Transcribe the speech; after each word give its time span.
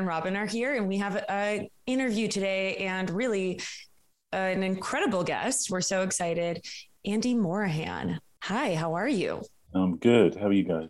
and 0.00 0.08
Robin 0.08 0.34
are 0.34 0.46
here, 0.46 0.74
and 0.74 0.88
we 0.88 0.96
have 0.96 1.22
an 1.28 1.68
interview 1.86 2.26
today 2.26 2.76
and 2.78 3.08
really 3.10 3.60
an 4.32 4.62
incredible 4.62 5.22
guest. 5.22 5.70
We're 5.70 5.82
so 5.82 6.02
excited. 6.02 6.64
Andy 7.04 7.34
Morahan. 7.34 8.18
Hi, 8.42 8.74
how 8.74 8.94
are 8.94 9.08
you? 9.08 9.42
I'm 9.74 9.98
good. 9.98 10.36
How 10.36 10.46
are 10.46 10.52
you 10.52 10.64
guys? 10.64 10.88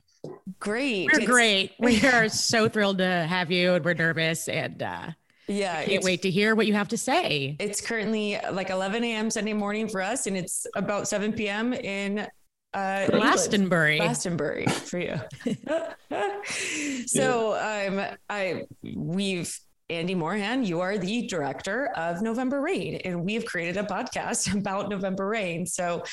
Great. 0.60 1.06
We're 1.06 1.18
it's- 1.18 1.28
great. 1.28 1.72
We 1.80 2.00
are 2.06 2.28
so 2.28 2.68
thrilled 2.68 2.98
to 2.98 3.26
have 3.26 3.50
you, 3.50 3.74
and 3.74 3.84
we're 3.84 3.94
nervous 3.94 4.48
and 4.48 4.80
uh, 4.80 5.10
yeah, 5.48 5.84
can't 5.84 6.04
wait 6.04 6.22
to 6.22 6.30
hear 6.30 6.54
what 6.54 6.68
you 6.68 6.74
have 6.74 6.88
to 6.88 6.96
say. 6.96 7.56
It's 7.58 7.80
currently 7.80 8.38
like 8.52 8.70
11 8.70 9.02
a.m. 9.02 9.28
Sunday 9.28 9.54
morning 9.54 9.88
for 9.88 10.00
us, 10.00 10.28
and 10.28 10.36
it's 10.36 10.68
about 10.76 11.08
7 11.08 11.32
p.m. 11.32 11.72
in 11.72 12.28
uh, 12.74 13.06
Glastonbury. 13.06 13.98
Glastonbury 13.98 14.66
for 14.66 14.98
you. 14.98 15.20
so 17.06 17.54
um, 17.54 18.16
I 18.28 18.64
we've 18.82 19.58
Andy 19.90 20.14
Morahan, 20.14 20.64
you 20.64 20.80
are 20.80 20.96
the 20.96 21.26
director 21.26 21.86
of 21.96 22.22
November 22.22 22.60
Rain, 22.60 22.96
and 23.04 23.24
we've 23.24 23.44
created 23.44 23.76
a 23.76 23.82
podcast 23.82 24.54
about 24.58 24.88
November 24.88 25.26
Rain. 25.26 25.66
So 25.66 26.04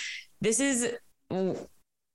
this 0.42 0.60
is 0.60 0.94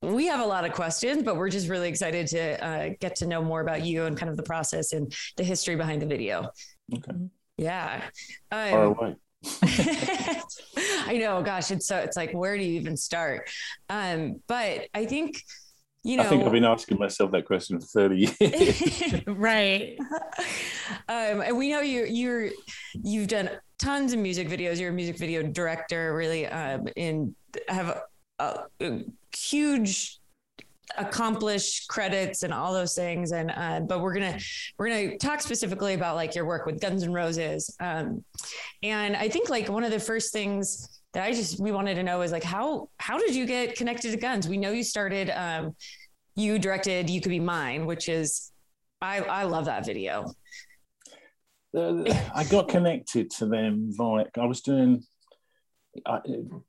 we 0.03 0.27
have 0.27 0.41
a 0.41 0.47
lot 0.47 0.65
of 0.65 0.73
questions, 0.73 1.23
but 1.23 1.37
we're 1.37 1.49
just 1.49 1.69
really 1.69 1.89
excited 1.89 2.27
to 2.29 2.65
uh, 2.65 2.91
get 3.01 3.15
to 3.17 3.27
know 3.27 3.43
more 3.43 3.61
about 3.61 3.87
you 3.87 4.05
and 4.05 4.17
kind 4.17 4.31
of 4.31 4.37
the 4.37 4.43
process 4.43 4.93
and 4.93 5.15
the 5.37 5.45
history 5.45 5.77
behind 5.77 6.03
the 6.03 6.07
video. 6.07 6.51
Okay. 6.93 7.13
Yeah. 7.57 8.03
Um, 8.51 8.71
Far 8.71 8.83
away. 8.85 9.17
I 9.67 11.19
know, 11.19 11.43
gosh, 11.43 11.71
it's 11.71 11.87
so 11.87 11.99
it's 11.99 12.17
like 12.17 12.33
where 12.33 12.57
do 12.57 12.63
you 12.63 12.79
even 12.81 12.97
start? 12.97 13.51
Um, 13.89 14.41
but 14.47 14.89
I 14.95 15.07
think 15.07 15.43
you 16.05 16.17
know, 16.17 16.25
I 16.25 16.27
think 16.27 16.45
I've 16.45 16.53
been 16.53 16.65
asking 16.65 16.99
myself 16.99 17.31
that 17.31 17.45
question 17.45 17.81
for 17.81 17.87
30 17.87 18.35
years. 18.41 19.23
right. 19.27 19.97
Um, 21.09 21.43
and 21.43 21.57
we 21.57 21.71
know 21.71 21.81
you 21.81 22.05
you're 22.07 22.49
you've 22.93 23.29
done 23.29 23.51
tons 23.79 24.13
of 24.13 24.19
music 24.19 24.49
videos. 24.49 24.81
You're 24.81 24.91
a 24.91 24.93
music 24.93 25.17
video 25.19 25.43
director, 25.45 26.15
really, 26.15 26.47
um, 26.47 26.89
and 26.97 27.35
have 27.69 28.03
a, 28.41 28.59
a 28.81 29.01
huge 29.37 30.19
accomplish 30.99 31.87
credits 31.87 32.43
and 32.43 32.53
all 32.53 32.73
those 32.73 32.95
things. 32.95 33.33
And 33.33 33.51
uh, 33.51 33.81
but 33.81 34.01
we're 34.01 34.15
gonna 34.15 34.39
we're 34.79 34.89
gonna 34.89 35.19
talk 35.19 35.41
specifically 35.41 35.95
about 35.95 36.17
like 36.17 36.35
your 36.35 36.47
work 36.47 36.67
with 36.67 36.81
guns 36.81 37.03
N' 37.03 37.13
roses. 37.13 37.75
Um, 37.81 38.25
and 38.83 39.17
i 39.17 39.29
think 39.29 39.49
like 39.49 39.69
one 39.69 39.85
of 39.85 39.91
the 39.91 40.01
first 40.01 40.33
things 40.33 41.01
that 41.13 41.25
i 41.25 41.33
just 41.33 41.61
we 41.61 41.73
wanted 41.73 41.95
to 41.95 42.03
know 42.03 42.23
is 42.23 42.33
like 42.33 42.43
how 42.43 42.89
how 42.99 43.19
did 43.19 43.35
you 43.35 43.47
get 43.47 43.77
connected 43.77 44.11
to 44.13 44.17
guns? 44.17 44.49
We 44.49 44.57
know 44.57 44.73
you 44.73 44.85
started 44.85 45.31
um, 45.31 45.75
you 46.35 46.59
directed 46.59 47.11
you 47.11 47.21
could 47.21 47.31
be 47.31 47.41
mine 47.41 47.87
which 47.87 48.09
is 48.09 48.53
i 49.01 49.21
i 49.21 49.43
love 49.45 49.67
that 49.67 49.85
video. 49.87 50.33
I 51.75 52.45
got 52.51 52.69
connected 52.69 53.31
to 53.39 53.47
them 53.47 53.91
via 53.91 54.27
i 54.39 54.47
was 54.47 54.61
doing 54.61 55.05
I, 56.07 56.21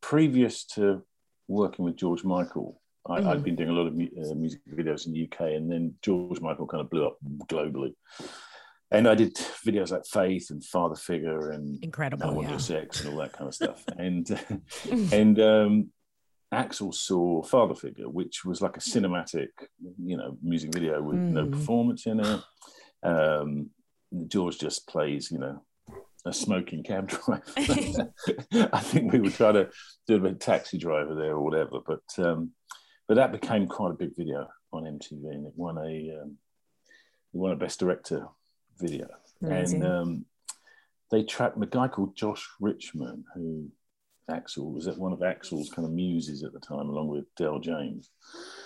previous 0.02 0.66
to 0.76 1.04
working 1.48 1.86
with 1.86 1.96
george 1.96 2.24
michael 2.24 2.82
I, 3.08 3.20
mm-hmm. 3.20 3.30
I'd 3.30 3.44
been 3.44 3.56
doing 3.56 3.70
a 3.70 3.74
lot 3.74 3.88
of 3.88 3.94
uh, 3.94 4.36
music 4.36 4.62
videos 4.70 5.06
in 5.06 5.14
the 5.14 5.24
UK, 5.24 5.42
and 5.54 5.72
then 5.72 5.96
George 6.02 6.40
Michael 6.40 6.68
kind 6.68 6.82
of 6.82 6.90
blew 6.90 7.06
up 7.06 7.18
globally. 7.48 7.94
And 8.92 9.08
I 9.08 9.16
did 9.16 9.36
videos 9.66 9.92
like 9.92 10.06
Faith 10.06 10.52
and 10.52 10.64
Father 10.64 10.96
Figure 10.96 11.52
and 11.52 11.84
Incredible, 11.84 12.30
I 12.30 12.32
Want 12.32 12.50
yeah. 12.50 12.58
Sex 12.58 13.02
and 13.02 13.10
all 13.10 13.20
that 13.22 13.34
kind 13.34 13.48
of 13.48 13.56
stuff. 13.56 13.84
and 13.98 14.30
and 15.12 15.40
um, 15.40 15.90
Axl 16.54 16.94
saw 16.94 17.42
Father 17.42 17.74
Figure, 17.74 18.08
which 18.08 18.46
was 18.46 18.62
like 18.62 18.78
a 18.78 18.82
cinematic, 18.82 19.48
you 20.02 20.16
know, 20.16 20.38
music 20.44 20.74
video 20.74 21.02
with 21.02 21.18
mm. 21.18 21.32
no 21.32 21.48
performance 21.48 22.06
in 22.06 22.20
it. 22.20 22.42
Um, 23.02 23.72
George 24.28 24.60
just 24.60 24.88
plays, 24.88 25.32
you 25.32 25.40
know, 25.40 25.64
a 26.26 26.34
smoking 26.34 26.84
cab 26.84 27.08
driver. 27.26 28.14
I 28.72 28.80
think 28.80 29.12
we 29.12 29.20
were 29.20 29.30
trying 29.30 29.56
to 29.56 29.70
do 30.08 30.26
a 30.26 30.34
taxi 30.34 30.78
driver 30.78 31.16
there 31.16 31.34
or 31.34 31.42
whatever, 31.42 31.80
but 31.86 32.04
um, 32.24 32.52
but 33.14 33.32
that 33.32 33.40
became 33.40 33.68
quite 33.68 33.92
a 33.92 33.94
big 33.94 34.16
video 34.16 34.48
on 34.72 34.86
MTV, 34.86 35.36
and 35.36 35.46
it 35.46 35.54
won 35.56 35.78
a 35.78 36.20
um, 36.20 36.36
it 37.32 37.38
won 37.38 37.52
a 37.52 37.56
Best 37.56 37.80
Director 37.80 38.26
video. 38.80 39.08
Amazing. 39.44 39.84
And 39.84 39.94
um, 39.94 40.26
they 41.12 41.22
tracked 41.22 41.62
a 41.62 41.68
guy 41.68 41.88
called 41.90 42.16
Josh 42.16 42.44
Richman, 42.60 43.24
who 43.36 43.70
Axl 44.32 44.74
was 44.74 44.88
at 44.88 44.98
one 44.98 45.14
of 45.14 45.20
Axl's 45.20 45.70
kind 45.70 45.86
of 45.86 45.94
muses 45.94 46.44
at 46.44 46.54
the 46.54 46.60
time, 46.60 46.90
along 46.90 47.08
with 47.08 47.26
Del 47.36 47.60
James. 47.60 48.10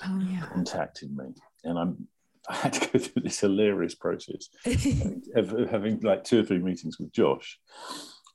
Oh 0.05 0.17
yeah, 0.19 0.45
contacted 0.45 1.13
me, 1.13 1.25
and 1.65 1.77
I'm 1.77 2.07
I 2.49 2.55
had 2.55 2.71
to 2.71 2.89
go 2.89 2.99
through 2.99 3.23
this 3.23 3.41
hilarious 3.41 3.95
process 3.95 4.47
of 5.35 5.69
having 5.69 5.99
like 5.99 6.23
two 6.23 6.39
or 6.39 6.43
three 6.43 6.59
meetings 6.59 6.97
with 6.99 7.11
Josh. 7.11 7.59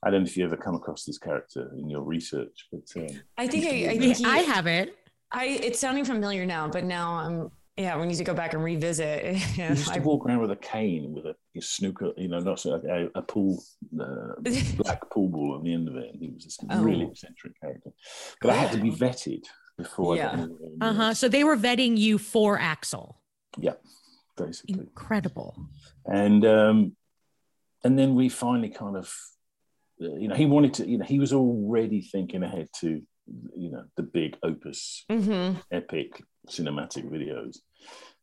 I 0.03 0.11
don't 0.11 0.21
know 0.21 0.27
if 0.27 0.37
you 0.37 0.45
ever 0.45 0.57
come 0.57 0.75
across 0.75 1.05
this 1.05 1.17
character 1.17 1.71
in 1.75 1.89
your 1.89 2.03
research, 2.03 2.67
but 2.71 2.83
um, 2.97 3.19
I 3.35 3.47
think 3.47 3.65
I, 3.65 3.93
I, 3.93 3.97
think 3.97 4.17
he, 4.17 4.25
I 4.25 4.39
have 4.39 4.67
it. 4.67 4.95
I 5.33 5.45
it's 5.45 5.79
sounding 5.79 6.05
familiar 6.05 6.45
now, 6.45 6.67
but 6.67 6.83
now 6.83 7.15
I'm 7.15 7.51
yeah, 7.77 7.99
we 7.99 8.05
need 8.05 8.17
to 8.17 8.23
go 8.23 8.35
back 8.35 8.53
and 8.53 8.63
revisit. 8.63 9.35
he 9.35 9.63
used 9.63 9.91
to 9.91 9.99
walk 10.01 10.25
around 10.25 10.41
with 10.41 10.51
a 10.51 10.55
cane 10.55 11.11
with 11.11 11.25
a, 11.25 11.35
a 11.57 11.61
snooker, 11.61 12.11
you 12.17 12.27
know, 12.27 12.39
not 12.39 12.59
so, 12.59 12.79
a, 12.87 13.17
a 13.17 13.21
pool, 13.23 13.63
uh, 13.99 14.33
black 14.77 15.09
pool 15.09 15.27
ball 15.27 15.55
on 15.55 15.63
the 15.63 15.73
end 15.73 15.87
of 15.87 15.95
it. 15.95 16.11
And 16.13 16.21
he 16.21 16.29
was 16.29 16.43
this 16.43 16.59
oh. 16.69 16.83
really 16.83 17.05
eccentric 17.05 17.59
character. 17.59 17.91
But 18.41 18.51
I 18.51 18.55
had 18.55 18.71
to 18.73 18.77
be 18.77 18.91
vetted 18.91 19.43
before 19.77 20.15
yeah. 20.15 20.45
Uh 20.81 20.93
huh. 20.93 21.13
So 21.15 21.27
they 21.27 21.43
were 21.43 21.57
vetting 21.57 21.97
you 21.97 22.19
for 22.19 22.59
Axl. 22.59 23.15
Yeah, 23.57 23.73
basically. 24.37 24.75
Incredible. 24.79 25.57
And 26.05 26.45
um, 26.45 26.95
and 27.83 27.97
then 27.97 28.13
we 28.13 28.29
finally 28.29 28.69
kind 28.69 28.95
of, 28.95 29.11
uh, 29.99 30.13
you 30.15 30.27
know, 30.27 30.35
he 30.35 30.45
wanted 30.45 30.75
to, 30.75 30.87
you 30.87 30.99
know, 30.99 31.05
he 31.05 31.17
was 31.17 31.33
already 31.33 32.01
thinking 32.01 32.43
ahead 32.43 32.69
to 32.81 33.01
you 33.55 33.71
know 33.71 33.83
the 33.95 34.03
big 34.03 34.37
opus 34.43 35.05
mm-hmm. 35.09 35.57
epic 35.71 36.23
cinematic 36.49 37.09
videos. 37.09 37.57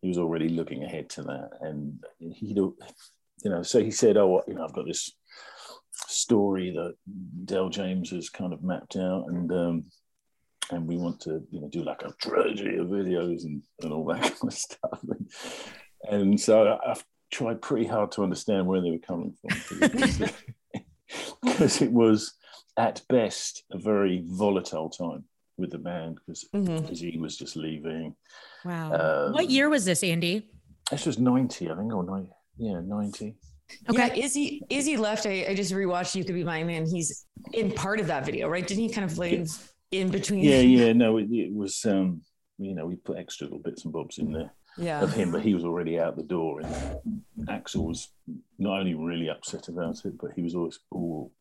He 0.03 0.09
was 0.09 0.19
already 0.19 0.49
looking 0.49 0.85
ahead 0.85 1.11
to 1.11 1.23
that. 1.23 1.51
And 1.61 2.03
he 2.19 2.55
you 2.55 3.51
know 3.51 3.63
so 3.63 3.83
he 3.83 3.91
said 3.91 4.17
oh 4.17 4.43
you 4.47 4.55
know 4.55 4.65
i've 4.65 4.75
got 4.75 4.87
this 4.87 5.13
story 5.93 6.71
that 6.71 6.95
Del 7.45 7.69
james 7.69 8.11
has 8.11 8.29
kind 8.29 8.53
of 8.53 8.63
mapped 8.63 8.97
out 8.97 9.27
and 9.29 9.53
um 9.53 9.85
and 10.71 10.87
we 10.87 10.97
want 10.97 11.21
to 11.21 11.43
you 11.51 11.61
know 11.61 11.69
do 11.69 11.83
like 11.83 12.03
a 12.03 12.13
trilogy 12.21 12.77
of 12.77 12.89
videos 12.89 13.45
and, 13.45 13.63
and 13.81 13.93
all 13.93 14.05
that 14.07 14.23
kind 14.23 14.37
of 14.45 14.53
stuff. 14.53 15.01
And, 15.09 15.31
and 16.11 16.41
so 16.41 16.79
i've 16.87 17.05
tried 17.31 17.63
pretty 17.63 17.87
hard 17.87 18.13
to 18.13 18.23
understand 18.23 18.67
where 18.67 18.81
they 18.81 18.91
were 18.91 18.99
coming 18.99 19.35
from. 19.43 19.79
Because 21.43 21.81
it 21.81 21.93
was 21.93 22.35
at 22.81 23.03
best 23.09 23.65
a 23.71 23.79
very 23.79 24.23
volatile 24.27 24.89
time 24.89 25.25
with 25.59 25.71
the 25.71 25.79
band 25.79 26.19
because 26.27 26.49
mm-hmm. 26.55 26.93
he 26.95 27.19
was 27.19 27.37
just 27.37 27.57
leaving. 27.57 28.15
Wow. 28.65 28.93
Um, 29.27 29.33
what 29.33 29.51
year 29.51 29.69
was 29.69 29.85
this, 29.85 30.03
Andy? 30.03 30.49
This 30.91 31.07
was 31.07 31.19
90, 31.19 31.71
I 31.71 31.77
think, 31.77 31.93
or 31.93 32.03
90. 32.03 32.31
Yeah, 32.57 32.81
90. 32.81 33.37
Okay. 33.89 34.11
Yeah, 34.17 34.25
Izzy 34.25 34.63
Izzy 34.69 34.97
left. 34.97 35.27
I, 35.27 35.47
I 35.51 35.55
just 35.55 35.73
rewatched 35.73 36.17
You 36.17 36.25
Could 36.25 36.35
Be 36.35 36.43
My 36.43 36.65
Man. 36.65 36.87
He's 36.87 37.27
in 37.53 37.71
part 37.71 38.01
of 38.01 38.09
that 38.09 38.25
video, 38.25 38.49
right? 38.49 38.67
Didn't 38.67 38.83
he 38.83 38.93
kind 38.93 39.09
of 39.09 39.17
leave 39.17 39.49
yeah. 39.91 40.01
in 40.01 40.11
between? 40.11 40.43
Yeah, 40.43 40.61
yeah. 40.61 40.93
No, 40.93 41.19
it, 41.19 41.29
it, 41.31 41.55
was 41.55 41.85
um, 41.85 42.23
you 42.59 42.75
know, 42.75 42.87
we 42.87 42.97
put 42.97 43.19
extra 43.19 43.47
little 43.47 43.61
bits 43.61 43.85
and 43.85 43.93
bobs 43.93 44.19
in 44.19 44.33
there 44.33 44.53
yeah. 44.77 45.01
of 45.01 45.13
him, 45.13 45.31
but 45.31 45.43
he 45.43 45.55
was 45.55 45.65
already 45.65 45.99
out 46.01 46.17
the 46.17 46.23
door. 46.23 46.61
And 46.61 47.23
Axl 47.49 47.87
was 47.87 48.09
not 48.59 48.81
only 48.81 48.95
really 48.95 49.29
upset 49.29 49.69
about 49.69 50.05
it, 50.05 50.19
but 50.19 50.33
he 50.35 50.43
was 50.43 50.55
always 50.55 50.81
all 50.91 51.33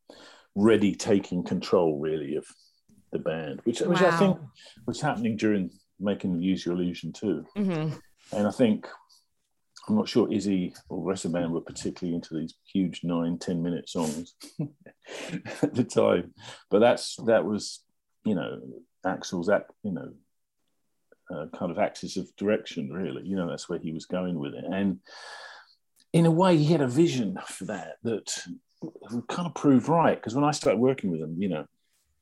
ready 0.56 0.96
taking 0.96 1.44
control 1.44 2.00
really 2.00 2.36
of 2.36 2.46
the 3.12 3.20
band, 3.20 3.62
which, 3.64 3.82
wow. 3.82 3.90
which 3.90 4.02
I 4.02 4.18
think 4.18 4.38
was 4.86 5.02
happening 5.02 5.38
during 5.38 5.72
making 6.00 6.42
Use 6.42 6.66
Your 6.66 6.76
Illusion 6.76 7.12
too. 7.12 7.46
Mm-hmm. 7.58 7.96
And 8.38 8.48
I 8.48 8.52
think 8.52 8.88
I'm 9.88 9.96
not 9.96 10.08
sure 10.08 10.32
Izzy 10.32 10.74
or 10.88 11.00
the 11.00 11.10
rest 11.10 11.26
of 11.26 11.32
the 11.32 11.40
band 11.40 11.52
were 11.52 11.62
particularly 11.62 12.16
into 12.16 12.36
these 12.36 12.54
huge 12.72 13.02
nine, 13.04 13.40
ten 13.40 13.64
minute 13.64 13.90
songs 13.90 14.36
at 15.64 15.74
the 15.74 15.84
time. 15.84 16.34
But 16.70 16.80
that's 16.80 17.16
that 17.26 17.44
was, 17.44 17.84
you 18.24 18.36
know, 18.36 18.60
Axl's 19.06 19.50
act, 19.50 19.72
you 19.84 19.92
know, 19.92 20.14
uh, 21.32 21.46
kind 21.58 21.72
of 21.72 21.80
axis 21.80 22.18
of 22.18 22.36
direction, 22.36 22.92
really. 22.92 23.24
You 23.26 23.36
know, 23.36 23.50
that's 23.50 23.68
where 23.68 23.80
he 23.80 23.92
was 23.92 24.06
going 24.06 24.38
with 24.38 24.54
it. 24.54 24.66
And 24.66 25.00
in 26.14 26.26
a 26.26 26.32
way, 26.32 26.58
he 26.58 26.72
had 26.72 26.82
a 26.82 26.88
vision 26.88 27.40
for 27.48 27.66
that 27.66 27.96
that 28.04 28.44
kind 29.28 29.48
of 29.48 29.56
proved 29.56 29.90
right 29.90 30.16
because 30.16 30.36
when 30.36 30.44
I 30.44 30.52
started 30.52 30.80
working 30.80 31.12
with 31.12 31.20
them, 31.20 31.36
you 31.38 31.50
know, 31.50 31.66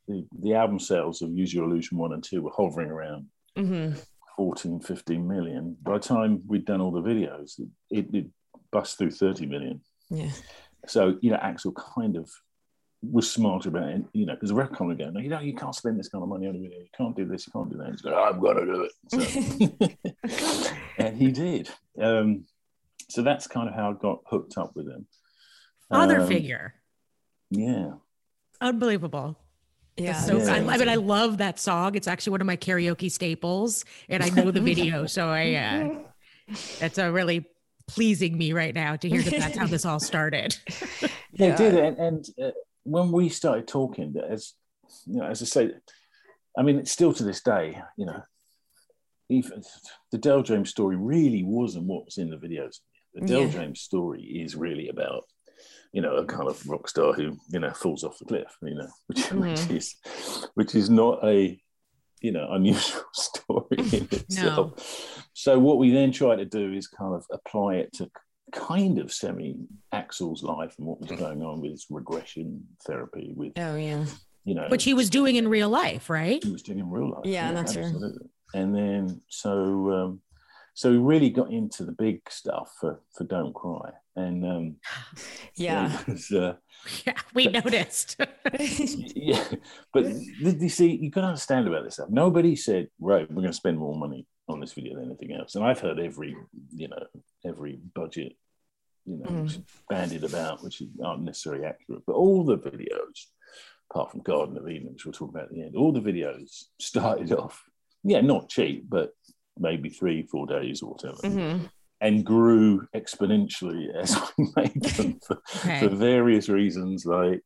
the, 0.07 0.25
the 0.39 0.53
album 0.55 0.79
sales 0.79 1.21
of 1.21 1.31
Use 1.31 1.53
Your 1.53 1.65
Illusion 1.65 1.97
1 1.97 2.13
and 2.13 2.23
2 2.23 2.41
were 2.41 2.51
hovering 2.55 2.89
around 2.89 3.27
mm-hmm. 3.57 3.99
14, 4.37 4.79
15 4.79 5.27
million. 5.27 5.77
By 5.81 5.93
the 5.93 5.99
time 5.99 6.41
we'd 6.47 6.65
done 6.65 6.81
all 6.81 6.91
the 6.91 7.01
videos, 7.01 7.59
it, 7.89 8.07
it 8.13 8.27
bust 8.71 8.97
through 8.97 9.11
30 9.11 9.45
million. 9.47 9.81
Yeah. 10.09 10.31
So, 10.87 11.17
you 11.21 11.31
know, 11.31 11.37
Axl 11.37 11.73
kind 11.95 12.15
of 12.15 12.29
was 13.01 13.29
smart 13.29 13.65
about 13.65 13.89
it, 13.89 14.03
you 14.13 14.25
know, 14.25 14.33
because 14.33 14.49
the 14.49 14.55
record 14.55 14.77
company 14.77 15.03
going, 15.03 15.13
no, 15.13 15.19
you 15.19 15.29
know, 15.29 15.39
you 15.39 15.53
can't 15.53 15.75
spend 15.75 15.99
this 15.99 16.09
kind 16.09 16.23
of 16.23 16.29
money 16.29 16.47
on 16.47 16.55
a 16.55 16.59
video. 16.59 16.79
You 16.79 16.87
can't 16.95 17.15
do 17.15 17.25
this, 17.25 17.45
you 17.47 17.53
can't 17.53 17.69
do 17.69 17.77
that. 17.77 17.91
He's 17.91 18.01
going, 18.01 18.15
I'm 18.15 18.39
going 18.39 18.57
to 18.57 18.65
do 18.65 18.87
it. 18.87 19.89
So, 20.29 20.73
and 20.97 21.17
he 21.17 21.31
did. 21.31 21.69
Um, 22.01 22.45
so 23.09 23.21
that's 23.21 23.47
kind 23.47 23.69
of 23.69 23.75
how 23.75 23.91
I 23.91 23.93
got 23.93 24.21
hooked 24.25 24.57
up 24.57 24.75
with 24.75 24.87
him. 24.87 25.07
Father 25.89 26.21
um, 26.21 26.27
figure. 26.27 26.73
Yeah. 27.49 27.93
Unbelievable. 28.59 29.37
Yeah. 29.95 30.13
So 30.13 30.37
yeah. 30.37 30.53
I, 30.53 30.57
I, 30.57 30.77
mean, 30.77 30.89
I 30.89 30.95
love 30.95 31.39
that 31.39 31.59
song. 31.59 31.95
It's 31.95 32.07
actually 32.07 32.31
one 32.31 32.41
of 32.41 32.47
my 32.47 32.57
karaoke 32.57 33.11
staples, 33.11 33.85
and 34.09 34.23
I 34.23 34.29
know 34.29 34.51
the 34.51 34.61
video. 34.61 35.05
So 35.07 35.27
I, 35.29 35.55
uh, 35.55 36.53
that's 36.79 36.97
a 36.97 37.11
really 37.11 37.45
pleasing 37.87 38.37
me 38.37 38.53
right 38.53 38.75
now 38.75 38.95
to 38.95 39.09
hear 39.09 39.21
that 39.21 39.39
that's 39.39 39.57
how 39.57 39.67
this 39.67 39.85
all 39.85 39.99
started. 39.99 40.55
yeah, 41.31 41.53
it 41.53 41.57
did. 41.57 41.75
And, 41.75 41.97
and 41.97 42.29
uh, 42.41 42.51
when 42.83 43.11
we 43.11 43.29
started 43.29 43.67
talking, 43.67 44.13
that 44.13 44.25
as 44.25 44.53
you 45.05 45.17
know, 45.17 45.25
as 45.25 45.41
I 45.41 45.45
say, 45.45 45.71
I 46.57 46.63
mean, 46.63 46.79
it's 46.79 46.91
still 46.91 47.13
to 47.13 47.23
this 47.23 47.41
day, 47.41 47.81
you 47.97 48.05
know, 48.05 48.21
even 49.29 49.63
the 50.11 50.17
Del 50.17 50.43
James 50.43 50.69
story 50.69 50.95
really 50.95 51.43
wasn't 51.43 51.85
what 51.85 52.05
was 52.05 52.17
in 52.17 52.29
the 52.29 52.37
videos. 52.37 52.79
The 53.13 53.25
Del 53.25 53.43
yeah. 53.43 53.49
James 53.49 53.81
story 53.81 54.21
is 54.21 54.55
really 54.55 54.89
about, 54.89 55.25
you 55.97 56.03
know, 56.03 56.17
a 56.17 56.25
kind 56.25 56.47
of 56.47 56.63
rock 56.69 56.87
star 56.87 57.11
who, 57.11 57.35
you 57.49 57.57
know, 57.57 57.71
falls 57.71 58.03
off 58.03 58.19
the 58.19 58.25
cliff, 58.25 58.55
you 58.61 58.75
know, 58.75 58.87
which, 59.07 59.17
mm-hmm. 59.17 59.39
which 59.39 59.69
is 59.71 59.95
which 60.53 60.75
is 60.75 60.91
not 60.91 61.17
a, 61.23 61.59
you 62.21 62.31
know, 62.31 62.47
unusual 62.51 63.01
story 63.13 63.77
in 63.79 64.07
itself. 64.11 64.73
No. 64.77 65.23
So 65.33 65.57
what 65.57 65.79
we 65.79 65.89
then 65.89 66.11
try 66.11 66.35
to 66.35 66.45
do 66.45 66.71
is 66.71 66.85
kind 66.85 67.15
of 67.15 67.25
apply 67.31 67.77
it 67.77 67.93
to 67.93 68.11
kind 68.51 68.99
of 68.99 69.11
semi 69.11 69.55
Axl's 69.91 70.43
life 70.43 70.75
and 70.77 70.85
what 70.85 71.01
was 71.01 71.19
going 71.19 71.41
on 71.41 71.61
with 71.61 71.71
his 71.71 71.87
regression 71.89 72.63
therapy 72.85 73.33
with 73.35 73.51
oh 73.57 73.75
yeah 73.75 74.05
you 74.45 74.55
know 74.55 74.67
which 74.69 74.85
he 74.85 74.93
was 74.93 75.09
doing 75.09 75.35
in 75.35 75.49
real 75.49 75.67
life 75.67 76.09
right 76.09 76.41
he 76.41 76.49
was 76.49 76.61
doing 76.61 76.79
in 76.79 76.89
real 76.89 77.09
life 77.09 77.25
yeah, 77.25 77.49
yeah 77.49 77.51
that's 77.51 77.75
absolutely. 77.75 78.19
true 78.19 78.29
and 78.53 78.73
then 78.73 79.21
so 79.27 79.91
um, 79.91 80.21
so 80.77 80.91
we 80.91 80.97
really 80.97 81.31
got 81.31 81.51
into 81.51 81.83
the 81.83 81.91
big 81.91 82.21
stuff 82.29 82.71
for 82.79 82.99
for 83.15 83.23
Don't 83.23 83.51
Cry, 83.55 83.93
and 84.17 84.45
um, 84.45 84.75
yeah, 85.55 85.97
was, 86.07 86.31
uh, 86.31 86.55
yeah, 87.05 87.13
we 87.33 87.47
but, 87.47 87.65
noticed. 87.65 88.17
yeah, 88.59 89.45
but 89.93 90.05
you 90.05 90.69
see, 90.69 90.97
you 90.97 91.09
got 91.09 91.21
to 91.21 91.27
understand 91.27 91.67
about 91.67 91.85
this 91.85 91.95
stuff. 91.95 92.09
Nobody 92.09 92.55
said, 92.55 92.89
right, 92.99 93.29
we're 93.29 93.35
going 93.35 93.47
to 93.47 93.53
spend 93.53 93.77
more 93.77 93.95
money 93.95 94.25
on 94.49 94.59
this 94.59 94.73
video 94.73 94.95
than 94.95 95.05
anything 95.05 95.33
else, 95.33 95.55
and 95.55 95.63
I've 95.63 95.79
heard 95.79 95.99
every 95.99 96.35
you 96.75 96.87
know 96.89 97.03
every 97.45 97.79
budget 97.95 98.33
you 99.05 99.17
know 99.17 99.29
mm. 99.29 99.61
bandied 99.89 100.23
about, 100.23 100.63
which 100.63 100.81
aren't 101.03 101.23
necessarily 101.23 101.65
accurate, 101.65 102.03
but 102.05 102.13
all 102.13 102.43
the 102.43 102.57
videos. 102.57 103.27
Apart 103.89 104.11
from 104.11 104.19
Garden 104.19 104.57
of 104.57 104.67
Eden, 104.67 104.89
which 104.91 105.05
we'll 105.05 105.13
talk 105.13 105.29
about 105.29 105.43
at 105.43 105.51
the 105.51 105.61
end, 105.61 105.77
all 105.77 105.93
the 105.93 106.01
videos 106.01 106.65
started 106.77 107.31
off 107.31 107.63
yeah, 108.03 108.21
not 108.21 108.49
cheap, 108.49 108.89
but 108.89 109.13
maybe 109.57 109.89
three, 109.89 110.23
four 110.23 110.47
days 110.47 110.81
or 110.81 110.91
whatever. 110.91 111.17
Mm-hmm. 111.17 111.65
And 111.99 112.23
grew 112.23 112.87
exponentially 112.95 113.93
as 113.95 114.15
we 114.37 114.47
made 114.55 114.83
them 114.83 115.19
for, 115.25 115.41
okay. 115.57 115.79
for 115.79 115.89
various 115.89 116.47
reasons, 116.47 117.05
like, 117.05 117.41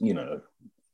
you 0.00 0.14
know, 0.14 0.42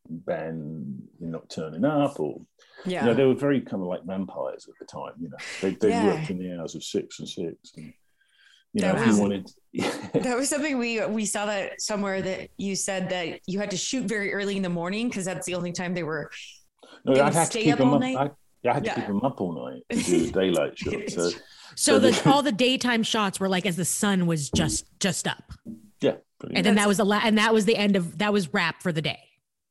band 0.09 1.03
not 1.19 1.49
turning 1.49 1.85
up 1.85 2.21
or 2.21 2.41
yeah 2.85 3.01
you 3.01 3.07
know, 3.07 3.15
they 3.15 3.25
were 3.25 3.35
very 3.35 3.61
kind 3.61 3.83
of 3.83 3.89
like 3.89 4.05
vampires 4.05 4.69
at 4.69 4.75
the 4.79 4.85
time 4.85 5.13
you 5.19 5.29
know 5.29 5.37
they, 5.63 5.71
they 5.77 5.89
yeah. 5.89 6.07
worked 6.07 6.31
in 6.31 6.39
the 6.39 6.59
hours 6.59 6.75
of 6.75 6.85
six 6.85 7.21
and 7.21 7.29
six 7.29 7.73
and 7.77 7.93
you 8.75 8.83
know 8.83 8.93
that 8.93 9.07
was, 9.07 9.19
wanted 9.19 9.51
that 10.13 10.37
was 10.37 10.49
something 10.51 10.77
we 10.77 11.05
we 11.07 11.25
saw 11.25 11.47
that 11.47 11.81
somewhere 11.81 12.21
that 12.21 12.51
you 12.59 12.77
said 12.77 13.09
that 13.09 13.41
you 13.47 13.59
had 13.59 13.71
to 13.71 13.77
shoot 13.77 14.05
very 14.05 14.35
early 14.35 14.57
in 14.57 14.63
the 14.63 14.69
morning 14.69 15.09
because 15.09 15.25
that's 15.25 15.47
the 15.47 15.55
only 15.55 15.73
time 15.73 15.95
they 15.95 16.03
were 16.03 16.31
no, 17.07 17.23
I 17.23 17.31
had 17.31 17.51
to 17.51 17.59
keep 17.59 17.77
them 17.77 17.95
up. 17.95 18.37
I, 18.65 18.69
yeah, 18.69 18.71
I 18.71 18.75
had 18.75 18.85
to 18.85 18.91
yeah. 18.91 18.95
keep 18.95 19.07
them 19.07 19.21
up 19.23 19.41
all 19.41 19.53
night 19.53 19.83
to 19.91 20.05
do 20.05 20.27
the 20.27 20.33
daylight 20.33 20.79
shot. 20.79 21.11
So, 21.11 21.31
so, 21.31 21.39
so 21.77 21.99
the, 21.99 22.31
all 22.31 22.43
the 22.43 22.53
daytime 22.53 23.03
shots 23.03 23.41
were 23.41 23.49
like 23.49 23.67
as 23.67 23.77
the 23.77 23.85
sun 23.85 24.27
was 24.27 24.51
just 24.51 24.87
just 25.01 25.27
up. 25.27 25.53
Yeah, 26.01 26.17
and 26.53 26.65
then 26.65 26.75
that 26.77 26.89
was 26.89 26.99
the 26.99 27.05
la- 27.05 27.21
and 27.23 27.39
that 27.39 27.53
was 27.53 27.65
the 27.65 27.77
end 27.77 27.97
of 27.97 28.19
that 28.19 28.33
was 28.33 28.53
wrap 28.53 28.83
for 28.83 28.93
the 28.93 29.03
day. 29.03 29.21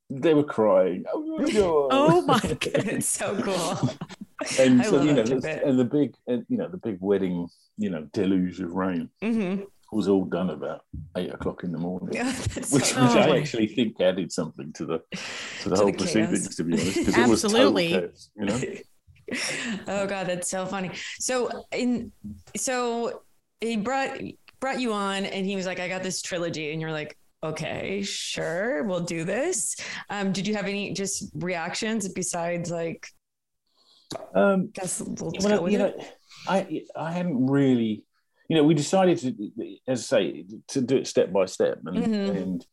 They 0.09 0.33
were 0.33 0.43
crying. 0.43 1.05
Oh, 1.11 1.87
oh 1.91 2.21
my 2.23 2.39
god, 2.39 2.59
it's 2.87 3.07
so 3.07 3.35
cool. 3.41 3.89
and 4.59 4.81
I 4.81 4.85
so 4.85 5.01
you 5.01 5.13
know, 5.13 5.21
and 5.21 5.79
the 5.79 5.85
big, 5.85 6.15
and 6.27 6.45
you 6.49 6.57
know, 6.57 6.67
the 6.67 6.77
big 6.77 6.97
wedding, 6.99 7.47
you 7.77 7.89
know, 7.89 8.07
deluge 8.11 8.59
of 8.59 8.71
rain. 8.71 9.09
Mm-hmm 9.21 9.63
was 9.93 10.07
all 10.07 10.25
done 10.25 10.49
about 10.49 10.81
eight 11.17 11.33
o'clock 11.33 11.63
in 11.63 11.71
the 11.71 11.77
morning, 11.77 12.09
yeah, 12.13 12.31
which, 12.55 12.71
which 12.71 12.95
I 12.97 13.37
actually 13.37 13.67
think 13.67 13.99
added 14.01 14.31
something 14.31 14.73
to 14.73 14.85
the 14.85 14.99
to 15.61 15.69
the 15.69 15.75
to 15.75 15.81
whole 15.81 15.91
the 15.91 15.97
proceedings, 15.97 16.55
to 16.55 16.63
be 16.63 16.73
honest, 16.73 16.97
because 16.97 17.17
it 17.17 17.27
was 17.27 17.41
total 17.41 17.73
chaos, 17.75 18.29
you 18.35 18.45
know. 18.45 18.61
oh 19.87 20.07
god, 20.07 20.27
that's 20.27 20.49
so 20.49 20.65
funny. 20.65 20.91
So 21.19 21.65
in 21.71 22.11
so 22.55 23.23
he 23.61 23.77
brought 23.77 24.19
brought 24.59 24.79
you 24.79 24.93
on, 24.93 25.25
and 25.25 25.45
he 25.45 25.55
was 25.55 25.65
like, 25.65 25.79
"I 25.79 25.87
got 25.87 26.03
this 26.03 26.21
trilogy," 26.21 26.71
and 26.71 26.81
you're 26.81 26.91
like, 26.91 27.17
"Okay, 27.43 28.01
sure, 28.01 28.83
we'll 28.83 29.01
do 29.01 29.23
this." 29.23 29.75
Um, 30.09 30.31
did 30.31 30.47
you 30.47 30.55
have 30.55 30.65
any 30.65 30.93
just 30.93 31.31
reactions 31.35 32.07
besides 32.09 32.69
like? 32.69 33.07
Um, 34.35 34.69
guess 34.73 35.01
we'll 35.01 35.31
well, 35.39 35.69
you 35.69 35.79
know, 35.79 35.93
I 36.47 36.83
I 36.95 37.11
hadn't 37.11 37.47
really 37.47 38.05
you 38.49 38.55
know, 38.57 38.63
we 38.63 38.73
decided 38.73 39.17
to, 39.19 39.77
as 39.87 40.01
I 40.01 40.03
say, 40.03 40.45
to 40.69 40.81
do 40.81 40.97
it 40.97 41.07
step 41.07 41.31
by 41.31 41.45
step, 41.45 41.79
and, 41.85 41.97
mm-hmm. 41.97 42.37
and 42.37 42.65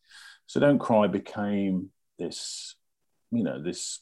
so 0.47 0.61
don't 0.61 0.79
cry 0.79 1.07
became 1.07 1.91
this, 2.19 2.75
you 3.31 3.45
know, 3.45 3.63
this, 3.63 4.01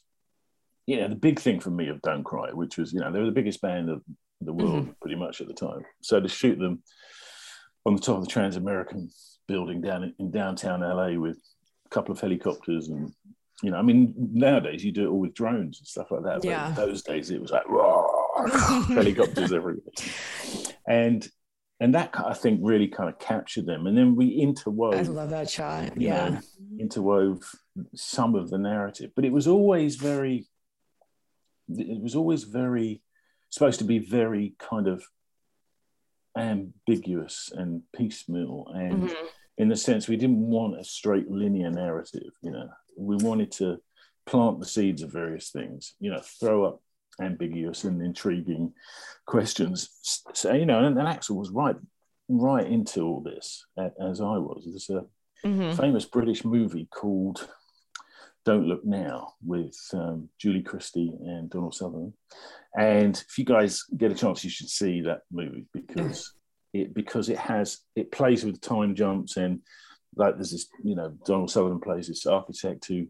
you 0.87 0.97
know, 0.97 1.07
the 1.07 1.15
big 1.15 1.39
thing 1.39 1.59
for 1.59 1.69
me 1.69 1.89
of 1.89 2.01
Don't 2.01 2.23
Cry, 2.23 2.51
which 2.51 2.77
was, 2.77 2.91
you 2.91 2.99
know, 2.99 3.11
they 3.11 3.19
were 3.19 3.27
the 3.27 3.31
biggest 3.31 3.61
band 3.61 3.89
of 3.89 4.01
the 4.41 4.53
world 4.53 4.83
mm-hmm. 4.83 4.91
pretty 5.01 5.15
much 5.15 5.41
at 5.41 5.47
the 5.47 5.53
time. 5.53 5.83
So 6.01 6.19
to 6.19 6.27
shoot 6.27 6.57
them 6.57 6.81
on 7.85 7.95
the 7.95 8.01
top 8.01 8.17
of 8.17 8.27
the 8.27 8.31
Transamerican 8.31 9.11
building 9.47 9.81
down 9.81 10.13
in 10.17 10.31
downtown 10.31 10.81
LA 10.81 11.19
with 11.19 11.37
a 11.85 11.89
couple 11.89 12.11
of 12.11 12.19
helicopters 12.19 12.89
and 12.89 13.13
you 13.61 13.71
know, 13.71 13.77
I 13.77 13.81
mean, 13.81 14.13
nowadays 14.15 14.85
you 14.85 14.91
do 14.93 15.03
it 15.03 15.09
all 15.09 15.19
with 15.19 15.33
drones 15.33 15.79
and 15.79 15.87
stuff 15.87 16.11
like 16.11 16.23
that. 16.23 16.37
But 16.37 16.45
yeah. 16.45 16.71
those 16.71 17.03
days 17.03 17.29
it 17.29 17.41
was 17.41 17.51
like 17.51 17.65
helicopters 18.87 19.51
everywhere. 19.51 19.83
And 20.87 21.27
and 21.79 21.95
that 21.95 22.11
I 22.13 22.33
think 22.33 22.59
really 22.61 22.87
kind 22.87 23.09
of 23.09 23.19
captured 23.19 23.65
them. 23.65 23.87
And 23.87 23.97
then 23.97 24.15
we 24.15 24.41
interwove. 24.41 24.95
I 24.95 25.01
love 25.03 25.29
that 25.29 25.49
shot. 25.49 25.99
Yeah, 25.99 26.29
know, 26.29 26.39
interwove 26.85 27.43
some 27.95 28.35
of 28.35 28.49
the 28.49 28.57
narrative, 28.57 29.11
but 29.15 29.25
it 29.25 29.31
was 29.31 29.47
always 29.47 29.95
very. 29.95 30.47
It 31.69 32.01
was 32.01 32.15
always 32.15 32.43
very 32.43 33.01
supposed 33.49 33.79
to 33.79 33.85
be 33.85 33.99
very 33.99 34.55
kind 34.57 34.87
of 34.87 35.03
ambiguous 36.35 37.51
and 37.55 37.83
piecemeal, 37.95 38.71
and 38.73 39.03
mm-hmm. 39.03 39.25
in 39.57 39.69
the 39.69 39.77
sense 39.77 40.07
we 40.07 40.17
didn't 40.17 40.41
want 40.41 40.79
a 40.79 40.83
straight 40.83 41.29
linear 41.29 41.69
narrative. 41.69 42.31
You 42.41 42.51
know, 42.51 42.69
we 42.97 43.15
wanted 43.17 43.51
to 43.53 43.79
plant 44.25 44.59
the 44.59 44.65
seeds 44.65 45.01
of 45.01 45.13
various 45.13 45.51
things. 45.51 45.95
You 45.99 46.11
know, 46.11 46.21
throw 46.39 46.65
up 46.65 46.81
ambiguous 47.21 47.83
and 47.83 48.01
intriguing 48.01 48.73
questions. 49.25 50.21
So, 50.33 50.53
you 50.53 50.65
know, 50.65 50.83
and, 50.83 50.97
and 50.97 51.07
Axl 51.07 51.35
was 51.35 51.51
right, 51.51 51.75
right 52.27 52.65
into 52.65 53.01
all 53.01 53.21
this 53.21 53.65
as 53.77 54.21
I 54.21 54.37
was. 54.37 54.63
There's 54.65 54.89
a 54.89 55.47
mm-hmm. 55.47 55.79
famous 55.79 56.05
British 56.05 56.43
movie 56.43 56.87
called 56.91 57.47
Don't 58.45 58.67
Look 58.67 58.85
Now 58.85 59.33
with 59.43 59.77
um, 59.93 60.29
Julie 60.37 60.63
Christie 60.63 61.13
and 61.21 61.49
Donald 61.49 61.75
Sutherland. 61.75 62.13
And 62.77 63.15
if 63.15 63.37
you 63.37 63.45
guys 63.45 63.83
get 63.95 64.11
a 64.11 64.15
chance, 64.15 64.43
you 64.43 64.49
should 64.49 64.69
see 64.69 65.01
that 65.01 65.21
movie 65.31 65.65
because 65.73 66.33
it 66.73 66.93
because 66.93 67.29
it 67.29 67.37
has 67.37 67.79
it 67.95 68.11
plays 68.11 68.45
with 68.45 68.61
time 68.61 68.93
jumps 68.95 69.37
and 69.37 69.61
like 70.15 70.35
there's 70.35 70.51
this 70.51 70.67
you 70.83 70.95
know 70.95 71.17
Donald 71.25 71.49
Sutherland 71.49 71.81
plays 71.81 72.07
this 72.07 72.25
architect 72.25 72.85
who 72.85 73.07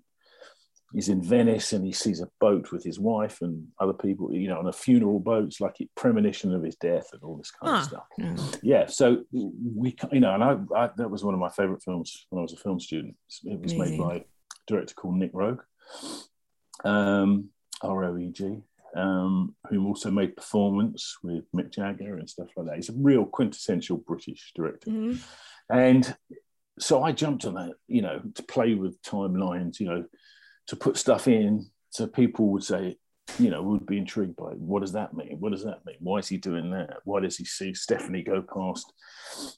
he's 0.93 1.09
in 1.09 1.21
Venice 1.21 1.73
and 1.73 1.85
he 1.85 1.91
sees 1.91 2.19
a 2.21 2.29
boat 2.39 2.71
with 2.71 2.83
his 2.83 2.99
wife 2.99 3.41
and 3.41 3.67
other 3.79 3.93
people, 3.93 4.33
you 4.33 4.47
know, 4.47 4.59
on 4.59 4.67
a 4.67 4.73
funeral 4.73 5.19
boat. 5.19 5.45
It's 5.45 5.61
like 5.61 5.75
a 5.81 5.89
premonition 5.95 6.53
of 6.53 6.63
his 6.63 6.75
death 6.75 7.07
and 7.13 7.21
all 7.23 7.37
this 7.37 7.51
kind 7.51 7.71
huh. 7.71 7.77
of 7.77 7.83
stuff. 7.85 8.07
Mm. 8.19 8.59
Yeah. 8.63 8.85
So 8.87 9.23
we, 9.31 9.95
you 10.11 10.19
know, 10.19 10.33
and 10.33 10.43
I, 10.43 10.57
I, 10.75 10.89
that 10.97 11.11
was 11.11 11.23
one 11.23 11.33
of 11.33 11.39
my 11.39 11.49
favorite 11.49 11.83
films 11.83 12.25
when 12.29 12.39
I 12.39 12.43
was 12.43 12.53
a 12.53 12.57
film 12.57 12.79
student. 12.79 13.15
It 13.43 13.59
was 13.59 13.73
Amazing. 13.73 13.97
made 13.97 14.03
by 14.03 14.15
a 14.15 14.21
director 14.67 14.93
called 14.95 15.15
Nick 15.15 15.33
Roeg, 15.33 15.59
um, 16.83 17.49
R 17.81 18.05
O 18.05 18.17
E 18.17 18.31
G, 18.31 18.61
um, 18.95 19.55
who 19.69 19.85
also 19.85 20.09
made 20.09 20.35
Performance 20.35 21.17
with 21.23 21.43
Mick 21.55 21.71
Jagger 21.71 22.17
and 22.17 22.29
stuff 22.29 22.49
like 22.55 22.67
that. 22.67 22.75
He's 22.75 22.89
a 22.89 22.93
real 22.93 23.25
quintessential 23.25 23.97
British 23.97 24.51
director. 24.55 24.89
Mm. 24.89 25.19
And 25.69 26.15
so 26.79 27.03
I 27.03 27.11
jumped 27.11 27.45
on 27.45 27.55
that, 27.55 27.73
you 27.87 28.01
know, 28.01 28.21
to 28.35 28.43
play 28.43 28.73
with 28.73 29.01
timelines, 29.03 29.79
you 29.79 29.85
know, 29.85 30.05
to 30.69 30.75
put 30.75 30.97
stuff 30.97 31.27
in 31.27 31.69
so 31.89 32.05
people 32.05 32.49
would 32.49 32.63
say, 32.63 32.97
you 33.39 33.49
know, 33.49 33.63
would 33.63 33.85
be 33.85 33.97
intrigued 33.97 34.35
by 34.35 34.51
what 34.51 34.81
does 34.81 34.93
that 34.93 35.15
mean? 35.15 35.37
What 35.39 35.51
does 35.51 35.63
that 35.63 35.83
mean? 35.85 35.95
Why 35.99 36.19
is 36.19 36.27
he 36.27 36.37
doing 36.37 36.69
that? 36.71 36.97
Why 37.05 37.19
does 37.19 37.37
he 37.37 37.45
see 37.45 37.73
Stephanie 37.73 38.21
go 38.21 38.43
past, 38.43 38.91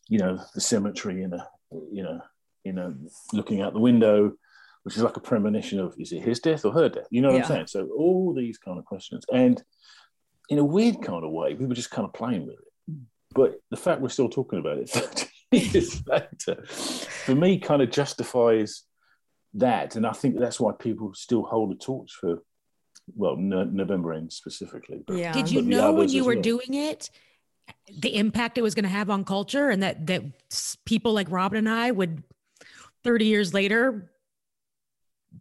you 0.08 0.20
know, 0.20 0.40
the 0.56 0.62
cemetery 0.62 1.24
in 1.24 1.34
a, 1.34 1.48
you 1.92 2.04
know, 2.04 2.22
you 2.64 2.72
know, 2.72 2.96
looking 3.34 3.62
out 3.62 3.74
the 3.74 3.80
window, 3.80 4.34
which 4.84 4.96
is 4.96 5.04
like 5.04 5.18
a 5.18 5.22
premonition 5.22 5.80
of 5.80 5.96
is 6.00 6.14
it 6.14 6.22
his 6.22 6.40
death 6.40 6.64
or 6.64 6.72
her 6.72 6.88
death? 6.88 7.08
You 7.12 7.22
know 7.22 7.30
what 7.30 7.38
yeah. 7.38 7.44
I'm 7.44 7.48
saying? 7.48 7.68
So 7.68 7.90
all 7.98 8.34
these 8.34 8.58
kind 8.58 8.80
of 8.80 8.86
questions, 8.86 9.26
and 9.34 9.62
in 10.50 10.60
a 10.60 10.66
weird 10.66 11.02
kind 11.02 11.26
of 11.26 11.32
way, 11.32 11.54
we 11.56 11.66
were 11.66 11.76
just 11.76 11.92
kind 11.92 12.06
of 12.06 12.14
playing 12.14 12.48
with 12.48 12.56
it. 12.56 12.96
but 13.34 13.60
the 13.70 13.78
fact 13.78 14.00
we're 14.00 14.10
still 14.10 14.30
talking 14.30 14.60
about 14.60 14.78
it 14.78 14.90
30 14.90 15.28
years 15.52 16.08
later, 16.08 16.64
for 16.66 17.36
me, 17.36 17.60
kind 17.60 17.82
of 17.82 17.92
justifies 17.92 18.84
that. 19.56 19.96
And 19.96 20.06
I 20.06 20.14
think 20.14 20.40
that's 20.40 20.60
why 20.60 20.72
people 20.78 21.14
still 21.14 21.44
hold 21.44 21.72
a 21.72 21.76
torch 21.76 22.12
for, 22.20 22.44
well, 23.16 23.36
no, 23.36 23.64
November 23.64 24.10
Rain 24.10 24.30
specifically. 24.30 25.04
But, 25.06 25.18
yeah. 25.18 25.34
Did 25.34 25.52
you 25.52 25.62
know 25.62 25.94
when 25.94 26.10
you 26.10 26.26
were 26.26 26.34
well. 26.34 26.42
doing 26.42 26.74
it, 26.74 27.10
the 28.00 28.16
impact 28.16 28.58
it 28.58 28.62
was 28.62 28.76
going 28.76 28.84
to 28.84 28.90
have 28.90 29.10
on 29.10 29.24
culture 29.24 29.70
and 29.70 29.84
that, 29.84 30.08
that 30.08 30.24
people 30.86 31.14
like 31.14 31.30
Robin 31.30 31.58
and 31.58 31.70
I 31.70 31.92
would 31.92 32.24
30 33.04 33.26
years 33.26 33.54
later, 33.54 34.12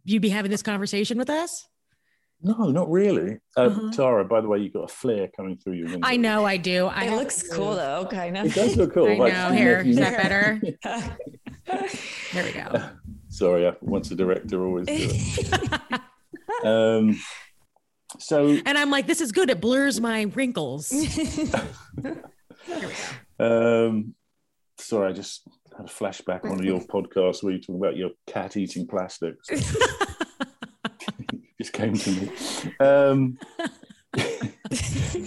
you'd 0.03 0.21
be 0.21 0.29
having 0.29 0.51
this 0.51 0.63
conversation 0.63 1.17
with 1.17 1.29
us? 1.29 1.67
No, 2.43 2.71
not 2.71 2.89
really. 2.89 3.37
Uh, 3.55 3.61
uh-huh. 3.61 3.91
Tara, 3.91 4.25
by 4.25 4.41
the 4.41 4.47
way, 4.47 4.59
you've 4.59 4.73
got 4.73 4.85
a 4.85 4.87
flare 4.87 5.29
coming 5.35 5.57
through 5.57 5.73
your 5.73 5.87
window. 5.89 6.07
I 6.07 6.17
know, 6.17 6.43
I 6.43 6.57
do. 6.57 6.87
I 6.87 7.03
it 7.03 7.11
looks 7.11 7.47
cool 7.51 7.75
though, 7.75 8.07
kind 8.09 8.35
of. 8.35 8.47
It 8.47 8.55
does 8.55 8.75
look 8.77 8.93
cool. 8.93 9.09
I 9.09 9.15
like, 9.15 9.33
know. 9.33 9.51
Here, 9.51 9.81
is 9.81 9.97
that 9.97 10.17
better? 10.17 10.59
there 12.33 12.43
we 12.43 12.51
go. 12.51 12.89
Sorry, 13.41 13.69
once 13.81 14.11
a 14.11 14.15
director, 14.15 14.63
always 14.63 14.85
do 14.85 14.93
it. 14.95 16.01
um, 16.63 17.19
so, 18.19 18.55
and 18.67 18.77
I'm 18.77 18.91
like, 18.91 19.07
this 19.07 19.19
is 19.19 19.31
good. 19.31 19.49
It 19.49 19.59
blurs 19.59 19.99
my 19.99 20.27
wrinkles. 20.35 20.91
um, 23.39 24.13
sorry, 24.77 25.09
I 25.09 25.13
just 25.13 25.41
had 25.75 25.87
a 25.87 25.89
flashback 25.89 26.45
on 26.45 26.61
your 26.61 26.81
podcast 26.81 27.41
where 27.41 27.53
you 27.53 27.59
talking 27.59 27.77
about 27.77 27.97
your 27.97 28.11
cat 28.27 28.57
eating 28.57 28.85
plastics 28.85 29.47
just 31.59 31.73
came 31.73 31.95
to 31.95 32.11
me. 32.11 32.29
Um, 32.79 33.39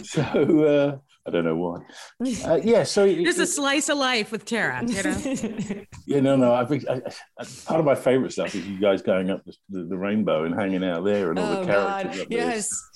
so 0.05 0.23
uh, 0.23 0.99
I 1.27 1.31
don't 1.31 1.45
know 1.45 1.57
why. 1.57 1.81
Uh, 2.45 2.61
yeah, 2.63 2.83
so 2.83 3.07
just 3.07 3.39
a 3.39 3.47
slice 3.47 3.89
of 3.89 3.99
life 3.99 4.31
with 4.31 4.45
Tara. 4.45 4.83
You 4.85 5.03
know? 5.03 5.85
yeah, 6.07 6.21
no, 6.21 6.37
no. 6.37 6.55
I 6.55 6.65
think 6.65 6.85
I, 6.89 7.01
I, 7.39 7.45
part 7.65 7.81
of 7.81 7.85
my 7.85 7.95
favorite 7.95 8.33
stuff 8.33 8.55
is 8.55 8.67
you 8.67 8.79
guys 8.79 9.03
going 9.03 9.31
up 9.31 9.45
the, 9.45 9.55
the, 9.71 9.85
the 9.85 9.97
rainbow 9.97 10.45
and 10.45 10.55
hanging 10.55 10.85
out 10.85 11.05
there 11.05 11.31
and 11.31 11.39
all 11.39 11.57
oh, 11.57 11.61
the 11.61 11.67
characters. 11.67 12.19
God. 12.19 12.27
yes. 12.31 12.91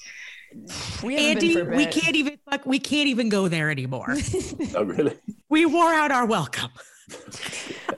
We 1.03 1.17
Andy, 1.17 1.63
we 1.63 1.87
can't 1.87 2.17
even 2.17 2.39
we 2.65 2.79
can't 2.79 3.09
even 3.09 3.29
go 3.29 3.49
there 3.49 3.71
anymore. 3.71 4.17
oh, 4.75 4.83
really? 4.83 5.19
We 5.51 5.67
wore 5.67 5.93
out 5.93 6.11
our 6.11 6.27
welcome. 6.27 6.71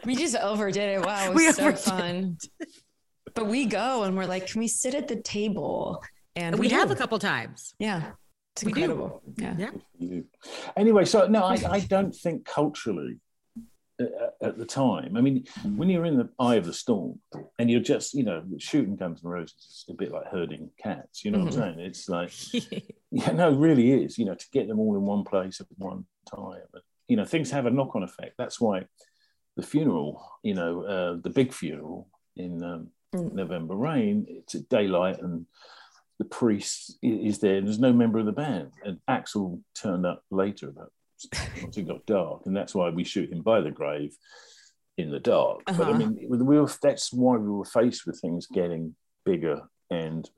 we 0.05 0.17
just 0.17 0.37
overdid 0.37 0.99
it. 0.99 1.07
Wow, 1.07 1.27
it 1.27 1.35
was 1.35 1.37
we 1.37 1.53
so 1.53 1.73
fun. 1.73 2.39
But 3.35 3.47
we 3.47 3.67
go 3.67 4.03
and 4.03 4.17
we're 4.17 4.27
like, 4.27 4.49
can 4.49 4.61
we 4.61 4.69
sit 4.69 4.95
at 4.95 5.07
the 5.07 5.21
table? 5.23 6.03
And 6.35 6.59
we, 6.59 6.67
we 6.67 6.69
have 6.71 6.91
a 6.91 6.97
couple 6.97 7.19
times. 7.19 7.75
Yeah. 7.79 8.13
It's 8.61 8.75
we 8.75 8.83
incredible. 8.83 9.23
Yeah. 9.37 9.71
yeah. 9.99 10.21
Anyway, 10.77 11.05
so 11.07 11.27
no, 11.27 11.45
I, 11.45 11.59
I 11.69 11.81
don't 11.81 12.15
think 12.15 12.45
culturally 12.45 13.19
uh, 13.99 14.05
uh, 14.05 14.47
at 14.47 14.59
the 14.59 14.67
time. 14.67 15.17
I 15.17 15.23
mean, 15.23 15.45
when 15.77 15.89
you're 15.89 16.05
in 16.05 16.19
the 16.19 16.29
eye 16.39 16.57
of 16.57 16.67
the 16.67 16.75
storm 16.75 17.21
and 17.59 17.71
you're 17.71 17.81
just, 17.81 18.13
you 18.13 18.23
know, 18.23 18.43
shooting 18.59 18.97
Guns 18.97 19.23
N' 19.25 19.31
Roses 19.31 19.55
is 19.59 19.85
a 19.89 19.95
bit 19.95 20.13
like 20.13 20.27
herding 20.27 20.71
cats. 20.79 21.25
You 21.25 21.31
know 21.31 21.39
mm-hmm. 21.39 21.47
what 21.47 21.57
I'm 21.57 21.75
mm-hmm. 21.75 21.79
saying? 21.79 21.87
It's 21.87 22.09
like, 22.09 22.93
yeah, 23.11 23.33
no, 23.33 23.51
it 23.51 23.57
really 23.57 23.93
is. 23.93 24.19
You 24.19 24.27
know, 24.27 24.35
to 24.35 24.47
get 24.53 24.69
them 24.69 24.79
all 24.79 24.95
in 24.95 25.03
one 25.03 25.25
place 25.25 25.61
at 25.61 25.67
one 25.79 26.05
time. 26.31 26.63
But, 26.71 26.83
you 27.09 27.17
know, 27.17 27.25
things 27.25 27.51
have 27.51 27.65
a 27.65 27.71
knock-on 27.71 28.03
effect. 28.03 28.35
That's 28.37 28.61
why 28.61 28.85
the 29.57 29.63
funeral, 29.63 30.23
you 30.43 30.55
know, 30.55 30.83
uh, 30.83 31.17
the 31.23 31.31
big 31.31 31.55
funeral 31.55 32.09
in 32.37 32.63
um, 32.63 32.89
mm. 33.15 33.33
November 33.33 33.75
Rain, 33.75 34.27
it's 34.29 34.55
at 34.55 34.69
daylight 34.69 35.19
and 35.21 35.47
the 36.21 36.25
priest 36.27 36.99
is 37.03 37.39
there 37.39 37.57
and 37.57 37.67
there's 37.67 37.79
no 37.79 37.95
member 37.95 38.19
of 38.19 38.27
the 38.27 38.33
band. 38.33 38.73
And 38.85 38.99
Axl 39.09 39.59
turned 39.75 40.05
up 40.05 40.23
later 40.31 40.69
about 40.69 40.93
once 41.63 41.79
it 41.79 41.89
got 41.89 42.05
dark, 42.05 42.43
and 42.45 42.55
that's 42.55 42.75
why 42.75 42.91
we 42.91 43.05
shoot 43.05 43.33
him 43.33 43.41
by 43.41 43.63
the 43.63 43.71
grave 43.71 44.15
in 44.99 45.11
the 45.11 45.19
dark. 45.19 45.61
Uh-huh. 45.67 45.79
But 45.79 45.87
I 45.87 45.91
uh-huh. 45.91 45.99
mean, 45.99 46.27
we 46.29 46.59
were, 46.59 46.71
that's 46.83 47.11
why 47.11 47.39
we 47.39 47.49
were 47.49 47.65
faced 47.65 48.07
with 48.07 48.21
things 48.21 48.47
getting 48.47 48.95
bigger 49.25 49.63
and 49.91 50.29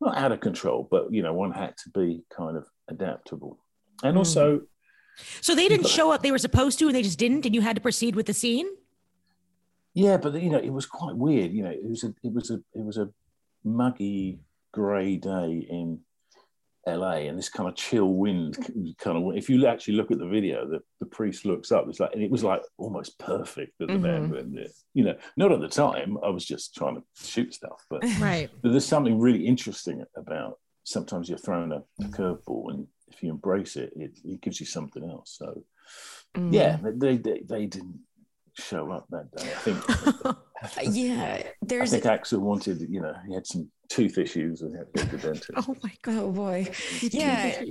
not 0.00 0.16
out 0.16 0.32
of 0.32 0.40
control, 0.40 0.88
but 0.90 1.12
you 1.12 1.22
know, 1.22 1.34
one 1.34 1.52
had 1.52 1.76
to 1.84 1.90
be 1.90 2.22
kind 2.34 2.56
of 2.56 2.66
adaptable. 2.88 3.58
And 4.02 4.14
mm. 4.14 4.18
also, 4.18 4.62
so 5.42 5.54
they 5.54 5.68
didn't 5.68 5.86
show 5.86 6.12
up. 6.12 6.22
They 6.22 6.32
were 6.32 6.38
supposed 6.38 6.78
to, 6.78 6.86
and 6.86 6.94
they 6.94 7.02
just 7.02 7.18
didn't, 7.18 7.44
and 7.44 7.54
you 7.54 7.60
had 7.60 7.76
to 7.76 7.82
proceed 7.82 8.16
with 8.16 8.24
the 8.24 8.34
scene. 8.34 8.68
Yeah, 9.92 10.16
but 10.16 10.40
you 10.40 10.48
know, 10.48 10.58
it 10.58 10.72
was 10.72 10.86
quite 10.86 11.14
weird. 11.14 11.52
You 11.52 11.64
know, 11.64 11.70
it 11.70 11.84
was 11.84 12.04
a 12.04 12.14
it 12.22 12.32
was 12.32 12.50
a 12.50 12.60
it 12.74 12.84
was 12.84 12.96
a 12.96 13.10
muggy 13.64 14.40
grey 14.76 15.16
day 15.16 15.66
in 15.70 16.00
LA, 16.86 17.24
and 17.28 17.38
this 17.38 17.48
kind 17.48 17.66
of 17.66 17.74
chill 17.74 18.12
wind 18.12 18.56
kind 18.98 19.16
of. 19.16 19.36
If 19.36 19.48
you 19.48 19.66
actually 19.66 19.94
look 19.94 20.10
at 20.10 20.18
the 20.18 20.28
video, 20.28 20.68
the, 20.68 20.80
the 21.00 21.06
priest 21.06 21.46
looks 21.46 21.72
up. 21.72 21.86
It's 21.88 21.98
like, 21.98 22.12
and 22.12 22.22
it 22.22 22.30
was 22.30 22.44
like 22.44 22.60
almost 22.76 23.18
perfect 23.18 23.72
that 23.78 23.86
the 23.86 23.94
mm-hmm. 23.94 24.02
band 24.02 24.32
went 24.32 24.54
there. 24.54 24.68
You 24.92 25.04
know, 25.04 25.16
not 25.38 25.50
at 25.50 25.60
the 25.60 25.68
time. 25.68 26.18
I 26.22 26.28
was 26.28 26.44
just 26.44 26.74
trying 26.74 26.96
to 26.96 27.02
shoot 27.16 27.54
stuff, 27.54 27.84
but 27.88 28.04
right. 28.20 28.50
But 28.62 28.72
there's 28.72 28.86
something 28.86 29.18
really 29.18 29.46
interesting 29.46 30.04
about. 30.14 30.58
Sometimes 30.84 31.28
you're 31.28 31.38
thrown 31.38 31.72
a, 31.72 31.82
a 32.04 32.08
curveball, 32.08 32.70
and 32.70 32.86
if 33.08 33.22
you 33.22 33.30
embrace 33.30 33.76
it, 33.76 33.92
it, 33.96 34.18
it 34.24 34.40
gives 34.42 34.60
you 34.60 34.66
something 34.66 35.02
else. 35.02 35.34
So, 35.36 35.64
mm. 36.36 36.52
yeah, 36.52 36.78
they, 36.82 37.16
they 37.16 37.40
they 37.40 37.66
didn't 37.66 37.98
show 38.52 38.92
up 38.92 39.06
that 39.10 39.34
day. 39.34 39.42
I 39.42 40.28
think. 40.76 40.94
yeah, 40.94 41.42
there's. 41.62 41.92
I 41.92 41.98
think 41.98 42.20
Axl 42.20 42.38
wanted, 42.38 42.86
you 42.88 43.00
know, 43.00 43.14
he 43.26 43.34
had 43.34 43.46
some 43.46 43.70
tooth 43.88 44.18
issues 44.18 44.62
and 44.62 44.76
had 44.76 44.92
to 44.94 45.04
go 45.04 45.10
to 45.10 45.16
the 45.16 45.22
dentist. 45.22 45.50
Oh 45.56 45.76
my 45.82 45.92
god! 46.02 46.16
Oh 46.18 46.30
boy, 46.30 46.68
yeah. 47.02 47.62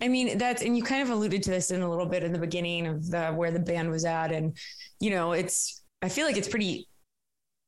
I 0.00 0.08
mean 0.08 0.38
that's 0.38 0.62
and 0.62 0.76
you 0.76 0.82
kind 0.82 1.02
of 1.02 1.10
alluded 1.10 1.42
to 1.44 1.50
this 1.50 1.70
in 1.70 1.82
a 1.82 1.88
little 1.88 2.06
bit 2.06 2.24
in 2.24 2.32
the 2.32 2.38
beginning 2.38 2.86
of 2.86 3.10
the 3.10 3.28
where 3.28 3.50
the 3.50 3.60
band 3.60 3.90
was 3.90 4.04
at, 4.04 4.32
and 4.32 4.56
you 5.00 5.10
know, 5.10 5.32
it's. 5.32 5.82
I 6.02 6.10
feel 6.10 6.26
like 6.26 6.36
it's 6.36 6.48
pretty 6.48 6.86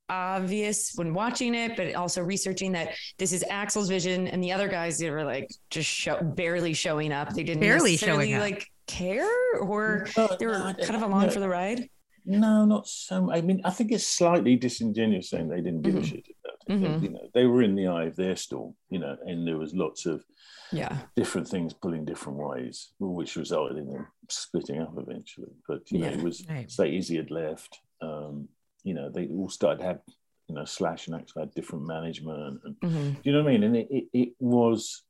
obvious 0.08 0.92
when 0.94 1.14
watching 1.14 1.54
it, 1.54 1.76
but 1.76 1.94
also 1.94 2.22
researching 2.22 2.72
that 2.72 2.90
this 3.18 3.32
is 3.32 3.44
Axl's 3.50 3.88
vision, 3.88 4.28
and 4.28 4.42
the 4.42 4.52
other 4.52 4.68
guys 4.68 4.98
they 4.98 5.10
were 5.10 5.24
like 5.24 5.50
just 5.70 5.88
show, 5.88 6.22
barely 6.22 6.74
showing 6.74 7.12
up. 7.12 7.32
They 7.32 7.42
didn't 7.42 7.60
barely 7.60 7.96
showing 7.96 8.34
up. 8.34 8.40
like 8.40 8.66
care, 8.86 9.28
or 9.60 10.06
no, 10.16 10.28
they 10.38 10.46
were 10.46 10.58
no, 10.58 10.74
kind 10.74 10.96
of 10.96 11.02
along 11.02 11.26
no. 11.26 11.30
for 11.30 11.40
the 11.40 11.48
ride. 11.48 11.88
No, 12.24 12.64
not 12.64 12.88
so. 12.88 13.30
I 13.30 13.40
mean, 13.40 13.60
I 13.64 13.70
think 13.70 13.92
it's 13.92 14.06
slightly 14.06 14.56
disingenuous 14.56 15.30
saying 15.30 15.48
they 15.48 15.60
didn't 15.60 15.82
give 15.82 15.94
mm-hmm. 15.94 16.02
a 16.02 16.06
shit 16.06 16.18
about 16.18 16.28
it. 16.28 16.35
Mm-hmm. 16.68 17.04
You 17.04 17.10
know, 17.10 17.28
they 17.32 17.46
were 17.46 17.62
in 17.62 17.76
the 17.76 17.86
eye 17.86 18.04
of 18.04 18.16
their 18.16 18.36
storm. 18.36 18.74
You 18.90 18.98
know, 18.98 19.16
and 19.24 19.46
there 19.46 19.58
was 19.58 19.74
lots 19.74 20.06
of 20.06 20.24
yeah 20.72 20.98
different 21.14 21.48
things 21.48 21.72
pulling 21.72 22.04
different 22.04 22.38
ways, 22.38 22.92
which 22.98 23.36
resulted 23.36 23.78
in 23.78 23.86
them 23.86 24.06
splitting 24.28 24.80
up 24.80 24.94
eventually. 24.96 25.52
But 25.68 25.90
you 25.90 26.00
know, 26.00 26.08
it 26.08 26.22
was 26.22 26.44
right. 26.48 26.70
say 26.70 26.96
Izzy 26.96 27.16
had 27.16 27.30
left. 27.30 27.80
Um, 28.00 28.48
you 28.82 28.94
know, 28.94 29.10
they 29.10 29.28
all 29.28 29.48
started 29.48 29.80
to 29.80 29.86
have 29.86 30.00
you 30.48 30.54
know 30.54 30.64
Slash 30.64 31.06
and 31.06 31.16
actually 31.16 31.42
had 31.42 31.54
different 31.54 31.86
management, 31.86 32.60
and 32.64 32.76
mm-hmm. 32.80 33.20
you 33.22 33.32
know 33.32 33.42
what 33.42 33.50
I 33.50 33.52
mean. 33.52 33.62
And 33.64 33.76
it 33.76 33.88
it, 33.90 34.04
it 34.12 34.28
was, 34.40 35.02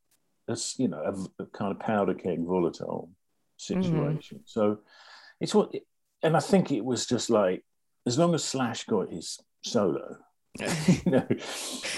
as 0.48 0.75
you 0.78 0.88
know, 0.88 1.00
a, 1.00 1.42
a, 1.42 1.46
kind 1.46 1.72
of 1.72 1.80
powder 1.80 2.14
keg 2.14 2.44
volatile 2.44 3.10
mm-hmm. 3.60 3.82
situation. 3.82 4.40
So 4.44 4.80
it's 5.40 5.54
what 5.54 5.72
and 6.22 6.36
I 6.36 6.40
think 6.40 6.70
it 6.70 6.84
was 6.84 7.06
just 7.06 7.30
like 7.30 7.64
as 8.06 8.18
long 8.18 8.34
as 8.34 8.44
Slash 8.44 8.84
got 8.84 9.12
his 9.12 9.40
solo, 9.62 10.18
you 11.04 11.12
know, 11.12 11.26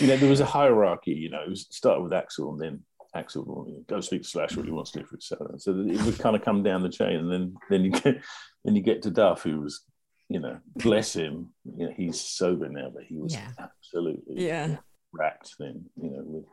you 0.00 0.06
know, 0.06 0.16
there 0.16 0.30
was 0.30 0.40
a 0.40 0.46
hierarchy. 0.46 1.12
You 1.12 1.30
know, 1.30 1.42
it 1.42 1.50
was 1.50 1.66
started 1.70 2.02
with 2.02 2.12
Axl, 2.12 2.52
and 2.52 2.60
then 2.60 2.82
Axl 3.16 3.46
will 3.46 3.82
go 3.86 4.00
speak 4.00 4.22
to 4.22 4.28
Slash 4.28 4.56
what 4.56 4.66
he 4.66 4.72
wants 4.72 4.90
to 4.92 5.00
do 5.00 5.06
for 5.06 5.18
solo. 5.20 5.56
So 5.58 5.72
it 5.72 6.02
would 6.02 6.18
kind 6.18 6.36
of 6.36 6.42
come 6.42 6.62
down 6.62 6.82
the 6.82 6.88
chain, 6.88 7.16
and 7.16 7.32
then 7.32 7.54
then 7.70 7.84
you 7.84 7.90
get 7.90 8.22
then 8.64 8.76
you 8.76 8.82
get 8.82 9.02
to 9.02 9.10
Duff, 9.10 9.42
who 9.42 9.60
was, 9.60 9.82
you 10.28 10.40
know, 10.40 10.58
bless 10.76 11.14
him, 11.14 11.50
you 11.64 11.86
know, 11.86 11.92
he's 11.96 12.20
sober 12.20 12.68
now, 12.68 12.90
but 12.94 13.04
he 13.04 13.16
was 13.16 13.34
yeah. 13.34 13.50
absolutely 13.58 14.44
yeah 14.44 14.76
racked 15.12 15.54
then, 15.58 15.84
you 16.00 16.10
know, 16.10 16.22
with 16.24 16.44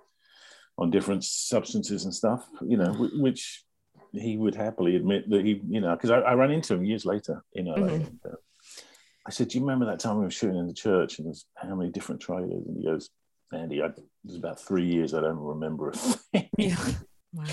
on 0.77 0.91
different 0.91 1.23
substances 1.23 2.03
and 2.03 2.13
stuff, 2.13 2.45
you 2.61 2.77
know, 2.77 2.91
which 3.13 3.63
he 4.11 4.37
would 4.37 4.55
happily 4.55 4.95
admit 4.95 5.29
that 5.29 5.45
he, 5.45 5.61
you 5.67 5.79
know, 5.79 5.95
because 5.95 6.11
I, 6.11 6.19
I, 6.19 6.33
ran 6.33 6.51
into 6.51 6.73
him 6.73 6.83
years 6.83 7.05
later 7.05 7.43
in 7.53 7.65
LA. 7.65 7.75
Mm-hmm. 7.75 7.93
And, 7.93 8.19
uh, 8.25 8.34
I 9.27 9.31
said, 9.31 9.49
"Do 9.49 9.57
you 9.57 9.63
remember 9.63 9.85
that 9.85 9.99
time 9.99 10.17
we 10.17 10.23
were 10.23 10.31
shooting 10.31 10.57
in 10.57 10.67
the 10.67 10.73
church 10.73 11.17
and 11.17 11.27
there's 11.27 11.45
how 11.55 11.75
many 11.75 11.91
different 11.91 12.21
trailers?" 12.21 12.65
And 12.67 12.77
he 12.77 12.83
goes, 12.83 13.09
"Andy, 13.53 13.81
I, 13.81 13.87
it 13.87 13.99
was 14.23 14.35
about 14.35 14.59
three 14.59 14.85
years. 14.85 15.13
I 15.13 15.21
don't 15.21 15.39
remember 15.39 15.89
a 15.89 15.93
thing." 15.93 16.49
Yeah. 16.57 16.77
Wow. 17.35 17.43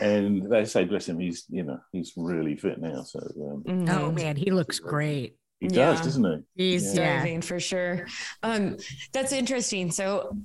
And 0.00 0.50
they 0.50 0.64
say, 0.64 0.84
bless 0.84 1.08
him, 1.08 1.20
he's 1.20 1.44
you 1.48 1.62
know 1.62 1.78
he's 1.92 2.12
really 2.16 2.56
fit 2.56 2.80
now. 2.80 3.04
So 3.04 3.20
um, 3.20 3.62
mm-hmm. 3.64 3.88
oh 3.88 4.10
man, 4.10 4.34
he 4.34 4.50
looks 4.50 4.80
great. 4.80 5.36
He 5.60 5.68
does, 5.68 6.00
doesn't 6.00 6.46
he? 6.54 6.72
He's 6.72 6.94
yeah. 6.94 7.16
diving 7.16 7.42
for 7.42 7.58
sure. 7.58 8.06
Um, 8.44 8.76
that's 9.12 9.32
interesting. 9.32 9.90
So, 9.90 10.36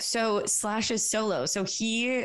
so 0.00 0.44
Slash 0.44 0.90
is 0.90 1.08
solo. 1.08 1.46
So 1.46 1.62
he 1.62 2.24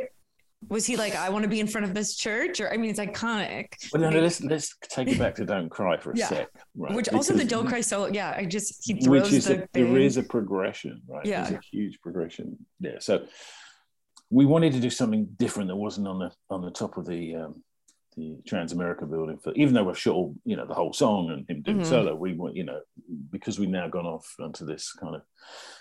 was 0.69 0.85
he 0.85 0.95
like, 0.95 1.15
I 1.15 1.29
want 1.29 1.43
to 1.43 1.49
be 1.49 1.59
in 1.59 1.67
front 1.67 1.85
of 1.85 1.93
this 1.93 2.15
church? 2.15 2.61
Or 2.61 2.71
I 2.71 2.77
mean, 2.77 2.91
it's 2.91 2.99
iconic. 2.99 3.73
Well, 3.91 4.01
no, 4.01 4.09
no 4.09 4.19
let's 4.19 4.41
let's 4.41 4.75
take 4.89 5.07
it 5.07 5.19
back 5.19 5.35
to 5.35 5.45
Don't 5.45 5.69
Cry 5.69 5.97
for 5.97 6.11
a 6.11 6.17
yeah. 6.17 6.27
sec. 6.27 6.49
Right? 6.75 6.93
Which 6.93 7.05
because, 7.05 7.29
also 7.29 7.33
the 7.33 7.45
Don't 7.49 7.67
Cry 7.67 7.81
solo, 7.81 8.07
yeah. 8.07 8.33
I 8.35 8.45
just 8.45 8.85
he 8.85 9.01
throws 9.01 9.23
which 9.23 9.33
is 9.33 9.45
the 9.45 9.63
a, 9.63 9.67
there 9.73 9.97
is 9.97 10.17
a 10.17 10.23
progression, 10.23 11.01
right? 11.07 11.25
Yeah, 11.25 11.43
there's 11.43 11.55
a 11.55 11.61
huge 11.71 11.99
progression. 12.01 12.57
there. 12.79 12.99
so 12.99 13.25
we 14.29 14.45
wanted 14.45 14.73
to 14.73 14.79
do 14.79 14.89
something 14.89 15.27
different 15.37 15.67
that 15.67 15.75
wasn't 15.75 16.07
on 16.07 16.19
the 16.19 16.31
on 16.49 16.61
the 16.61 16.71
top 16.71 16.97
of 16.97 17.05
the 17.05 17.35
um, 17.35 17.63
the 18.15 18.37
Transamerica 18.47 19.09
building 19.09 19.37
for 19.37 19.53
even 19.53 19.73
though 19.73 19.83
we've 19.83 19.97
shot 19.97 20.13
all, 20.13 20.35
you 20.45 20.55
know 20.55 20.65
the 20.65 20.73
whole 20.73 20.93
song 20.93 21.31
and 21.31 21.49
him 21.49 21.61
doing 21.61 21.77
mm-hmm. 21.77 21.89
solo, 21.89 22.15
we 22.15 22.33
went 22.33 22.55
you 22.55 22.63
know 22.63 22.81
because 23.31 23.59
we've 23.59 23.69
now 23.69 23.87
gone 23.87 24.05
off 24.05 24.35
onto 24.39 24.65
this 24.65 24.93
kind 24.93 25.15
of 25.15 25.21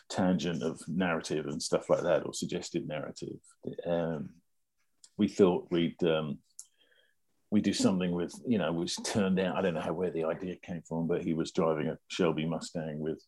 tangent 0.08 0.62
of 0.62 0.80
narrative 0.88 1.46
and 1.46 1.62
stuff 1.62 1.90
like 1.90 2.02
that 2.02 2.24
or 2.24 2.32
suggested 2.32 2.88
narrative. 2.88 3.38
Um, 3.86 4.30
we 5.20 5.28
thought 5.28 5.66
we'd 5.70 6.02
um, 6.02 6.38
we 7.50 7.60
do 7.60 7.74
something 7.74 8.12
with 8.12 8.32
you 8.46 8.56
know 8.56 8.72
which 8.72 8.96
turned 9.04 9.38
out 9.38 9.54
I 9.54 9.60
don't 9.60 9.74
know 9.74 9.80
how 9.80 9.92
where 9.92 10.10
the 10.10 10.24
idea 10.24 10.56
came 10.56 10.80
from, 10.80 11.06
but 11.06 11.22
he 11.22 11.34
was 11.34 11.52
driving 11.52 11.88
a 11.88 11.98
Shelby 12.08 12.46
Mustang 12.46 13.00
with 13.00 13.22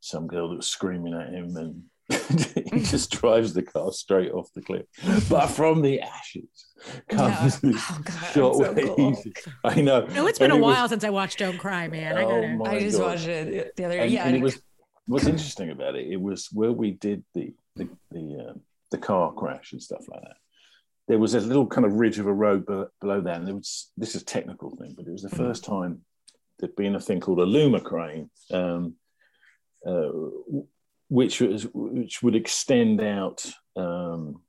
some 0.00 0.26
girl 0.26 0.48
that 0.48 0.56
was 0.56 0.66
screaming 0.66 1.14
at 1.14 1.32
him 1.32 1.56
and 1.56 1.84
he 2.72 2.80
just 2.80 3.12
drives 3.12 3.52
the 3.52 3.62
car 3.62 3.92
straight 3.92 4.32
off 4.32 4.52
the 4.54 4.62
cliff. 4.62 4.86
But 5.28 5.46
from 5.46 5.82
the 5.82 6.00
ashes 6.00 6.66
comes 7.08 7.60
yeah. 7.62 7.70
oh, 7.74 8.00
God, 8.02 8.32
shot 8.32 8.54
so 8.56 8.74
cool. 8.74 9.22
I 9.62 9.80
know. 9.80 10.06
No, 10.06 10.26
it's 10.26 10.40
been 10.40 10.50
and 10.50 10.60
a 10.60 10.62
it 10.62 10.66
while 10.66 10.82
was, 10.82 10.90
since 10.90 11.04
I 11.04 11.10
watched 11.10 11.38
Don't 11.38 11.58
Cry, 11.58 11.86
man. 11.86 12.16
I, 12.16 12.24
oh 12.24 12.64
I 12.64 12.80
just 12.80 12.98
God. 12.98 13.04
watched 13.04 13.28
it 13.28 13.76
the 13.76 13.84
other 13.84 13.98
day. 13.98 14.08
Yeah. 14.08 14.26
And 14.26 14.34
it 14.34 14.42
was 14.42 14.60
what's 15.06 15.26
interesting 15.26 15.70
about 15.70 15.94
it, 15.94 16.08
it 16.08 16.20
was 16.20 16.48
where 16.52 16.72
we 16.72 16.90
did 16.90 17.22
the 17.34 17.54
the 17.76 17.88
the, 18.10 18.48
uh, 18.48 18.54
the 18.90 18.98
car 18.98 19.32
crash 19.32 19.72
and 19.72 19.82
stuff 19.82 20.04
like 20.08 20.22
that. 20.22 20.36
There 21.08 21.18
was 21.18 21.34
a 21.34 21.40
little 21.40 21.66
kind 21.66 21.86
of 21.86 21.94
ridge 21.94 22.18
of 22.18 22.26
a 22.26 22.32
road 22.32 22.66
below 22.66 23.20
that, 23.20 23.36
and 23.36 23.46
there 23.46 23.54
was 23.54 23.90
this 23.96 24.14
is 24.14 24.22
a 24.22 24.26
technical 24.26 24.76
thing, 24.76 24.94
but 24.96 25.06
it 25.06 25.12
was 25.12 25.22
the 25.22 25.28
mm-hmm. 25.28 25.44
first 25.44 25.64
time 25.64 26.02
there'd 26.58 26.76
been 26.76 26.94
a 26.94 27.00
thing 27.00 27.20
called 27.20 27.40
a 27.40 27.46
Louma 27.46 27.82
crane. 27.82 28.30
Um, 28.50 28.94
uh, 29.86 30.10
which 31.08 31.40
was 31.40 31.66
which 31.72 32.22
would 32.22 32.36
extend 32.36 33.00
out 33.00 33.44
um, 33.76 34.42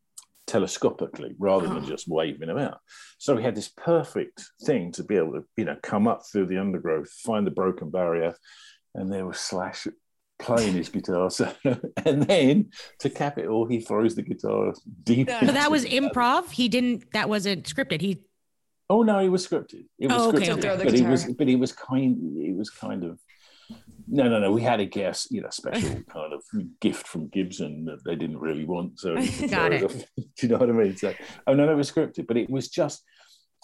telescopically 0.48 1.36
rather 1.38 1.68
than 1.68 1.86
just 1.86 2.08
waving 2.08 2.50
about. 2.50 2.80
So 3.18 3.36
we 3.36 3.44
had 3.44 3.56
this 3.56 3.70
perfect 3.70 4.44
thing 4.64 4.92
to 4.94 5.04
be 5.04 5.16
able 5.16 5.34
to, 5.34 5.46
you 5.56 5.66
know, 5.66 5.78
come 5.82 6.08
up 6.08 6.24
through 6.26 6.48
the 6.48 6.58
undergrowth, 6.58 7.10
find 7.12 7.46
the 7.46 7.52
broken 7.52 7.90
barrier, 7.92 8.34
and 8.96 9.12
there 9.12 9.26
was 9.26 9.40
Slash 9.40 9.88
playing 10.40 10.74
his 10.74 10.90
guitar 10.90 11.30
solo. 11.30 11.54
and 12.06 12.24
then 12.24 12.72
to 13.00 13.10
cap 13.10 13.38
it 13.38 13.48
all, 13.48 13.68
he 13.68 13.82
throws 13.82 14.16
the 14.16 14.22
guitar 14.22 14.74
deep. 15.04 15.30
So 15.30 15.48
that 15.48 15.70
was 15.70 15.86
improv. 15.86 16.52
He 16.52 16.68
didn't. 16.68 17.12
That 17.14 17.30
wasn't 17.30 17.66
scripted. 17.66 18.02
He. 18.02 18.24
Oh 18.90 19.04
no, 19.04 19.20
he 19.20 19.30
was 19.30 19.48
scripted. 19.48 19.86
It 20.00 20.08
was 20.08 20.18
oh, 20.18 20.30
okay, 20.30 20.48
scripted, 20.48 20.66
okay. 20.66 20.84
but 20.84 20.94
he 20.94 21.04
was, 21.04 21.26
but 21.26 21.48
he 21.48 21.56
was 21.56 21.72
kind. 21.72 22.38
He 22.42 22.54
was 22.54 22.70
kind 22.70 23.04
of 23.04 23.20
no, 24.12 24.28
no, 24.28 24.40
no. 24.40 24.52
We 24.52 24.62
had 24.62 24.80
a 24.80 24.86
guest, 24.86 25.32
you 25.32 25.42
know, 25.42 25.50
special 25.52 26.02
kind 26.10 26.34
of 26.34 26.44
gift 26.80 27.08
from 27.08 27.28
Gibson 27.28 27.86
that 27.86 28.04
they 28.04 28.16
didn't 28.16 28.40
really 28.40 28.66
want. 28.66 29.00
So 29.00 29.16
got 29.50 29.72
it. 29.72 29.88
Do 30.18 30.26
you 30.42 30.50
know 30.50 30.58
what 30.58 30.70
I 30.70 30.74
mean? 30.74 30.98
So, 30.98 31.14
oh 31.46 31.54
no, 31.54 31.66
no, 31.66 31.74
it 31.74 31.76
was 31.76 31.92
scripted, 31.92 32.28
but 32.28 32.38
it 32.38 32.50
was 32.50 32.70
just 32.70 33.04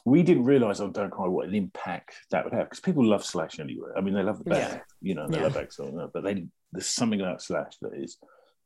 we 0.05 0.21
didn't 0.21 0.43
realize 0.43 0.79
on 0.79 0.91
Don't 0.91 1.09
Cry 1.09 1.27
what 1.27 1.47
an 1.47 1.55
impact 1.55 2.15
that 2.29 2.43
would 2.43 2.53
have 2.53 2.65
because 2.65 2.79
people 2.79 3.03
love 3.03 3.25
Slash 3.25 3.59
anyway. 3.59 3.89
I 3.97 4.01
mean, 4.01 4.13
they 4.13 4.21
love 4.21 4.37
the 4.37 4.51
band, 4.51 4.73
yeah. 4.73 4.81
you 5.01 5.15
know, 5.15 5.27
they 5.27 5.37
yeah. 5.37 5.43
love 5.43 5.55
Axl, 5.55 6.11
but 6.13 6.23
they 6.23 6.45
there's 6.75 6.87
something 6.87 7.21
about 7.21 7.41
Slash 7.41 7.73
that 7.81 7.93
is 7.95 8.17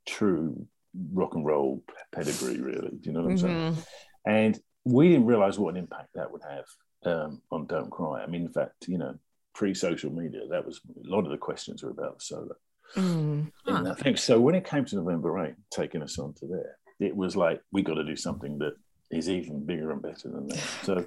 true 0.07 0.67
rock 1.13 1.35
and 1.35 1.45
roll 1.45 1.83
pedigree, 2.11 2.59
really. 2.59 2.89
Do 2.89 2.99
you 3.03 3.11
know 3.13 3.21
what 3.21 3.31
I'm 3.31 3.37
mm-hmm. 3.37 3.73
saying? 3.73 3.77
And 4.25 4.59
we 4.85 5.09
didn't 5.09 5.27
realize 5.27 5.59
what 5.59 5.75
an 5.75 5.77
impact 5.77 6.09
that 6.15 6.31
would 6.31 6.41
have 6.49 6.65
um, 7.05 7.41
on 7.51 7.67
Don't 7.67 7.91
Cry. 7.91 8.23
I 8.23 8.27
mean, 8.27 8.43
in 8.43 8.51
fact, 8.51 8.87
you 8.87 8.97
know, 8.97 9.15
pre-social 9.53 10.11
media, 10.11 10.41
that 10.49 10.65
was 10.65 10.81
a 11.05 11.09
lot 11.09 11.25
of 11.25 11.31
the 11.31 11.37
questions 11.37 11.83
were 11.83 11.91
about 11.91 12.19
the 12.19 12.23
solo. 12.23 12.55
Mm. 12.95 13.51
And 13.65 13.87
I 13.87 13.93
think 13.93 14.17
so. 14.17 14.39
When 14.39 14.55
it 14.55 14.65
came 14.65 14.85
to 14.85 14.95
November 14.95 15.31
Rain, 15.31 15.55
taking 15.71 16.01
us 16.01 16.17
on 16.17 16.33
to 16.35 16.47
there, 16.47 16.77
it 16.99 17.15
was 17.15 17.35
like 17.35 17.61
we 17.71 17.81
got 17.81 17.95
to 17.95 18.03
do 18.03 18.15
something 18.15 18.57
that 18.59 18.73
is 19.11 19.29
even 19.29 19.65
bigger 19.65 19.91
and 19.91 20.01
better 20.01 20.29
than 20.29 20.47
that. 20.47 20.59
So, 20.83 21.05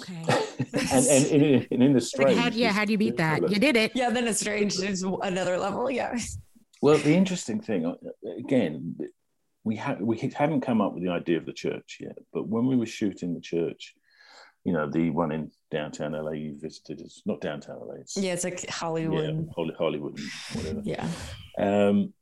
okay. 0.00 0.24
and, 0.72 1.06
and, 1.06 1.26
and, 1.26 1.66
and 1.70 1.82
in 1.82 1.92
the 1.92 2.00
strange, 2.00 2.38
how, 2.38 2.48
yeah, 2.48 2.72
how 2.72 2.84
do 2.84 2.92
you 2.92 2.98
beat 2.98 3.16
that? 3.18 3.48
You 3.50 3.58
did 3.58 3.76
it. 3.76 3.92
Yeah, 3.94 4.10
then 4.10 4.26
it's 4.26 4.40
strange 4.40 4.78
is 4.78 5.02
another 5.02 5.56
level. 5.56 5.90
Yeah. 5.90 6.16
Well, 6.82 6.98
the 6.98 7.14
interesting 7.14 7.60
thing, 7.60 7.86
uh, 7.86 7.94
again, 8.38 8.96
we 9.64 9.76
had 9.76 10.00
we 10.00 10.18
hadn't 10.18 10.60
come 10.60 10.80
up 10.80 10.94
with 10.94 11.02
the 11.02 11.10
idea 11.10 11.38
of 11.38 11.46
the 11.46 11.52
church 11.52 11.98
yet, 12.00 12.16
but 12.32 12.48
when 12.48 12.66
we 12.66 12.76
were 12.76 12.86
shooting 12.86 13.34
the 13.34 13.40
church, 13.40 13.94
you 14.64 14.72
know, 14.72 14.88
the 14.90 15.10
one 15.10 15.32
in 15.32 15.50
downtown 15.70 16.12
LA 16.12 16.32
you 16.32 16.56
visited 16.60 17.00
is 17.00 17.22
not 17.26 17.40
downtown 17.40 17.78
LA. 17.80 17.94
It's, 18.00 18.16
yeah, 18.16 18.32
it's 18.32 18.44
like 18.44 18.68
Hollywood. 18.68 19.48
Yeah, 19.56 19.72
Hollywood, 19.78 20.18
whatever. 20.52 20.80
Yeah. 20.84 21.08
Um, 21.58 22.12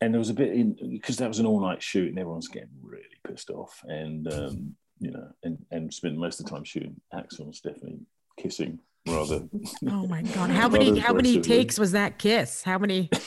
and 0.00 0.14
there 0.14 0.18
was 0.18 0.30
a 0.30 0.34
bit 0.34 0.52
in 0.52 0.76
because 0.92 1.16
that 1.16 1.28
was 1.28 1.38
an 1.38 1.46
all 1.46 1.60
night 1.60 1.82
shoot 1.82 2.08
and 2.08 2.18
everyone's 2.18 2.48
getting 2.48 2.68
really 2.82 3.04
pissed 3.26 3.50
off. 3.50 3.82
And, 3.84 4.32
um, 4.32 4.76
you 5.00 5.10
know, 5.10 5.28
and, 5.42 5.58
and 5.70 5.92
spent 5.92 6.16
most 6.16 6.40
of 6.40 6.46
the 6.46 6.50
time 6.50 6.64
shooting 6.64 7.00
Axl 7.12 7.40
and 7.40 7.54
Stephanie 7.54 8.00
kissing 8.38 8.78
rather. 9.06 9.48
Oh 9.88 10.06
my 10.06 10.22
God. 10.22 10.50
How 10.50 10.68
many, 10.68 10.98
how 10.98 11.12
many 11.12 11.40
takes 11.40 11.78
was 11.78 11.92
that 11.92 12.18
kiss? 12.18 12.62
How 12.62 12.78
many? 12.78 13.10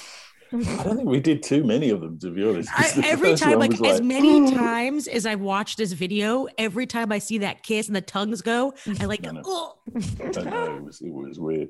I 0.53 0.83
don't 0.83 0.97
think 0.97 1.09
we 1.09 1.21
did 1.21 1.43
too 1.43 1.63
many 1.63 1.89
of 1.91 2.01
them, 2.01 2.19
to 2.19 2.29
be 2.29 2.43
honest. 2.43 2.69
I, 2.73 2.91
every 3.05 3.35
time, 3.35 3.57
like, 3.59 3.79
like, 3.79 3.91
as 3.91 4.01
many 4.01 4.51
times 4.55 5.07
as 5.07 5.25
I 5.25 5.35
watched 5.35 5.77
this 5.77 5.93
video, 5.93 6.47
every 6.57 6.85
time 6.85 7.11
I 7.11 7.19
see 7.19 7.37
that 7.39 7.63
kiss 7.63 7.87
and 7.87 7.95
the 7.95 8.01
tongues 8.01 8.41
go, 8.41 8.73
I 8.99 9.05
like, 9.05 9.25
I. 9.27 9.31
Oh. 9.45 9.77
I 9.95 10.41
know 10.43 10.75
it 10.75 10.83
was 10.83 11.01
it 11.01 11.11
was 11.11 11.39
weird. 11.39 11.69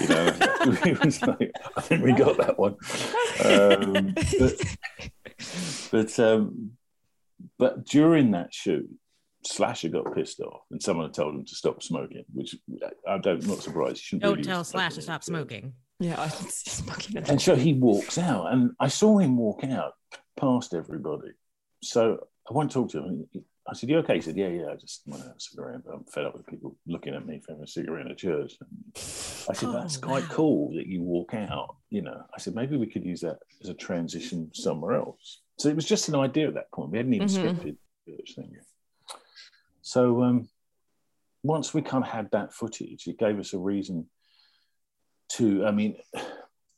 You 0.00 0.08
know, 0.08 0.36
it 0.86 1.04
was 1.04 1.22
like, 1.22 1.52
I 1.76 1.80
think 1.82 2.02
we 2.02 2.12
got 2.12 2.38
that 2.38 2.58
one. 2.58 2.76
Um, 3.44 4.14
but 4.38 4.76
but, 5.90 6.18
um, 6.18 6.72
but 7.58 7.84
during 7.86 8.30
that 8.30 8.54
shoot, 8.54 8.88
Slasher 9.46 9.90
got 9.90 10.14
pissed 10.14 10.40
off, 10.40 10.62
and 10.70 10.82
someone 10.82 11.12
told 11.12 11.34
him 11.34 11.44
to 11.44 11.54
stop 11.54 11.82
smoking, 11.82 12.24
which 12.32 12.56
I 13.06 13.18
don't, 13.18 13.42
I'm 13.42 13.48
not 13.48 13.62
surprised. 13.62 14.02
Don't 14.12 14.22
really 14.22 14.42
tell 14.42 14.64
Slash 14.64 14.94
to 14.94 15.02
stop 15.02 15.22
smoking. 15.22 15.74
Yeah, 16.00 16.28
and 17.28 17.40
so 17.40 17.54
he 17.54 17.74
walks 17.74 18.18
out, 18.18 18.52
and 18.52 18.72
I 18.80 18.88
saw 18.88 19.18
him 19.18 19.36
walk 19.36 19.64
out 19.64 19.92
past 20.36 20.74
everybody. 20.74 21.30
So 21.82 22.26
I 22.50 22.52
went 22.52 22.70
to 22.72 22.74
talk 22.74 22.90
to 22.90 22.98
him. 22.98 23.28
I 23.66 23.74
said, 23.74 23.88
"You 23.88 23.98
okay?" 23.98 24.16
He 24.16 24.20
said, 24.20 24.36
"Yeah, 24.36 24.48
yeah. 24.48 24.66
I 24.72 24.76
just 24.76 25.02
want 25.06 25.22
to 25.22 25.28
have 25.28 25.36
a 25.36 25.40
cigarette, 25.40 25.82
but 25.84 25.94
I'm 25.94 26.04
fed 26.04 26.24
up 26.24 26.34
with 26.34 26.46
people 26.46 26.76
looking 26.86 27.14
at 27.14 27.24
me 27.24 27.40
for 27.40 27.52
having 27.52 27.64
a 27.64 27.68
cigarette 27.68 28.06
in 28.06 28.12
a 28.12 28.16
church." 28.16 28.54
And 28.60 28.68
I 29.48 29.52
said, 29.54 29.72
"That's 29.72 29.98
oh, 29.98 30.06
quite 30.06 30.24
cool 30.24 30.74
that 30.74 30.86
you 30.86 31.02
walk 31.02 31.32
out." 31.32 31.76
You 31.90 32.02
know, 32.02 32.22
I 32.34 32.40
said 32.40 32.54
maybe 32.54 32.76
we 32.76 32.86
could 32.86 33.04
use 33.04 33.20
that 33.20 33.38
as 33.62 33.68
a 33.68 33.74
transition 33.74 34.50
somewhere 34.52 34.96
else. 34.96 35.42
So 35.58 35.68
it 35.68 35.76
was 35.76 35.86
just 35.86 36.08
an 36.08 36.16
idea 36.16 36.48
at 36.48 36.54
that 36.54 36.72
point. 36.72 36.90
We 36.90 36.98
hadn't 36.98 37.14
even 37.14 37.28
mm-hmm. 37.28 37.46
scripted 37.46 37.76
church 38.08 38.34
thing 38.34 38.50
yet. 38.52 38.64
So 39.82 40.22
um, 40.24 40.48
once 41.42 41.72
we 41.72 41.82
kind 41.82 42.02
of 42.02 42.10
had 42.10 42.30
that 42.32 42.52
footage, 42.52 43.06
it 43.06 43.18
gave 43.18 43.38
us 43.38 43.52
a 43.52 43.58
reason 43.58 44.06
two. 45.34 45.66
I 45.66 45.70
mean, 45.70 45.96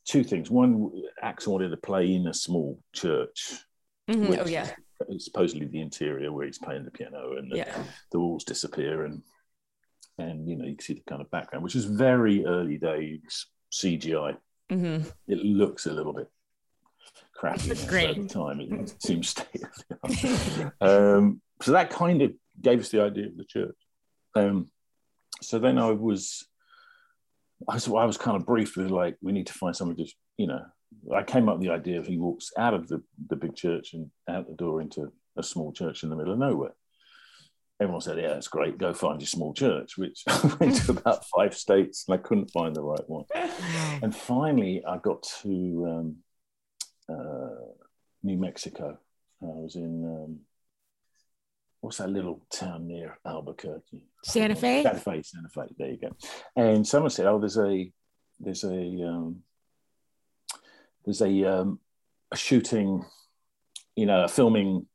two 0.05 0.23
things. 0.23 0.49
One, 0.49 0.91
Axl 1.23 1.47
wanted 1.47 1.69
to 1.69 1.77
play 1.77 2.13
in 2.13 2.27
a 2.27 2.33
small 2.33 2.79
church. 2.93 3.53
Mm-hmm. 4.09 4.41
Oh 4.41 4.47
yeah. 4.47 4.71
Supposedly 5.19 5.67
the 5.67 5.81
interior 5.81 6.31
where 6.31 6.45
he's 6.45 6.57
playing 6.57 6.85
the 6.85 6.91
piano 6.91 7.37
and 7.37 7.51
the, 7.51 7.57
yeah. 7.57 7.83
the 8.11 8.19
walls 8.19 8.43
disappear 8.43 9.05
and 9.05 9.21
and 10.17 10.49
you 10.49 10.55
know 10.55 10.65
you 10.65 10.75
can 10.75 10.83
see 10.83 10.93
the 10.95 11.03
kind 11.07 11.21
of 11.21 11.29
background, 11.29 11.63
which 11.63 11.75
is 11.75 11.85
very 11.85 12.45
early 12.45 12.77
days 12.77 13.45
CGI. 13.71 14.37
Mm-hmm. 14.71 15.07
It 15.27 15.37
looks 15.37 15.85
a 15.85 15.93
little 15.93 16.13
bit 16.13 16.27
crappy 17.35 17.71
at 17.71 17.77
the 17.77 18.27
time. 18.27 18.59
It 18.59 18.95
seems 19.03 19.29
state 19.29 19.63
um, 20.81 21.41
so 21.61 21.71
that 21.71 21.91
kind 21.91 22.21
of 22.23 22.31
gave 22.59 22.79
us 22.79 22.89
the 22.89 23.03
idea 23.03 23.27
of 23.27 23.37
the 23.37 23.45
church. 23.45 23.75
Um, 24.35 24.69
so 25.41 25.59
then 25.59 25.77
I 25.77 25.91
was 25.91 26.47
I 27.67 27.75
was, 27.75 27.87
I 27.87 28.05
was 28.05 28.17
kind 28.17 28.37
of 28.37 28.45
briefed 28.45 28.77
with 28.77 28.91
like, 28.91 29.17
we 29.21 29.31
need 29.31 29.47
to 29.47 29.53
find 29.53 29.75
somebody 29.75 30.05
to, 30.05 30.11
you 30.37 30.47
know, 30.47 30.63
I 31.13 31.23
came 31.23 31.49
up 31.49 31.57
with 31.57 31.67
the 31.67 31.73
idea 31.73 31.99
of 31.99 32.07
he 32.07 32.17
walks 32.17 32.51
out 32.57 32.73
of 32.73 32.87
the, 32.87 33.01
the 33.29 33.35
big 33.35 33.55
church 33.55 33.93
and 33.93 34.09
out 34.29 34.47
the 34.47 34.53
door 34.53 34.81
into 34.81 35.11
a 35.37 35.43
small 35.43 35.71
church 35.71 36.03
in 36.03 36.09
the 36.09 36.15
middle 36.15 36.33
of 36.33 36.39
nowhere. 36.39 36.73
Everyone 37.79 38.01
said, 38.01 38.17
yeah, 38.17 38.29
that's 38.29 38.47
great. 38.47 38.77
Go 38.77 38.93
find 38.93 39.21
your 39.21 39.27
small 39.27 39.53
church, 39.53 39.97
which 39.97 40.23
I 40.27 40.55
went 40.59 40.75
to 40.77 40.91
about 40.91 41.25
five 41.25 41.55
states 41.55 42.05
and 42.07 42.15
I 42.15 42.21
couldn't 42.21 42.51
find 42.51 42.75
the 42.75 42.81
right 42.81 43.07
one. 43.07 43.25
And 44.01 44.15
finally, 44.15 44.83
I 44.87 44.97
got 44.97 45.23
to 45.43 45.85
um, 45.87 46.15
uh, 47.09 47.65
New 48.23 48.37
Mexico. 48.37 48.97
I 49.41 49.45
was 49.45 49.75
in 49.75 50.05
um, 50.05 50.39
what's 51.81 51.97
that 51.97 52.09
little 52.09 52.45
town 52.51 52.87
near 52.87 53.17
Albuquerque? 53.25 54.03
Santa 54.23 54.55
Fe. 54.55 54.83
Santa 54.83 54.99
Fe, 54.99 55.21
Santa 55.23 55.49
Fe. 55.49 55.61
There 55.77 55.89
you 55.89 55.97
go. 55.97 56.15
And 56.55 56.85
someone 56.85 57.11
said, 57.11 57.25
"Oh, 57.27 57.39
there's 57.39 57.57
a 57.57 57.91
there's 58.39 58.63
a 58.63 59.07
um, 59.07 59.43
there's 61.05 61.21
a 61.21 61.43
um, 61.45 61.79
a 62.31 62.37
shooting, 62.37 63.05
you 63.95 64.05
know, 64.05 64.23
a 64.23 64.27
filming 64.27 64.87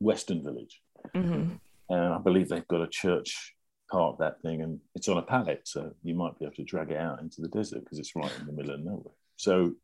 Western 0.00 0.42
Village, 0.42 0.80
mm-hmm. 1.14 1.54
and 1.88 2.14
I 2.14 2.18
believe 2.18 2.48
they've 2.48 2.68
got 2.68 2.82
a 2.82 2.88
church 2.88 3.54
part 3.90 4.12
of 4.12 4.18
that 4.18 4.42
thing, 4.42 4.62
and 4.62 4.80
it's 4.94 5.08
on 5.08 5.16
a 5.16 5.22
pallet, 5.22 5.62
so 5.64 5.92
you 6.02 6.14
might 6.14 6.38
be 6.38 6.44
able 6.44 6.54
to 6.56 6.64
drag 6.64 6.90
it 6.90 6.98
out 6.98 7.20
into 7.20 7.40
the 7.40 7.48
desert 7.48 7.80
because 7.84 7.98
it's 7.98 8.14
right 8.14 8.32
in 8.40 8.46
the 8.46 8.52
middle 8.52 8.74
of 8.74 8.80
nowhere." 8.80 9.14
So, 9.36 9.74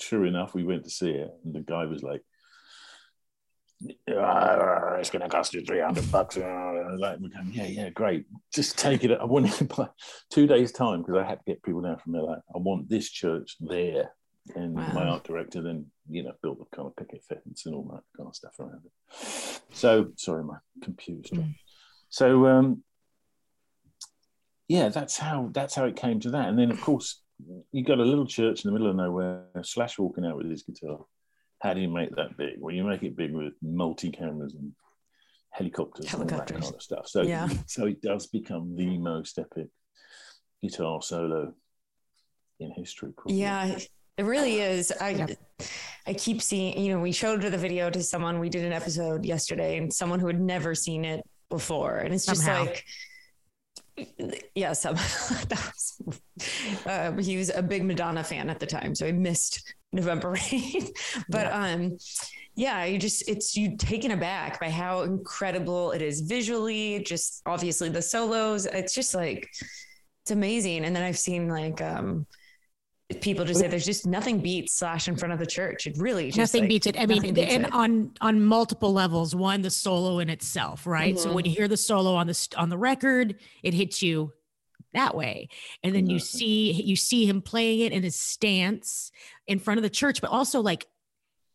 true 0.00 0.24
enough, 0.24 0.54
we 0.54 0.64
went 0.64 0.84
to 0.84 0.90
see 0.90 1.10
it, 1.10 1.30
and 1.44 1.54
the 1.54 1.60
guy 1.60 1.84
was 1.84 2.02
like 2.02 2.22
uh, 4.08 4.96
it's 4.98 5.10
going 5.10 5.22
to 5.22 5.28
cost 5.28 5.54
you 5.54 5.64
300 5.64 6.10
bucks. 6.10 6.36
Like, 6.36 7.18
we're 7.20 7.28
going, 7.28 7.50
yeah, 7.52 7.66
yeah, 7.66 7.90
great. 7.90 8.26
Just 8.54 8.78
take 8.78 9.04
it. 9.04 9.10
I 9.18 9.24
want 9.24 9.60
it 9.60 9.68
by 9.76 9.88
two 10.30 10.46
days' 10.46 10.72
time 10.72 11.02
because 11.02 11.16
I 11.16 11.28
had 11.28 11.38
to 11.38 11.44
get 11.46 11.62
people 11.62 11.82
down 11.82 11.98
from 11.98 12.14
LA. 12.14 12.34
I 12.34 12.58
want 12.58 12.88
this 12.88 13.10
church 13.10 13.56
there. 13.60 14.10
And 14.56 14.74
wow. 14.74 14.92
my 14.92 15.04
art 15.04 15.24
director 15.24 15.62
then, 15.62 15.86
you 16.08 16.24
know, 16.24 16.32
built 16.42 16.58
the 16.58 16.76
kind 16.76 16.88
of 16.88 16.96
picket 16.96 17.22
fence 17.28 17.64
and 17.64 17.74
all 17.74 17.84
that 17.92 18.02
kind 18.16 18.28
of 18.28 18.34
stuff 18.34 18.58
around 18.58 18.82
it. 18.84 19.62
So, 19.72 20.08
sorry, 20.16 20.42
my 20.42 20.56
computer's 20.82 21.30
mm. 21.30 21.54
So, 22.08 22.46
um, 22.46 22.82
yeah, 24.66 24.88
that's 24.88 25.16
how 25.16 25.48
that's 25.52 25.76
how 25.76 25.84
it 25.84 25.96
came 25.96 26.18
to 26.20 26.30
that. 26.30 26.48
And 26.48 26.58
then, 26.58 26.72
of 26.72 26.80
course, 26.80 27.22
you 27.70 27.84
got 27.84 28.00
a 28.00 28.04
little 28.04 28.26
church 28.26 28.64
in 28.64 28.68
the 28.68 28.72
middle 28.72 28.90
of 28.90 28.96
nowhere, 28.96 29.44
Slash 29.62 29.98
walking 29.98 30.26
out 30.26 30.36
with 30.36 30.50
his 30.50 30.64
guitar 30.64 30.98
how 31.62 31.72
do 31.72 31.80
you 31.80 31.88
make 31.88 32.14
that 32.16 32.36
big? 32.36 32.54
Well, 32.58 32.74
you 32.74 32.82
make 32.82 33.04
it 33.04 33.16
big 33.16 33.32
with 33.32 33.52
multi 33.62 34.10
cameras 34.10 34.54
and 34.54 34.72
helicopters, 35.50 36.08
helicopters, 36.08 36.56
and 36.56 36.64
all 36.64 36.70
that 36.70 36.72
kind 36.72 36.74
of 36.74 36.82
stuff. 36.82 37.08
So, 37.08 37.22
yeah. 37.22 37.48
so 37.66 37.86
it 37.86 38.02
does 38.02 38.26
become 38.26 38.74
the 38.74 38.98
most 38.98 39.38
epic 39.38 39.68
guitar 40.60 41.00
solo 41.02 41.54
in 42.58 42.72
history. 42.72 43.12
Probably. 43.16 43.36
Yeah, 43.36 43.78
it 44.18 44.24
really 44.24 44.60
is. 44.60 44.92
I 45.00 45.10
yeah. 45.10 45.26
I 46.04 46.14
keep 46.14 46.42
seeing. 46.42 46.76
You 46.78 46.94
know, 46.94 47.00
we 47.00 47.12
showed 47.12 47.42
the 47.42 47.56
video 47.56 47.90
to 47.90 48.02
someone. 48.02 48.40
We 48.40 48.48
did 48.48 48.64
an 48.64 48.72
episode 48.72 49.24
yesterday, 49.24 49.78
and 49.78 49.92
someone 49.92 50.18
who 50.18 50.26
had 50.26 50.40
never 50.40 50.74
seen 50.74 51.04
it 51.04 51.22
before, 51.48 51.98
and 51.98 52.12
it's 52.12 52.26
just 52.26 52.42
Somehow. 52.42 52.64
like 52.64 52.84
yeah, 54.54 54.72
some 54.72 54.96
uh, 56.86 57.12
he 57.18 57.36
was 57.36 57.50
a 57.54 57.62
big 57.62 57.84
Madonna 57.84 58.24
fan 58.24 58.48
at 58.48 58.60
the 58.60 58.66
time, 58.66 58.94
so 58.94 59.06
he 59.06 59.12
missed 59.12 59.74
November 59.92 60.30
Rain. 60.52 60.88
but 61.28 61.46
yeah. 61.46 61.72
um, 61.74 61.98
yeah, 62.54 62.84
you 62.84 62.98
just 62.98 63.28
it's 63.28 63.56
you 63.56 63.76
taken 63.76 64.10
aback 64.10 64.60
by 64.60 64.70
how 64.70 65.02
incredible 65.02 65.92
it 65.92 66.02
is 66.02 66.20
visually. 66.22 67.02
Just 67.04 67.42
obviously 67.46 67.88
the 67.88 68.02
solos, 68.02 68.66
it's 68.66 68.94
just 68.94 69.14
like 69.14 69.48
it's 70.22 70.30
amazing. 70.30 70.84
And 70.84 70.94
then 70.94 71.02
I've 71.02 71.18
seen 71.18 71.48
like 71.48 71.80
um 71.80 72.26
people 73.20 73.44
just 73.44 73.60
say 73.60 73.68
there's 73.68 73.84
just 73.84 74.06
nothing 74.06 74.40
beats 74.40 74.74
slash 74.74 75.08
in 75.08 75.16
front 75.16 75.32
of 75.32 75.38
the 75.38 75.46
church. 75.46 75.86
It 75.86 75.96
really 75.98 76.26
just 76.26 76.38
nothing 76.38 76.62
like, 76.62 76.68
beats 76.68 76.86
it. 76.86 76.98
I 76.98 77.06
mean 77.06 77.24
and 77.24 77.38
it. 77.38 77.72
on 77.72 78.12
on 78.20 78.42
multiple 78.42 78.92
levels. 78.92 79.34
One 79.34 79.62
the 79.62 79.70
solo 79.70 80.18
in 80.18 80.28
itself 80.28 80.86
right? 80.86 81.14
Mm-hmm. 81.14 81.22
so 81.22 81.32
when 81.32 81.44
you 81.44 81.50
hear 81.50 81.68
the 81.68 81.76
solo 81.76 82.14
on 82.14 82.26
the 82.26 82.48
on 82.56 82.68
the 82.68 82.78
record 82.78 83.36
it 83.62 83.74
hits 83.74 84.02
you 84.02 84.32
that 84.94 85.14
way. 85.14 85.48
And 85.82 85.94
then 85.94 86.06
you 86.06 86.18
see 86.18 86.72
you 86.72 86.96
see 86.96 87.26
him 87.26 87.42
playing 87.42 87.80
it 87.80 87.92
in 87.92 88.02
his 88.02 88.16
stance 88.16 89.10
in 89.46 89.58
front 89.58 89.78
of 89.78 89.82
the 89.82 89.90
church 89.90 90.20
but 90.20 90.30
also 90.30 90.60
like 90.60 90.86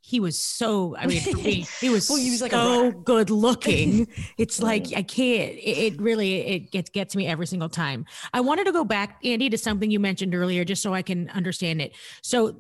he 0.07 0.21
was 0.21 0.39
so 0.39 0.95
i 0.95 1.05
mean 1.05 1.21
me, 1.35 1.67
he 1.81 1.89
was, 1.89 2.09
well, 2.09 2.17
he 2.17 2.31
was 2.31 2.41
like 2.41 2.51
so 2.51 2.91
good 2.91 3.29
looking 3.29 4.07
it's 4.37 4.61
like 4.61 4.87
i 4.95 5.03
can't 5.03 5.51
it, 5.51 5.93
it, 5.93 6.01
really 6.01 6.47
it 6.47 6.71
gets 6.71 6.89
gets 6.89 7.13
me 7.13 7.27
every 7.27 7.45
single 7.45 7.67
time 7.67 8.05
i 8.33 8.39
wanted 8.39 8.63
to 8.63 8.71
go 8.71 8.85
back 8.85 9.19
andy 9.25 9.49
to 9.49 9.57
something 9.57 9.91
you 9.91 9.99
mentioned 9.99 10.33
earlier 10.33 10.63
just 10.63 10.81
so 10.81 10.93
i 10.93 11.01
can 11.01 11.29
understand 11.31 11.81
it 11.81 11.93
so 12.21 12.55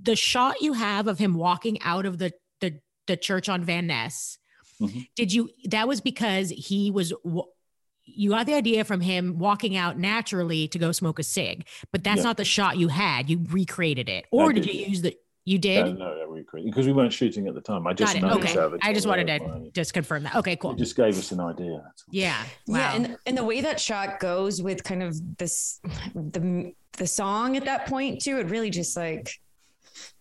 the 0.00 0.14
shot 0.14 0.62
you 0.62 0.74
have 0.74 1.08
of 1.08 1.18
him 1.18 1.34
walking 1.34 1.80
out 1.82 2.06
of 2.06 2.18
the 2.18 2.32
the, 2.60 2.78
the 3.08 3.16
church 3.16 3.48
on 3.48 3.64
van 3.64 3.88
ness 3.88 4.38
mm-hmm. 4.80 5.00
did 5.16 5.32
you 5.32 5.50
that 5.64 5.88
was 5.88 6.00
because 6.00 6.50
he 6.50 6.92
was 6.92 7.12
you 8.04 8.30
got 8.30 8.46
the 8.46 8.54
idea 8.54 8.84
from 8.84 9.00
him 9.00 9.38
walking 9.38 9.76
out 9.76 9.98
naturally 9.98 10.68
to 10.68 10.78
go 10.78 10.92
smoke 10.92 11.18
a 11.18 11.22
cig, 11.22 11.66
but 11.92 12.02
that's 12.04 12.18
yeah. 12.18 12.24
not 12.24 12.36
the 12.36 12.44
shot 12.44 12.76
you 12.76 12.88
had. 12.88 13.30
You 13.30 13.44
recreated 13.48 14.08
it, 14.08 14.26
or 14.30 14.52
did. 14.52 14.64
did 14.64 14.74
you 14.74 14.86
use 14.86 15.02
the? 15.02 15.16
You 15.44 15.58
did? 15.58 15.98
No, 15.98 16.14
no, 16.14 16.28
we 16.30 16.44
because 16.64 16.86
we 16.86 16.92
weren't 16.92 17.12
shooting 17.12 17.48
at 17.48 17.54
the 17.54 17.60
time. 17.60 17.86
I 17.86 17.92
just 17.92 18.16
okay. 18.16 18.78
I 18.80 18.92
just 18.92 19.06
wanted 19.08 19.26
to 19.26 19.70
just 19.72 19.92
confirm 19.92 20.22
that. 20.22 20.36
Okay, 20.36 20.54
cool. 20.54 20.72
It 20.72 20.78
just 20.78 20.96
gave 20.96 21.18
us 21.18 21.32
an 21.32 21.40
idea. 21.40 21.82
Yeah. 22.10 22.40
Wow. 22.68 22.78
Yeah, 22.78 22.94
and 22.94 23.16
and 23.26 23.36
the 23.36 23.44
way 23.44 23.60
that 23.60 23.80
shot 23.80 24.20
goes 24.20 24.62
with 24.62 24.84
kind 24.84 25.02
of 25.02 25.16
this 25.38 25.80
the 26.14 26.72
the 26.96 27.06
song 27.06 27.56
at 27.56 27.64
that 27.64 27.86
point 27.86 28.22
too, 28.22 28.38
it 28.38 28.50
really 28.50 28.70
just 28.70 28.96
like 28.96 29.32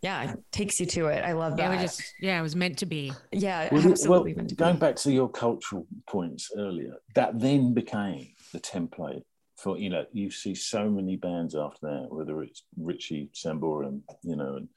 yeah, 0.01 0.33
takes 0.51 0.79
you 0.79 0.87
to 0.87 1.07
it. 1.07 1.23
I 1.23 1.33
love 1.33 1.57
that. 1.57 1.71
It 1.71 1.75
was 1.75 1.97
just 1.97 2.13
yeah, 2.19 2.39
it 2.39 2.41
was 2.41 2.55
meant 2.55 2.79
to 2.79 2.87
be. 2.87 3.13
Yeah, 3.31 3.69
well, 3.71 3.87
absolutely. 3.87 4.33
Well, 4.33 4.45
going 4.55 4.75
be. 4.75 4.79
back 4.79 4.95
to 4.97 5.11
your 5.11 5.29
cultural 5.29 5.85
points 6.07 6.49
earlier, 6.57 6.95
that 7.13 7.39
then 7.39 7.73
became 7.73 8.29
the 8.53 8.59
template 8.59 9.23
for 9.61 9.77
you 9.77 9.89
know 9.89 10.05
you 10.11 10.31
see 10.31 10.55
so 10.55 10.89
many 10.89 11.15
bands 11.15 11.55
after 11.55 11.87
that, 11.87 12.07
whether 12.09 12.41
it's 12.41 12.63
Richie 12.77 13.29
Sambora 13.33 13.87
and 13.87 14.01
you 14.23 14.35
know 14.35 14.55
and 14.55 14.67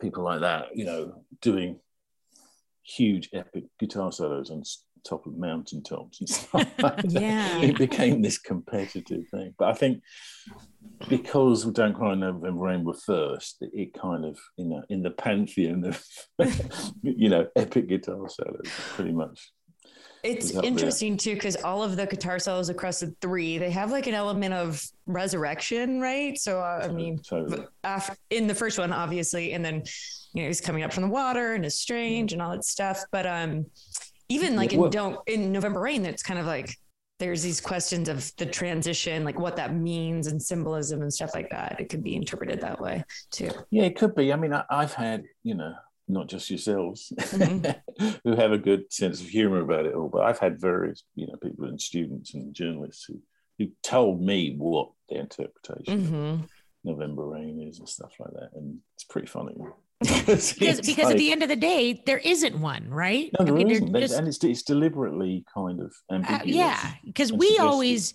people 0.00 0.24
like 0.24 0.40
that, 0.40 0.76
you 0.76 0.84
know, 0.84 1.24
doing 1.40 1.78
huge 2.82 3.28
epic 3.32 3.64
guitar 3.78 4.10
solos 4.12 4.50
on 4.50 4.62
top 5.04 5.26
of 5.26 5.36
mountaintops 5.36 6.20
and 6.20 6.28
stuff. 6.28 6.68
yeah, 7.04 7.58
it 7.58 7.76
became 7.76 8.22
this 8.22 8.38
competitive 8.38 9.24
thing. 9.30 9.54
But 9.58 9.68
I 9.68 9.74
think 9.74 10.02
because 11.08 11.66
we 11.66 11.72
Don't 11.72 11.94
Cry 11.94 12.14
November 12.14 12.64
Rain 12.64 12.84
were 12.84 12.94
first, 12.94 13.58
it 13.60 13.94
kind 13.94 14.24
of 14.24 14.38
you 14.56 14.66
know 14.66 14.82
in 14.88 15.02
the 15.02 15.10
pantheon 15.10 15.84
of 15.84 16.04
you 17.02 17.28
know 17.28 17.46
epic 17.56 17.88
guitar 17.88 18.28
solos, 18.28 18.70
pretty 18.94 19.12
much 19.12 19.52
it's 20.22 20.50
interesting 20.50 21.12
there. 21.12 21.18
too 21.18 21.34
because 21.34 21.56
all 21.56 21.82
of 21.82 21.96
the 21.96 22.06
guitar 22.06 22.38
solos 22.38 22.68
across 22.68 23.00
the 23.00 23.14
three 23.20 23.58
they 23.58 23.70
have 23.70 23.90
like 23.90 24.06
an 24.06 24.14
element 24.14 24.54
of 24.54 24.84
resurrection, 25.06 26.00
right? 26.00 26.38
So 26.38 26.60
uh, 26.60 26.80
I 26.84 26.88
mean, 26.88 27.18
totally. 27.18 27.64
after, 27.84 28.16
in 28.30 28.46
the 28.46 28.54
first 28.54 28.78
one, 28.78 28.92
obviously, 28.92 29.52
and 29.52 29.64
then 29.64 29.82
you 30.34 30.42
know 30.42 30.48
he's 30.48 30.60
coming 30.60 30.82
up 30.82 30.92
from 30.92 31.04
the 31.04 31.08
water 31.08 31.54
and 31.54 31.64
is 31.64 31.74
strange 31.74 32.32
and 32.32 32.42
all 32.42 32.50
that 32.52 32.64
stuff. 32.64 33.04
But 33.10 33.26
um, 33.26 33.66
even 34.28 34.56
like 34.56 34.72
in 34.72 34.90
don't 34.90 35.18
in 35.26 35.52
November 35.52 35.80
Rain, 35.80 36.04
it's 36.04 36.22
kind 36.22 36.38
of 36.38 36.46
like 36.46 36.76
there's 37.18 37.42
these 37.42 37.60
questions 37.60 38.08
of 38.08 38.30
the 38.36 38.46
transition, 38.46 39.24
like 39.24 39.38
what 39.38 39.56
that 39.56 39.74
means 39.74 40.28
and 40.28 40.40
symbolism 40.40 41.02
and 41.02 41.12
stuff 41.12 41.34
like 41.34 41.50
that. 41.50 41.76
It 41.80 41.88
could 41.88 42.02
be 42.02 42.14
interpreted 42.14 42.60
that 42.60 42.80
way 42.80 43.04
too. 43.30 43.50
Yeah, 43.70 43.84
it 43.84 43.96
could 43.96 44.14
be. 44.14 44.32
I 44.32 44.36
mean, 44.36 44.52
I, 44.52 44.64
I've 44.70 44.94
had 44.94 45.24
you 45.42 45.54
know 45.54 45.74
not 46.08 46.28
just 46.28 46.50
yourselves, 46.50 47.12
mm-hmm. 47.16 48.08
who 48.24 48.36
have 48.36 48.52
a 48.52 48.58
good 48.58 48.92
sense 48.92 49.20
of 49.20 49.28
humor 49.28 49.60
about 49.60 49.86
it 49.86 49.94
all. 49.94 50.08
But 50.08 50.22
I've 50.22 50.38
had 50.38 50.60
various, 50.60 51.04
you 51.14 51.26
know, 51.26 51.36
people 51.36 51.66
and 51.66 51.80
students 51.80 52.34
and 52.34 52.54
journalists 52.54 53.04
who, 53.04 53.20
who 53.58 53.70
told 53.82 54.20
me 54.20 54.54
what 54.56 54.90
the 55.08 55.16
interpretation 55.16 56.02
mm-hmm. 56.02 56.42
of 56.42 56.50
November 56.84 57.26
Rain 57.26 57.60
is 57.60 57.78
and 57.78 57.88
stuff 57.88 58.12
like 58.18 58.32
that. 58.32 58.50
And 58.54 58.78
it's 58.94 59.04
pretty 59.04 59.28
funny. 59.28 59.56
because 60.00 60.52
because 60.58 60.80
like, 60.80 60.98
at 60.98 61.18
the 61.18 61.32
end 61.32 61.42
of 61.42 61.48
the 61.48 61.56
day, 61.56 62.02
there 62.06 62.18
isn't 62.18 62.60
one, 62.60 62.88
right? 62.88 63.30
No, 63.38 63.44
there 63.44 63.54
I 63.54 63.64
mean, 63.64 63.92
not 63.92 64.02
and 64.02 64.28
it's, 64.28 64.42
it's 64.44 64.62
deliberately 64.62 65.44
kind 65.52 65.80
of 65.80 65.92
ambiguous. 66.10 66.40
Uh, 66.40 66.42
yeah, 66.44 66.92
because 67.04 67.32
we 67.32 67.48
suggestive. 67.48 67.66
always 67.66 68.14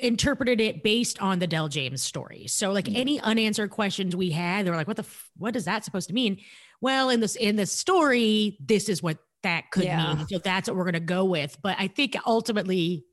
interpreted 0.00 0.60
it 0.60 0.82
based 0.82 1.20
on 1.22 1.38
the 1.38 1.46
Del 1.46 1.68
James 1.68 2.02
story. 2.02 2.46
So 2.48 2.72
like 2.72 2.86
mm-hmm. 2.86 2.96
any 3.00 3.20
unanswered 3.20 3.70
questions 3.70 4.16
we 4.16 4.30
had, 4.30 4.66
they 4.66 4.70
were 4.70 4.76
like, 4.76 4.88
"What 4.88 4.96
the? 4.96 5.04
F- 5.04 5.30
what 5.36 5.56
is 5.56 5.64
that 5.64 5.84
supposed 5.84 6.08
to 6.08 6.14
mean?" 6.14 6.38
well, 6.84 7.08
in 7.08 7.20
this 7.20 7.34
in 7.36 7.56
this 7.56 7.72
story, 7.72 8.58
this 8.60 8.90
is 8.90 9.02
what 9.02 9.16
that 9.42 9.70
could 9.70 9.84
yeah. 9.84 10.16
mean. 10.16 10.26
So 10.28 10.38
that's 10.38 10.68
what 10.68 10.76
we're 10.76 10.84
going 10.84 10.92
to 10.92 11.00
go 11.00 11.24
with. 11.24 11.56
But 11.62 11.76
I 11.78 11.88
think 11.88 12.14
ultimately, 12.26 13.06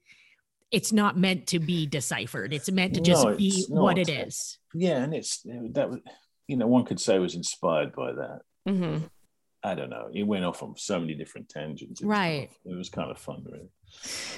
it's 0.71 0.91
not 0.91 1.17
meant 1.17 1.47
to 1.47 1.59
be 1.59 1.85
deciphered. 1.85 2.53
It's 2.53 2.69
meant 2.69 2.95
to 2.95 3.01
just 3.01 3.23
no, 3.25 3.33
be 3.33 3.65
not. 3.69 3.81
what 3.81 3.97
it 3.97 4.09
is. 4.09 4.57
Yeah, 4.73 4.97
and 4.97 5.13
it's 5.13 5.41
that 5.45 5.89
was 5.89 5.99
you 6.47 6.57
know 6.57 6.67
one 6.67 6.83
could 6.83 6.99
say 6.99 7.17
was 7.17 7.35
inspired 7.35 7.95
by 7.95 8.11
that. 8.11 8.41
Mm-hmm. 8.67 9.05
I 9.63 9.75
don't 9.75 9.89
know. 9.89 10.09
It 10.13 10.23
went 10.23 10.43
off 10.43 10.63
on 10.63 10.75
so 10.77 10.99
many 10.99 11.13
different 11.13 11.49
tangents. 11.49 12.01
right. 12.01 12.49
it 12.65 12.75
was 12.75 12.89
kind 12.89 13.11
of 13.11 13.17
fun, 13.17 13.45
really. 13.45 13.69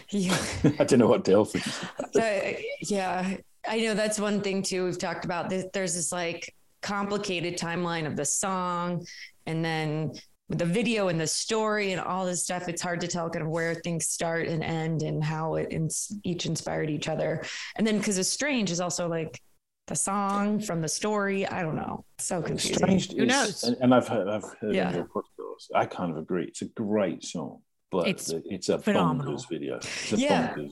Yeah. 0.09 0.37
I 0.79 0.83
don't 0.83 0.99
know 0.99 1.07
what 1.07 1.25
thinks. 1.25 1.85
Uh, 2.15 2.53
yeah, 2.81 3.37
I 3.67 3.79
know 3.79 3.95
that's 3.95 4.19
one 4.19 4.41
thing 4.41 4.61
too. 4.61 4.85
We've 4.85 4.97
talked 4.97 5.25
about. 5.25 5.49
That 5.49 5.73
there's 5.73 5.95
this 5.95 6.11
like 6.11 6.53
complicated 6.81 7.57
timeline 7.57 8.05
of 8.05 8.15
the 8.15 8.25
song 8.25 9.05
and 9.47 9.63
then 9.63 10.11
the 10.49 10.65
video 10.65 11.07
and 11.07 11.19
the 11.19 11.25
story 11.25 11.93
and 11.93 12.01
all 12.01 12.25
this 12.25 12.43
stuff 12.43 12.67
it's 12.67 12.81
hard 12.81 12.99
to 12.99 13.07
tell 13.07 13.29
kind 13.29 13.43
of 13.43 13.49
where 13.49 13.73
things 13.73 14.05
start 14.05 14.47
and 14.47 14.61
end 14.61 15.01
and 15.01 15.23
how 15.23 15.55
it 15.55 15.69
ins- 15.71 16.11
each 16.23 16.45
inspired 16.45 16.89
each 16.89 17.07
other 17.07 17.41
and 17.77 17.87
then 17.87 17.97
because 17.97 18.19
Estranged 18.19 18.71
is 18.71 18.81
also 18.81 19.07
like 19.07 19.41
the 19.87 19.95
song 19.95 20.59
from 20.59 20.81
the 20.81 20.87
story 20.87 21.45
i 21.47 21.61
don't 21.61 21.75
know 21.75 22.05
so 22.17 22.41
confusing 22.41 22.75
Estranged 22.75 23.13
who 23.13 23.25
knows 23.25 23.63
and, 23.63 23.77
and, 23.81 23.93
i've 23.93 24.07
heard 24.07 24.27
i've 24.27 24.45
heard 24.61 24.73
yeah. 24.73 24.93
your 24.93 25.05
podcast 25.05 25.75
i 25.75 25.85
kind 25.85 26.11
of 26.11 26.17
agree 26.17 26.45
it's 26.45 26.61
a 26.61 26.65
great 26.65 27.23
song 27.23 27.59
but 27.91 28.07
it's, 28.07 28.33
it's 28.45 28.69
a 28.69 28.79
phenomenal 28.79 29.37
video 29.49 29.75
it's 29.75 30.13
a 30.13 30.17
yeah 30.17 30.53
bonkers. 30.53 30.71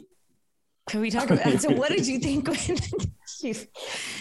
can 0.87 1.01
we 1.01 1.11
talk 1.11 1.29
about 1.29 1.43
that 1.43 1.61
so 1.61 1.71
what 1.71 1.89
did 1.89 2.07
you 2.07 2.19
think 2.27 2.47
when 2.47 2.77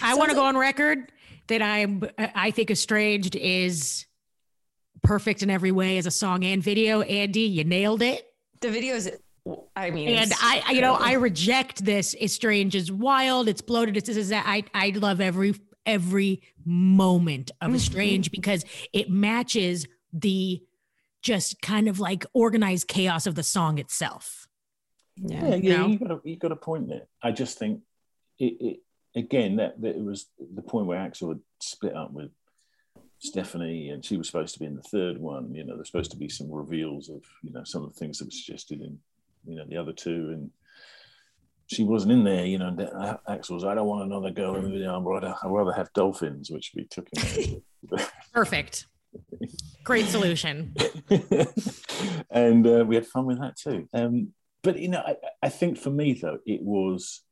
i 0.01 0.13
want 0.13 0.29
to 0.29 0.35
go 0.35 0.43
on 0.43 0.57
record 0.57 1.11
that 1.51 1.61
I'm. 1.61 2.03
I 2.17 2.51
think 2.51 2.71
Estranged 2.71 3.35
is 3.35 4.05
perfect 5.03 5.43
in 5.43 5.49
every 5.49 5.71
way 5.71 5.97
as 5.97 6.05
a 6.05 6.11
song 6.11 6.43
and 6.43 6.63
video. 6.63 7.01
Andy, 7.01 7.41
you 7.41 7.63
nailed 7.63 8.01
it. 8.01 8.25
The 8.61 8.71
video 8.71 8.95
is 8.95 9.11
I 9.75 9.89
mean, 9.89 10.09
and 10.09 10.31
I, 10.39 10.71
you 10.71 10.81
know, 10.81 10.93
I 10.93 11.13
reject 11.13 11.83
this. 11.83 12.15
Estranged 12.15 12.75
is 12.75 12.91
wild. 12.91 13.47
It's 13.47 13.61
bloated. 13.61 13.97
It's 13.97 14.07
this 14.07 14.17
is 14.17 14.29
that. 14.29 14.45
I, 14.47 14.63
I 14.73 14.89
love 14.89 15.19
every 15.19 15.55
every 15.85 16.41
moment 16.63 17.49
of 17.59 17.73
Estranged 17.73 18.31
mm-hmm. 18.31 18.41
because 18.41 18.65
it 18.93 19.09
matches 19.09 19.87
the 20.13 20.61
just 21.21 21.61
kind 21.61 21.87
of 21.87 21.99
like 21.99 22.25
organized 22.33 22.87
chaos 22.87 23.25
of 23.25 23.35
the 23.35 23.43
song 23.43 23.79
itself. 23.79 24.47
Yeah, 25.17 25.47
yeah, 25.47 25.55
yeah 25.55 25.85
you, 25.87 25.99
got 25.99 26.11
a, 26.11 26.19
you 26.23 26.35
got 26.35 26.51
a 26.51 26.55
point 26.55 26.87
there. 26.87 27.07
I 27.21 27.31
just 27.31 27.57
think 27.57 27.81
it, 28.39 28.57
it 28.59 28.79
again 29.15 29.57
that, 29.57 29.81
that 29.81 29.95
it 29.95 30.03
was 30.03 30.27
the 30.53 30.61
point 30.61 30.87
where 30.87 30.99
Axl 30.99 31.29
had 31.29 31.39
split 31.59 31.95
up 31.95 32.11
with 32.11 32.31
Stephanie, 33.19 33.89
and 33.89 34.03
she 34.03 34.17
was 34.17 34.27
supposed 34.27 34.53
to 34.53 34.59
be 34.59 34.65
in 34.65 34.75
the 34.75 34.81
third 34.81 35.19
one. 35.19 35.53
You 35.53 35.63
know, 35.63 35.75
there's 35.75 35.87
supposed 35.87 36.11
to 36.11 36.17
be 36.17 36.29
some 36.29 36.51
reveals 36.51 37.09
of 37.09 37.23
you 37.43 37.51
know 37.51 37.63
some 37.63 37.83
of 37.83 37.93
the 37.93 37.99
things 37.99 38.19
that 38.19 38.25
were 38.25 38.31
suggested 38.31 38.81
in 38.81 38.99
you 39.45 39.55
know 39.55 39.65
the 39.67 39.77
other 39.77 39.93
two, 39.93 40.29
and 40.33 40.51
she 41.67 41.83
wasn't 41.83 42.11
in 42.11 42.23
there. 42.23 42.45
You 42.45 42.57
know, 42.59 42.71
Axl 43.29 43.51
was, 43.51 43.63
I 43.63 43.75
don't 43.75 43.87
want 43.87 44.05
another 44.05 44.31
girl 44.31 44.55
in 44.55 44.63
the 44.63 44.69
video. 44.69 44.97
I'd 44.97 45.05
rather, 45.05 45.35
I'd 45.43 45.51
rather 45.51 45.73
have 45.73 45.91
dolphins, 45.93 46.49
which 46.49 46.71
we 46.75 46.85
took 46.85 47.07
him. 47.13 47.61
Perfect. 48.33 48.87
Great 49.83 50.05
solution. 50.05 50.73
and 52.31 52.65
uh, 52.65 52.85
we 52.87 52.95
had 52.95 53.07
fun 53.07 53.25
with 53.25 53.39
that 53.39 53.57
too. 53.57 53.87
Um, 53.93 54.33
but 54.63 54.79
you 54.79 54.87
know, 54.87 55.01
I, 55.05 55.15
I 55.43 55.49
think 55.49 55.77
for 55.77 55.89
me 55.89 56.13
though, 56.13 56.37
it 56.45 56.61
was 56.61 57.23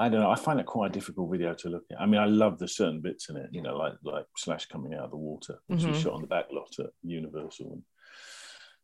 I 0.00 0.08
don't 0.08 0.20
know. 0.20 0.30
I 0.30 0.36
find 0.36 0.60
it 0.60 0.66
quite 0.66 0.90
a 0.90 0.92
difficult 0.92 1.30
video 1.30 1.54
to 1.54 1.68
look 1.68 1.84
at. 1.90 2.00
I 2.00 2.06
mean, 2.06 2.20
I 2.20 2.26
love 2.26 2.58
the 2.58 2.68
certain 2.68 3.00
bits 3.00 3.30
in 3.30 3.36
it, 3.36 3.48
you 3.50 3.62
know, 3.62 3.76
like 3.76 3.94
like 4.04 4.26
Slash 4.36 4.66
coming 4.66 4.94
out 4.94 5.04
of 5.04 5.10
the 5.10 5.16
water, 5.16 5.58
which 5.66 5.80
mm-hmm. 5.80 5.90
was 5.90 6.00
shot 6.00 6.12
on 6.14 6.20
the 6.20 6.28
back 6.28 6.46
lot 6.52 6.72
at 6.78 6.90
Universal, 7.02 7.82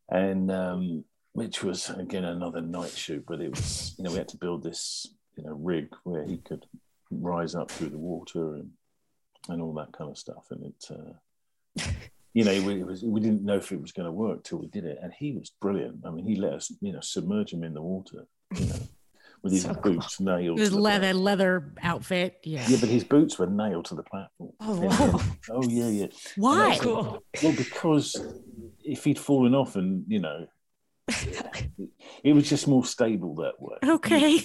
and, 0.09 0.23
and 0.23 0.51
um, 0.51 1.05
which 1.35 1.63
was 1.63 1.89
again 1.89 2.23
another 2.23 2.61
night 2.61 2.91
shoot. 2.91 3.25
But 3.27 3.41
it 3.41 3.51
was, 3.51 3.93
you 3.97 4.03
know, 4.03 4.11
we 4.11 4.17
had 4.17 4.29
to 4.29 4.37
build 4.37 4.63
this, 4.63 5.07
you 5.37 5.43
know, 5.43 5.51
rig 5.51 5.89
where 6.03 6.25
he 6.25 6.37
could 6.37 6.65
rise 7.11 7.55
up 7.55 7.69
through 7.69 7.89
the 7.89 7.97
water 7.97 8.55
and 8.55 8.71
and 9.49 9.61
all 9.61 9.73
that 9.73 9.91
kind 9.91 10.09
of 10.09 10.17
stuff. 10.17 10.45
And 10.49 10.65
it, 10.65 10.85
uh, 10.89 11.91
you 12.33 12.45
know, 12.45 12.51
it 12.51 12.85
was 12.85 13.03
we 13.03 13.19
didn't 13.19 13.43
know 13.43 13.57
if 13.57 13.71
it 13.71 13.81
was 13.81 13.91
going 13.91 14.07
to 14.07 14.11
work 14.11 14.43
till 14.43 14.59
we 14.59 14.67
did 14.67 14.85
it, 14.85 14.97
and 15.01 15.11
he 15.13 15.33
was 15.33 15.51
brilliant. 15.61 16.05
I 16.05 16.09
mean, 16.09 16.25
he 16.25 16.37
let 16.37 16.53
us, 16.53 16.71
you 16.79 16.93
know, 16.93 17.01
submerge 17.01 17.51
him 17.51 17.63
in 17.63 17.73
the 17.73 17.81
water, 17.81 18.25
you 18.57 18.67
know 18.67 18.79
with 19.45 19.53
his 19.53 19.61
so 19.61 19.75
boots 19.75 20.15
cool. 20.15 20.25
nailed. 20.25 20.57
His 20.57 20.73
leather 20.73 21.13
leather 21.13 21.71
outfit. 21.83 22.39
Yeah. 22.43 22.65
Yeah, 22.67 22.77
but 22.79 22.89
his 22.89 23.03
boots 23.03 23.37
were 23.37 23.45
nailed 23.45 23.85
to 23.85 23.95
the 23.95 24.01
platform. 24.01 24.53
Oh 24.59 24.81
wow. 24.81 25.21
oh 25.51 25.63
yeah, 25.69 25.87
yeah. 25.87 26.07
Why? 26.35 26.79
Cool. 26.81 27.23
Well, 27.43 27.53
because 27.55 28.15
if 28.83 29.03
he'd 29.03 29.19
fallen 29.19 29.53
off 29.53 29.75
and 29.75 30.03
you 30.07 30.19
know, 30.19 30.47
it 31.07 32.33
was 32.33 32.49
just 32.49 32.67
more 32.67 32.85
stable 32.85 33.35
that 33.35 33.59
way. 33.59 33.77
Okay. 33.83 34.41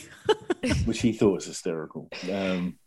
which 0.84 1.00
he 1.00 1.12
thought 1.12 1.34
was 1.34 1.46
hysterical. 1.46 2.08
Um, 2.30 2.78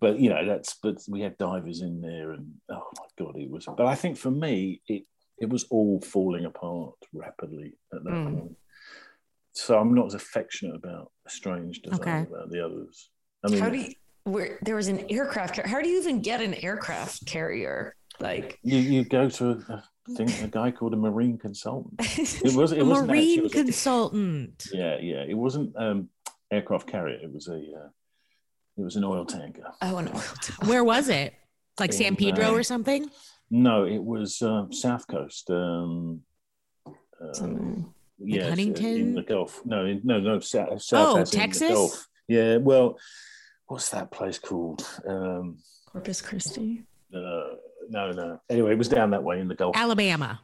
but 0.00 0.18
you 0.18 0.30
know, 0.30 0.44
that's 0.46 0.76
but 0.82 0.98
we 1.08 1.20
had 1.20 1.38
divers 1.38 1.80
in 1.80 2.00
there, 2.00 2.32
and 2.32 2.54
oh 2.70 2.88
my 2.98 3.24
god, 3.24 3.36
it 3.36 3.50
was. 3.50 3.66
But 3.66 3.86
I 3.86 3.94
think 3.94 4.16
for 4.16 4.30
me, 4.30 4.82
it 4.88 5.04
it 5.38 5.48
was 5.48 5.64
all 5.70 6.00
falling 6.00 6.44
apart 6.44 6.94
rapidly 7.12 7.76
at 7.92 8.04
that 8.04 8.10
mm. 8.10 8.38
point 8.38 8.56
so 9.54 9.78
I'm 9.78 9.94
not 9.94 10.06
as 10.06 10.14
affectionate 10.14 10.74
about 10.74 11.10
Estranged 11.26 11.86
as 11.86 11.98
okay. 11.98 12.10
I 12.10 12.16
am 12.18 12.26
about 12.26 12.50
the 12.50 12.64
others. 12.64 13.10
I 13.44 13.50
mean, 13.50 13.60
how 13.60 13.70
do 13.70 13.78
you? 13.78 13.92
Where 14.24 14.58
there 14.62 14.76
was 14.76 14.88
an 14.88 15.06
aircraft. 15.10 15.54
Carrier. 15.54 15.68
How 15.68 15.80
do 15.80 15.88
you 15.88 16.00
even 16.00 16.20
get 16.20 16.40
an 16.40 16.54
aircraft 16.54 17.26
carrier? 17.26 17.94
Like 18.20 18.58
you, 18.62 18.78
you 18.78 19.04
go 19.04 19.28
to 19.28 19.50
a, 19.68 19.82
thing, 20.16 20.30
a 20.42 20.48
guy 20.48 20.70
called 20.70 20.94
a 20.94 20.96
marine 20.96 21.38
consultant. 21.38 22.00
It 22.44 22.54
was 22.54 22.72
it 22.72 22.80
a 22.80 22.84
marine 22.84 23.44
actually, 23.46 23.50
consultant. 23.50 24.66
A, 24.72 24.76
yeah, 24.76 24.98
yeah. 25.00 25.24
It 25.28 25.36
wasn't 25.36 25.74
um, 25.76 26.08
aircraft 26.50 26.86
carrier. 26.86 27.18
It 27.22 27.32
was 27.32 27.48
a 27.48 27.56
uh, 27.56 27.88
it 28.76 28.82
was 28.82 28.96
an 28.96 29.04
oil 29.04 29.24
tanker. 29.24 29.64
Oh, 29.82 29.96
an 29.98 30.08
oil 30.08 30.22
tanker. 30.42 30.66
Where 30.66 30.84
was 30.84 31.08
it? 31.08 31.34
Like 31.80 31.90
In, 31.90 31.96
San 31.96 32.16
Pedro 32.16 32.46
uh, 32.46 32.54
or 32.54 32.62
something? 32.62 33.10
No, 33.50 33.84
it 33.84 34.02
was 34.02 34.40
uh, 34.42 34.66
South 34.70 35.06
Coast. 35.06 35.50
Um, 35.50 36.22
um, 37.40 37.94
yeah, 38.18 38.48
Huntington 38.48 38.86
in 38.86 39.14
the 39.14 39.22
Gulf. 39.22 39.60
No, 39.64 39.84
in, 39.84 40.00
no, 40.04 40.20
no, 40.20 40.40
south. 40.40 40.82
south 40.82 41.18
oh, 41.18 41.24
Texas. 41.24 42.06
Yeah, 42.28 42.56
well, 42.56 42.98
what's 43.66 43.90
that 43.90 44.10
place 44.10 44.38
called? 44.38 44.86
Um, 45.06 45.58
Corpus 45.90 46.22
Christi. 46.22 46.84
Uh, 47.14 47.56
no, 47.88 48.12
no. 48.12 48.40
Anyway, 48.50 48.72
it 48.72 48.78
was 48.78 48.88
down 48.88 49.10
that 49.10 49.22
way 49.22 49.40
in 49.40 49.48
the 49.48 49.54
Gulf. 49.54 49.76
Alabama. 49.76 50.40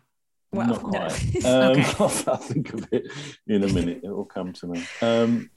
Well, 0.52 0.66
Not 0.66 0.82
quite. 0.82 1.42
No. 1.42 1.62
um, 1.70 1.72
okay. 1.72 1.94
I'll, 1.98 2.04
I'll, 2.26 2.36
think 2.36 2.72
of 2.74 2.88
it 2.92 3.04
in 3.46 3.62
a 3.62 3.68
minute. 3.68 4.00
It 4.02 4.10
will 4.10 4.24
come 4.24 4.52
to 4.54 4.66
me. 4.66 4.84
Um, 5.00 5.50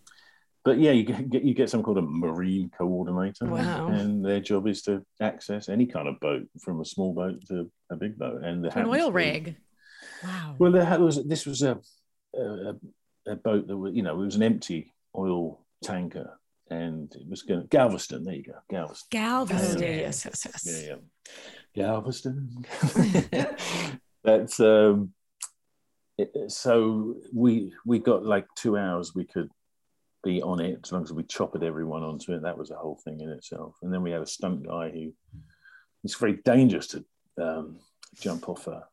but 0.64 0.80
yeah, 0.80 0.92
you 0.92 1.04
get 1.04 1.44
you 1.44 1.54
get 1.54 1.70
something 1.70 1.84
called 1.84 1.98
a 1.98 2.02
marine 2.02 2.72
coordinator, 2.78 3.46
wow. 3.46 3.88
and 3.88 4.24
their 4.24 4.40
job 4.40 4.68
is 4.68 4.82
to 4.84 5.06
access 5.20 5.68
any 5.68 5.86
kind 5.86 6.08
of 6.08 6.20
boat, 6.22 6.48
from 6.62 6.80
a 6.80 6.86
small 6.86 7.14
boat 7.14 7.46
to 7.48 7.70
a 7.90 7.98
big 7.98 8.18
boat, 8.18 8.44
and 8.44 8.66
an 8.66 8.86
oil 8.86 9.12
rig. 9.12 9.58
Wow. 10.24 10.56
Well, 10.58 10.72
there 10.72 11.00
was 11.00 11.22
this 11.26 11.46
was 11.46 11.64
a 11.64 11.82
a, 12.36 12.76
a 13.28 13.36
boat 13.36 13.68
that 13.68 13.78
was, 13.78 13.94
you 13.94 14.04
know, 14.04 14.22
it 14.22 14.26
was 14.26 14.36
an 14.36 14.44
empty 14.44 14.94
oil 15.16 15.66
tanker 15.84 16.40
and 16.70 17.14
it 17.16 17.28
was 17.30 17.42
going 17.44 17.62
to 17.62 17.68
Galveston. 17.68 18.24
There 18.24 18.36
you 18.36 18.44
go, 18.44 18.54
Galveston. 18.70 19.08
Galveston, 19.12 19.82
yes, 19.82 20.26
yes, 20.26 20.46
yes. 20.46 20.64
Yeah, 20.66 20.88
yeah. 20.88 21.34
Galveston. 21.76 22.66
That's 24.24 24.60
um. 24.60 25.14
It, 26.18 26.52
so 26.52 27.16
we 27.34 27.74
we 27.86 28.00
got 28.00 28.24
like 28.24 28.46
two 28.56 28.78
hours. 28.78 29.16
We 29.16 29.26
could 29.26 29.50
be 30.24 30.42
on 30.42 30.60
it 30.60 30.80
as 30.84 30.92
long 30.92 31.04
as 31.04 31.12
we 31.12 31.24
choppered 31.24 31.64
everyone 31.64 32.04
onto 32.04 32.34
it. 32.34 32.44
That 32.44 32.58
was 32.58 32.72
a 32.72 32.76
whole 32.76 33.00
thing 33.04 33.20
in 33.20 33.30
itself. 33.30 33.76
And 33.82 33.94
then 33.94 34.04
we 34.04 34.12
had 34.12 34.22
a 34.22 34.28
stunt 34.28 34.66
guy 34.66 34.90
who 34.92 35.14
it's 36.04 36.16
very 36.16 36.40
dangerous 36.46 36.88
to 36.88 37.06
um, 37.42 37.80
jump 38.20 38.48
off 38.48 38.68
a 38.68 38.86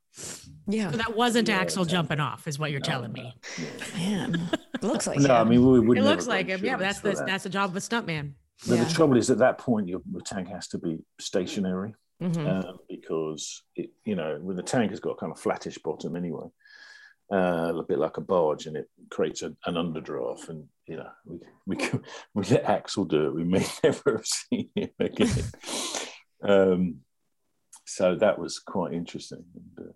yeah. 0.66 0.90
So 0.90 0.96
that 0.96 1.16
wasn't 1.16 1.48
yeah, 1.48 1.64
Axl 1.64 1.86
jumping 1.86 2.20
off, 2.20 2.48
is 2.48 2.58
what 2.58 2.70
you're 2.70 2.80
no, 2.80 2.88
telling 2.88 3.12
me. 3.12 3.34
Man, 3.94 4.50
it 4.74 4.82
looks 4.82 5.06
like 5.06 5.18
no. 5.18 5.26
Him. 5.26 5.30
I 5.30 5.44
mean, 5.44 5.64
we 5.64 5.80
would. 5.80 5.98
It 5.98 6.02
looks 6.02 6.26
like 6.26 6.46
him. 6.46 6.64
Yeah, 6.64 6.76
but 6.76 6.80
that's 6.80 7.00
the 7.00 7.12
that. 7.12 7.26
that's 7.26 7.44
the 7.44 7.50
job 7.50 7.70
of 7.70 7.76
a 7.76 7.80
stuntman. 7.80 8.32
But 8.68 8.76
yeah. 8.76 8.84
the 8.84 8.92
trouble 8.92 9.16
is, 9.16 9.30
at 9.30 9.38
that 9.38 9.58
point, 9.58 9.88
your, 9.88 10.00
your 10.10 10.20
tank 10.20 10.48
has 10.48 10.68
to 10.68 10.78
be 10.78 10.98
stationary 11.18 11.94
mm-hmm. 12.20 12.46
um, 12.46 12.78
because 12.88 13.62
it, 13.76 13.90
you 14.04 14.14
know, 14.14 14.38
when 14.40 14.56
the 14.56 14.62
tank 14.62 14.90
has 14.90 15.00
got 15.00 15.12
a 15.12 15.16
kind 15.16 15.32
of 15.32 15.40
flattish 15.40 15.78
bottom 15.78 16.16
anyway, 16.16 16.46
uh, 17.32 17.72
a 17.76 17.82
bit 17.82 17.98
like 17.98 18.16
a 18.16 18.22
barge, 18.22 18.66
and 18.66 18.76
it 18.76 18.88
creates 19.10 19.42
a, 19.42 19.54
an 19.66 19.74
underdraft. 19.74 20.48
And 20.48 20.64
you 20.86 20.96
know, 20.96 21.08
we 21.24 21.38
we 21.66 21.76
we 22.34 22.44
let 22.44 22.64
Axl 22.64 23.08
do 23.08 23.26
it. 23.26 23.34
We 23.34 23.44
may 23.44 23.64
never 23.84 24.16
have 24.16 24.26
seen 24.26 24.70
him 24.74 24.90
again. 24.98 25.44
um, 26.42 26.96
so 27.86 28.14
that 28.16 28.38
was 28.38 28.58
quite 28.58 28.92
interesting. 28.92 29.44
And, 29.54 29.88
uh, 29.88 29.92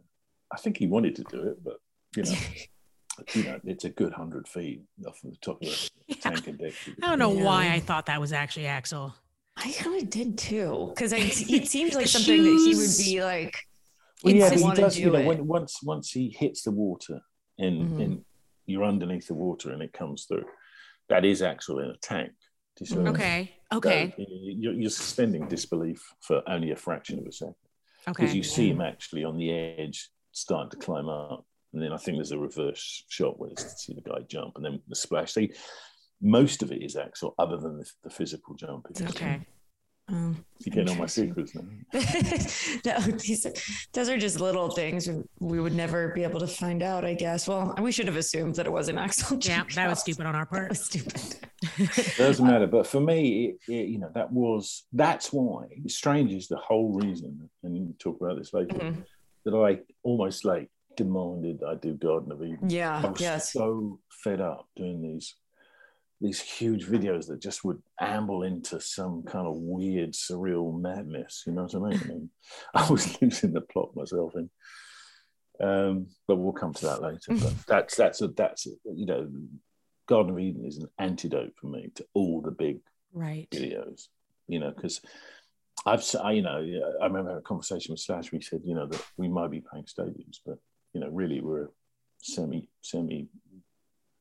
I 0.53 0.59
think 0.59 0.77
he 0.77 0.87
wanted 0.87 1.17
to 1.17 1.25
do 1.25 1.43
it, 1.49 1.65
but 1.65 1.79
you 2.17 2.23
know, 2.23 2.39
you 3.35 3.43
know, 3.45 3.61
it's 3.65 3.85
a 3.85 3.91
good 3.91 4.13
hundred 4.13 4.47
feet 4.47 4.83
off 5.07 5.21
the 5.23 5.37
top 5.41 5.63
of 5.63 5.69
the 5.69 5.91
yeah. 6.07 6.17
tank 6.21 6.47
and 6.47 6.59
deck. 6.59 6.73
I 7.03 7.09
don't 7.09 7.19
know 7.19 7.33
yeah. 7.33 7.45
why 7.45 7.73
I 7.73 7.81
thought 7.81 8.07
that 8.07 8.21
was 8.21 8.33
actually 8.33 8.67
Axl. 8.67 9.13
I 9.57 9.73
kind 9.73 10.03
of 10.03 10.11
did 10.11 10.37
too, 10.37 10.93
because 10.95 11.13
it 11.13 11.67
seems 11.69 11.95
like 11.95 12.07
something 12.07 12.43
that 12.43 12.65
he 12.67 12.75
would 12.75 12.91
be 12.99 13.23
like. 13.23 13.57
Well, 14.23 14.35
yeah, 14.35 14.51
he 14.51 14.75
does. 14.75 14.99
You 14.99 15.11
know, 15.11 15.23
when, 15.23 15.47
once 15.47 15.83
once 15.83 16.11
he 16.11 16.31
hits 16.31 16.63
the 16.63 16.71
water 16.71 17.21
and 17.59 17.83
mm-hmm. 17.83 18.01
and 18.01 18.25
you're 18.67 18.85
underneath 18.85 19.27
the 19.27 19.35
water 19.35 19.71
and 19.71 19.83
it 19.83 19.93
comes 19.93 20.25
through, 20.25 20.45
that 21.09 21.25
is 21.25 21.43
actually 21.43 21.85
in 21.85 21.91
a 21.91 21.97
tank. 21.99 22.33
Okay. 22.93 23.53
Okay. 23.73 24.15
So 24.17 24.25
you're, 24.29 24.73
you're 24.73 24.91
suspending 24.91 25.49
disbelief 25.49 26.03
for 26.21 26.43
only 26.49 26.73
a 26.73 26.77
fraction 26.77 27.19
of 27.19 27.27
a 27.27 27.33
second. 27.33 27.55
Okay. 28.09 28.23
Because 28.23 28.35
you 28.35 28.43
see 28.43 28.71
him 28.71 28.81
actually 28.81 29.25
on 29.25 29.37
the 29.37 29.53
edge 29.53 30.11
starting 30.33 30.71
to 30.71 30.77
climb 30.85 31.09
up. 31.09 31.45
And 31.73 31.83
then 31.83 31.93
I 31.93 31.97
think 31.97 32.19
there's 32.19 32.33
a 32.33 32.39
reverse 32.39 33.05
shot 33.09 33.39
where 33.39 33.51
you 33.51 33.57
see 33.57 33.95
the 33.95 34.01
guy 34.01 34.21
jump 34.29 34.57
and 34.57 34.65
then 34.65 34.81
the 34.89 34.95
splash. 34.95 35.33
So 35.33 35.47
most 36.25 36.63
of 36.63 36.73
it 36.73 36.83
is 36.83 36.97
Axl, 36.97 37.35
other 37.39 37.57
than 37.57 37.79
the, 37.79 37.91
the 38.03 38.11
physical 38.11 38.55
jump. 38.55 38.87
Okay. 39.11 39.47
Um, 40.07 40.45
you 40.59 40.71
get 40.71 40.89
all 40.91 40.97
my 40.97 41.07
secrets 41.07 41.55
now. 41.55 41.63
no, 42.85 42.99
these, 43.17 43.47
those 43.95 44.09
are 44.11 44.19
just 44.19 44.39
little 44.39 44.69
things 44.71 45.09
we 45.41 45.61
would 45.61 45.73
never 45.73 46.09
be 46.09 46.23
able 46.25 46.41
to 46.41 46.47
find 46.47 46.83
out, 46.83 47.07
I 47.07 47.15
guess. 47.15 47.49
Well, 47.49 47.75
we 47.81 47.91
should 47.91 48.07
have 48.07 48.17
assumed 48.17 48.57
that 48.57 48.67
it 48.67 48.73
wasn't 48.73 48.99
Axl. 48.99 49.43
Yeah, 49.47 49.65
that 49.77 49.89
was 49.89 50.01
stupid 50.01 50.27
on 50.27 50.35
our 50.35 50.45
part. 50.45 50.65
That 50.65 50.69
was 50.71 50.85
stupid. 50.85 51.37
it 51.79 52.17
doesn't 52.19 52.47
matter. 52.47 52.67
But 52.67 52.87
for 52.87 53.01
me, 53.01 53.57
it, 53.67 53.73
it, 53.73 53.89
you 53.89 53.99
know, 53.99 54.11
that 54.15 54.31
was, 54.31 54.85
that's 54.93 55.33
why, 55.33 55.69
Estranged 55.87 56.35
is 56.35 56.49
the 56.49 56.57
whole 56.57 56.93
reason, 56.93 57.49
and 57.63 57.77
you 57.77 57.95
talk 57.99 58.21
about 58.21 58.37
this 58.37 58.53
later, 58.53 58.75
mm-hmm 58.75 59.01
that 59.45 59.55
I 59.55 59.81
almost 60.03 60.45
like 60.45 60.71
demanded 60.97 61.63
I 61.67 61.75
do 61.75 61.95
Garden 61.95 62.33
of 62.33 62.43
Eden. 62.43 62.71
Yeah. 62.71 63.01
I 63.05 63.09
was 63.09 63.21
yes. 63.21 63.53
so 63.53 64.01
fed 64.23 64.41
up 64.41 64.69
doing 64.77 65.03
these 65.03 65.35
these 66.25 66.41
huge 66.41 66.87
videos 66.87 67.27
that 67.27 67.43
just 67.43 67.65
would 67.65 67.83
amble 68.01 68.45
into 68.45 68.81
some 68.81 69.23
kind 69.25 69.47
of 69.47 69.57
weird, 69.57 70.13
surreal 70.13 70.81
madness. 70.81 71.43
You 71.47 71.53
know 71.53 71.65
what 71.65 71.75
I 71.75 71.79
mean? 71.79 72.01
I, 72.03 72.09
mean, 72.09 72.31
I 72.75 72.91
was 72.91 73.21
losing 73.21 73.53
the 73.53 73.61
plot 73.61 73.95
myself 73.95 74.33
in. 74.35 74.49
Um, 75.61 76.07
but 76.27 76.37
we'll 76.37 76.55
come 76.55 76.73
to 76.73 76.87
that 76.87 77.03
later. 77.03 77.29
But 77.29 77.55
that's 77.69 77.97
that's 77.97 78.23
a 78.23 78.29
that's 78.29 78.67
a, 78.67 78.71
you 78.95 79.05
know, 79.05 79.31
Garden 80.09 80.33
of 80.33 80.39
Eden 80.39 80.65
is 80.65 80.79
an 80.79 80.89
antidote 80.99 81.53
for 81.61 81.67
me 81.67 81.93
to 81.97 82.07
all 82.15 82.41
the 82.41 82.51
big 82.51 82.79
right 83.13 83.47
videos. 83.51 84.09
You 84.49 84.61
know, 84.61 84.73
because 84.75 85.03
I've, 85.85 86.03
I, 86.23 86.33
you 86.33 86.43
know, 86.43 86.67
I 87.03 87.05
remember 87.05 87.37
a 87.37 87.43
conversation 87.43 87.93
with 87.93 88.01
Slash. 88.01 88.33
We 88.33 88.41
said, 88.41 88.63
you 88.65 88.75
know, 88.75 88.87
that 88.87 89.05
we 89.19 89.29
might 89.29 89.51
be 89.51 89.61
playing 89.61 89.85
stadiums, 89.85 90.39
but 90.45 90.57
you 90.95 91.03
know, 91.03 91.09
really 91.11 91.43
we're 91.43 91.69
semi, 92.23 92.67
semi, 92.81 93.29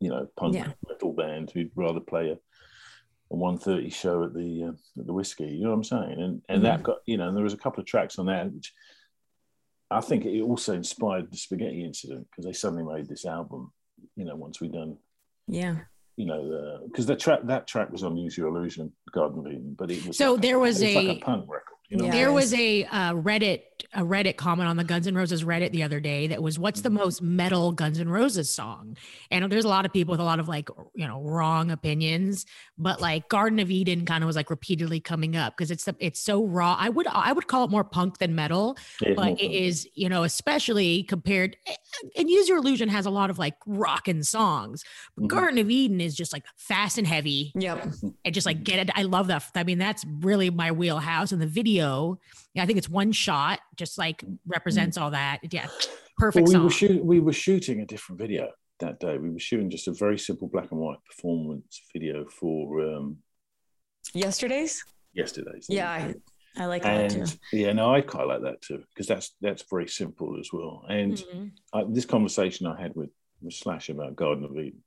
you 0.04 0.10
know, 0.10 0.28
punk 0.38 0.56
yeah. 0.56 0.72
metal 0.88 1.14
band. 1.14 1.52
We'd 1.56 1.72
rather 1.76 2.00
play 2.00 2.30
a, 2.30 2.34
a 2.34 3.36
130 3.36 3.90
show 3.90 4.24
at 4.24 4.34
the 4.34 4.64
uh, 4.70 5.00
at 5.00 5.08
the 5.08 5.14
Whisky. 5.14 5.46
You 5.46 5.64
know 5.64 5.70
what 5.70 5.78
I'm 5.78 5.84
saying? 5.84 6.20
And 6.20 6.42
and 6.50 6.58
mm-hmm. 6.58 6.64
that 6.64 6.84
got, 6.84 6.98
you 7.06 7.18
know, 7.18 7.28
and 7.28 7.38
there 7.38 7.44
was 7.44 7.54
a 7.54 7.58
couple 7.58 7.82
of 7.82 7.88
tracks 7.88 8.20
on 8.20 8.28
that 8.28 8.52
which 8.52 8.74
I 9.94 10.02
think 10.02 10.26
it 10.26 10.42
also 10.42 10.74
inspired 10.74 11.32
the 11.32 11.38
Spaghetti 11.38 11.84
Incident 11.84 12.28
because 12.30 12.46
they 12.46 12.54
suddenly 12.54 12.84
made 12.84 13.08
this 13.08 13.26
album. 13.26 13.72
You 14.16 14.26
know, 14.26 14.36
once 14.36 14.60
we 14.60 14.68
done, 14.68 14.98
yeah, 15.48 15.78
you 16.18 16.26
know, 16.26 16.82
because 16.86 17.06
that 17.06 17.20
track 17.20 17.42
that 17.46 17.68
track 17.68 17.92
was 17.92 18.04
on 18.04 18.18
Use 18.18 18.38
Your 18.38 18.48
Illusion, 18.48 18.92
Garden 19.12 19.40
of 19.40 19.48
Eden, 19.48 19.76
but 19.78 19.92
it 19.92 20.06
was 20.06 20.18
so 20.18 20.34
like 20.34 20.42
there 20.42 20.60
was, 20.60 20.82
a, 20.82 20.96
was 20.96 21.06
like 21.06 21.18
a 21.18 21.22
punk 21.22 21.50
record. 21.50 21.78
You 21.94 22.08
know? 22.08 22.12
There 22.12 22.32
was 22.32 22.54
a 22.54 22.86
uh, 22.86 23.14
Reddit 23.14 23.62
a 23.94 24.02
Reddit 24.02 24.38
comment 24.38 24.68
on 24.68 24.78
the 24.78 24.84
Guns 24.84 25.08
N' 25.08 25.16
Roses 25.16 25.44
Reddit 25.44 25.72
the 25.72 25.84
other 25.84 26.00
day 26.00 26.28
that 26.28 26.42
was, 26.42 26.58
"What's 26.58 26.82
the 26.82 26.90
most 26.90 27.22
metal 27.22 27.72
Guns 27.72 28.00
N' 28.00 28.10
Roses 28.10 28.50
song?" 28.50 28.98
And 29.30 29.52
there's 29.52 29.66
a 29.66 29.70
lot 29.70 29.86
of 29.86 29.94
people 29.94 30.14
with 30.14 30.20
a 30.20 30.24
lot 30.24 30.40
of 30.40 30.48
like 30.48 30.70
you 30.96 31.08
know 31.08 31.22
wrong 31.22 31.72
opinions, 31.72 32.46
but 32.78 33.02
like 33.02 33.30
Garden 33.30 33.60
of 33.60 33.70
Eden 33.70 34.06
kind 34.06 34.24
of 34.24 34.28
was 34.28 34.36
like 34.36 34.50
repeatedly 34.50 35.00
coming 35.00 35.36
up 35.36 35.56
because 35.56 35.72
it's 35.72 35.88
it's 36.00 36.20
so 36.20 36.44
raw. 36.44 36.76
I 36.80 36.90
would 36.90 37.08
I 37.08 37.34
would 37.34 37.48
call 37.48 37.66
it 37.66 37.70
more 37.70 37.84
punk 37.84 38.18
than 38.18 38.36
metal, 38.36 38.78
but 39.16 39.40
it 39.40 39.52
is 39.52 39.88
you 39.94 40.10
know 40.10 40.24
especially 40.24 41.04
compared. 41.04 41.56
And 42.18 42.30
Use 42.30 42.50
Your 42.50 42.58
Illusion 42.58 42.90
has 42.90 43.06
a 43.06 43.12
lot 43.12 43.30
of 43.30 43.38
like 43.38 43.56
rockin' 43.68 44.24
songs. 44.24 44.84
But 45.16 45.24
mm-hmm. 45.24 45.38
Garden 45.38 45.60
of 45.60 45.70
Eden 45.70 46.02
is 46.02 46.16
just 46.16 46.34
like 46.34 46.44
fast 46.56 46.98
and 46.98 47.06
heavy. 47.06 47.52
Yep. 47.56 47.88
And 48.26 48.34
just 48.34 48.48
like 48.48 48.64
get 48.64 48.80
it. 48.80 48.90
I 48.96 49.04
love 49.04 49.28
that. 49.28 49.44
I 49.56 49.64
mean 49.64 49.78
that's 49.78 50.04
really 50.22 50.50
my 50.50 50.72
wheelhouse. 50.72 51.32
And 51.32 51.42
the 51.42 51.48
video 51.48 51.83
I 52.58 52.66
think 52.66 52.78
it's 52.78 52.90
one 52.90 53.12
shot, 53.12 53.60
just 53.76 53.98
like 53.98 54.24
represents 54.46 54.98
all 54.98 55.12
that. 55.12 55.40
Yeah, 55.52 55.68
perfect. 56.18 56.48
Well, 56.48 56.60
we, 56.60 56.64
were 56.64 56.70
shoot, 56.70 57.04
we 57.04 57.20
were 57.20 57.34
shooting 57.34 57.82
a 57.82 57.86
different 57.86 58.20
video 58.20 58.50
that 58.80 59.00
day. 59.00 59.18
We 59.18 59.30
were 59.32 59.40
shooting 59.40 59.70
just 59.70 59.88
a 59.88 59.94
very 59.94 60.18
simple 60.20 60.48
black 60.48 60.72
and 60.72 60.80
white 60.80 61.04
performance 61.10 61.82
video 61.94 62.26
for 62.26 62.82
um, 62.96 63.18
yesterday's. 64.14 64.84
Yesterday's. 65.14 65.68
Yeah, 65.70 65.92
I, 65.92 66.14
I 66.58 66.66
like 66.66 66.86
and, 66.86 67.12
that 67.12 67.28
too. 67.28 67.38
Yeah, 67.52 67.74
no, 67.74 67.94
I 67.94 68.02
quite 68.02 68.28
like 68.28 68.42
that 68.42 68.62
too 68.62 68.84
because 68.94 69.08
that's 69.08 69.36
that's 69.42 69.64
very 69.70 69.88
simple 69.88 70.38
as 70.40 70.50
well. 70.52 70.86
And 70.88 71.14
mm-hmm. 71.14 71.46
I, 71.74 71.84
this 71.88 72.06
conversation 72.06 72.68
I 72.68 72.80
had 72.80 72.96
with, 72.96 73.10
with 73.42 73.54
Slash 73.54 73.90
about 73.90 74.16
Garden 74.16 74.46
of 74.46 74.52
Eden, 74.52 74.84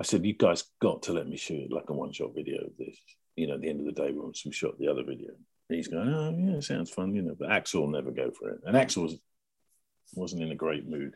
I 0.00 0.04
said, 0.04 0.24
"You 0.24 0.34
guys 0.34 0.64
got 0.80 1.02
to 1.04 1.12
let 1.12 1.28
me 1.28 1.36
shoot 1.36 1.72
like 1.72 1.90
a 1.90 1.94
one-shot 1.94 2.34
video 2.34 2.64
of 2.64 2.76
this. 2.78 2.96
You 3.36 3.46
know, 3.46 3.54
at 3.54 3.60
the 3.60 3.68
end 3.68 3.80
of 3.80 3.86
the 3.86 4.00
day, 4.00 4.12
once 4.12 4.44
we 4.44 4.52
shot 4.52 4.78
the 4.78 4.88
other 4.88 5.04
video." 5.04 5.30
He's 5.68 5.88
going, 5.88 6.08
oh 6.08 6.34
yeah, 6.38 6.60
sounds 6.60 6.90
fun, 6.90 7.14
you 7.14 7.22
know. 7.22 7.34
But 7.38 7.48
Axl 7.48 7.90
never 7.90 8.10
go 8.10 8.30
for 8.30 8.50
it, 8.50 8.60
and 8.64 8.76
Axl 8.76 9.02
was 9.02 9.18
wasn't 10.14 10.42
in 10.42 10.52
a 10.52 10.56
great 10.56 10.88
mood. 10.88 11.14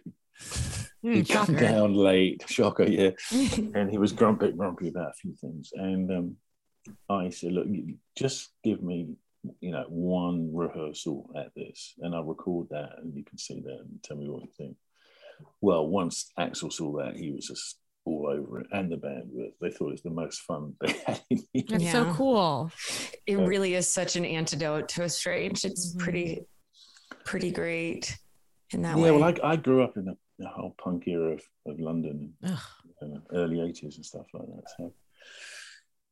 Mm, 1.05 1.15
he 1.15 1.23
came 1.23 1.57
down 1.57 1.95
late, 1.95 2.45
shocker, 2.49 2.85
yeah, 2.85 3.11
and 3.75 3.91
he 3.91 3.99
was 3.99 4.13
grumpy, 4.13 4.53
grumpy 4.53 4.89
about 4.89 5.11
a 5.11 5.15
few 5.15 5.35
things. 5.35 5.73
And 5.75 6.11
um, 6.11 6.37
I 7.09 7.31
said, 7.31 7.53
look, 7.53 7.67
just 8.17 8.51
give 8.63 8.83
me, 8.83 9.15
you 9.61 9.71
know, 9.71 9.87
one 9.89 10.55
rehearsal 10.55 11.31
at 11.37 11.55
this, 11.55 11.95
and 12.01 12.15
I'll 12.15 12.25
record 12.25 12.69
that, 12.71 12.97
and 12.99 13.15
you 13.15 13.25
can 13.25 13.39
see 13.39 13.61
that 13.61 13.81
and 13.81 14.03
tell 14.03 14.17
me 14.17 14.29
what 14.29 14.43
you 14.43 14.51
think. 14.57 14.77
Well, 15.61 15.87
once 15.87 16.33
Axl 16.39 16.73
saw 16.73 16.99
that, 16.99 17.17
he 17.17 17.31
was 17.31 17.47
just 17.47 17.79
all 18.05 18.29
over 18.29 18.61
it 18.61 18.67
and 18.73 18.91
the 18.91 18.97
bandwidth. 18.97 19.53
They 19.61 19.71
thought 19.71 19.89
it 19.89 19.93
was 19.93 20.03
the 20.03 20.11
most 20.11 20.41
fun 20.43 20.75
they 20.81 20.95
had. 21.07 21.21
That's 21.69 21.85
yeah. 21.85 21.93
so 21.93 22.13
cool. 22.15 22.71
It 23.27 23.37
really 23.37 23.75
is 23.75 23.89
such 23.89 24.17
an 24.17 24.25
antidote 24.25 24.89
to 24.91 25.05
Estranged. 25.05 25.65
It's 25.65 25.91
mm-hmm. 25.91 26.05
pretty, 26.05 26.41
pretty 27.25 27.51
great 27.51 28.17
in 28.73 28.83
that 28.83 28.97
yeah, 28.97 29.03
way. 29.03 29.11
Yeah, 29.11 29.17
well, 29.17 29.35
I, 29.43 29.53
I 29.53 29.57
grew 29.57 29.83
up 29.83 29.97
in 29.97 30.07
the, 30.07 30.17
the, 30.39 30.49
whole 30.49 30.75
punk 30.83 31.07
era 31.07 31.33
of, 31.33 31.43
of 31.67 31.81
London, 31.81 32.35
early 33.33 33.57
80s 33.57 33.97
and 33.97 34.05
stuff 34.05 34.27
like 34.33 34.47
that. 34.47 34.63
So, 34.77 34.93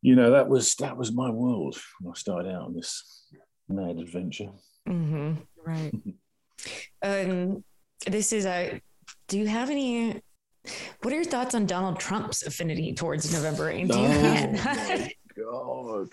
you 0.03 0.14
know, 0.14 0.31
that 0.31 0.48
was 0.48 0.74
that 0.77 0.96
was 0.96 1.12
my 1.12 1.31
world 1.31 1.77
when 2.01 2.12
I 2.12 2.18
started 2.18 2.53
out 2.53 2.62
on 2.62 2.74
this 2.74 3.27
mad 3.68 3.98
adventure. 3.98 4.51
Mm-hmm. 4.88 5.35
Right. 5.64 5.92
um, 7.03 7.64
this 8.07 8.33
is 8.33 8.46
a. 8.46 8.81
Do 9.27 9.38
you 9.38 9.46
have 9.46 9.70
any 9.70 10.22
what 11.03 11.12
are 11.12 11.16
your 11.16 11.25
thoughts 11.25 11.55
on 11.55 11.66
Donald 11.66 11.99
Trump's 11.99 12.42
affinity 12.42 12.92
towards 12.92 13.33
November 13.33 13.66
Rain? 13.66 13.88
Oh, 13.90 15.09
God. 15.38 16.09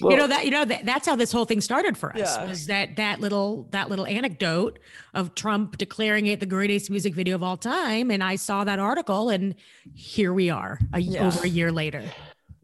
you 0.00 0.16
know 0.16 0.26
that 0.26 0.44
you 0.44 0.50
know 0.50 0.64
that 0.64 0.84
that's 0.86 1.06
how 1.06 1.14
this 1.14 1.30
whole 1.30 1.44
thing 1.44 1.60
started 1.60 1.96
for 1.96 2.10
us 2.16 2.36
yeah. 2.36 2.46
was 2.46 2.66
that 2.66 2.96
that 2.96 3.20
little 3.20 3.68
that 3.70 3.90
little 3.90 4.06
anecdote 4.06 4.78
of 5.12 5.34
Trump 5.34 5.76
declaring 5.76 6.26
it 6.26 6.40
the 6.40 6.46
greatest 6.46 6.90
music 6.90 7.14
video 7.14 7.34
of 7.34 7.42
all 7.42 7.58
time 7.58 8.10
and 8.10 8.24
I 8.24 8.36
saw 8.36 8.64
that 8.64 8.78
article 8.78 9.28
and 9.28 9.54
here 9.94 10.32
we 10.32 10.48
are 10.48 10.78
a, 10.94 11.00
yeah. 11.00 11.26
over 11.26 11.44
a 11.44 11.48
year 11.48 11.70
later. 11.70 12.02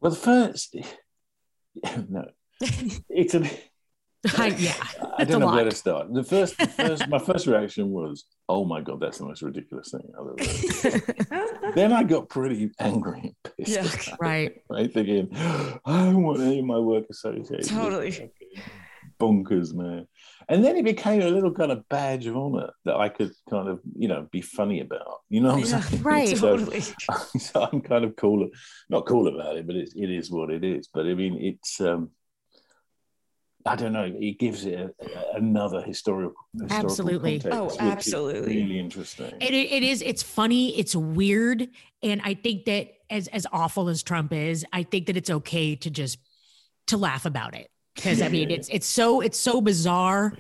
Well 0.01 0.13
the 0.13 0.17
first 0.17 0.77
no 2.09 2.31
it's 3.11 3.35
a 3.35 3.45
I, 3.45 3.61
yeah, 4.39 4.75
I 5.19 5.25
don't 5.25 5.41
know 5.41 5.53
where 5.53 5.65
to 5.65 5.75
start. 5.75 6.13
The 6.13 6.25
first, 6.25 6.59
the 6.59 6.67
first, 6.67 7.09
my 7.09 7.19
first 7.19 7.47
reaction 7.47 7.91
was, 7.91 8.25
"Oh 8.49 8.65
my 8.65 8.81
god, 8.81 9.01
that's 9.01 9.19
the 9.19 9.25
most 9.25 9.43
ridiculous 9.43 9.91
thing 9.91 10.11
I've 10.19 10.27
ever." 10.27 11.31
Heard. 11.31 11.75
then 11.75 11.93
I 11.93 12.03
got 12.03 12.29
pretty 12.29 12.71
angry 12.81 13.21
and 13.21 13.55
pissed. 13.57 14.09
Yeah, 14.09 14.15
right. 14.21 14.63
Right, 14.69 14.93
thinking, 14.93 15.29
I 15.35 16.05
don't 16.05 16.23
want 16.23 16.41
any 16.41 16.59
of 16.59 16.65
my 16.65 16.79
work 16.79 17.05
associated. 17.11 17.69
Totally. 17.69 18.31
Bonkers, 19.21 19.73
man. 19.75 20.07
And 20.49 20.65
then 20.65 20.77
it 20.77 20.85
became 20.85 21.23
a 21.23 21.29
little 21.29 21.53
kind 21.53 21.73
of 21.73 21.89
badge 21.89 22.27
of 22.27 22.37
honor 22.37 22.71
that 22.85 22.97
I 22.97 23.09
could 23.09 23.33
kind 23.51 23.69
of, 23.69 23.81
you 23.97 24.07
know, 24.07 24.29
be 24.31 24.41
funny 24.41 24.81
about. 24.81 25.21
You 25.29 25.41
know 25.41 25.57
what 25.57 25.73
I'm 25.73 25.83
saying? 25.83 26.03
Right. 26.03 26.37
So, 26.37 26.57
totally. 26.57 26.81
so 26.81 27.69
I'm 27.73 27.81
kind 27.81 28.05
of 28.05 28.15
cool, 28.17 28.49
not 28.89 29.07
cool 29.07 29.27
about 29.27 29.57
it, 29.57 29.67
but 29.67 29.75
it, 29.75 29.91
it 29.97 30.11
is 30.11 30.31
what 30.31 30.51
it 30.51 30.63
is. 30.63 30.89
But 30.93 31.07
I 31.07 31.15
mean, 31.15 31.39
it's 31.41 31.81
um, 31.81 32.11
I 33.67 33.77
don't 33.77 33.93
know. 33.93 34.05
It 34.05 34.39
gives 34.39 34.65
it 34.65 34.75
a, 34.75 34.85
a, 34.85 35.37
another 35.37 35.83
historical, 35.83 36.47
historical 36.55 36.87
absolutely. 36.87 37.41
Context, 37.41 37.79
oh, 37.81 37.85
absolutely. 37.85 38.57
Really 38.57 38.79
interesting. 38.79 39.33
It, 39.41 39.53
it 39.53 39.83
is. 39.83 40.03
It's 40.03 40.23
funny. 40.23 40.79
It's 40.79 40.95
weird, 40.95 41.69
and 42.03 42.21
I 42.25 42.35
think 42.35 42.65
that 42.67 42.89
as 43.11 43.29
as 43.29 43.47
awful 43.53 43.89
as 43.89 44.03
Trump 44.03 44.33
is, 44.33 44.65
I 44.73 44.83
think 44.83 45.07
that 45.07 45.17
it's 45.17 45.31
okay 45.31 45.77
to 45.77 45.91
just 45.91 46.19
to 46.87 46.97
laugh 46.97 47.27
about 47.27 47.55
it 47.55 47.71
because 47.95 48.23
I 48.23 48.29
mean 48.29 48.51
it's 48.51 48.69
it's 48.69 48.87
so 48.87 49.21
it's 49.21 49.39
so 49.39 49.61
bizarre 49.61 50.33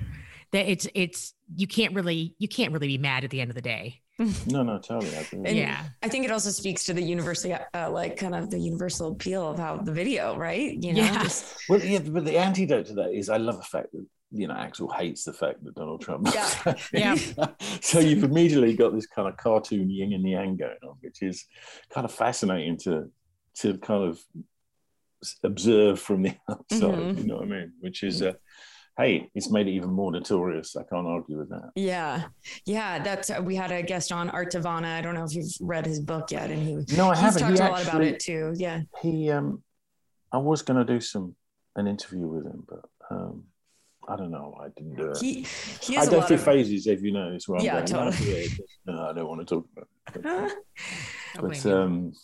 that 0.53 0.71
it's 0.71 0.87
it's 0.95 1.35
you 1.55 1.67
can't 1.67 1.95
really 1.95 2.35
you 2.39 2.49
can't 2.49 2.73
really 2.73 2.87
be 2.87 2.99
mad 2.99 3.25
at 3.25 3.31
the 3.31 3.41
end 3.41 3.51
of 3.51 3.55
the 3.55 3.63
day. 3.63 4.01
No, 4.19 4.63
no, 4.63 4.79
totally. 4.79 5.15
I 5.15 5.51
yeah, 5.51 5.85
I 6.03 6.09
think 6.09 6.25
it 6.25 6.31
also 6.31 6.49
speaks 6.49 6.85
to 6.85 6.95
the 6.95 7.03
universal, 7.03 7.59
uh, 7.75 7.91
like 7.91 8.17
kind 8.17 8.35
of 8.35 8.51
the 8.51 8.59
universal 8.59 9.13
appeal 9.13 9.51
of 9.51 9.59
how 9.59 9.77
the 9.77 9.93
video, 9.93 10.37
right? 10.37 10.73
You 10.73 10.95
know, 10.95 11.03
yeah. 11.03 11.23
Just... 11.23 11.55
Well, 11.69 11.81
yeah, 11.81 11.99
but 11.99 12.25
the 12.25 12.39
antidote 12.39 12.87
to 12.87 12.95
that 12.95 13.13
is 13.13 13.29
I 13.29 13.37
love 13.37 13.59
the 13.59 13.65
fact 13.65 13.93
that 13.93 14.07
you 14.31 14.49
know 14.49 14.55
Axl 14.55 14.95
hates 14.95 15.25
the 15.25 15.35
fact 15.35 15.63
that 15.65 15.75
Donald 15.75 16.01
Trump. 16.01 16.29
Yeah, 16.33 16.75
yeah. 16.93 17.17
so 17.83 18.01
you've 18.01 18.25
immediately 18.25 18.75
got 18.75 18.95
this 18.95 19.07
kind 19.07 19.29
of 19.29 19.37
cartoon 19.37 19.91
yin 19.91 20.15
and 20.15 20.27
yang 20.27 20.57
going 20.57 20.77
on, 20.83 20.97
which 21.01 21.23
is 21.23 21.45
kind 21.93 22.07
of 22.07 22.13
fascinating 22.13 22.79
to 22.79 23.11
to 23.57 23.77
kind 23.79 24.05
of 24.05 24.19
observe 25.43 26.01
from 26.01 26.23
the 26.23 26.35
outside. 26.51 26.81
Mm-hmm. 26.81 27.19
You 27.19 27.27
know 27.27 27.37
what 27.37 27.45
I 27.45 27.49
mean? 27.49 27.73
Which 27.81 28.03
is. 28.03 28.23
Uh, 28.23 28.33
hey, 28.99 29.31
it's 29.35 29.51
made 29.51 29.69
it 29.69 29.73
even 29.73 29.91
more 29.91 30.11
notorious. 30.11 30.77
I 30.77 30.83
can't 30.85 31.07
argue 31.07 31.39
with 31.39 31.51
that. 31.51 31.71
Yeah, 31.75 32.25
yeah. 32.65 33.03
That's 33.03 33.31
uh, 33.31 33.41
we 33.43 33.55
had 33.55 33.71
a 33.71 33.83
guest 33.83 34.13
on 34.13 34.31
Art 34.31 34.53
Tavana. 34.53 34.97
I 34.97 35.01
don't 35.01 35.15
know 35.15 35.25
if 35.25 35.35
you've 35.35 35.53
read 35.61 35.87
his 35.87 36.01
book 36.01 36.31
yet, 36.31 36.51
and 36.51 36.63
he 36.63 36.97
no, 36.97 37.11
I 37.11 37.17
haven't. 37.17 37.43
Talked 37.43 37.59
he 37.59 37.65
a 37.65 37.69
lot 37.69 37.83
about 37.83 38.03
it 38.03 38.21
too. 38.21 38.55
Yeah, 38.57 38.83
he. 39.03 39.31
Um, 39.31 39.63
I 40.33 40.39
was 40.39 40.63
going 40.63 40.85
to 40.85 40.93
do 40.93 41.01
some 41.01 41.35
an 41.77 41.87
interview 41.87 42.27
with 42.27 42.47
him, 42.47 42.67
but 42.69 42.85
um, 43.11 43.45
I 44.09 44.17
don't 44.17 44.31
know. 44.31 44.57
I 44.61 44.69
didn't 44.77 44.97
do 44.97 45.11
it. 45.11 45.19
He, 45.19 45.47
he 45.81 45.97
I 45.97 46.07
go 46.07 46.21
through 46.23 46.37
of... 46.37 46.43
phases, 46.43 46.87
if 46.87 47.03
you 47.03 47.13
know. 47.13 47.33
It's 47.33 47.49
where 47.49 47.59
I'm 47.59 47.65
yeah, 47.65 47.85
going. 47.85 48.13
totally. 48.13 48.49
No, 48.87 49.09
I 49.09 49.13
don't 49.13 49.29
want 49.29 49.47
to 49.47 49.55
talk 49.55 49.67
about 50.15 50.51
it. 50.51 50.53
But, 51.35 51.51
but 51.51 51.67
um, 51.67 52.15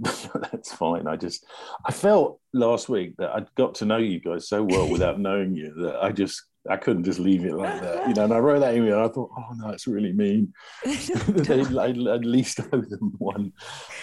that's 0.00 0.72
fine. 0.72 1.06
I 1.06 1.16
just 1.16 1.44
I 1.84 1.92
felt 1.92 2.40
last 2.52 2.88
week 2.88 3.16
that 3.18 3.34
I'd 3.34 3.54
got 3.56 3.74
to 3.76 3.84
know 3.84 3.96
you 3.96 4.20
guys 4.20 4.48
so 4.48 4.62
well 4.62 4.88
without 4.88 5.18
knowing 5.18 5.54
you 5.54 5.74
that 5.82 5.96
I 6.02 6.12
just 6.12 6.42
I 6.68 6.76
couldn't 6.76 7.04
just 7.04 7.18
leave 7.18 7.44
it 7.44 7.54
like 7.54 7.80
that, 7.80 8.08
you 8.08 8.14
know. 8.14 8.24
And 8.24 8.32
I 8.32 8.38
wrote 8.38 8.60
that 8.60 8.74
email. 8.74 8.98
And 8.98 9.04
I 9.04 9.08
thought, 9.08 9.30
oh 9.36 9.54
no, 9.56 9.70
it's 9.70 9.86
really 9.86 10.12
mean. 10.12 10.52
I'd 10.84 11.98
at 12.06 12.24
least 12.24 12.60
owe 12.72 12.80
them 12.80 13.14
one, 13.18 13.52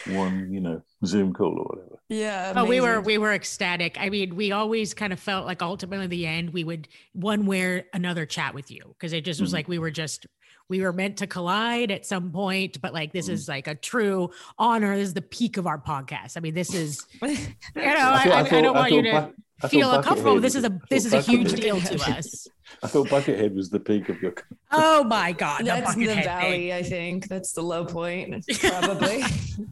one, 0.08 0.52
you 0.52 0.62
know, 0.62 0.82
Zoom 1.06 1.34
call 1.34 1.60
or 1.60 1.64
whatever. 1.64 2.00
Yeah. 2.10 2.52
Amazing. 2.52 2.58
Oh, 2.58 2.70
we 2.70 2.82
were 2.82 3.02
we 3.02 3.18
were 3.18 3.34
ecstatic. 3.34 3.98
I 4.00 4.10
mean, 4.10 4.36
we 4.36 4.52
always 4.52 4.94
kind 4.94 5.14
of 5.14 5.20
felt 5.20 5.46
like 5.46 5.62
ultimately 5.62 6.08
the 6.08 6.26
end 6.26 6.52
we 6.52 6.64
would 6.64 6.88
one 7.14 7.46
way 7.46 7.62
or 7.62 7.84
another 7.94 8.26
chat 8.26 8.54
with 8.54 8.72
you 8.72 8.96
because 8.98 9.14
it 9.14 9.26
just 9.26 9.42
was 9.42 9.50
mm-hmm. 9.50 9.58
like 9.58 9.68
we 9.68 9.80
were 9.80 9.92
just 9.92 10.26
we 10.68 10.82
were 10.82 10.94
meant 10.94 11.18
to 11.18 11.28
collide 11.28 11.92
at 11.92 12.06
some 12.06 12.32
point, 12.32 12.82
but 12.82 12.94
like 12.94 13.14
this 13.14 13.30
mm. 13.30 13.34
is 13.34 13.48
like 13.48 13.68
a 13.68 13.76
true 13.76 14.32
honor. 14.58 14.96
This 14.96 15.10
is 15.10 15.14
the 15.14 15.22
peak 15.22 15.58
of 15.58 15.68
our 15.68 15.78
podcast. 15.78 16.38
I 16.38 16.40
mean, 16.40 16.56
this 16.56 16.74
is, 16.74 17.06
you 17.22 17.28
know, 17.30 17.36
I, 17.76 18.30
I, 18.34 18.40
I, 18.40 18.62
don't 18.62 18.76
want 18.76 18.92
you 18.92 19.04
to 19.04 19.32
feel 19.68 19.92
uncomfortable. 19.92 20.40
This 20.40 20.56
is 20.56 20.64
a 20.64 20.80
this 20.90 21.06
is 21.06 21.14
a 21.14 21.22
huge 21.22 21.54
deal 21.54 21.80
to 21.80 21.96
us. 22.12 22.48
I 22.84 22.88
thought 22.88 23.08
Buckethead 23.08 23.56
was 23.56 23.70
the 23.70 23.80
peak 23.80 24.10
of 24.10 24.22
your. 24.22 24.34
Oh 24.72 25.04
my 25.04 25.32
god, 25.32 25.66
that's 25.66 25.96
the, 25.96 26.08
the 26.08 26.16
valley. 26.16 26.70
Thing. 26.70 26.72
I 26.74 26.84
think 26.84 27.28
that's 27.28 27.54
the 27.54 27.62
low 27.62 27.86
point. 27.86 28.46
Probably 28.60 29.24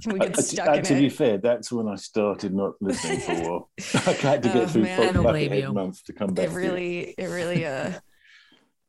we 0.06 0.20
get 0.20 0.38
stuck 0.38 0.70
uh, 0.70 0.74
in 0.74 0.84
to 0.84 0.94
it. 0.96 1.00
be 1.00 1.10
fair, 1.10 1.38
that's 1.38 1.72
when 1.72 1.88
I 1.88 1.96
started 1.96 2.54
not 2.54 2.74
listening 2.82 3.20
for 3.20 3.32
a 3.32 3.42
while. 3.42 3.70
I 3.94 4.12
had 4.14 4.44
to 4.44 4.50
get 4.50 4.58
oh, 4.58 4.68
through 4.68 4.84
man, 4.84 5.14
Buckethead 5.14 5.74
months 5.74 6.04
to 6.04 6.14
come 6.14 6.34
back. 6.34 6.50
It 6.50 6.52
really, 6.52 7.16
it 7.18 7.28
really. 7.28 7.66
uh 7.66 7.92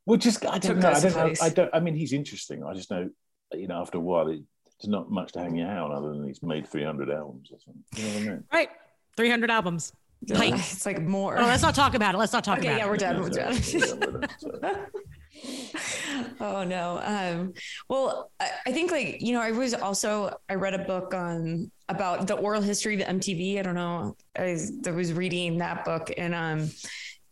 Well, 0.07 0.19
just 0.19 0.45
I 0.47 0.59
don't 0.59 0.79
know. 0.79 0.91
I 0.91 1.01
don't 1.01 1.17
know. 1.17 1.33
I 1.43 1.49
don't. 1.49 1.71
I 1.75 1.81
mean, 1.81 1.97
he's 1.97 2.13
interesting. 2.13 2.63
I 2.63 2.75
just 2.75 2.91
know, 2.91 3.11
you 3.53 3.67
know, 3.67 3.81
after 3.81 3.99
a 3.99 4.01
while, 4.01 4.29
it, 4.29 4.43
there's 4.81 4.91
not 4.91 5.11
much 5.11 5.33
to 5.33 5.41
hang 5.41 5.57
your 5.57 5.67
hat 5.67 5.79
on 5.79 5.93
other 5.93 6.11
than 6.11 6.27
he's 6.27 6.43
made 6.43 6.67
300 6.69 7.11
albums 7.11 7.51
or 7.51 7.59
something. 7.65 7.85
You 7.97 8.05
know 8.05 8.15
what 8.15 8.23
I 8.23 8.31
mean? 8.37 8.45
Right, 8.53 8.69
300 9.17 9.51
albums. 9.51 9.93
Like, 10.29 10.55
it's 10.55 10.87
like 10.87 11.03
more. 11.03 11.39
Oh, 11.39 11.43
let's 11.43 11.63
not 11.63 11.75
talk 11.75 11.95
about 11.95 12.15
it. 12.15 12.19
Let's 12.19 12.33
not 12.33 12.45
talk 12.45 12.59
okay, 12.59 12.69
about 12.69 12.79
yeah, 12.79 12.87
it. 12.87 12.89
We're 12.89 12.97
done. 12.97 13.21
We're 13.21 13.31
done. 13.31 14.81
oh 16.41 16.65
no. 16.65 17.01
Um, 17.03 17.55
well, 17.89 18.31
I, 18.41 18.51
I, 18.67 18.73
think 18.73 18.91
like 18.91 19.21
you 19.21 19.33
know, 19.33 19.41
I 19.41 19.51
was 19.51 19.75
also 19.75 20.37
I 20.49 20.55
read 20.55 20.75
a 20.75 20.79
book 20.79 21.15
on 21.15 21.71
about 21.89 22.27
the 22.27 22.35
oral 22.35 22.63
history 22.63 23.01
of 23.01 23.07
MTV. 23.07 23.59
I 23.59 23.63
don't 23.63 23.75
know. 23.75 24.17
I, 24.37 24.59
I 24.87 24.91
was 24.91 25.13
reading 25.13 25.59
that 25.59 25.85
book 25.85 26.11
and 26.17 26.35
um 26.35 26.71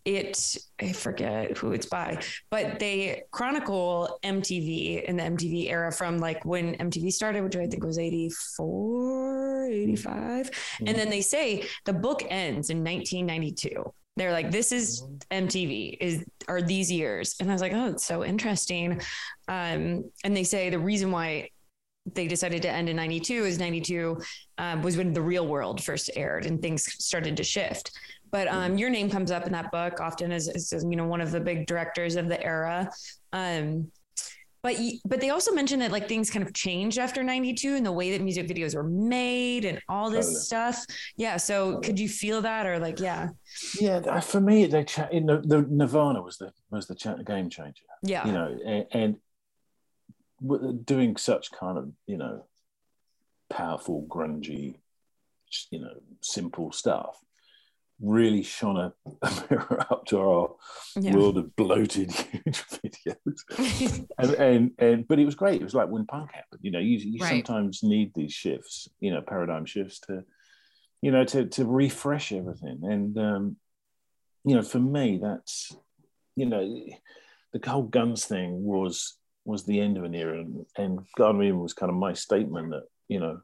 it 0.05 0.57
I 0.80 0.92
forget 0.92 1.57
who 1.57 1.72
it's 1.72 1.86
by, 1.86 2.20
but 2.50 2.78
they 2.78 3.22
chronicle 3.30 4.18
MTV 4.24 5.05
in 5.05 5.16
the 5.16 5.22
MTV 5.22 5.70
era 5.70 5.92
from 5.92 6.18
like 6.18 6.44
when 6.44 6.74
MTV 6.76 7.12
started, 7.12 7.44
which 7.44 7.57
I 7.57 7.66
think 7.66 7.84
was 7.84 7.98
84, 7.98 9.70
85. 9.70 10.50
Mm-hmm. 10.50 10.86
And 10.88 10.96
then 10.96 11.09
they 11.09 11.20
say 11.20 11.66
the 11.84 11.92
book 11.92 12.24
ends 12.28 12.70
in 12.70 12.78
1992. 12.78 13.92
They're 14.16 14.32
like, 14.32 14.50
this 14.50 14.72
is 14.72 15.05
MTV 15.30 15.96
is 16.00 16.24
are 16.48 16.61
these 16.61 16.90
years. 16.90 17.36
And 17.40 17.48
I 17.48 17.55
was 17.55 17.62
like, 17.62 17.72
oh, 17.72 17.88
it's 17.90 18.05
so 18.05 18.24
interesting. 18.24 19.00
Um, 19.48 20.11
and 20.24 20.36
they 20.36 20.44
say 20.44 20.68
the 20.68 20.78
reason 20.78 21.11
why 21.11 21.50
they 22.12 22.26
decided 22.26 22.62
to 22.62 22.70
end 22.70 22.88
in 22.88 22.96
92 22.96 23.44
is 23.44 23.59
92 23.59 24.20
um, 24.59 24.82
was 24.82 24.96
when 24.96 25.12
the 25.12 25.22
real 25.22 25.46
world 25.46 25.82
first 25.82 26.11
aired 26.16 26.46
and 26.46 26.61
things 26.61 26.84
started 27.05 27.36
to 27.36 27.44
shift 27.44 27.92
but 28.33 28.49
um, 28.49 28.76
your 28.76 28.91
name 28.91 29.11
comes 29.11 29.30
up 29.30 29.47
in 29.47 29.53
that 29.53 29.70
book 29.70 30.01
often 30.01 30.33
as, 30.33 30.49
as, 30.49 30.72
you 30.89 30.97
know 30.97 31.07
one 31.07 31.20
of 31.20 31.30
the 31.30 31.41
big 31.41 31.66
directors 31.66 32.16
of 32.16 32.28
the 32.28 32.43
era. 32.43 32.91
Um, 33.33 33.93
but 34.62 34.76
but 35.05 35.20
they 35.20 35.30
also 35.30 35.53
mentioned 35.53 35.83
that 35.83 35.93
like 35.93 36.09
things 36.09 36.30
kind 36.30 36.47
of 36.47 36.55
changed 36.55 36.99
after 36.99 37.22
92 37.22 37.74
and 37.74 37.85
the 37.85 37.93
way 37.93 38.12
that 38.12 38.22
music 38.22 38.47
videos 38.47 38.74
were 38.74 38.85
made 38.85 39.64
and 39.64 39.80
all 39.89 40.09
this 40.09 40.26
totally. 40.26 40.41
stuff 40.41 40.87
yeah 41.16 41.37
so 41.37 41.80
could 41.80 41.99
you 41.99 42.09
feel 42.09 42.41
that 42.41 42.64
or 42.64 42.78
like 42.78 43.01
yeah 43.01 43.28
yeah 43.80 44.20
for 44.20 44.41
me 44.41 44.66
they 44.66 44.85
cha- 44.85 45.09
in 45.11 45.26
the, 45.26 45.41
the 45.41 45.66
nirvana 45.68 46.22
was 46.22 46.39
the 46.39 46.53
was 46.70 46.87
the 46.87 46.95
cha- 46.95 47.16
game 47.16 47.51
changer 47.51 47.83
yeah 48.03 48.24
you 48.24 48.33
know 48.33 48.57
and, 48.64 49.18
and 50.47 50.85
doing 50.85 51.16
such 51.16 51.51
kind 51.51 51.76
of 51.76 51.91
you 52.07 52.16
know 52.16 52.45
powerful 53.51 54.07
grungy 54.09 54.76
you 55.70 55.80
know 55.80 55.95
simple 56.20 56.70
stuff 56.70 57.16
really 58.03 58.42
shone 58.42 58.76
a, 58.76 58.92
a 59.22 59.44
mirror 59.48 59.86
up 59.90 60.05
to 60.07 60.18
our 60.18 60.55
yeah. 60.96 61.14
world 61.14 61.38
of 61.38 61.55
bloated 61.57 62.11
huge 62.12 62.62
videos. 62.64 64.07
And, 64.18 64.30
and, 64.34 64.70
and 64.78 65.09
but 65.09 65.18
it 65.18 65.24
was 65.24 65.34
great. 65.34 65.61
It 65.61 65.64
was 65.64 65.74
like 65.74 65.88
when 65.88 66.07
punk 66.07 66.32
happened 66.32 66.61
you 66.62 66.70
know 66.70 66.78
you, 66.78 66.98
you 66.98 67.20
right. 67.20 67.46
sometimes 67.46 67.82
need 67.82 68.12
these 68.14 68.32
shifts 68.32 68.88
you 69.00 69.12
know 69.12 69.22
paradigm 69.22 69.64
shifts 69.64 70.00
to 70.00 70.24
you 71.00 71.11
know 71.12 71.24
to 71.24 71.46
to 71.46 71.64
refresh 71.64 72.32
everything. 72.32 72.80
And 72.82 73.16
um 73.18 73.57
you 74.44 74.57
know 74.57 74.62
for 74.62 74.80
me 74.80 75.18
that's 75.22 75.74
you 76.34 76.46
know 76.46 76.86
the 77.53 77.70
whole 77.70 77.82
guns 77.82 78.24
thing 78.24 78.64
was 78.64 79.16
was 79.44 79.64
the 79.64 79.80
end 79.80 79.98
of 79.98 80.05
an 80.05 80.14
era. 80.14 80.40
And, 80.40 80.66
and 80.76 81.00
God 81.16 81.36
was 81.36 81.74
kind 81.74 81.90
of 81.90 81.96
my 81.96 82.12
statement 82.12 82.70
that 82.70 82.84
you 83.09 83.20
know 83.20 83.40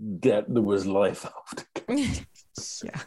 that 0.00 0.44
there 0.48 0.62
was 0.62 0.86
life 0.86 1.26
after 1.52 2.26
yeah. 2.84 3.00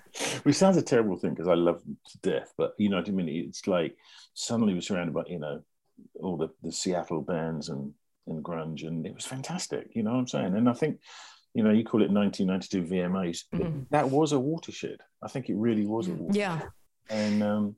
Which 0.43 0.55
sounds 0.55 0.77
a 0.77 0.81
terrible 0.81 1.17
thing 1.17 1.31
because 1.31 1.47
I 1.47 1.55
love 1.55 1.83
them 1.83 1.97
to 2.11 2.17
death, 2.19 2.53
but 2.57 2.73
you 2.77 2.89
know 2.89 2.97
what 2.97 3.07
I 3.07 3.11
mean? 3.11 3.27
It's 3.29 3.67
like 3.67 3.95
suddenly 4.33 4.73
we're 4.73 4.81
surrounded 4.81 5.13
by, 5.13 5.23
you 5.27 5.39
know, 5.39 5.61
all 6.19 6.37
the, 6.37 6.49
the 6.63 6.71
Seattle 6.71 7.21
bands 7.21 7.69
and, 7.69 7.93
and 8.27 8.43
grunge, 8.43 8.85
and 8.87 9.05
it 9.05 9.13
was 9.13 9.25
fantastic, 9.25 9.89
you 9.93 10.03
know 10.03 10.11
what 10.11 10.19
I'm 10.19 10.27
saying? 10.27 10.55
And 10.55 10.69
I 10.69 10.73
think, 10.73 10.99
you 11.53 11.63
know, 11.63 11.71
you 11.71 11.83
call 11.83 12.01
it 12.01 12.11
1992 12.11 12.93
VMAs, 12.93 13.43
mm-hmm. 13.53 13.81
that 13.89 14.09
was 14.09 14.31
a 14.31 14.39
watershed. 14.39 15.01
I 15.21 15.27
think 15.27 15.49
it 15.49 15.55
really 15.55 15.85
was 15.85 16.07
a 16.07 16.11
watershed. 16.11 16.35
Yeah. 16.35 16.61
And, 17.09 17.43
um, 17.43 17.75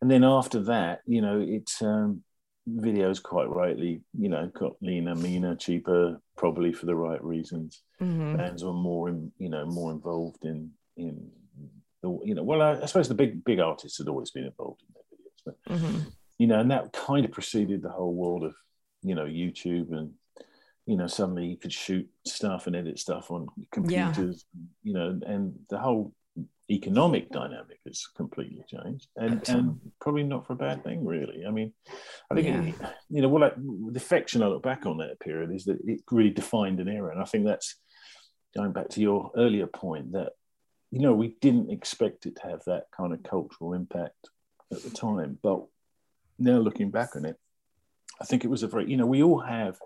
and 0.00 0.10
then 0.10 0.24
after 0.24 0.60
that, 0.64 1.00
you 1.06 1.22
know, 1.22 1.44
it's, 1.46 1.80
um, 1.80 2.22
videos 2.68 3.22
quite 3.22 3.48
rightly, 3.48 4.00
you 4.18 4.28
know, 4.28 4.50
got 4.54 4.72
leaner, 4.80 5.14
meaner, 5.14 5.54
cheaper, 5.54 6.20
probably 6.36 6.72
for 6.72 6.86
the 6.86 6.94
right 6.94 7.22
reasons. 7.22 7.82
Mm-hmm. 8.00 8.36
Bands 8.36 8.64
were 8.64 8.72
more, 8.72 9.08
in, 9.08 9.32
you 9.38 9.50
know, 9.50 9.66
more 9.66 9.92
involved 9.92 10.44
in 10.44 10.70
in 10.96 11.30
the 12.02 12.18
you 12.24 12.34
know 12.34 12.42
well 12.42 12.62
I, 12.62 12.82
I, 12.82 12.86
suppose 12.86 13.08
the 13.08 13.14
big 13.14 13.44
big 13.44 13.60
artists 13.60 13.98
had 13.98 14.08
always 14.08 14.30
been 14.30 14.44
involved 14.44 14.82
in 14.82 14.94
their 14.94 15.18
videos 15.18 15.56
but 15.66 15.74
mm-hmm. 15.74 16.08
you 16.38 16.46
know 16.46 16.60
and 16.60 16.70
that 16.70 16.92
kind 16.92 17.24
of 17.24 17.32
preceded 17.32 17.82
the 17.82 17.90
whole 17.90 18.14
world 18.14 18.44
of 18.44 18.54
you 19.02 19.14
know 19.14 19.26
YouTube 19.26 19.92
and 19.92 20.12
you 20.86 20.96
know 20.96 21.06
suddenly 21.06 21.46
you 21.46 21.56
could 21.56 21.72
shoot 21.72 22.08
stuff 22.26 22.66
and 22.66 22.76
edit 22.76 22.98
stuff 22.98 23.30
on 23.30 23.46
computers 23.72 24.44
yeah. 24.54 24.62
you 24.82 24.94
know 24.94 25.18
and 25.26 25.54
the 25.70 25.78
whole 25.78 26.12
economic 26.70 27.30
dynamic 27.30 27.78
has 27.86 28.06
completely 28.16 28.64
changed 28.66 29.08
and, 29.16 29.46
and 29.50 29.78
probably 30.00 30.22
not 30.22 30.46
for 30.46 30.54
a 30.54 30.56
bad 30.56 30.82
thing 30.82 31.04
really 31.04 31.44
i 31.46 31.50
mean 31.50 31.70
i 32.30 32.34
think 32.34 32.46
yeah. 32.46 32.62
it, 32.62 32.94
you 33.10 33.20
know 33.20 33.28
what 33.28 33.42
I, 33.42 33.50
the 33.56 33.96
affection 33.98 34.42
i 34.42 34.46
look 34.46 34.62
back 34.62 34.86
on 34.86 34.96
that 34.98 35.20
period 35.20 35.50
is 35.52 35.66
that 35.66 35.78
it 35.84 36.00
really 36.10 36.30
defined 36.30 36.80
an 36.80 36.88
era 36.88 37.12
and 37.12 37.20
i 37.20 37.24
think 37.24 37.44
that's 37.44 37.76
going 38.56 38.72
back 38.72 38.88
to 38.90 39.00
your 39.00 39.30
earlier 39.36 39.66
point 39.66 40.12
that 40.12 40.32
you 40.94 41.00
know, 41.00 41.12
we 41.12 41.34
didn't 41.40 41.72
expect 41.72 42.24
it 42.24 42.36
to 42.36 42.42
have 42.42 42.62
that 42.66 42.84
kind 42.96 43.12
of 43.12 43.20
cultural 43.24 43.74
impact 43.74 44.30
at 44.72 44.80
the 44.84 44.90
time. 44.90 45.36
But 45.42 45.64
now 46.38 46.58
looking 46.58 46.92
back 46.92 47.16
on 47.16 47.24
it, 47.24 47.36
I 48.20 48.24
think 48.24 48.44
it 48.44 48.48
was 48.48 48.62
a 48.62 48.68
very, 48.68 48.88
you 48.88 48.96
know, 48.96 49.06
we 49.06 49.20
all 49.20 49.40
have 49.40 49.76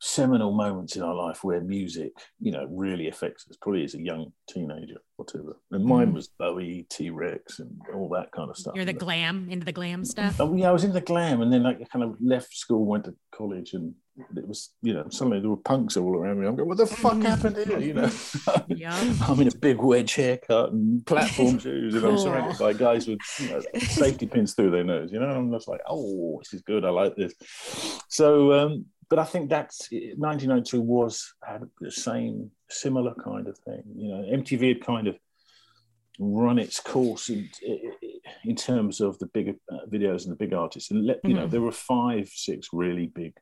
seminal 0.00 0.52
moments 0.52 0.96
in 0.96 1.02
our 1.02 1.14
life 1.14 1.42
where 1.42 1.62
music, 1.62 2.12
you 2.40 2.52
know, 2.52 2.66
really 2.70 3.08
affects 3.08 3.46
us, 3.48 3.56
probably 3.56 3.84
as 3.84 3.94
a 3.94 4.02
young 4.02 4.30
teenager, 4.50 4.98
whatever. 5.16 5.56
And 5.70 5.82
mine 5.82 6.08
mm. 6.08 6.16
was 6.16 6.28
Bowie, 6.28 6.86
T 6.90 7.08
Rex, 7.08 7.58
and 7.58 7.80
all 7.94 8.10
that 8.10 8.30
kind 8.30 8.50
of 8.50 8.56
stuff. 8.58 8.74
You're 8.76 8.84
the 8.84 8.92
glam, 8.92 9.48
into 9.48 9.64
the 9.64 9.72
glam 9.72 10.04
stuff? 10.04 10.36
Oh, 10.40 10.54
yeah, 10.54 10.68
I 10.68 10.72
was 10.72 10.84
in 10.84 10.92
the 10.92 11.00
glam. 11.00 11.40
And 11.40 11.50
then 11.50 11.64
I 11.64 11.72
kind 11.72 12.04
of 12.04 12.16
left 12.20 12.54
school, 12.54 12.84
went 12.84 13.04
to 13.04 13.14
college, 13.32 13.72
and 13.72 13.94
it 14.36 14.46
was, 14.46 14.70
you 14.82 14.94
know, 14.94 15.06
suddenly 15.10 15.40
there 15.40 15.50
were 15.50 15.56
punks 15.56 15.96
all 15.96 16.16
around 16.16 16.40
me. 16.40 16.46
I'm 16.46 16.56
going, 16.56 16.68
what 16.68 16.78
the 16.78 16.86
fuck 16.86 17.20
happened 17.22 17.56
here? 17.56 17.78
You 17.78 17.94
know, 17.94 18.10
yeah. 18.68 19.14
I'm 19.22 19.40
in 19.40 19.48
a 19.48 19.56
big 19.56 19.78
wedge 19.78 20.14
haircut 20.14 20.72
and 20.72 21.04
platform 21.06 21.58
shoes, 21.60 21.94
and 21.94 22.02
cool. 22.02 22.12
I'm 22.12 22.18
surrounded 22.18 22.58
by 22.58 22.72
guys 22.72 23.06
with 23.06 23.20
you 23.38 23.50
know, 23.50 23.60
safety 23.78 24.26
pins 24.26 24.54
through 24.54 24.70
their 24.70 24.84
nose. 24.84 25.12
You 25.12 25.20
know, 25.20 25.26
I'm 25.26 25.52
just 25.52 25.68
like, 25.68 25.80
oh, 25.88 26.38
this 26.40 26.54
is 26.54 26.62
good. 26.62 26.84
I 26.84 26.90
like 26.90 27.16
this. 27.16 27.34
So, 28.08 28.52
um, 28.52 28.86
but 29.08 29.18
I 29.18 29.24
think 29.24 29.48
that's 29.48 29.88
1992 29.90 30.80
was 30.80 31.34
had 31.44 31.62
the 31.80 31.90
same 31.90 32.50
similar 32.70 33.14
kind 33.14 33.48
of 33.48 33.56
thing. 33.58 33.82
You 33.96 34.08
know, 34.08 34.22
MTV 34.38 34.68
had 34.68 34.84
kind 34.84 35.08
of 35.08 35.16
run 36.18 36.58
its 36.58 36.80
course 36.80 37.28
in, 37.28 37.48
in 38.44 38.56
terms 38.56 39.00
of 39.00 39.18
the 39.18 39.26
bigger 39.26 39.54
uh, 39.72 39.86
videos 39.88 40.24
and 40.24 40.32
the 40.32 40.36
big 40.36 40.52
artists, 40.52 40.90
and 40.90 41.06
let, 41.06 41.18
you 41.22 41.30
mm-hmm. 41.30 41.40
know 41.40 41.46
there 41.46 41.60
were 41.60 41.72
five, 41.72 42.28
six 42.28 42.68
really 42.72 43.06
big 43.06 43.34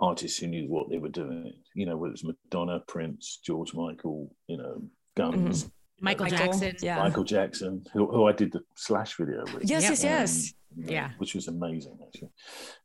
artists 0.00 0.38
who 0.38 0.46
knew 0.46 0.66
what 0.68 0.90
they 0.90 0.98
were 0.98 1.08
doing. 1.08 1.52
You 1.74 1.86
know, 1.86 1.96
whether 1.96 2.12
it's 2.12 2.24
was 2.24 2.36
Madonna, 2.50 2.80
Prince, 2.86 3.40
George 3.44 3.74
Michael, 3.74 4.34
you 4.46 4.58
know, 4.58 4.82
Guns. 5.16 5.64
Mm-hmm. 5.64 5.72
Michael, 6.00 6.26
Jackson, 6.26 6.76
yeah. 6.80 6.98
Michael 6.98 7.24
Jackson, 7.24 7.84
who, 7.92 8.06
who, 8.06 8.28
I 8.28 8.32
did 8.32 8.52
the 8.52 8.60
Slash 8.76 9.16
video 9.16 9.42
with. 9.52 9.64
Yes, 9.64 9.82
yes, 9.82 10.04
yes. 10.04 10.54
yeah, 10.76 11.10
which 11.18 11.34
was 11.34 11.48
amazing 11.48 11.98
actually. 12.06 12.30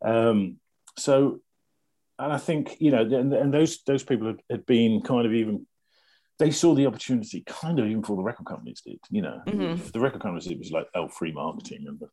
Um, 0.04 0.58
so 0.98 1.42
and 2.20 2.32
I 2.32 2.38
think 2.38 2.78
you 2.80 2.92
know, 2.92 3.02
and, 3.02 3.34
and 3.34 3.54
those 3.54 3.84
those 3.84 4.04
people 4.04 4.28
had, 4.28 4.42
had, 4.50 4.66
been 4.66 5.02
kind 5.02 5.26
of 5.26 5.34
even 5.34 5.66
they 6.40 6.52
saw 6.52 6.74
the 6.74 6.86
opportunity 6.86 7.44
kind 7.46 7.80
of 7.80 7.86
even 7.86 8.02
before 8.02 8.18
the 8.18 8.24
record 8.24 8.46
companies 8.46 8.82
did. 8.82 9.00
You 9.10 9.22
know, 9.22 9.42
mm-hmm. 9.48 9.88
the 9.92 10.00
record 10.00 10.22
companies 10.22 10.48
it 10.48 10.58
was 10.58 10.72
like 10.72 10.88
oh 10.96 11.08
free 11.08 11.32
marketing, 11.32 11.86
and 11.88 12.00
the 12.00 12.08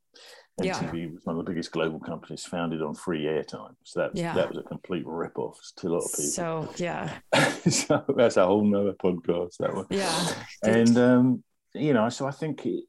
MTV 0.63 0.95
yeah. 0.95 1.07
was 1.07 1.25
one 1.25 1.39
of 1.39 1.45
the 1.45 1.51
biggest 1.51 1.73
global 1.73 1.99
companies 1.99 2.45
founded 2.45 2.83
on 2.83 2.95
free 2.95 3.25
airtime. 3.25 3.75
So 3.85 4.01
that 4.01 4.13
was, 4.13 4.21
yeah. 4.21 4.35
that 4.35 4.49
was 4.49 4.59
a 4.59 4.63
complete 4.63 5.05
rip 5.07 5.39
off 5.39 5.59
to 5.77 5.89
a 5.89 5.91
lot 5.91 6.05
of 6.05 6.11
people. 6.11 6.25
So 6.25 6.69
yeah, 6.77 7.19
so 7.69 8.05
that's 8.17 8.37
a 8.37 8.47
whole 8.47 8.65
nother 8.65 8.93
podcast. 8.93 9.57
That 9.59 9.75
one. 9.75 9.87
Yeah, 9.91 10.35
and 10.63 10.99
um, 10.99 11.45
you 11.75 11.95
know, 11.95 12.09
so 12.09 12.27
I 12.27 12.33
think 12.33 12.67
it, 12.67 12.85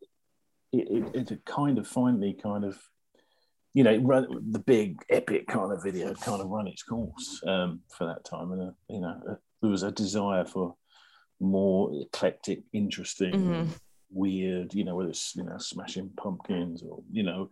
it, 0.73 1.15
it, 1.15 1.31
it 1.31 1.45
kind 1.45 1.77
of 1.77 1.87
finally 1.87 2.33
kind 2.33 2.65
of 2.65 2.77
you 3.73 3.83
know, 3.83 3.95
run, 3.99 4.27
the 4.51 4.59
big 4.59 4.97
epic 5.09 5.47
kind 5.47 5.71
of 5.71 5.81
video 5.81 6.13
kind 6.15 6.41
of 6.41 6.49
run 6.49 6.67
its 6.67 6.83
course 6.83 7.41
um, 7.47 7.79
for 7.97 8.05
that 8.05 8.25
time, 8.25 8.51
and 8.51 8.61
uh, 8.61 8.71
you 8.89 8.99
know, 8.99 9.17
uh, 9.29 9.35
there 9.61 9.71
was 9.71 9.83
a 9.83 9.91
desire 9.91 10.43
for 10.43 10.75
more 11.41 11.91
eclectic, 12.01 12.61
interesting, 12.71 13.33
mm-hmm. 13.33 13.71
weird, 14.11 14.73
you 14.73 14.83
know, 14.83 14.95
whether 14.95 15.09
it's 15.09 15.35
you 15.35 15.43
know 15.43 15.57
Smashing 15.57 16.11
Pumpkins 16.15 16.83
or 16.83 17.03
you 17.11 17.23
know 17.23 17.49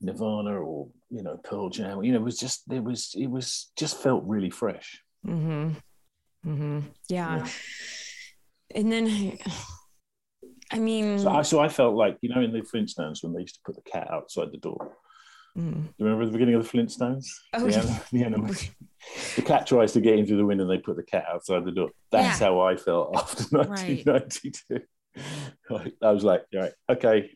Nirvana 0.00 0.60
or 0.60 0.88
you 1.10 1.22
know 1.22 1.38
Pearl 1.38 1.70
Jam. 1.70 2.04
You 2.04 2.12
know, 2.12 2.18
it 2.18 2.24
was 2.24 2.38
just 2.38 2.64
it 2.70 2.84
was 2.84 3.14
it 3.16 3.28
was 3.28 3.72
just 3.76 3.98
felt 4.02 4.24
really 4.24 4.50
fresh. 4.50 5.02
Mm-hmm. 5.26 5.70
Mm-hmm. 6.46 6.80
Yeah. 7.08 7.36
yeah. 7.36 7.48
And 8.74 8.90
then, 8.90 9.38
I 10.70 10.78
mean, 10.78 11.18
so 11.18 11.30
I, 11.30 11.42
so 11.42 11.60
I 11.60 11.68
felt 11.68 11.94
like 11.94 12.18
you 12.20 12.28
know 12.28 12.40
in 12.40 12.52
the 12.52 12.60
Flintstones 12.60 13.22
when 13.22 13.32
they 13.32 13.40
used 13.40 13.56
to 13.56 13.60
put 13.64 13.76
the 13.76 13.90
cat 13.90 14.08
outside 14.10 14.50
the 14.50 14.58
door. 14.58 14.96
Mm. 15.56 15.88
You 15.98 16.06
remember 16.06 16.24
the 16.24 16.32
beginning 16.32 16.54
of 16.54 16.62
the 16.62 16.78
Flintstones? 16.78 17.26
Oh, 17.52 17.66
the, 17.66 18.02
the, 18.10 18.24
animation. 18.24 18.74
the 19.36 19.42
cat 19.42 19.66
tries 19.66 19.92
to 19.92 20.00
get 20.00 20.18
in 20.18 20.26
through 20.26 20.36
the 20.38 20.46
window 20.46 20.64
and 20.64 20.70
they 20.70 20.82
put 20.82 20.96
the 20.96 21.02
cat 21.02 21.24
outside 21.32 21.64
the 21.64 21.72
door. 21.72 21.90
That's 22.10 22.40
yeah. 22.40 22.46
how 22.46 22.60
I 22.60 22.76
felt 22.76 23.16
after 23.16 23.56
1992. 23.56 24.80
Right. 25.70 25.92
I 26.02 26.10
was 26.10 26.24
like, 26.24 26.44
all 26.54 26.60
right, 26.60 26.72
okay, 26.90 27.30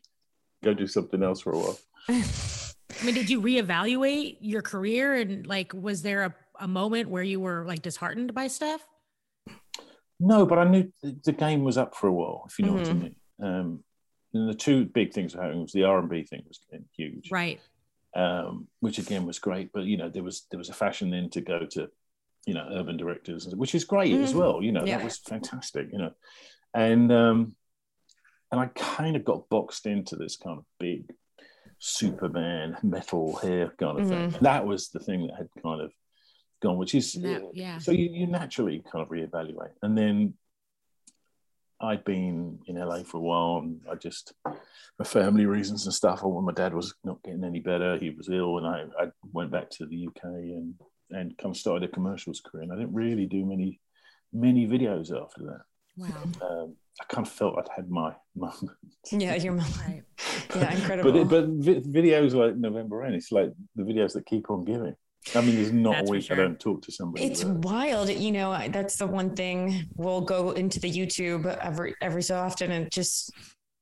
go 0.64 0.74
do 0.74 0.86
something 0.86 1.22
else 1.22 1.40
for 1.40 1.52
a 1.52 1.58
while. 1.58 1.78
I 2.08 3.04
mean, 3.04 3.14
did 3.14 3.28
you 3.28 3.42
reevaluate 3.42 4.38
your 4.40 4.62
career 4.62 5.14
and 5.14 5.46
like, 5.46 5.72
was 5.74 6.02
there 6.02 6.24
a, 6.24 6.34
a 6.60 6.68
moment 6.68 7.10
where 7.10 7.22
you 7.22 7.40
were 7.40 7.64
like 7.66 7.82
disheartened 7.82 8.32
by 8.32 8.46
stuff? 8.46 8.86
No, 10.18 10.46
but 10.46 10.58
I 10.58 10.64
knew 10.64 10.90
the 11.02 11.32
game 11.32 11.62
was 11.62 11.76
up 11.76 11.94
for 11.94 12.06
a 12.06 12.12
while, 12.12 12.44
if 12.48 12.58
you 12.58 12.64
know 12.64 12.72
mm-hmm. 12.72 12.80
what 12.80 12.88
I 12.88 12.92
mm-hmm. 12.92 13.02
mean. 13.02 13.16
Um, 13.42 13.84
and 14.32 14.48
the 14.48 14.54
two 14.54 14.86
big 14.86 15.12
things 15.12 15.32
that 15.32 15.42
happened 15.42 15.62
was 15.62 15.72
the 15.72 15.84
R 15.84 15.98
and 15.98 16.08
B 16.08 16.22
thing 16.24 16.42
was 16.46 16.60
getting 16.70 16.86
huge, 16.96 17.30
right? 17.30 17.60
Um, 18.16 18.68
which 18.80 18.98
again 18.98 19.26
was 19.26 19.38
great. 19.38 19.72
But 19.74 19.84
you 19.84 19.98
know, 19.98 20.08
there 20.08 20.22
was 20.22 20.46
there 20.50 20.58
was 20.58 20.70
a 20.70 20.74
fashion 20.74 21.10
then 21.10 21.28
to 21.30 21.42
go 21.42 21.66
to, 21.66 21.88
you 22.46 22.54
know, 22.54 22.66
urban 22.72 22.96
directors, 22.96 23.46
which 23.54 23.74
is 23.74 23.84
great 23.84 24.12
mm-hmm. 24.12 24.24
as 24.24 24.34
well. 24.34 24.62
You 24.62 24.72
know, 24.72 24.84
yeah. 24.84 24.96
that 24.96 25.04
was 25.04 25.18
fantastic. 25.18 25.88
You 25.92 25.98
know, 25.98 26.10
and 26.72 27.12
um, 27.12 27.56
and 28.50 28.60
I 28.60 28.66
kind 28.74 29.16
of 29.16 29.24
got 29.24 29.48
boxed 29.50 29.84
into 29.86 30.16
this 30.16 30.36
kind 30.36 30.58
of 30.58 30.64
big 30.80 31.12
Superman 31.78 32.78
metal 32.82 33.36
hair 33.36 33.74
kind 33.78 34.00
of 34.00 34.06
mm-hmm. 34.06 34.30
thing. 34.30 34.38
That 34.42 34.66
was 34.66 34.88
the 34.88 35.00
thing 35.00 35.26
that 35.26 35.36
had 35.36 35.48
kind 35.62 35.82
of 35.82 35.92
gone, 36.62 36.78
which 36.78 36.94
is 36.94 37.14
yeah. 37.52 37.78
So 37.78 37.92
you, 37.92 38.08
you 38.10 38.26
naturally 38.26 38.82
kind 38.90 39.02
of 39.02 39.08
reevaluate, 39.10 39.74
and 39.82 39.96
then 39.96 40.34
I'd 41.80 42.04
been 42.04 42.58
in 42.66 42.76
LA 42.76 43.02
for 43.02 43.18
a 43.18 43.20
while, 43.20 43.58
and 43.58 43.80
I 43.90 43.96
just 43.96 44.32
for 44.96 45.04
family 45.04 45.46
reasons 45.46 45.84
and 45.84 45.94
stuff. 45.94 46.22
When 46.22 46.44
my 46.44 46.52
dad 46.52 46.74
was 46.74 46.94
not 47.04 47.22
getting 47.22 47.44
any 47.44 47.60
better, 47.60 47.98
he 47.98 48.10
was 48.10 48.28
ill, 48.28 48.58
and 48.58 48.66
I, 48.66 48.84
I 48.98 49.08
went 49.32 49.50
back 49.50 49.70
to 49.70 49.86
the 49.86 50.08
UK 50.08 50.24
and 50.24 50.74
and 51.10 51.36
kind 51.38 51.54
of 51.54 51.56
started 51.56 51.88
a 51.88 51.92
commercials 51.92 52.40
career. 52.40 52.64
And 52.64 52.72
I 52.72 52.76
didn't 52.76 52.94
really 52.94 53.26
do 53.26 53.44
many 53.44 53.80
many 54.32 54.66
videos 54.66 55.12
after 55.12 55.42
that. 55.44 55.60
Wow. 55.96 56.22
Um, 56.42 56.76
I 57.00 57.04
kind 57.12 57.26
of 57.26 57.32
felt 57.32 57.58
I'd 57.58 57.68
had 57.74 57.90
my 57.90 58.14
moment. 58.34 58.76
Yeah, 59.10 59.34
your 59.36 59.52
moment. 59.52 60.04
Yeah, 60.54 60.72
incredible. 60.74 61.24
but 61.24 61.28
but 61.28 61.82
videos 61.82 62.32
like 62.32 62.56
November 62.56 62.98
Rain, 62.98 63.12
it's 63.12 63.32
like 63.32 63.52
the 63.74 63.82
videos 63.82 64.14
that 64.14 64.24
keep 64.24 64.48
on 64.48 64.64
giving. 64.64 64.96
I 65.34 65.40
mean, 65.40 65.56
there's 65.56 65.72
not 65.72 65.92
that's 65.92 66.08
a 66.08 66.12
week 66.12 66.22
sure. 66.24 66.36
I 66.36 66.40
don't 66.40 66.60
talk 66.60 66.82
to 66.82 66.92
somebody. 66.92 67.26
It's 67.26 67.44
wild, 67.44 68.08
you 68.08 68.32
know. 68.32 68.68
That's 68.68 68.96
the 68.96 69.06
one 69.06 69.34
thing 69.34 69.88
we'll 69.94 70.20
go 70.20 70.52
into 70.52 70.78
the 70.78 70.90
YouTube 70.90 71.46
every 71.58 71.94
every 72.00 72.22
so 72.22 72.36
often, 72.36 72.70
and 72.70 72.90
just 72.90 73.32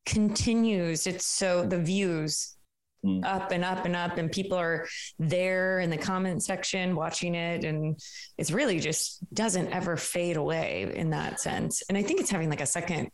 continues. 0.07 1.07
It's 1.07 1.26
so 1.26 1.66
the 1.66 1.78
views 1.78 2.57
mm. 3.05 3.24
up 3.24 3.51
and 3.51 3.64
up 3.64 3.84
and 3.84 3.95
up, 3.95 4.16
and 4.16 4.32
people 4.32 4.57
are 4.57 4.86
there 5.18 5.80
in 5.80 5.90
the 5.90 5.99
comment 5.99 6.42
section 6.42 6.97
watching 6.97 7.34
it, 7.34 7.64
and 7.64 7.99
it's 8.38 8.51
really 8.51 8.80
just 8.80 9.18
doesn't 9.34 9.70
ever 9.70 9.97
fade 9.97 10.36
away 10.36 10.90
in 10.95 11.11
that 11.11 11.40
sense. 11.40 11.82
And 11.88 11.99
I 11.99 12.03
think 12.03 12.20
it's 12.20 12.30
having 12.30 12.49
like 12.49 12.62
a 12.62 12.66
second 12.66 13.11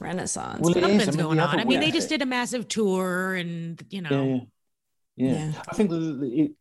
renaissance. 0.00 0.60
Well, 0.60 0.74
Something's 0.74 1.08
I 1.08 1.10
mean, 1.12 1.20
going 1.20 1.40
on. 1.40 1.60
I 1.60 1.64
mean, 1.64 1.80
they 1.80 1.92
just 1.92 2.08
did 2.08 2.20
a 2.20 2.26
massive 2.26 2.66
tour, 2.66 3.34
and 3.34 3.80
you 3.90 4.02
know. 4.02 4.48
Yeah, 5.16 5.28
yeah. 5.28 5.32
yeah. 5.32 5.62
I 5.68 5.74
think 5.74 5.92
it, 5.92 6.52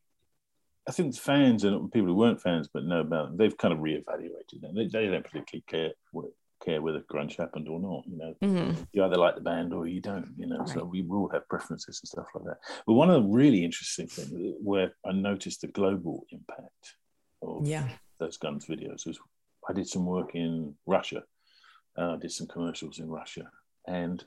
I 0.89 0.91
think 0.91 1.15
fans 1.15 1.63
and 1.63 1.91
people 1.91 2.07
who 2.07 2.15
weren't 2.15 2.41
fans 2.41 2.67
but 2.73 2.83
know 2.83 3.01
about 3.01 3.27
them, 3.27 3.37
they've 3.37 3.55
kind 3.55 3.71
of 3.71 3.79
reevaluated 3.79 4.61
them. 4.61 4.73
They, 4.73 4.87
they 4.87 5.05
don't 5.07 5.23
particularly 5.23 5.63
care 5.67 5.91
care 6.65 6.81
whether 6.81 7.01
grunge 7.01 7.37
happened 7.37 7.69
or 7.69 7.79
not. 7.79 8.03
You 8.07 8.17
know, 8.17 8.33
mm-hmm. 8.41 8.81
you 8.91 9.03
either 9.03 9.15
like 9.15 9.35
the 9.35 9.41
band 9.41 9.71
or 9.71 9.87
you 9.87 10.01
don't. 10.01 10.33
You 10.35 10.47
know, 10.47 10.57
right. 10.57 10.69
so 10.69 10.83
we 10.83 11.05
all 11.07 11.29
have 11.31 11.47
preferences 11.47 11.99
and 12.01 12.09
stuff 12.09 12.25
like 12.33 12.45
that. 12.45 12.57
But 12.87 12.93
one 12.93 13.11
of 13.11 13.21
the 13.21 13.29
really 13.29 13.63
interesting 13.63 14.07
things 14.07 14.55
where 14.63 14.95
I 15.05 15.11
noticed 15.11 15.61
the 15.61 15.67
global 15.67 16.25
impact 16.31 16.95
of 17.43 17.67
yeah. 17.67 17.87
those 18.19 18.37
guns 18.37 18.65
videos 18.65 19.05
was 19.05 19.19
I 19.69 19.73
did 19.73 19.87
some 19.87 20.07
work 20.07 20.31
in 20.33 20.73
Russia. 20.87 21.23
Uh, 21.95 22.15
I 22.15 22.17
did 22.17 22.31
some 22.31 22.47
commercials 22.47 22.97
in 22.97 23.09
Russia, 23.09 23.51
and 23.85 24.23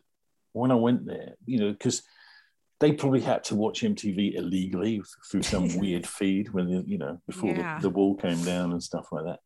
when 0.52 0.70
I 0.70 0.76
went 0.76 1.06
there, 1.06 1.34
you 1.44 1.58
know, 1.58 1.72
because 1.72 2.02
they 2.82 2.90
probably 2.90 3.20
had 3.20 3.44
to 3.44 3.54
watch 3.54 3.82
MTV 3.82 4.34
illegally 4.34 5.00
through 5.30 5.44
some 5.44 5.68
weird 5.78 6.04
feed 6.04 6.52
when 6.52 6.68
you 6.68 6.98
know 6.98 7.22
before 7.28 7.50
yeah. 7.50 7.76
the, 7.76 7.82
the, 7.82 7.90
wall 7.94 8.16
came 8.16 8.42
down 8.42 8.72
and 8.72 8.82
stuff 8.82 9.06
like 9.12 9.24
that. 9.24 9.38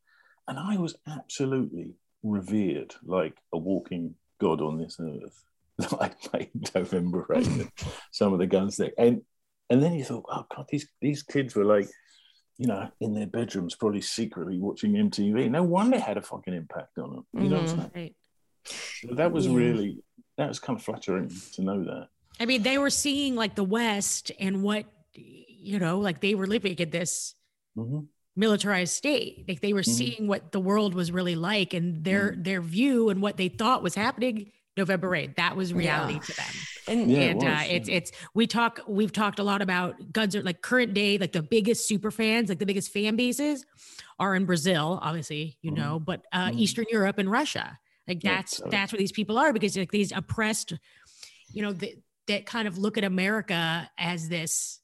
And 0.48 0.58
I 0.58 0.78
was 0.78 0.96
absolutely 1.06 1.92
revered 2.22 2.94
like 3.04 3.36
a 3.52 3.58
walking 3.58 4.14
god 4.40 4.62
on 4.62 4.78
this 4.78 4.98
earth. 4.98 5.44
like 6.00 6.16
like 6.32 6.50
November 6.74 7.26
Rain, 7.28 7.70
some 8.10 8.32
of 8.32 8.38
the 8.38 8.46
guns 8.46 8.78
there, 8.78 8.92
and 8.96 9.20
and 9.68 9.82
then 9.82 9.92
you 9.92 10.04
thought, 10.04 10.24
oh 10.30 10.46
god, 10.54 10.64
these 10.70 10.88
these 11.02 11.22
kids 11.22 11.54
were 11.54 11.66
like, 11.66 11.90
you 12.56 12.66
know, 12.66 12.88
in 13.02 13.12
their 13.12 13.26
bedrooms, 13.26 13.74
probably 13.74 14.00
secretly 14.00 14.58
watching 14.58 14.92
MTV. 14.92 15.50
No 15.50 15.62
wonder 15.62 15.98
it 15.98 16.02
had 16.02 16.16
a 16.16 16.22
fucking 16.22 16.54
impact 16.54 16.96
on 16.96 17.10
them. 17.10 17.26
You 17.34 17.40
mm-hmm. 17.40 17.48
know 17.50 17.60
what 17.60 17.70
I'm 17.70 17.76
mm-hmm. 17.76 17.94
saying? 17.94 18.14
So 18.64 19.14
that 19.16 19.30
was 19.30 19.46
yeah. 19.46 19.54
really 19.54 19.98
that 20.38 20.48
was 20.48 20.58
kind 20.58 20.78
of 20.78 20.82
flattering 20.82 21.30
to 21.52 21.62
know 21.62 21.84
that. 21.84 22.08
I 22.38 22.46
mean, 22.46 22.62
they 22.62 22.78
were 22.78 22.90
seeing 22.90 23.34
like 23.34 23.54
the 23.54 23.64
West 23.64 24.32
and 24.38 24.62
what, 24.62 24.84
you 25.14 25.78
know, 25.78 25.98
like 25.98 26.20
they 26.20 26.34
were 26.34 26.46
living 26.46 26.76
in 26.76 26.90
this 26.90 27.34
mm-hmm. 27.76 28.00
militarized 28.34 28.94
state. 28.94 29.44
Like 29.48 29.60
they 29.60 29.72
were 29.72 29.80
mm-hmm. 29.80 29.90
seeing 29.90 30.26
what 30.26 30.52
the 30.52 30.60
world 30.60 30.94
was 30.94 31.10
really 31.10 31.34
like 31.34 31.74
and 31.74 32.04
their 32.04 32.32
mm-hmm. 32.32 32.42
their 32.42 32.60
view 32.60 33.08
and 33.08 33.22
what 33.22 33.36
they 33.36 33.48
thought 33.48 33.82
was 33.82 33.94
happening 33.94 34.52
November 34.76 35.08
Rain. 35.08 35.34
That 35.36 35.56
was 35.56 35.72
reality 35.72 36.14
yeah. 36.14 36.20
to 36.20 36.36
them. 36.36 36.46
And, 36.88 37.10
yeah, 37.10 37.18
and 37.20 37.42
it 37.42 37.46
uh, 37.46 37.62
it's 37.66 37.88
it's 37.88 38.12
we 38.34 38.46
talk 38.46 38.80
we've 38.86 39.12
talked 39.12 39.38
a 39.38 39.42
lot 39.42 39.62
about 39.62 40.12
guns 40.12 40.36
are 40.36 40.42
like 40.42 40.60
current 40.60 40.94
day, 40.94 41.18
like 41.18 41.32
the 41.32 41.42
biggest 41.42 41.88
super 41.88 42.10
fans, 42.10 42.48
like 42.48 42.58
the 42.58 42.66
biggest 42.66 42.92
fan 42.92 43.16
bases 43.16 43.64
are 44.18 44.34
in 44.34 44.44
Brazil, 44.44 44.98
obviously, 45.02 45.58
you 45.62 45.72
mm-hmm. 45.72 45.80
know, 45.80 45.98
but 45.98 46.24
uh, 46.32 46.48
mm-hmm. 46.48 46.58
Eastern 46.58 46.84
Europe 46.90 47.18
and 47.18 47.30
Russia. 47.30 47.78
Like 48.06 48.20
that's 48.20 48.60
yeah, 48.60 48.66
that's 48.70 48.92
where 48.92 48.98
these 48.98 49.12
people 49.12 49.38
are 49.38 49.52
because 49.52 49.76
like 49.76 49.90
these 49.90 50.12
oppressed, 50.12 50.74
you 51.52 51.62
know, 51.62 51.72
the, 51.72 51.96
that 52.28 52.46
kind 52.46 52.68
of 52.68 52.78
look 52.78 52.98
at 52.98 53.04
America 53.04 53.90
as 53.98 54.28
this, 54.28 54.80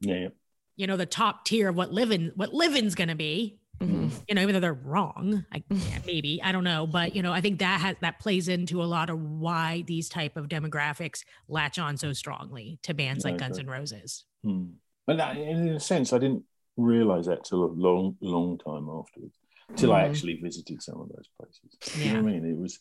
yeah, 0.00 0.14
yeah. 0.14 0.28
you 0.76 0.86
know, 0.86 0.96
the 0.96 1.06
top 1.06 1.44
tier 1.44 1.68
of 1.68 1.76
what 1.76 1.92
living 1.92 2.32
what 2.34 2.52
living's 2.52 2.94
going 2.94 3.08
to 3.08 3.14
be. 3.14 3.58
Mm-hmm. 3.80 4.08
You 4.28 4.34
know, 4.36 4.42
even 4.42 4.54
though 4.54 4.60
they're 4.60 4.72
wrong, 4.72 5.44
I, 5.52 5.64
yeah, 5.68 5.98
maybe 6.06 6.40
I 6.40 6.52
don't 6.52 6.62
know, 6.62 6.86
but 6.86 7.16
you 7.16 7.22
know, 7.22 7.32
I 7.32 7.40
think 7.40 7.58
that 7.58 7.80
has 7.80 7.96
that 8.00 8.20
plays 8.20 8.46
into 8.46 8.80
a 8.82 8.84
lot 8.84 9.10
of 9.10 9.20
why 9.20 9.82
these 9.86 10.08
type 10.08 10.36
of 10.36 10.48
demographics 10.48 11.24
latch 11.48 11.80
on 11.80 11.96
so 11.96 12.12
strongly 12.12 12.78
to 12.82 12.94
bands 12.94 13.24
like 13.24 13.38
Guns 13.38 13.58
N' 13.58 13.66
Roses. 13.66 14.24
Hmm. 14.44 14.64
But 15.04 15.16
that, 15.16 15.36
in 15.36 15.68
a 15.70 15.80
sense, 15.80 16.12
I 16.12 16.18
didn't 16.18 16.44
realize 16.76 17.26
that 17.26 17.44
till 17.44 17.64
a 17.64 17.66
long, 17.66 18.16
long 18.20 18.56
time 18.58 18.88
afterwards, 18.88 19.36
till 19.74 19.90
mm. 19.90 19.94
I 19.94 20.02
mm-hmm. 20.02 20.10
actually 20.12 20.40
visited 20.40 20.80
some 20.80 21.00
of 21.00 21.08
those 21.08 21.28
places. 21.36 21.98
Yeah. 21.98 22.04
You 22.04 22.12
know 22.12 22.22
what 22.22 22.28
I 22.28 22.32
mean? 22.34 22.50
It 22.50 22.56
was, 22.56 22.78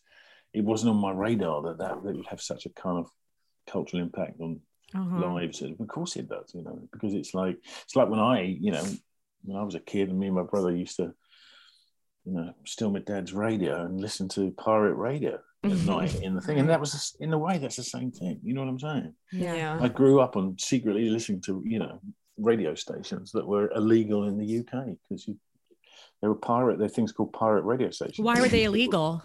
it 0.53 0.63
wasn't 0.63 0.91
on 0.91 1.01
my 1.01 1.11
radar 1.11 1.63
that 1.63 1.79
that, 1.79 2.03
that 2.03 2.15
would 2.15 2.27
have 2.27 2.41
such 2.41 2.67
a 2.67 2.69
kind 2.69 2.99
of 2.99 3.09
cultural 3.67 4.01
impact 4.01 4.39
on 4.39 4.59
uh-huh. 4.95 5.33
lives. 5.33 5.61
Of 5.61 5.87
course 5.87 6.15
it 6.15 6.29
does, 6.29 6.51
you 6.53 6.63
know, 6.63 6.79
because 6.91 7.13
it's 7.13 7.33
like 7.33 7.57
it's 7.83 7.95
like 7.95 8.09
when 8.09 8.19
I, 8.19 8.41
you 8.41 8.71
know, 8.71 8.83
when 9.43 9.57
I 9.57 9.63
was 9.63 9.75
a 9.75 9.79
kid 9.79 10.09
and 10.09 10.19
me 10.19 10.27
and 10.27 10.35
my 10.35 10.43
brother 10.43 10.75
used 10.75 10.97
to, 10.97 11.13
you 12.25 12.33
know, 12.33 12.53
steal 12.65 12.91
my 12.91 12.99
dad's 12.99 13.33
radio 13.33 13.85
and 13.85 13.99
listen 13.99 14.29
to 14.29 14.51
pirate 14.51 14.95
radio 14.95 15.39
at 15.63 15.71
night 15.85 16.21
in 16.21 16.35
the 16.35 16.41
thing, 16.41 16.59
and 16.59 16.69
that 16.69 16.79
was 16.79 17.15
in 17.19 17.33
a 17.33 17.37
way 17.37 17.57
that's 17.57 17.75
the 17.77 17.83
same 17.83 18.11
thing. 18.11 18.39
You 18.43 18.53
know 18.53 18.61
what 18.61 18.69
I'm 18.69 18.79
saying? 18.79 19.13
Yeah. 19.31 19.77
I 19.79 19.87
grew 19.87 20.19
up 20.19 20.35
on 20.35 20.57
secretly 20.59 21.09
listening 21.09 21.41
to 21.41 21.63
you 21.65 21.79
know 21.79 21.99
radio 22.37 22.75
stations 22.75 23.31
that 23.33 23.47
were 23.47 23.71
illegal 23.71 24.27
in 24.27 24.37
the 24.37 24.59
UK 24.59 24.97
because 25.07 25.27
you. 25.27 25.37
They 26.21 26.27
were 26.27 26.35
pirate. 26.35 26.77
They're 26.77 26.87
things 26.87 27.11
called 27.11 27.33
pirate 27.33 27.63
radio 27.63 27.89
stations. 27.89 28.19
Why 28.19 28.39
were 28.39 28.47
they 28.47 28.63
illegal? 28.65 29.23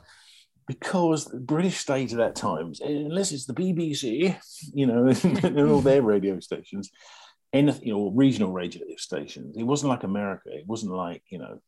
Because 0.67 1.27
the 1.27 1.39
British 1.39 1.79
state 1.79 2.12
at 2.12 2.19
that 2.19 2.35
time, 2.35 2.73
unless 2.81 3.33
it's 3.33 3.47
the 3.47 3.55
BBC, 3.55 4.37
you 4.75 4.87
know, 4.87 5.07
and 5.43 5.71
all 5.71 5.81
their 5.81 6.03
radio 6.03 6.41
stations, 6.41 6.91
you 7.53 7.73
know, 7.85 8.11
regional 8.14 8.53
radio 8.53 8.85
stations, 8.97 9.57
it 9.57 9.62
wasn't 9.62 9.91
like 9.91 10.03
America. 10.03 10.51
It 10.51 10.67
wasn't 10.67 10.93
like 10.93 11.23
you 11.31 11.39
know, 11.39 11.61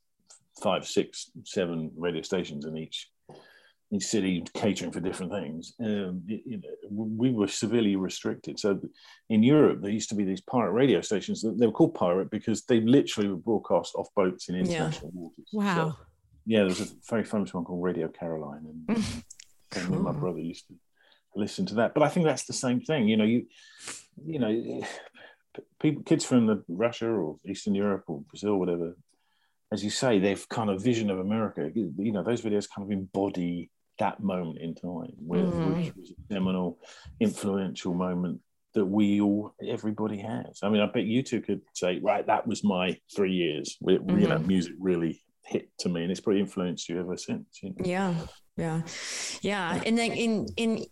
five, 0.61 0.87
six, 0.87 1.31
seven 1.45 1.91
radio 1.97 2.23
stations 2.23 2.65
in 2.65 2.77
each 2.77 3.09
each 3.91 4.05
city 4.05 4.45
catering 4.53 4.93
for 4.93 5.01
different 5.01 5.33
things. 5.33 5.73
Um, 5.81 6.23
you 6.27 6.59
know, 6.59 6.69
we 6.91 7.31
were 7.31 7.49
severely 7.49 7.97
restricted. 7.97 8.59
So 8.59 8.79
in 9.31 9.43
Europe, 9.43 9.81
there 9.81 9.91
used 9.91 10.11
to 10.11 10.15
be 10.15 10.25
these 10.25 10.43
pirate 10.43 10.73
radio 10.73 11.01
stations. 11.01 11.43
They 11.43 11.67
were 11.67 11.73
called 11.73 11.95
pirate 11.95 12.31
because 12.31 12.65
they 12.65 12.81
literally 12.81 13.31
were 13.31 13.37
broadcast 13.37 13.95
off 13.95 14.09
boats 14.15 14.51
in 14.51 14.57
international 14.57 15.11
yeah. 15.15 15.21
waters. 15.21 15.49
Wow. 15.53 15.75
So, 15.75 16.05
yeah, 16.49 16.61
there's 16.61 16.81
a 16.81 16.89
very 17.11 17.25
famous 17.25 17.53
one 17.53 17.65
called 17.65 17.85
Radio 17.85 18.09
Caroline, 18.09 18.65
and, 18.89 19.05
and 19.77 20.01
my 20.01 20.13
brother 20.13 20.41
used 20.41 20.67
to 20.69 20.75
listen 21.37 21.67
to 21.67 21.75
that. 21.75 21.93
But 21.93 22.03
I 22.03 22.09
think 22.09 22.25
that's 22.25 22.47
the 22.47 22.55
same 22.55 22.81
thing. 22.81 23.07
You 23.07 23.19
know, 23.19 23.25
you 23.25 23.47
you 24.25 24.39
know, 24.39 24.83
people, 25.81 26.03
kids 26.05 26.25
from 26.25 26.47
the 26.47 26.65
Russia 26.67 27.07
or 27.07 27.37
Eastern 27.47 27.75
Europe 27.75 28.05
or 28.07 28.23
Brazil, 28.23 28.57
whatever, 28.57 28.97
as 29.71 29.85
you 29.85 29.91
say, 29.91 30.19
they've 30.19 30.49
kind 30.49 30.71
of 30.71 30.83
vision 30.83 31.11
of 31.11 31.19
America. 31.19 31.71
You 31.75 32.13
know, 32.13 32.23
those 32.23 32.41
videos 32.41 32.67
kind 32.75 32.87
of 32.87 32.93
embody 32.93 33.71
that 33.99 34.23
moment 34.23 34.59
in 34.59 34.75
time, 34.75 35.13
where, 35.19 35.43
mm-hmm. 35.43 35.83
which 35.83 35.97
was 35.97 36.13
a 36.13 36.33
seminal, 36.33 36.79
influential 37.21 37.93
moment 37.93 38.41
that 38.73 38.87
we 38.87 39.21
all, 39.21 39.55
everybody 39.67 40.17
has. 40.19 40.61
I 40.63 40.71
mean, 40.71 40.81
I 40.81 40.87
bet 40.87 41.05
you 41.05 41.23
two 41.23 41.43
could 41.43 41.61
say, 41.75 41.99
right, 42.03 42.27
that 42.27 42.47
was 42.47 42.65
my 42.65 42.97
three 43.15 43.33
years. 43.33 43.77
Where, 43.81 43.99
mm-hmm. 43.99 44.19
You 44.19 44.29
know, 44.29 44.39
music 44.39 44.75
really 44.79 45.21
hit 45.49 45.71
to 45.81 45.89
me, 45.89 46.03
and 46.03 46.11
it's 46.11 46.21
probably 46.21 46.41
influenced 46.41 46.89
you 46.89 47.01
ever 47.01 47.17
since. 47.17 47.61
You 47.63 47.71
know? 47.71 47.85
Yeah, 47.85 48.15
yeah, 48.57 48.83
yeah. 49.43 49.83
And 49.85 49.97
then 49.97 50.13
in 50.13 50.47
in 50.57 50.85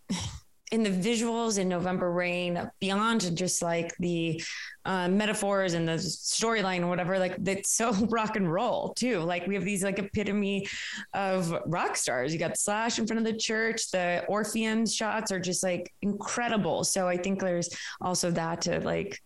in 0.72 0.82
the 0.82 0.90
visuals 0.90 1.58
in 1.58 1.68
November 1.68 2.10
Rain, 2.10 2.68
beyond 2.80 3.36
just 3.36 3.62
like 3.62 3.96
the 3.98 4.42
uh, 4.84 5.08
metaphors 5.08 5.74
and 5.74 5.86
the 5.86 5.92
storyline 5.92 6.80
or 6.82 6.88
whatever, 6.88 7.18
like 7.18 7.36
it's 7.46 7.72
so 7.72 7.92
rock 8.10 8.36
and 8.36 8.52
roll 8.52 8.92
too. 8.94 9.20
Like 9.20 9.46
we 9.46 9.54
have 9.54 9.64
these 9.64 9.84
like 9.84 9.98
epitome 9.98 10.66
of 11.14 11.54
rock 11.66 11.96
stars. 11.96 12.32
You 12.32 12.38
got 12.38 12.58
Slash 12.58 12.98
in 12.98 13.06
front 13.06 13.18
of 13.18 13.32
the 13.32 13.38
church. 13.38 13.90
The 13.90 14.24
Orpheum 14.26 14.86
shots 14.86 15.30
are 15.30 15.38
just 15.38 15.62
like 15.62 15.92
incredible. 16.02 16.82
So 16.82 17.06
I 17.06 17.16
think 17.16 17.40
there's 17.40 17.68
also 18.00 18.30
that 18.32 18.62
to 18.62 18.80
like 18.80 19.20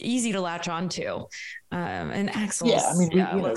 easy 0.00 0.32
to 0.32 0.40
latch 0.40 0.68
onto. 0.68 1.26
Um, 1.70 2.10
and 2.10 2.30
Axl, 2.30 2.70
yeah, 2.70 2.90
I 2.90 2.96
mean, 2.96 3.10
yeah, 3.10 3.36
you 3.36 3.42
know, 3.42 3.54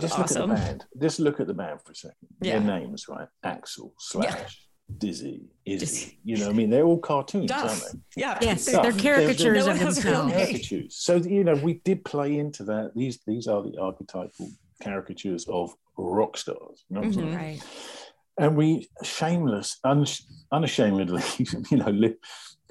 just 0.00 0.18
awesome. 0.18 0.50
look 0.50 0.58
at 0.58 0.64
the 0.64 0.68
band. 0.68 0.84
Just 1.00 1.20
look 1.20 1.40
at 1.40 1.46
the 1.46 1.54
band 1.54 1.80
for 1.82 1.92
a 1.92 1.94
second. 1.94 2.16
Yeah. 2.40 2.58
Their 2.58 2.80
names, 2.80 3.08
right? 3.08 3.28
Axl 3.44 3.92
Slash. 3.98 4.30
Yeah 4.30 4.46
Dizzy, 4.98 5.46
Izzy. 5.64 6.18
You 6.24 6.36
know, 6.36 6.50
I 6.50 6.52
mean, 6.52 6.68
they're 6.68 6.84
all 6.84 6.98
cartoons, 6.98 7.48
Duff. 7.48 7.70
aren't 7.70 8.04
they? 8.14 8.20
Yeah, 8.20 8.38
yes, 8.40 8.66
they're, 8.66 8.82
they're 8.82 8.92
caricatures 8.92 9.38
they're, 9.38 9.62
they're, 9.62 9.72
of 9.72 9.78
themselves. 9.78 10.32
Caricatures. 10.32 10.96
So 10.96 11.16
you 11.16 11.42
know, 11.42 11.54
we 11.54 11.74
did 11.84 12.04
play 12.04 12.38
into 12.38 12.64
that. 12.64 12.92
These 12.94 13.20
these 13.26 13.46
are 13.46 13.62
the 13.62 13.78
archetypal 13.80 14.50
caricatures 14.82 15.46
of 15.48 15.74
rock 15.96 16.36
stars. 16.36 16.84
You 16.90 16.96
know 16.96 17.02
mm-hmm. 17.02 17.34
Right. 17.34 17.62
And 18.36 18.56
we 18.56 18.88
shameless, 19.02 19.78
un, 19.84 20.04
unashamedly, 20.52 21.22
you 21.70 21.78
know, 21.78 21.90
li- 21.90 22.16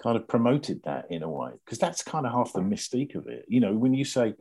kind 0.01 0.15
of 0.15 0.27
promoted 0.27 0.81
that 0.83 1.05
in 1.09 1.23
a 1.23 1.29
way 1.29 1.51
because 1.65 1.79
that's 1.79 2.03
kind 2.03 2.27
of 2.27 2.33
half 2.33 2.53
the 2.53 2.59
mystique 2.59 3.15
of 3.15 3.27
it. 3.27 3.45
You 3.47 3.59
know, 3.59 3.73
when 3.73 3.93
you 3.93 4.05
say 4.05 4.35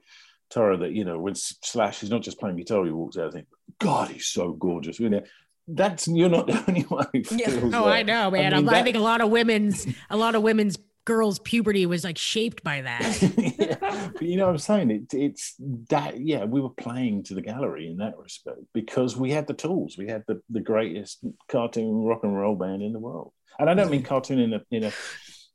Tara 0.52 0.76
that 0.78 0.92
you 0.92 1.04
know 1.04 1.18
when 1.18 1.34
Slash 1.34 2.02
is 2.02 2.10
not 2.10 2.22
just 2.22 2.38
playing 2.38 2.56
guitar, 2.56 2.84
he 2.84 2.90
walks 2.90 3.16
out. 3.16 3.28
I 3.28 3.30
think, 3.30 3.46
God, 3.78 4.10
he's 4.10 4.26
so 4.26 4.52
gorgeous. 4.52 5.00
You 5.00 5.10
know, 5.10 5.22
that's 5.66 6.06
you're 6.08 6.28
not 6.28 6.46
the 6.46 6.64
only 6.68 6.82
one. 6.82 7.06
yeah. 7.14 7.48
Oh, 7.48 7.70
that. 7.70 7.86
I 7.86 8.02
know, 8.02 8.30
man. 8.30 8.52
I, 8.52 8.56
mean, 8.56 8.66
that, 8.66 8.74
I 8.74 8.82
think 8.82 8.96
a 8.96 9.00
lot 9.00 9.20
of 9.20 9.30
women's, 9.30 9.86
a 10.10 10.16
lot 10.16 10.34
of 10.34 10.42
women's 10.42 10.78
girls' 11.04 11.38
puberty 11.40 11.86
was 11.86 12.04
like 12.04 12.18
shaped 12.18 12.62
by 12.62 12.82
that. 12.82 13.22
yeah. 13.58 14.10
But 14.12 14.22
you 14.22 14.36
know 14.36 14.46
what 14.46 14.52
I'm 14.52 14.58
saying? 14.58 14.90
It, 14.90 15.14
it's 15.14 15.54
that, 15.90 16.20
yeah, 16.20 16.44
we 16.44 16.60
were 16.60 16.70
playing 16.70 17.24
to 17.24 17.34
the 17.34 17.42
gallery 17.42 17.88
in 17.88 17.96
that 17.98 18.18
respect 18.18 18.60
because 18.72 19.16
we 19.16 19.30
had 19.30 19.46
the 19.46 19.54
tools. 19.54 19.96
We 19.98 20.08
had 20.08 20.24
the, 20.28 20.40
the 20.50 20.60
greatest 20.60 21.24
cartoon 21.48 22.04
rock 22.04 22.20
and 22.22 22.36
roll 22.36 22.54
band 22.54 22.82
in 22.82 22.92
the 22.92 23.00
world. 23.00 23.32
And 23.58 23.68
I 23.68 23.74
don't 23.74 23.90
mean 23.90 24.02
cartoon 24.02 24.38
in 24.38 24.54
a 24.54 24.62
in 24.70 24.84
a 24.84 24.92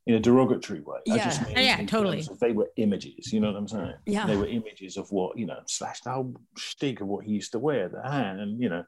in 0.08 0.14
a 0.14 0.20
derogatory 0.20 0.80
way. 0.80 0.98
Yeah, 1.04 1.14
I 1.14 1.18
just 1.18 1.46
mean 1.46 1.58
oh, 1.58 1.60
yeah, 1.60 1.84
totally. 1.84 2.26
They 2.40 2.52
were 2.52 2.70
images, 2.76 3.30
you 3.30 3.40
know 3.40 3.52
what 3.52 3.58
I'm 3.58 3.68
saying? 3.68 3.92
Yeah. 4.06 4.26
They 4.26 4.36
were 4.36 4.46
images 4.46 4.96
of 4.96 5.12
what, 5.12 5.38
you 5.38 5.44
know, 5.44 5.58
slash 5.66 6.00
the 6.00 6.10
whole 6.10 6.34
shtick 6.56 7.02
of 7.02 7.08
what 7.08 7.26
he 7.26 7.32
used 7.32 7.52
to 7.52 7.58
wear, 7.58 7.90
the 7.90 8.02
hand, 8.02 8.40
and 8.40 8.60
you 8.60 8.70
know, 8.70 8.84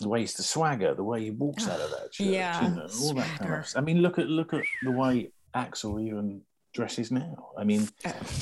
the 0.00 0.08
way 0.08 0.20
he's 0.20 0.34
the 0.34 0.44
swagger, 0.44 0.94
the 0.94 1.02
way 1.02 1.24
he 1.24 1.30
walks 1.30 1.66
out 1.68 1.80
of 1.80 1.90
that 1.90 2.12
church, 2.12 2.28
yeah, 2.28 2.62
you 2.62 2.76
know, 2.76 2.86
all 3.02 3.14
that 3.14 3.38
kind 3.40 3.52
of. 3.52 3.72
I 3.74 3.80
mean, 3.80 4.00
look 4.00 4.20
at 4.20 4.28
look 4.28 4.54
at 4.54 4.62
the 4.84 4.92
way 4.92 5.32
Axl 5.56 6.00
even 6.00 6.42
dresses 6.72 7.10
now. 7.10 7.48
I 7.58 7.64
mean, 7.64 7.88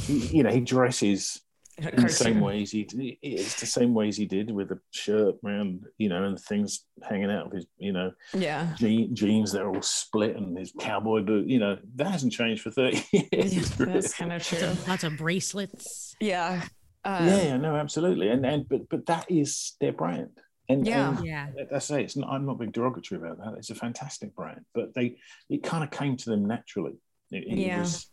he, 0.03 0.19
you 0.37 0.43
know, 0.43 0.51
he 0.51 0.61
dresses 0.61 1.41
in 1.89 2.03
the 2.03 2.09
same 2.09 2.41
ways 2.41 2.71
he 2.71 2.87
it's 3.23 3.61
the 3.61 3.67
same 3.67 3.95
ways 3.95 4.17
he 4.17 4.27
did 4.27 4.51
with 4.51 4.69
the 4.69 4.79
shirt 4.91 5.37
around, 5.45 5.85
you 5.99 6.09
know, 6.09 6.25
and 6.25 6.39
things 6.39 6.85
hanging 7.03 7.31
out 7.31 7.47
of 7.47 7.53
his, 7.53 7.67
you 7.79 7.93
know, 7.93 8.13
yeah, 8.33 8.75
jeans 8.79 9.53
that 9.53 9.63
are 9.63 9.75
all 9.75 9.83
split 9.83 10.37
and 10.37 10.59
his 10.59 10.73
cowboy 10.79 11.23
boot. 11.23 11.47
You 11.47 11.59
know, 11.59 11.79
that 11.97 12.09
hasn't 12.09 12.33
changed 12.33 12.63
for 12.63 12.71
thirty 12.71 13.03
years. 13.13 13.79
Yeah, 13.79 13.87
that's 13.87 14.15
kind 14.15 14.33
of 14.33 14.43
true. 14.43 14.73
Lots 14.87 15.05
of 15.05 15.17
bracelets. 15.17 16.15
Yeah. 16.21 16.65
Um, 17.05 17.27
yeah, 17.27 17.57
no, 17.57 17.77
absolutely, 17.77 18.29
and 18.29 18.45
and 18.45 18.69
but 18.69 18.89
but 18.89 19.07
that 19.07 19.31
is 19.31 19.75
their 19.81 19.93
brand. 19.93 20.31
And, 20.69 20.87
yeah, 20.87 21.17
and 21.17 21.27
yeah. 21.27 21.49
I 21.75 21.79
say 21.81 22.05
it's 22.05 22.17
not. 22.17 22.31
I'm 22.31 22.47
not 22.47 22.59
being 22.59 22.71
derogatory 22.71 23.21
about 23.21 23.39
that. 23.39 23.55
It's 23.59 23.71
a 23.71 23.75
fantastic 23.75 24.37
brand, 24.37 24.65
but 24.75 24.95
they 24.95 25.17
it 25.49 25.63
kind 25.63 25.83
of 25.83 25.91
came 25.91 26.17
to 26.19 26.31
them 26.31 26.45
naturally. 26.45 26.93
It, 27.33 27.45
it 27.49 27.59
yeah. 27.59 27.81
Was, 27.81 28.09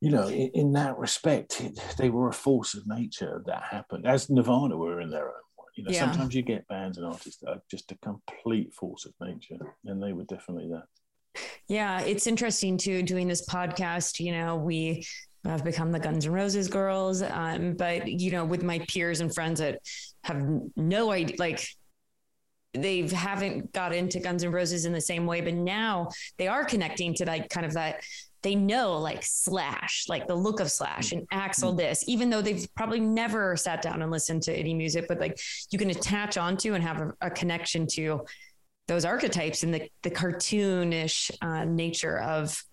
you 0.00 0.10
know, 0.10 0.28
in, 0.28 0.50
in 0.54 0.72
that 0.72 0.98
respect, 0.98 1.60
it, 1.60 1.78
they 1.98 2.10
were 2.10 2.28
a 2.28 2.32
force 2.32 2.74
of 2.74 2.86
nature 2.86 3.42
that 3.46 3.62
happened, 3.62 4.06
as 4.06 4.30
Nirvana 4.30 4.76
were 4.76 5.00
in 5.00 5.10
their 5.10 5.26
own 5.26 5.42
way. 5.58 5.64
You 5.76 5.84
know, 5.84 5.90
yeah. 5.90 6.00
sometimes 6.00 6.34
you 6.34 6.42
get 6.42 6.66
bands 6.68 6.98
and 6.98 7.06
artists 7.06 7.40
that 7.42 7.50
are 7.50 7.62
just 7.70 7.92
a 7.92 7.96
complete 7.96 8.74
force 8.74 9.06
of 9.06 9.12
nature, 9.20 9.58
and 9.84 10.02
they 10.02 10.12
were 10.12 10.24
definitely 10.24 10.68
that. 10.70 10.84
Yeah, 11.68 12.00
it's 12.00 12.26
interesting 12.26 12.76
too 12.76 13.02
doing 13.02 13.28
this 13.28 13.46
podcast. 13.46 14.18
You 14.18 14.32
know, 14.32 14.56
we 14.56 15.06
I've 15.44 15.64
become 15.64 15.90
the 15.90 15.98
Guns 16.00 16.26
N' 16.26 16.32
Roses 16.32 16.68
girls. 16.68 17.22
Um, 17.22 17.74
but 17.74 18.08
you 18.08 18.30
know, 18.30 18.44
with 18.44 18.62
my 18.62 18.78
peers 18.80 19.20
and 19.20 19.34
friends 19.34 19.60
that 19.60 19.80
have 20.24 20.44
no 20.76 21.10
idea, 21.12 21.36
like 21.38 21.66
they 22.72 23.06
haven't 23.08 23.72
got 23.72 23.94
into 23.94 24.20
Guns 24.20 24.44
N' 24.44 24.52
Roses 24.52 24.84
in 24.84 24.92
the 24.92 25.00
same 25.00 25.26
way, 25.26 25.40
but 25.40 25.54
now 25.54 26.08
they 26.38 26.48
are 26.48 26.64
connecting 26.64 27.14
to 27.14 27.26
like 27.26 27.48
kind 27.48 27.66
of 27.66 27.74
that. 27.74 28.02
They 28.42 28.54
know 28.54 28.98
like 28.98 29.22
Slash, 29.22 30.06
like 30.08 30.26
the 30.26 30.34
look 30.34 30.60
of 30.60 30.70
Slash 30.70 31.12
and 31.12 31.28
Axl 31.28 31.76
this, 31.76 32.04
even 32.06 32.30
though 32.30 32.40
they've 32.40 32.66
probably 32.74 33.00
never 33.00 33.54
sat 33.54 33.82
down 33.82 34.00
and 34.00 34.10
listened 34.10 34.42
to 34.44 34.54
any 34.54 34.72
music, 34.72 35.06
but 35.08 35.20
like 35.20 35.38
you 35.70 35.78
can 35.78 35.90
attach 35.90 36.38
onto 36.38 36.72
and 36.72 36.82
have 36.82 37.00
a, 37.02 37.12
a 37.20 37.30
connection 37.30 37.86
to 37.88 38.24
those 38.88 39.04
archetypes 39.04 39.62
and 39.62 39.74
the, 39.74 39.90
the 40.02 40.10
cartoonish 40.10 41.30
uh, 41.42 41.64
nature 41.64 42.18
of 42.18 42.64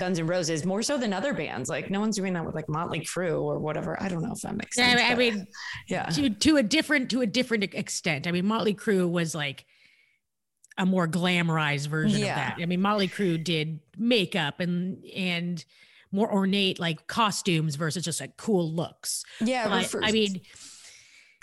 Guns 0.00 0.18
N' 0.18 0.26
Roses 0.26 0.64
more 0.64 0.82
so 0.82 0.98
than 0.98 1.12
other 1.12 1.34
bands. 1.34 1.68
Like 1.68 1.90
no 1.90 2.00
one's 2.00 2.16
doing 2.16 2.32
that 2.32 2.44
with 2.44 2.54
like 2.54 2.68
Motley 2.68 3.00
Crue 3.00 3.40
or 3.40 3.60
whatever. 3.60 4.02
I 4.02 4.08
don't 4.08 4.22
know 4.22 4.32
if 4.32 4.40
that 4.40 4.56
makes 4.56 4.74
sense. 4.74 5.00
I, 5.00 5.12
I 5.12 5.14
mean, 5.14 5.46
yeah, 5.86 6.06
to 6.06 6.30
to 6.30 6.56
a 6.56 6.62
different 6.62 7.10
to 7.10 7.20
a 7.20 7.26
different 7.26 7.62
extent. 7.74 8.26
I 8.26 8.32
mean, 8.32 8.46
Motley 8.46 8.74
Crue 8.74 9.08
was 9.08 9.34
like 9.34 9.66
a 10.78 10.86
more 10.86 11.06
glamorized 11.06 11.86
version 11.88 12.20
yeah. 12.20 12.30
of 12.30 12.36
that. 12.36 12.62
I 12.62 12.66
mean, 12.66 12.80
Motley 12.80 13.06
Crue 13.06 13.42
did 13.42 13.80
makeup 13.96 14.58
and 14.58 15.04
and 15.14 15.64
more 16.10 16.32
ornate 16.32 16.80
like 16.80 17.06
costumes 17.06 17.76
versus 17.76 18.02
just 18.02 18.20
like 18.20 18.36
cool 18.36 18.72
looks. 18.72 19.22
Yeah, 19.40 19.68
but, 19.68 19.86
for, 19.86 20.02
I 20.02 20.10
mean. 20.10 20.40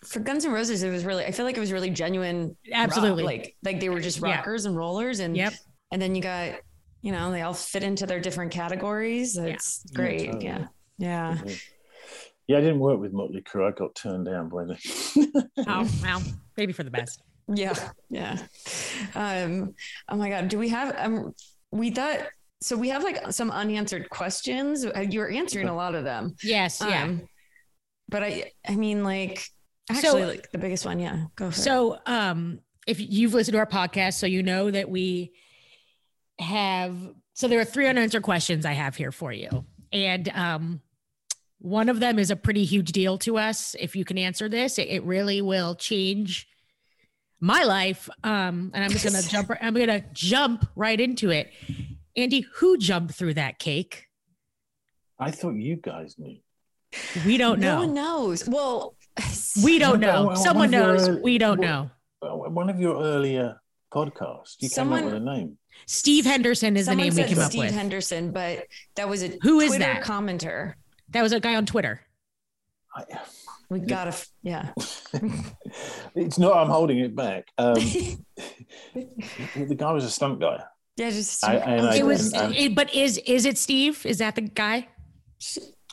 For 0.05 0.19
Guns 0.19 0.45
N' 0.45 0.51
Roses, 0.51 0.83
it 0.83 0.91
was 0.91 1.05
really. 1.05 1.25
I 1.25 1.31
feel 1.31 1.45
like 1.45 1.57
it 1.57 1.59
was 1.59 1.71
really 1.71 1.89
genuine. 1.89 2.55
Absolutely, 2.71 3.23
rock. 3.23 3.31
like 3.31 3.55
like 3.63 3.79
they 3.79 3.89
were 3.89 3.99
just 3.99 4.19
rockers 4.19 4.63
yeah. 4.63 4.69
and 4.69 4.77
rollers, 4.77 5.19
and 5.19 5.35
yep. 5.37 5.53
And 5.91 6.01
then 6.01 6.15
you 6.15 6.21
got 6.21 6.55
you 7.07 7.13
know, 7.13 7.31
they 7.31 7.41
all 7.41 7.53
fit 7.53 7.83
into 7.83 8.05
their 8.05 8.19
different 8.19 8.51
categories. 8.51 9.37
It's 9.37 9.81
yeah. 9.85 9.95
great. 9.95 10.25
Yeah, 10.25 10.31
totally. 10.33 10.45
yeah. 10.97 11.37
Yeah. 11.45 11.53
Yeah, 12.47 12.57
I 12.57 12.59
didn't 12.59 12.79
work 12.79 12.99
with 12.99 13.13
Motley 13.13 13.41
Crue. 13.41 13.65
I 13.65 13.71
got 13.71 13.95
turned 13.95 14.25
down 14.25 14.49
by 14.49 14.65
them. 14.65 14.77
oh, 15.67 15.89
well, 16.03 16.21
maybe 16.57 16.73
for 16.73 16.83
the 16.83 16.91
best. 16.91 17.23
Yeah, 17.47 17.75
yeah. 18.09 18.37
Um, 19.15 19.73
oh 20.09 20.17
my 20.17 20.29
God, 20.29 20.49
do 20.49 20.59
we 20.59 20.67
have? 20.67 20.95
Um, 20.97 21.33
we 21.71 21.91
thought 21.91 22.27
so. 22.61 22.75
We 22.75 22.89
have 22.89 23.03
like 23.03 23.31
some 23.31 23.51
unanswered 23.51 24.09
questions. 24.09 24.85
Uh, 24.85 25.05
you 25.09 25.21
were 25.21 25.29
answering 25.29 25.69
a 25.69 25.75
lot 25.75 25.95
of 25.95 26.03
them. 26.03 26.35
Yes, 26.43 26.81
um, 26.81 26.89
yeah. 26.89 27.13
But 28.09 28.23
I, 28.23 28.51
I 28.67 28.75
mean, 28.75 29.05
like, 29.05 29.47
actually, 29.89 30.23
so, 30.23 30.27
like 30.27 30.51
the 30.51 30.57
biggest 30.57 30.85
one. 30.85 30.99
Yeah, 30.99 31.27
go 31.37 31.51
for 31.51 31.55
so, 31.55 31.93
it. 31.93 32.01
So, 32.05 32.13
um, 32.13 32.59
if 32.85 32.99
you've 32.99 33.33
listened 33.33 33.53
to 33.53 33.59
our 33.59 33.65
podcast, 33.65 34.15
so 34.15 34.25
you 34.25 34.43
know 34.43 34.69
that 34.71 34.89
we 34.89 35.31
have 36.39 36.95
so 37.33 37.47
there 37.47 37.59
are 37.59 37.65
three 37.65 37.87
unanswered 37.87 38.23
questions 38.23 38.65
I 38.65 38.73
have 38.73 38.95
here 38.95 39.11
for 39.11 39.31
you. 39.31 39.65
And 39.91 40.27
um, 40.29 40.81
one 41.59 41.87
of 41.87 41.99
them 41.99 42.17
is 42.19 42.31
a 42.31 42.35
pretty 42.35 42.65
huge 42.65 42.91
deal 42.91 43.17
to 43.19 43.37
us. 43.37 43.75
If 43.79 43.95
you 43.95 44.05
can 44.05 44.17
answer 44.17 44.49
this, 44.49 44.79
it, 44.79 44.87
it 44.87 45.03
really 45.03 45.41
will 45.41 45.75
change 45.75 46.47
my 47.39 47.63
life. 47.63 48.09
Um, 48.23 48.71
and 48.73 48.83
I'm 48.83 48.89
just 48.89 49.05
gonna 49.05 49.21
jump. 49.29 49.51
I'm 49.61 49.73
gonna 49.73 50.03
jump 50.13 50.67
right 50.75 50.99
into 50.99 51.29
it. 51.29 51.51
Andy, 52.15 52.45
who 52.55 52.77
jumped 52.77 53.13
through 53.13 53.35
that 53.35 53.59
cake? 53.59 54.05
I 55.19 55.31
thought 55.31 55.55
you 55.55 55.75
guys 55.75 56.15
knew. 56.17 56.37
We 57.25 57.37
don't 57.37 57.59
know. 57.59 57.75
No 57.75 57.79
one 57.85 57.93
knows. 57.93 58.47
Well, 58.47 58.95
we 59.63 59.77
don't 59.77 59.99
know. 59.99 60.33
Someone 60.35 60.71
knows. 60.71 61.09
we 61.21 61.37
don't 61.37 61.59
know. 61.59 61.91
One 62.21 62.69
of 62.69 62.79
your 62.79 63.01
earlier 63.01 63.61
podcasts, 63.93 64.55
you 64.59 64.69
Someone, 64.69 64.99
came 64.99 65.07
up 65.07 65.13
with 65.13 65.21
a 65.21 65.25
name. 65.25 65.57
Steve 65.85 66.25
Henderson 66.25 66.75
is 66.75 66.85
Someone 66.85 66.97
the 66.97 67.15
name 67.15 67.15
we 67.15 67.29
came 67.29 67.39
up 67.39 67.51
Steve 67.51 67.59
with. 67.59 67.69
Steve 67.69 67.79
Henderson, 67.79 68.31
but 68.31 68.67
that 68.95 69.07
was 69.07 69.23
a 69.23 69.37
who 69.41 69.59
is 69.59 69.69
Twitter 69.69 69.85
that 69.85 70.03
commenter? 70.03 70.73
That 71.09 71.21
was 71.21 71.31
a 71.31 71.39
guy 71.39 71.55
on 71.55 71.65
Twitter. 71.65 72.01
I, 72.95 73.03
we 73.69 73.79
gotta, 73.79 74.15
yeah. 74.43 74.69
it's 76.15 76.39
not. 76.39 76.57
I'm 76.57 76.69
holding 76.69 76.99
it 76.99 77.15
back. 77.15 77.47
Um, 77.57 77.73
the 78.95 79.75
guy 79.77 79.91
was 79.91 80.05
a 80.05 80.09
stunt 80.09 80.39
guy. 80.39 80.63
Yeah, 80.95 81.11
just 81.11 81.43
I, 81.43 81.57
I, 81.57 81.95
it 81.95 82.05
was. 82.05 82.33
it, 82.33 82.75
but 82.75 82.93
is 82.93 83.17
is 83.19 83.45
it 83.45 83.57
Steve? 83.57 84.05
Is 84.05 84.17
that 84.17 84.35
the 84.35 84.41
guy? 84.41 84.87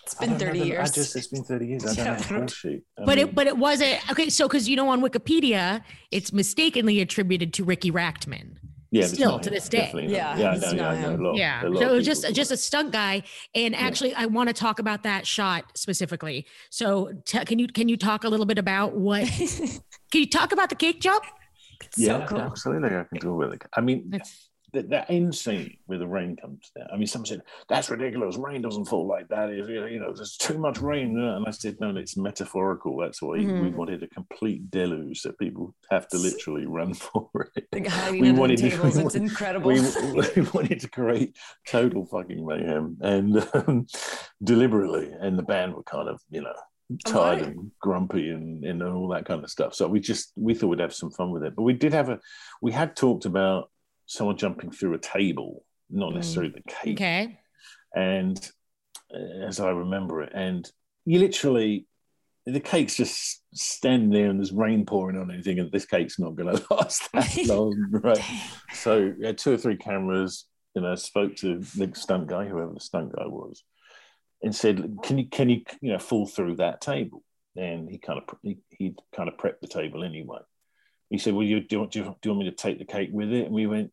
It's 0.05 0.15
been 0.15 0.39
30 0.39 0.59
years. 0.61 0.91
I 0.91 0.95
just 0.95 1.17
it's 1.17 1.27
been 1.29 1.45
30 1.45 1.67
years. 1.67 1.99
I 1.99 2.05
don't 2.05 2.31
know 2.31 2.39
bullshit. 2.39 2.85
but 2.97 3.17
mean, 3.17 3.19
it 3.19 3.35
but 3.35 3.47
it 3.47 3.57
wasn't 3.57 3.99
okay. 4.11 4.29
So 4.29 4.47
because 4.47 4.69
you 4.69 4.77
know 4.77 4.89
on 4.89 5.03
Wikipedia, 5.03 5.83
it's 6.11 6.33
mistakenly 6.33 7.01
attributed 7.01 7.53
to 7.55 7.65
Ricky 7.65 7.91
Rachtman. 7.91 8.57
Yeah, 8.95 9.07
still 9.07 9.41
to 9.41 9.51
this 9.51 9.69
day. 9.69 9.91
Yeah, 10.07 10.37
yeah, 10.37 10.55
no, 10.73 10.93
yeah, 10.93 11.17
lot, 11.19 11.37
yeah. 11.37 11.63
So 11.63 11.69
it 11.69 11.97
was 11.97 12.07
just 12.07 12.33
just 12.33 12.53
a 12.53 12.57
stunt 12.57 12.93
guy, 12.93 13.25
and 13.53 13.75
actually, 13.75 14.11
yeah. 14.11 14.23
I 14.23 14.27
want 14.27 14.51
to 14.51 14.53
talk 14.53 14.79
about 14.79 15.03
that 15.03 15.27
shot 15.27 15.65
specifically. 15.77 16.47
So 16.71 17.11
t- 17.25 17.45
can 17.45 17.59
you 17.59 17.67
can 17.67 17.89
you 17.89 17.97
talk 17.97 18.23
a 18.23 18.29
little 18.29 18.47
bit 18.47 18.57
about 18.57 18.95
what? 18.95 19.25
can 20.13 20.21
you 20.21 20.31
talk 20.31 20.53
about 20.53 20.69
the 20.69 20.77
cake 20.77 21.01
jump? 21.01 21.25
Yeah, 21.97 22.21
so 22.21 22.27
cool. 22.27 22.41
absolutely. 22.43 22.97
I 22.97 23.03
can 23.03 23.19
do 23.19 23.43
it. 23.43 23.63
I 23.77 23.81
mean, 23.81 24.11
it's, 24.13 24.51
that, 24.75 24.91
that 24.91 25.11
end 25.11 25.35
scene 25.35 25.79
where 25.87 25.99
the 25.99 26.07
rain 26.07 26.37
comes 26.37 26.71
down. 26.77 26.87
I 26.93 26.97
mean, 26.97 27.07
someone 27.07 27.27
said 27.27 27.43
that's 27.69 27.89
ridiculous. 27.91 28.37
Rain 28.37 28.63
doesn't 28.63 28.85
fall 28.85 29.07
like 29.07 29.29
that. 29.29 29.51
You 29.51 29.99
know, 29.99 30.13
there's 30.13 30.37
too 30.37 30.59
much 30.59 30.79
rain, 30.79 31.19
and 31.19 31.47
I 31.47 31.51
said 31.51 31.77
no, 31.81 31.97
it's 31.97 32.17
metaphorical. 32.17 32.99
That's 32.99 33.23
why 33.23 33.39
mm-hmm. 33.39 33.63
we 33.63 33.71
wanted 33.71 34.03
a 34.03 34.09
complete 34.09 34.71
deluge 34.71 35.23
that 35.23 35.39
people 35.39 35.75
have 35.91 36.09
to 36.09 36.19
literally 36.19 36.67
run 36.67 36.95
for 36.95 37.29
it. 37.57 37.67
we 38.13 38.33
wanted 38.33 38.59
tables, 38.59 38.95
to, 38.95 39.07
it's 39.07 39.15
incredible. 39.15 39.69
We, 39.69 39.81
we, 40.37 40.43
wanted 40.53 40.81
to 40.81 40.89
create 40.89 41.37
total 41.67 42.07
fucking 42.07 42.45
mayhem 42.45 42.99
and 43.01 43.49
um, 43.55 43.87
deliberately, 44.43 45.11
and 45.21 45.39
the 45.39 45.43
band 45.43 45.75
were 45.75 45.83
kind 45.83 46.09
of 46.09 46.21
you 46.31 46.43
know 46.43 46.55
tired 47.07 47.43
and 47.43 47.71
grumpy 47.81 48.31
and, 48.31 48.65
and 48.65 48.83
all 48.83 49.09
that 49.09 49.25
kind 49.25 49.43
of 49.43 49.51
stuff. 49.51 49.75
So 49.75 49.89
we 49.89 50.01
just 50.01 50.33
we 50.37 50.55
thought 50.55 50.69
we'd 50.69 50.81
have 50.81 50.95
some 50.95 51.11
fun 51.11 51.31
with 51.31 51.45
it. 51.45 51.57
But 51.57 51.63
we 51.63 51.73
did 51.73 51.93
have 51.93 52.09
a 52.09 52.21
we 52.61 52.73
had 52.73 52.97
talked 52.97 53.25
about 53.25 53.71
someone 54.07 54.37
jumping 54.37 54.71
through 54.71 54.95
a 54.95 54.99
table, 54.99 55.65
not 55.91 56.13
mm. 56.13 56.17
necessarily 56.17 56.53
the 56.53 56.63
cake. 56.73 56.97
Okay. 56.97 57.39
And 57.95 58.39
uh, 59.13 59.47
as 59.47 59.61
I 59.61 59.71
remember 59.71 60.23
it, 60.23 60.33
and 60.35 60.71
you 61.05 61.19
literally, 61.19 61.87
the 62.47 62.61
cake's 62.61 62.97
just 62.97 63.43
standing 63.55 64.11
there 64.11 64.29
and 64.29 64.39
there's 64.39 64.53
rain 64.53 64.85
pouring 64.85 65.19
on 65.19 65.31
anything, 65.31 65.59
and 65.59 65.71
this 65.71 65.87
cake's 65.87 66.19
not 66.19 66.35
going 66.35 66.57
to 66.57 66.75
last 66.75 67.11
that 67.13 67.37
long, 67.47 67.75
right? 67.91 68.23
so 68.73 69.13
had 69.23 69.39
two 69.39 69.53
or 69.53 69.59
three 69.59 69.77
cameras. 69.77 70.47
You 70.75 70.83
know, 70.83 70.97
spoke 70.97 71.37
to 71.37 71.61
the 71.77 71.93
stunt 71.95 72.27
guy, 72.27 72.47
whoever 72.47 72.75
the 72.75 72.81
stunt 72.81 73.15
guy 73.15 73.27
was, 73.27 73.63
and 74.43 74.53
said, 74.53 74.97
"Can 75.05 75.19
you, 75.19 75.29
can 75.29 75.49
you, 75.49 75.61
you 75.81 75.93
know, 75.93 76.01
fall 76.01 76.27
through 76.27 76.57
that 76.57 76.81
table?" 76.81 77.23
And 77.55 77.89
he 77.89 77.99
kind 77.99 78.21
of 78.21 78.37
he, 78.43 78.59
he 78.71 78.97
kind 79.15 79.29
of 79.29 79.37
prepped 79.37 79.61
the 79.61 79.69
table 79.69 80.03
anyway 80.03 80.41
he 81.15 81.19
said, 81.19 81.35
"Well, 81.35 81.47
you 81.47 81.61
do, 81.61 81.77
you 81.77 81.79
want, 81.81 81.93
do 81.93 81.99
you 82.01 82.05
want 82.05 82.39
me 82.39 82.51
to 82.51 82.57
take 82.57 82.79
the 82.79 82.85
cake 82.85 83.11
with 83.13 83.33
it?" 83.33 83.47
And 83.47 83.55
we 83.55 83.67
went, 83.67 83.93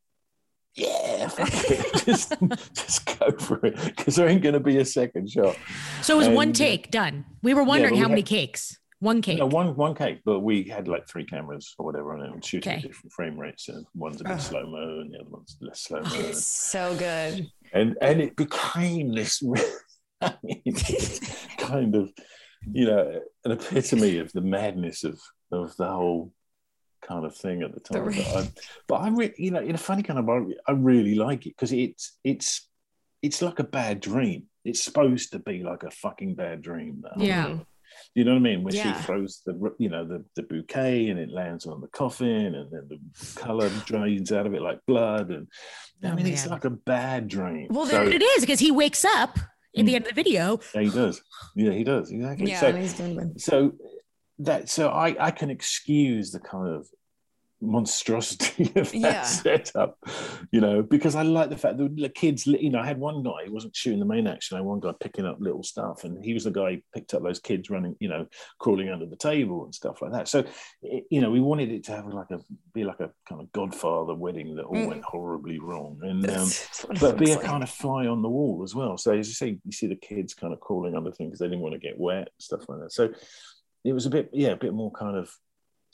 "Yeah, 0.76 1.30
just 2.06 2.34
just 2.74 3.20
go 3.20 3.32
for 3.32 3.66
it, 3.66 3.76
because 3.86 4.16
there 4.16 4.28
ain't 4.28 4.42
going 4.42 4.54
to 4.54 4.60
be 4.60 4.78
a 4.78 4.86
second 4.86 5.30
shot." 5.30 5.56
So 6.02 6.16
it 6.16 6.18
was 6.18 6.28
and, 6.28 6.36
one 6.36 6.54
take 6.54 6.92
done. 6.92 7.26
We 7.44 7.54
were 7.54 7.64
wondering 7.64 7.96
yeah, 7.96 8.02
how 8.02 8.08
we 8.08 8.14
many 8.14 8.24
cakes. 8.24 8.78
One 9.00 9.22
cake. 9.22 9.40
No, 9.40 9.48
one 9.48 9.76
one 9.76 9.96
cake, 9.96 10.22
but 10.26 10.42
we 10.42 10.64
had 10.64 10.88
like 10.88 11.08
three 11.08 11.26
cameras 11.26 11.74
or 11.78 11.86
whatever 11.86 12.16
on 12.16 12.24
it 12.24 12.32
and 12.32 12.46
shooting 12.46 12.74
okay. 12.74 12.82
different 12.82 13.12
frame 13.12 13.40
rates. 13.40 13.68
And 13.68 13.86
one's 13.96 14.22
a 14.22 14.24
bit 14.24 14.34
oh. 14.34 14.38
slow 14.38 14.68
mo, 14.68 15.00
and 15.02 15.14
the 15.14 15.20
other 15.20 15.30
one's 15.30 15.58
less 15.60 15.82
slow 15.82 16.02
mo. 16.02 16.10
Oh, 16.12 16.32
so 16.34 16.96
good. 16.96 17.50
And 17.74 17.98
and 18.02 18.22
it 18.22 18.36
became 18.36 19.14
this 19.14 19.42
I 20.22 20.36
mean, 20.44 20.76
kind 21.58 21.96
of, 21.96 22.14
you 22.72 22.86
know, 22.86 23.22
an 23.44 23.52
epitome 23.52 24.20
of 24.20 24.32
the 24.34 24.42
madness 24.42 25.04
of 25.04 25.20
of 25.52 25.76
the 25.78 25.88
whole 25.88 26.32
kind 27.02 27.26
of 27.26 27.36
thing 27.36 27.64
at 27.64 27.74
the 27.74 27.80
time. 27.80 28.06
The 28.06 28.12
but, 28.12 28.36
I, 28.36 28.50
but 28.88 28.96
I 28.96 29.10
really, 29.10 29.34
you 29.38 29.52
know, 29.52 29.60
in 29.60 29.76
a 29.76 29.80
funny 29.80 30.04
kind 30.04 30.20
of 30.20 30.26
way, 30.26 30.56
I 30.68 30.72
really 30.72 31.16
like 31.16 31.46
it 31.46 31.56
because 31.56 31.72
it's 31.72 32.18
it's 32.24 32.68
it's 33.22 33.42
like 33.42 33.60
a 33.60 33.64
bad 33.64 34.00
dream. 34.00 34.44
It's 34.64 34.84
supposed 34.84 35.32
to 35.32 35.40
be 35.40 35.64
like 35.64 35.84
a 35.84 35.92
fucking 35.92 36.36
bad 36.36 36.62
dream. 36.62 37.04
Yeah. 37.18 37.58
You 38.16 38.24
know 38.24 38.32
what 38.32 38.38
I 38.38 38.42
mean? 38.42 38.64
When 38.64 38.74
yeah. 38.74 38.98
she 38.98 39.04
throws 39.04 39.42
the 39.46 39.74
you 39.78 39.90
know 39.90 40.06
the, 40.06 40.24
the 40.36 40.44
bouquet 40.44 41.10
and 41.10 41.20
it 41.20 41.30
lands 41.30 41.66
on 41.66 41.82
the 41.82 41.88
coffin 41.88 42.56
and 42.56 42.72
then 42.72 42.88
the 42.90 43.40
color 43.40 43.70
drains 43.86 44.32
out 44.32 44.48
of 44.48 44.54
it 44.54 44.62
like 44.62 44.80
blood 44.86 45.30
and 45.30 45.48
I 46.04 46.10
oh, 46.10 46.16
mean 46.16 46.28
it's 46.28 46.48
like 46.48 46.66
a 46.66 46.70
bad 46.70 47.28
dream. 47.28 47.68
Well, 47.70 47.86
so, 47.86 48.04
it 48.04 48.22
is 48.22 48.42
because 48.42 48.60
he 48.60 48.72
wakes 48.72 49.06
up 49.06 49.38
in 49.74 49.86
the 49.86 49.94
mm. 49.94 49.96
end 49.96 50.06
of 50.06 50.10
the 50.10 50.16
video. 50.16 50.60
Yeah, 50.74 50.82
he 50.82 50.90
does. 50.90 51.22
Yeah, 51.56 51.72
he 51.72 51.84
does 51.84 52.12
exactly. 52.12 52.50
Yeah, 52.50 52.60
so, 52.60 53.34
so 53.38 53.74
that 54.46 54.70
so 54.70 54.90
I 54.90 55.16
I 55.28 55.32
can 55.32 55.50
excuse 55.50 56.32
the 56.32 56.40
kind 56.40 56.68
of 56.68 56.88
monstrosity 57.62 58.64
of 58.76 58.92
that 58.92 59.02
yeah. 59.02 59.22
setup, 59.24 59.98
you 60.52 60.60
know, 60.60 60.82
because 60.82 61.16
I 61.16 61.22
like 61.22 61.50
the 61.50 61.58
fact 61.58 61.78
that 61.78 61.96
the 61.96 62.10
kids, 62.10 62.48
you 62.48 62.72
know, 62.72 62.80
I 62.80 62.86
had 62.86 63.00
one 63.00 63.24
guy 63.24 63.46
who 63.46 63.54
wasn't 63.54 63.76
shooting 63.76 64.00
the 64.00 64.06
main 64.06 64.28
action, 64.28 64.56
I 64.56 64.60
had 64.60 64.66
one 64.66 64.80
guy 64.80 64.92
picking 65.00 65.26
up 65.26 65.38
little 65.40 65.64
stuff, 65.64 66.04
and 66.04 66.24
he 66.24 66.34
was 66.34 66.44
the 66.44 66.52
guy 66.52 66.76
who 66.76 66.82
picked 66.94 67.14
up 67.14 67.24
those 67.24 67.40
kids 67.40 67.70
running, 67.70 67.96
you 68.00 68.10
know, 68.10 68.26
crawling 68.60 68.90
under 68.90 69.06
the 69.06 69.16
table 69.16 69.64
and 69.64 69.74
stuff 69.74 70.02
like 70.02 70.12
that. 70.12 70.28
So, 70.28 70.44
it, 70.82 71.06
you 71.10 71.22
know, 71.22 71.32
we 71.32 71.40
wanted 71.40 71.72
it 71.72 71.84
to 71.86 71.92
have 71.92 72.08
like 72.08 72.32
a 72.32 72.40
be 72.74 72.84
like 72.84 73.00
a 73.00 73.12
kind 73.30 73.42
of 73.42 73.52
Godfather 73.52 74.16
wedding 74.16 74.56
that 74.56 74.66
all 74.66 74.76
mm. 74.76 74.88
went 74.88 75.04
horribly 75.04 75.60
wrong, 75.60 76.00
and 76.02 76.28
um, 76.30 76.50
but 77.00 77.18
be 77.18 77.32
a 77.32 77.36
like. 77.36 77.46
kind 77.46 77.64
of 77.64 77.70
fly 77.70 78.08
on 78.08 78.22
the 78.22 78.30
wall 78.30 78.62
as 78.64 78.74
well. 78.74 78.98
So 78.98 79.14
as 79.14 79.28
you 79.28 79.34
see, 79.34 79.60
you 79.64 79.72
see 79.72 79.88
the 79.88 79.96
kids 79.96 80.34
kind 80.34 80.54
of 80.54 80.60
crawling 80.60 80.96
under 80.96 81.12
things 81.12 81.30
because 81.30 81.40
they 81.40 81.48
didn't 81.48 81.62
want 81.62 81.74
to 81.74 81.80
get 81.80 82.00
wet 82.00 82.18
and 82.18 82.28
stuff 82.40 82.68
like 82.68 82.80
that. 82.80 82.92
So 82.92 83.14
it 83.84 83.94
was 83.94 84.06
a 84.06 84.10
bit, 84.10 84.30
yeah, 84.34 84.50
a 84.50 84.58
bit 84.58 84.74
more 84.74 84.92
kind 84.92 85.18
of 85.18 85.30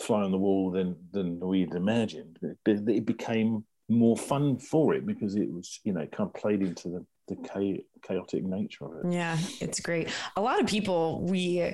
fly 0.02 0.22
on 0.22 0.32
the 0.32 0.38
wall 0.38 0.72
than 0.72 0.96
than 1.12 1.40
we'd 1.40 1.74
imagined. 1.74 2.40
It, 2.42 2.88
it 2.88 3.06
became 3.06 3.66
more 3.90 4.18
fun 4.18 4.58
for 4.58 4.94
it 4.94 5.06
because 5.06 5.36
it 5.36 5.50
was, 5.52 5.80
you 5.84 5.94
know, 5.94 6.06
kind 6.08 6.30
of 6.30 6.34
played 6.34 6.62
into 6.62 6.90
the 6.90 7.06
the 7.28 7.82
chaotic 8.04 8.44
nature 8.44 8.86
of 8.86 9.06
it. 9.06 9.12
Yeah, 9.12 9.38
it's 9.60 9.80
great. 9.80 10.10
A 10.36 10.42
lot 10.42 10.62
of 10.62 10.68
people 10.68 11.26
we, 11.26 11.74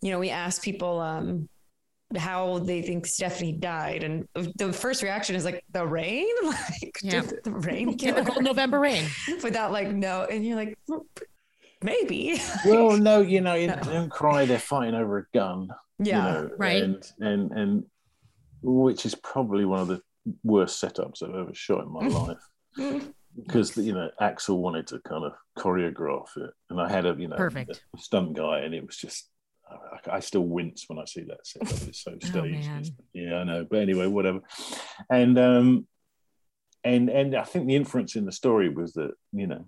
you 0.00 0.10
know, 0.10 0.18
we 0.18 0.30
ask 0.30 0.62
people 0.62 0.98
um, 1.00 1.48
how 2.16 2.58
they 2.58 2.82
think 2.82 3.06
Stephanie 3.06 3.52
died, 3.52 4.02
and 4.02 4.26
the 4.56 4.72
first 4.72 5.02
reaction 5.02 5.36
is 5.36 5.44
like 5.44 5.62
the 5.70 5.86
rain, 5.86 6.26
like 6.44 6.98
yeah. 7.02 7.22
the 7.44 7.50
rain, 7.50 7.96
typical 7.98 8.40
November 8.40 8.80
rain, 8.80 9.04
without 9.42 9.72
like 9.72 9.92
no, 9.92 10.26
and 10.30 10.46
you're 10.46 10.56
like 10.56 10.78
maybe. 11.84 12.40
well, 12.64 12.96
no, 12.96 13.20
you 13.20 13.40
know, 13.40 13.54
you 13.54 13.68
no. 13.68 13.76
don't 13.76 14.10
cry. 14.10 14.46
They're 14.46 14.58
fighting 14.58 14.94
over 14.94 15.18
a 15.18 15.26
gun. 15.32 15.68
Yeah, 15.98 16.16
you 16.16 16.32
know, 16.32 16.50
right. 16.58 16.82
And 16.82 17.12
and 17.20 17.52
and 17.52 17.86
which 18.62 19.06
is 19.06 19.14
probably 19.14 19.64
one 19.64 19.80
of 19.80 19.88
the 19.88 20.02
worst 20.42 20.82
setups 20.82 21.22
I've 21.22 21.34
ever 21.34 21.54
shot 21.54 21.84
in 21.84 21.92
my 21.92 22.08
life. 22.76 23.08
Because 23.36 23.76
you 23.76 23.92
know 23.92 24.10
Axl 24.20 24.56
wanted 24.56 24.86
to 24.88 25.00
kind 25.00 25.24
of 25.24 25.32
choreograph 25.58 26.36
it, 26.36 26.50
and 26.70 26.80
I 26.80 26.90
had 26.90 27.06
a 27.06 27.14
you 27.18 27.28
know 27.28 27.36
perfect 27.36 27.84
stunt 27.98 28.34
guy, 28.34 28.60
and 28.60 28.74
it 28.74 28.86
was 28.86 28.96
just 28.96 29.28
I, 29.70 30.16
I, 30.16 30.20
still 30.20 30.42
wince 30.42 30.84
when 30.88 30.98
I 30.98 31.04
see 31.04 31.22
that 31.22 31.46
setup. 31.46 31.88
It's 31.88 32.02
so 32.02 32.12
oh, 32.14 32.26
staged. 32.26 32.92
Oh, 32.98 33.04
yeah, 33.12 33.36
I 33.36 33.44
know. 33.44 33.66
But 33.68 33.80
anyway, 33.80 34.06
whatever. 34.06 34.40
And 35.10 35.38
um, 35.38 35.86
and 36.84 37.08
and 37.08 37.34
I 37.34 37.44
think 37.44 37.66
the 37.66 37.76
inference 37.76 38.14
in 38.14 38.24
the 38.24 38.32
story 38.32 38.68
was 38.68 38.92
that 38.92 39.12
you 39.32 39.48
know 39.48 39.66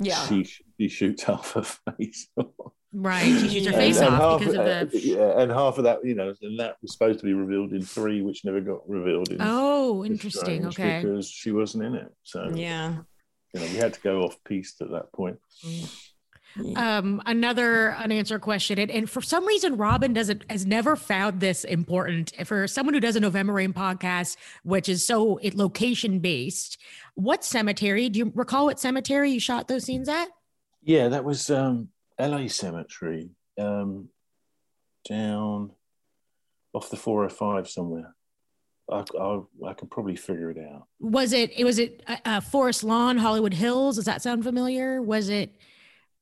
yeah. 0.00 0.26
she 0.26 0.48
she 0.82 0.88
shoots 0.88 1.22
half 1.24 1.52
her 1.52 1.62
face 1.62 2.28
off. 2.36 2.72
Right, 2.94 3.24
she 3.24 3.48
shoots 3.48 3.66
her 3.66 3.72
face 3.72 4.00
and, 4.00 4.14
off 4.14 4.42
and 4.42 4.50
because 4.50 4.82
of 4.82 4.90
the. 4.90 5.00
Yeah, 5.00 5.40
and 5.40 5.50
half 5.50 5.78
of 5.78 5.84
that, 5.84 6.04
you 6.04 6.14
know, 6.14 6.34
and 6.42 6.60
that 6.60 6.76
was 6.82 6.92
supposed 6.92 7.20
to 7.20 7.24
be 7.24 7.32
revealed 7.32 7.72
in 7.72 7.82
three, 7.82 8.20
which 8.20 8.44
never 8.44 8.60
got 8.60 8.88
revealed 8.88 9.30
in. 9.30 9.38
Oh, 9.40 10.04
interesting. 10.04 10.66
Okay. 10.66 11.00
Because 11.02 11.26
she 11.26 11.52
wasn't 11.52 11.84
in 11.84 11.94
it, 11.94 12.12
so 12.22 12.50
yeah, 12.54 12.96
you 13.54 13.60
know, 13.60 13.66
we 13.66 13.76
had 13.76 13.94
to 13.94 14.00
go 14.00 14.24
off 14.24 14.36
piste 14.44 14.82
at 14.82 14.90
that 14.90 15.10
point. 15.12 15.38
Um, 16.76 17.22
another 17.24 17.94
unanswered 17.94 18.42
question, 18.42 18.78
and, 18.78 18.90
and 18.90 19.08
for 19.08 19.22
some 19.22 19.46
reason, 19.46 19.78
Robin 19.78 20.12
doesn't 20.12 20.44
has 20.50 20.66
never 20.66 20.96
found 20.96 21.40
this 21.40 21.64
important. 21.64 22.32
For 22.44 22.66
someone 22.66 22.92
who 22.92 23.00
does 23.00 23.16
a 23.16 23.20
November 23.20 23.54
Rain 23.54 23.72
podcast, 23.72 24.36
which 24.64 24.90
is 24.90 25.06
so 25.06 25.38
it 25.38 25.54
location 25.54 26.18
based, 26.18 26.76
what 27.14 27.42
cemetery 27.42 28.10
do 28.10 28.18
you 28.18 28.32
recall? 28.34 28.66
What 28.66 28.78
cemetery 28.78 29.30
you 29.30 29.40
shot 29.40 29.66
those 29.66 29.84
scenes 29.84 30.10
at? 30.10 30.28
Yeah, 30.82 31.08
that 31.08 31.24
was 31.24 31.50
um, 31.50 31.88
LA 32.18 32.48
Cemetery, 32.48 33.30
um, 33.58 34.08
down 35.08 35.72
off 36.72 36.90
the 36.90 36.96
405 36.96 37.68
somewhere. 37.68 38.14
I, 38.90 39.04
I, 39.18 39.40
I 39.68 39.74
can 39.74 39.88
probably 39.88 40.16
figure 40.16 40.50
it 40.50 40.58
out. 40.58 40.86
Was 40.98 41.32
it, 41.32 41.52
it 41.56 41.64
was 41.64 41.78
it 41.78 42.02
uh, 42.06 42.16
uh, 42.24 42.40
Forest 42.40 42.84
Lawn, 42.84 43.16
Hollywood 43.16 43.54
Hills? 43.54 43.96
Does 43.96 44.06
that 44.06 44.22
sound 44.22 44.42
familiar? 44.42 45.00
Was 45.00 45.28
it, 45.28 45.54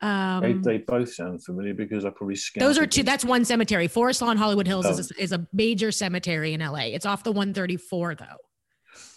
um, 0.02 0.40
they, 0.40 0.52
they 0.52 0.78
both 0.78 1.12
sound 1.12 1.44
familiar 1.44 1.74
because 1.74 2.04
I 2.04 2.10
probably 2.10 2.36
Those 2.58 2.78
are 2.78 2.86
two. 2.86 3.02
That's 3.02 3.24
one 3.24 3.44
cemetery. 3.44 3.86
Forest 3.86 4.22
Lawn, 4.22 4.36
Hollywood 4.36 4.66
Hills 4.66 4.86
oh. 4.86 4.90
is, 4.90 5.10
a, 5.10 5.22
is 5.22 5.32
a 5.32 5.46
major 5.52 5.90
cemetery 5.92 6.54
in 6.54 6.60
LA. 6.60 6.86
It's 6.86 7.06
off 7.06 7.22
the 7.22 7.32
134 7.32 8.14
though. 8.14 8.24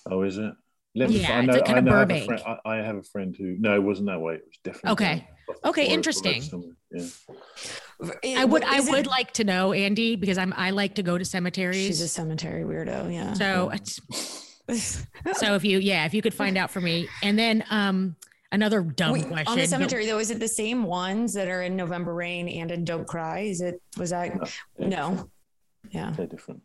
Oh, 0.10 0.24
is 0.24 0.38
it? 0.38 0.54
Let 0.96 1.10
me, 1.10 1.22
yeah, 1.22 1.40
I 1.40 1.42
know, 1.42 1.54
it's 1.54 1.68
kind 1.68 1.76
I 1.76 1.80
of 1.80 1.86
Burbank. 1.86 2.30
Have 2.30 2.42
friend, 2.42 2.60
I, 2.66 2.70
I, 2.70 2.76
have 2.78 2.98
a 2.98 3.04
friend 3.04 3.36
who 3.36 3.56
no, 3.60 3.74
it 3.74 3.82
wasn't 3.82 4.08
that 4.08 4.22
way. 4.22 4.36
It 4.36 4.46
was 4.46 4.58
definitely 4.64 4.92
okay. 4.92 5.28
Okay, 5.66 5.88
interesting. 5.88 6.76
Yeah. 6.92 7.08
I 8.38 8.46
would 8.46 8.64
I 8.64 8.80
would 8.80 9.08
like 9.08 9.32
to 9.34 9.44
know 9.44 9.74
Andy 9.74 10.16
because 10.16 10.38
I'm 10.38 10.54
I 10.56 10.70
like 10.70 10.96
to 10.96 11.04
go 11.04 11.18
to 11.18 11.26
cemeteries. 11.26 11.88
She's 11.88 12.02
a 12.02 12.08
cemetery 12.08 12.64
weirdo. 12.64 13.12
Yeah. 13.12 13.34
So 13.34 13.72
so 14.70 15.56
if 15.56 15.66
you, 15.66 15.80
yeah, 15.80 16.06
if 16.06 16.14
you 16.14 16.22
could 16.22 16.34
find 16.34 16.58
out 16.58 16.72
for 16.72 16.80
me, 16.80 17.08
and 17.22 17.38
then 17.38 17.64
um, 17.70 18.16
another 18.52 18.82
dumb 18.82 19.14
Wait, 19.14 19.28
question 19.28 19.52
on 19.52 19.58
the 19.58 19.68
cemetery 19.68 20.06
though, 20.06 20.20
is 20.20 20.32
it 20.32 20.40
the 20.40 20.48
same 20.48 20.84
ones 20.84 21.34
that 21.34 21.48
are 21.48 21.64
in 21.64 21.76
November 21.76 22.14
Rain 22.14 22.48
and 22.48 22.72
in 22.72 22.86
Don't 22.86 23.08
Cry? 23.08 23.40
Is 23.40 23.62
it 23.62 23.82
was 23.98 24.12
that 24.12 24.36
no? 24.78 24.88
no. 24.88 25.30
Yeah, 25.92 26.12
they're 26.12 26.28
different. 26.28 26.62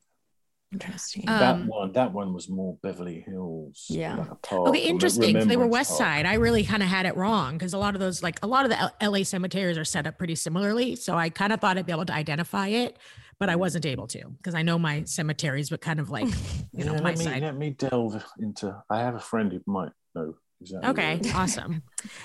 Interesting. 0.72 1.24
that 1.26 1.54
um, 1.54 1.66
one, 1.66 1.92
that 1.92 2.12
one 2.12 2.34
was 2.34 2.48
more 2.48 2.76
Beverly 2.82 3.24
Hills. 3.26 3.86
Yeah. 3.88 4.16
Like 4.16 4.52
okay, 4.52 4.80
interesting. 4.80 5.40
So 5.40 5.46
they 5.46 5.56
were 5.56 5.66
West 5.66 5.90
Park. 5.90 5.98
Side. 5.98 6.26
I 6.26 6.34
really 6.34 6.62
kind 6.62 6.82
of 6.82 6.88
had 6.90 7.06
it 7.06 7.16
wrong 7.16 7.54
because 7.54 7.72
a 7.72 7.78
lot 7.78 7.94
of 7.94 8.00
those, 8.00 8.22
like 8.22 8.38
a 8.42 8.46
lot 8.46 8.64
of 8.64 8.70
the 8.70 8.78
L- 8.78 9.12
LA 9.12 9.22
cemeteries, 9.22 9.78
are 9.78 9.84
set 9.84 10.06
up 10.06 10.18
pretty 10.18 10.34
similarly. 10.34 10.94
So 10.94 11.16
I 11.16 11.30
kind 11.30 11.52
of 11.52 11.60
thought 11.60 11.78
I'd 11.78 11.86
be 11.86 11.92
able 11.92 12.04
to 12.06 12.14
identify 12.14 12.68
it, 12.68 12.98
but 13.38 13.48
I 13.48 13.56
wasn't 13.56 13.86
able 13.86 14.06
to 14.08 14.28
because 14.36 14.54
I 14.54 14.62
know 14.62 14.78
my 14.78 15.04
cemeteries, 15.04 15.70
but 15.70 15.80
kind 15.80 16.00
of 16.00 16.10
like 16.10 16.26
you 16.72 16.84
know 16.84 16.94
yeah, 16.94 17.00
my 17.00 17.10
let 17.10 17.18
me, 17.18 17.24
side. 17.24 17.42
Let 17.42 17.56
me 17.56 17.70
delve 17.70 18.22
into. 18.38 18.76
I 18.90 18.98
have 18.98 19.14
a 19.14 19.20
friend 19.20 19.50
who 19.50 19.62
might 19.66 19.92
know 20.14 20.34
Exactly. 20.60 20.90
Okay, 20.90 21.20
awesome. 21.34 21.82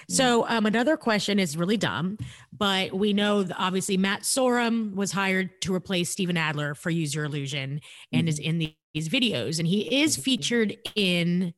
So 0.10 0.48
um, 0.48 0.66
another 0.66 0.98
question 0.98 1.40
is 1.40 1.56
really 1.56 1.78
dumb, 1.78 2.18
but 2.52 2.94
we 2.94 3.14
know 3.14 3.44
that 3.44 3.56
obviously 3.58 3.98
Matt 3.98 4.22
Sorum 4.22 4.96
was 4.96 5.12
hired 5.12 5.62
to 5.62 5.74
replace 5.74 6.10
Steven 6.10 6.38
Adler 6.38 6.76
for 6.76 6.90
Use 6.90 7.14
Your 7.14 7.26
Illusion 7.26 7.82
and 8.12 8.22
mm-hmm. 8.22 8.28
is 8.28 8.40
in 8.40 8.58
these 8.94 9.10
videos, 9.10 9.60
and 9.60 9.68
he 9.68 10.02
is 10.02 10.18
featured 10.18 10.78
in 10.96 11.54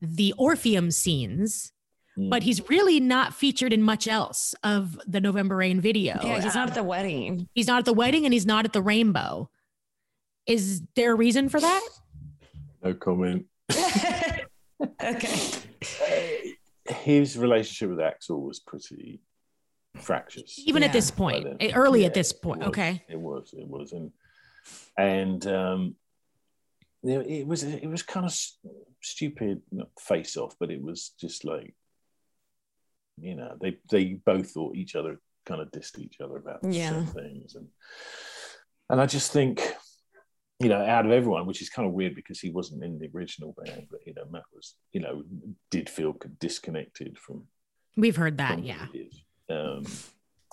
the 0.00 0.34
Orpheum 0.36 0.90
scenes. 0.90 1.72
Mm-hmm. 2.18 2.28
But 2.28 2.42
he's 2.42 2.68
really 2.68 2.98
not 2.98 3.34
featured 3.34 3.72
in 3.72 3.84
much 3.84 4.08
else 4.08 4.52
of 4.64 5.00
the 5.06 5.20
November 5.20 5.54
Rain 5.54 5.80
video. 5.80 6.18
Yeah, 6.22 6.40
he's 6.40 6.56
not 6.56 6.68
at 6.68 6.74
the 6.74 6.82
wedding. 6.82 7.48
He's 7.54 7.68
not 7.68 7.78
at 7.78 7.84
the 7.84 7.92
wedding 7.92 8.24
and 8.24 8.34
he's 8.34 8.44
not 8.44 8.64
at 8.64 8.72
the 8.72 8.82
rainbow. 8.82 9.48
Is 10.44 10.82
there 10.96 11.12
a 11.12 11.14
reason 11.14 11.48
for 11.48 11.60
that? 11.60 11.88
No 12.82 12.94
comment. 12.94 13.46
okay. 15.02 15.38
Uh, 15.82 16.92
his 16.92 17.38
relationship 17.38 17.90
with 17.90 17.98
Axl 17.98 18.40
was 18.40 18.60
pretty 18.60 19.20
fractious. 19.96 20.58
Even 20.66 20.82
yeah. 20.82 20.88
at 20.88 20.92
this 20.92 21.10
point, 21.10 21.46
eh, 21.60 21.72
early 21.74 22.00
yeah, 22.00 22.06
at 22.06 22.14
this 22.14 22.32
point. 22.32 22.62
It 22.62 22.66
was, 22.66 22.68
okay. 22.70 23.04
It 23.08 23.18
was. 23.18 23.54
It 23.56 23.68
was, 23.68 23.92
and 23.92 24.12
and 24.96 25.46
um, 25.46 25.96
you 27.02 27.14
know, 27.14 27.20
it 27.20 27.46
was 27.46 27.62
it 27.62 27.88
was 27.88 28.02
kind 28.02 28.26
of 28.26 28.36
stupid 29.02 29.62
face 29.98 30.36
off, 30.36 30.54
but 30.58 30.70
it 30.70 30.82
was 30.82 31.12
just 31.20 31.44
like 31.44 31.74
you 33.20 33.36
know 33.36 33.56
they 33.60 33.78
they 33.90 34.14
both 34.24 34.50
thought 34.50 34.76
each 34.76 34.94
other 34.94 35.20
kind 35.46 35.60
of 35.60 35.70
dissed 35.70 35.98
each 35.98 36.20
other 36.20 36.36
about 36.36 36.60
yeah. 36.62 37.04
things, 37.06 37.54
and 37.54 37.68
and 38.88 39.00
I 39.00 39.06
just 39.06 39.32
think 39.32 39.62
you 40.60 40.68
know, 40.68 40.84
out 40.84 41.06
of 41.06 41.12
everyone, 41.12 41.46
which 41.46 41.62
is 41.62 41.70
kind 41.70 41.88
of 41.88 41.94
weird 41.94 42.14
because 42.14 42.38
he 42.38 42.50
wasn't 42.50 42.84
in 42.84 42.98
the 42.98 43.10
original 43.14 43.54
band, 43.64 43.86
but 43.90 44.00
you 44.06 44.12
know, 44.14 44.24
Matt 44.30 44.42
was, 44.54 44.76
you 44.92 45.00
know, 45.00 45.22
did 45.70 45.88
feel 45.88 46.14
disconnected 46.38 47.18
from. 47.18 47.44
We've 47.96 48.16
heard 48.16 48.38
that, 48.38 48.62
yeah. 48.62 48.86
Um, 49.48 49.84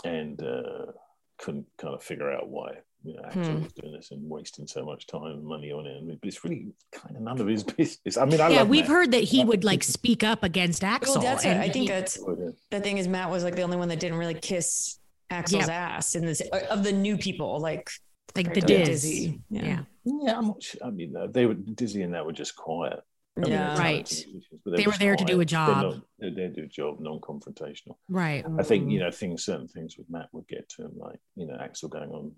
and 0.06 0.42
uh, 0.42 0.92
couldn't 1.38 1.68
kind 1.78 1.94
of 1.94 2.02
figure 2.02 2.32
out 2.32 2.50
why 2.50 2.78
you 3.04 3.16
know 3.16 3.22
Axl 3.24 3.46
hmm. 3.46 3.64
was 3.64 3.74
doing 3.74 3.94
this 3.94 4.12
and 4.12 4.28
wasting 4.30 4.66
so 4.66 4.84
much 4.84 5.08
time 5.08 5.24
and 5.24 5.44
money 5.44 5.72
on 5.72 5.86
it. 5.86 5.98
I 6.02 6.16
but 6.20 6.28
it's 6.28 6.44
really 6.44 6.68
kind 6.92 7.16
of 7.16 7.22
none 7.22 7.40
of 7.40 7.48
his 7.48 7.64
business. 7.78 8.18
I 8.18 8.26
mean, 8.26 8.40
I 8.40 8.50
yeah, 8.50 8.64
we've 8.64 8.84
Matt. 8.84 8.90
heard 8.90 9.12
that 9.12 9.24
he 9.24 9.44
would 9.44 9.64
like 9.64 9.84
speak 9.84 10.24
up 10.24 10.44
against 10.44 10.84
Axl. 10.84 11.16
Well, 11.16 11.22
that's 11.22 11.46
it. 11.46 11.58
I 11.58 11.70
think 11.70 11.84
he, 11.84 11.88
that's 11.88 12.18
oh, 12.20 12.54
the 12.72 12.80
thing 12.80 12.98
is 12.98 13.08
Matt 13.08 13.30
was 13.30 13.44
like 13.44 13.56
the 13.56 13.62
only 13.62 13.78
one 13.78 13.90
that 13.90 14.00
didn't 14.00 14.18
really 14.18 14.34
kiss 14.36 15.00
Axl's 15.32 15.68
yep. 15.68 15.70
ass 15.70 16.16
in 16.16 16.26
this 16.26 16.42
of 16.72 16.84
the 16.84 16.94
new 16.94 17.18
people, 17.18 17.60
like 17.60 17.90
like 18.36 18.54
the 18.54 18.62
Dizzy. 18.62 19.42
Yeah. 19.50 19.66
yeah. 19.66 19.82
yeah. 20.06 20.38
I'm 20.38 20.48
not 20.48 20.64
sure. 20.64 20.82
I 20.84 20.90
mean, 20.90 21.16
uh, 21.16 21.28
they 21.28 21.46
were 21.46 21.54
Dizzy 21.54 22.04
and 22.04 22.14
that 22.14 22.26
were 22.26 22.34
just 22.34 22.56
quiet. 22.56 23.00
I 23.38 23.48
yeah, 23.48 23.78
right. 23.78 24.26
They, 24.66 24.78
they 24.78 24.88
were 24.88 24.94
there 24.94 25.16
quiet. 25.16 25.20
to 25.20 25.34
do 25.34 25.42
a 25.42 25.46
job. 25.46 26.02
They're, 26.18 26.32
there 26.34 26.48
to 26.48 26.54
do 26.54 26.64
a 26.64 26.68
job, 26.68 27.00
non-confrontational. 27.00 27.96
Right. 28.10 28.44
I 28.58 28.64
think 28.64 28.90
you 28.90 29.00
know 29.00 29.12
things. 29.12 29.44
Certain 29.46 29.68
things 29.68 29.96
with 29.98 30.10
Matt 30.10 30.30
would 30.32 30.48
get 30.48 30.68
to 30.70 30.86
him, 30.86 30.94
like 30.98 31.20
you 31.36 31.46
know 31.46 31.54
Axl 31.54 31.90
going 31.90 32.10
on 32.10 32.32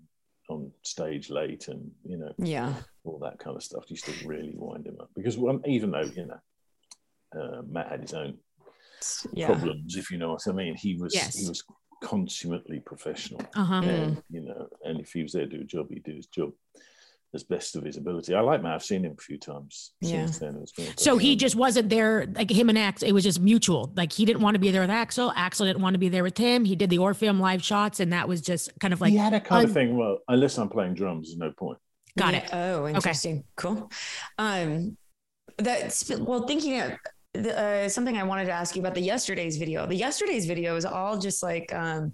on 0.50 0.70
stage 0.82 1.30
late, 1.30 1.68
and 1.68 1.90
you 2.04 2.18
know, 2.18 2.32
yeah, 2.38 2.74
all 3.04 3.18
that 3.20 3.38
kind 3.38 3.56
of 3.56 3.62
stuff 3.62 3.84
used 3.88 4.04
to 4.04 4.28
really 4.28 4.52
wind 4.54 4.86
him 4.86 4.96
up. 5.00 5.10
Because 5.16 5.38
well, 5.38 5.60
even 5.66 5.90
though 5.90 6.02
you 6.02 6.26
know 6.26 7.40
uh, 7.40 7.62
Matt 7.66 7.90
had 7.90 8.02
his 8.02 8.12
own 8.12 8.36
yeah. 9.32 9.46
problems, 9.46 9.96
if 9.96 10.10
you 10.10 10.18
know 10.18 10.32
what 10.32 10.46
I 10.46 10.52
mean, 10.52 10.74
he 10.74 10.96
was 10.96 11.14
yes. 11.14 11.38
he 11.38 11.48
was 11.48 11.64
consummately 12.00 12.80
professional. 12.80 13.42
Uh-huh. 13.54 13.82
And, 13.82 14.16
mm. 14.16 14.22
you 14.30 14.42
know, 14.42 14.68
and 14.84 15.00
if 15.00 15.12
he 15.12 15.22
was 15.22 15.32
there 15.32 15.46
to 15.46 15.56
do 15.56 15.62
a 15.62 15.64
job, 15.64 15.88
he'd 15.90 16.04
do 16.04 16.14
his 16.14 16.26
job 16.26 16.52
as 17.32 17.44
best 17.44 17.76
of 17.76 17.84
his 17.84 17.96
ability. 17.96 18.34
I 18.34 18.40
like 18.40 18.62
Matt. 18.62 18.74
I've 18.74 18.82
seen 18.82 19.04
him 19.04 19.14
a 19.16 19.22
few 19.22 19.38
times 19.38 19.92
yeah. 20.00 20.26
since 20.26 20.38
then 20.38 20.60
as 20.62 20.72
well. 20.76 20.88
So 20.96 21.16
he 21.16 21.36
just 21.36 21.54
wasn't 21.54 21.88
there, 21.88 22.26
like 22.34 22.50
him 22.50 22.68
and 22.68 22.78
Axl. 22.78 23.04
It 23.04 23.12
was 23.12 23.22
just 23.22 23.40
mutual. 23.40 23.92
Like 23.94 24.12
he 24.12 24.24
didn't 24.24 24.42
want 24.42 24.56
to 24.56 24.58
be 24.58 24.70
there 24.70 24.80
with 24.80 24.90
Axl. 24.90 25.32
Axl 25.34 25.64
didn't 25.64 25.82
want 25.82 25.94
to 25.94 25.98
be 25.98 26.08
there 26.08 26.24
with 26.24 26.36
him. 26.36 26.64
He 26.64 26.74
did 26.74 26.90
the 26.90 26.98
Orpheum 26.98 27.38
live 27.38 27.62
shots, 27.62 28.00
and 28.00 28.12
that 28.12 28.26
was 28.26 28.40
just 28.40 28.70
kind 28.80 28.92
of 28.92 29.00
like 29.00 29.12
he 29.12 29.16
had 29.16 29.32
a 29.32 29.40
kind 29.40 29.60
un- 29.60 29.64
of 29.66 29.72
thing. 29.72 29.96
Well, 29.96 30.18
unless 30.26 30.58
I'm 30.58 30.68
playing 30.68 30.94
drums, 30.94 31.28
there's 31.28 31.38
no 31.38 31.52
point. 31.52 31.78
Got 32.18 32.34
yeah. 32.34 32.40
it. 32.40 32.50
Oh, 32.52 32.88
interesting. 32.88 33.36
Okay. 33.36 33.44
Cool. 33.56 33.90
Um, 34.36 34.96
that's 35.56 36.10
well 36.18 36.46
thinking 36.46 36.80
of 36.80 36.92
uh, 37.46 37.88
something 37.88 38.16
I 38.16 38.22
wanted 38.22 38.46
to 38.46 38.52
ask 38.52 38.76
you 38.76 38.82
about 38.82 38.94
the 38.94 39.00
yesterday's 39.00 39.56
video. 39.56 39.86
The 39.86 39.96
yesterday's 39.96 40.46
video 40.46 40.76
is 40.76 40.84
all 40.84 41.18
just 41.18 41.42
like 41.42 41.72
um, 41.74 42.12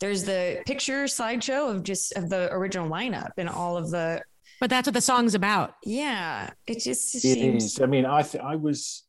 there's 0.00 0.24
the 0.24 0.62
picture 0.66 1.04
slideshow 1.04 1.70
of 1.70 1.82
just 1.82 2.16
of 2.16 2.28
the 2.28 2.52
original 2.52 2.88
lineup 2.88 3.30
and 3.36 3.48
all 3.48 3.76
of 3.76 3.90
the. 3.90 4.22
But 4.60 4.70
that's 4.70 4.86
what 4.86 4.94
the 4.94 5.00
song's 5.00 5.34
about. 5.34 5.74
Yeah, 5.84 6.50
it 6.66 6.80
just 6.80 7.14
it 7.14 7.20
seems. 7.20 7.64
Is. 7.64 7.80
I 7.80 7.86
mean, 7.86 8.06
I 8.06 8.22
th- 8.22 8.42
I 8.42 8.56
was. 8.56 9.04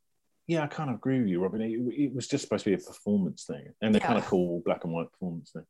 Yeah, 0.47 0.63
I 0.63 0.67
kind 0.67 0.91
of 0.91 0.97
agree 0.97 1.19
with 1.19 1.27
you, 1.27 1.41
Robin. 1.41 1.61
It, 1.61 1.79
it 1.97 2.13
was 2.13 2.27
just 2.27 2.43
supposed 2.43 2.65
to 2.65 2.69
be 2.69 2.75
a 2.75 2.85
performance 2.85 3.45
thing, 3.45 3.73
and 3.81 3.95
the 3.95 3.99
yeah. 3.99 4.07
kind 4.07 4.19
of 4.19 4.25
cool 4.25 4.61
black 4.63 4.83
and 4.83 4.93
white 4.93 5.11
performance 5.11 5.51
thing. 5.51 5.65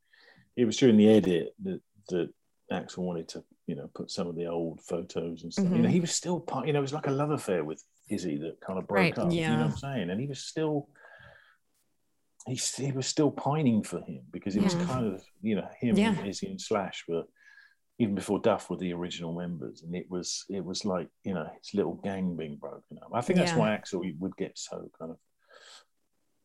It 0.57 0.65
was 0.65 0.77
during 0.77 0.97
the 0.97 1.09
edit 1.09 1.53
that 1.63 1.81
that 2.09 2.29
Axl 2.71 2.99
wanted 2.99 3.27
to, 3.29 3.43
you 3.67 3.75
know, 3.75 3.89
put 3.93 4.11
some 4.11 4.27
of 4.27 4.35
the 4.35 4.47
old 4.47 4.81
photos 4.81 5.43
and 5.43 5.53
stuff. 5.53 5.65
Mm-hmm. 5.65 5.75
You 5.75 5.81
know, 5.81 5.87
mm-hmm. 5.87 5.93
he 5.93 6.01
was 6.01 6.11
still 6.11 6.39
part. 6.39 6.67
You 6.67 6.73
know, 6.73 6.79
it 6.79 6.81
was 6.81 6.93
like 6.93 7.07
a 7.07 7.11
love 7.11 7.31
affair 7.31 7.63
with 7.63 7.83
Izzy 8.09 8.37
that 8.37 8.61
kind 8.61 8.79
of 8.79 8.87
broke 8.87 8.99
right. 8.99 9.17
up. 9.17 9.31
Yeah. 9.31 9.51
You 9.51 9.57
know 9.57 9.65
what 9.65 9.71
I'm 9.71 9.77
saying? 9.77 10.09
And 10.09 10.19
he 10.19 10.27
was 10.27 10.39
still 10.39 10.87
he, 12.47 12.55
he 12.55 12.91
was 12.91 13.07
still 13.07 13.31
pining 13.31 13.83
for 13.83 13.99
him 14.01 14.21
because 14.31 14.55
it 14.55 14.63
was 14.63 14.75
kind 14.75 15.13
of 15.13 15.23
you 15.41 15.55
know 15.55 15.67
him 15.79 15.97
yeah. 15.97 16.15
and 16.17 16.27
Izzy 16.27 16.47
and 16.47 16.61
Slash 16.61 17.03
were 17.07 17.23
even 17.97 18.13
before 18.13 18.39
Duff 18.39 18.69
were 18.69 18.77
the 18.77 18.93
original 18.93 19.33
members, 19.33 19.81
and 19.83 19.95
it 19.95 20.05
was 20.09 20.45
it 20.49 20.63
was 20.63 20.85
like 20.85 21.07
you 21.23 21.33
know 21.33 21.49
his 21.61 21.73
little 21.73 21.95
gang 22.03 22.35
being 22.35 22.57
broken 22.57 22.99
up. 23.01 23.09
I 23.13 23.21
think 23.21 23.39
that's 23.39 23.53
yeah. 23.53 23.57
why 23.57 23.69
Axl 23.69 24.13
would 24.19 24.35
get 24.37 24.57
so 24.57 24.89
kind 24.99 25.11
of 25.11 25.17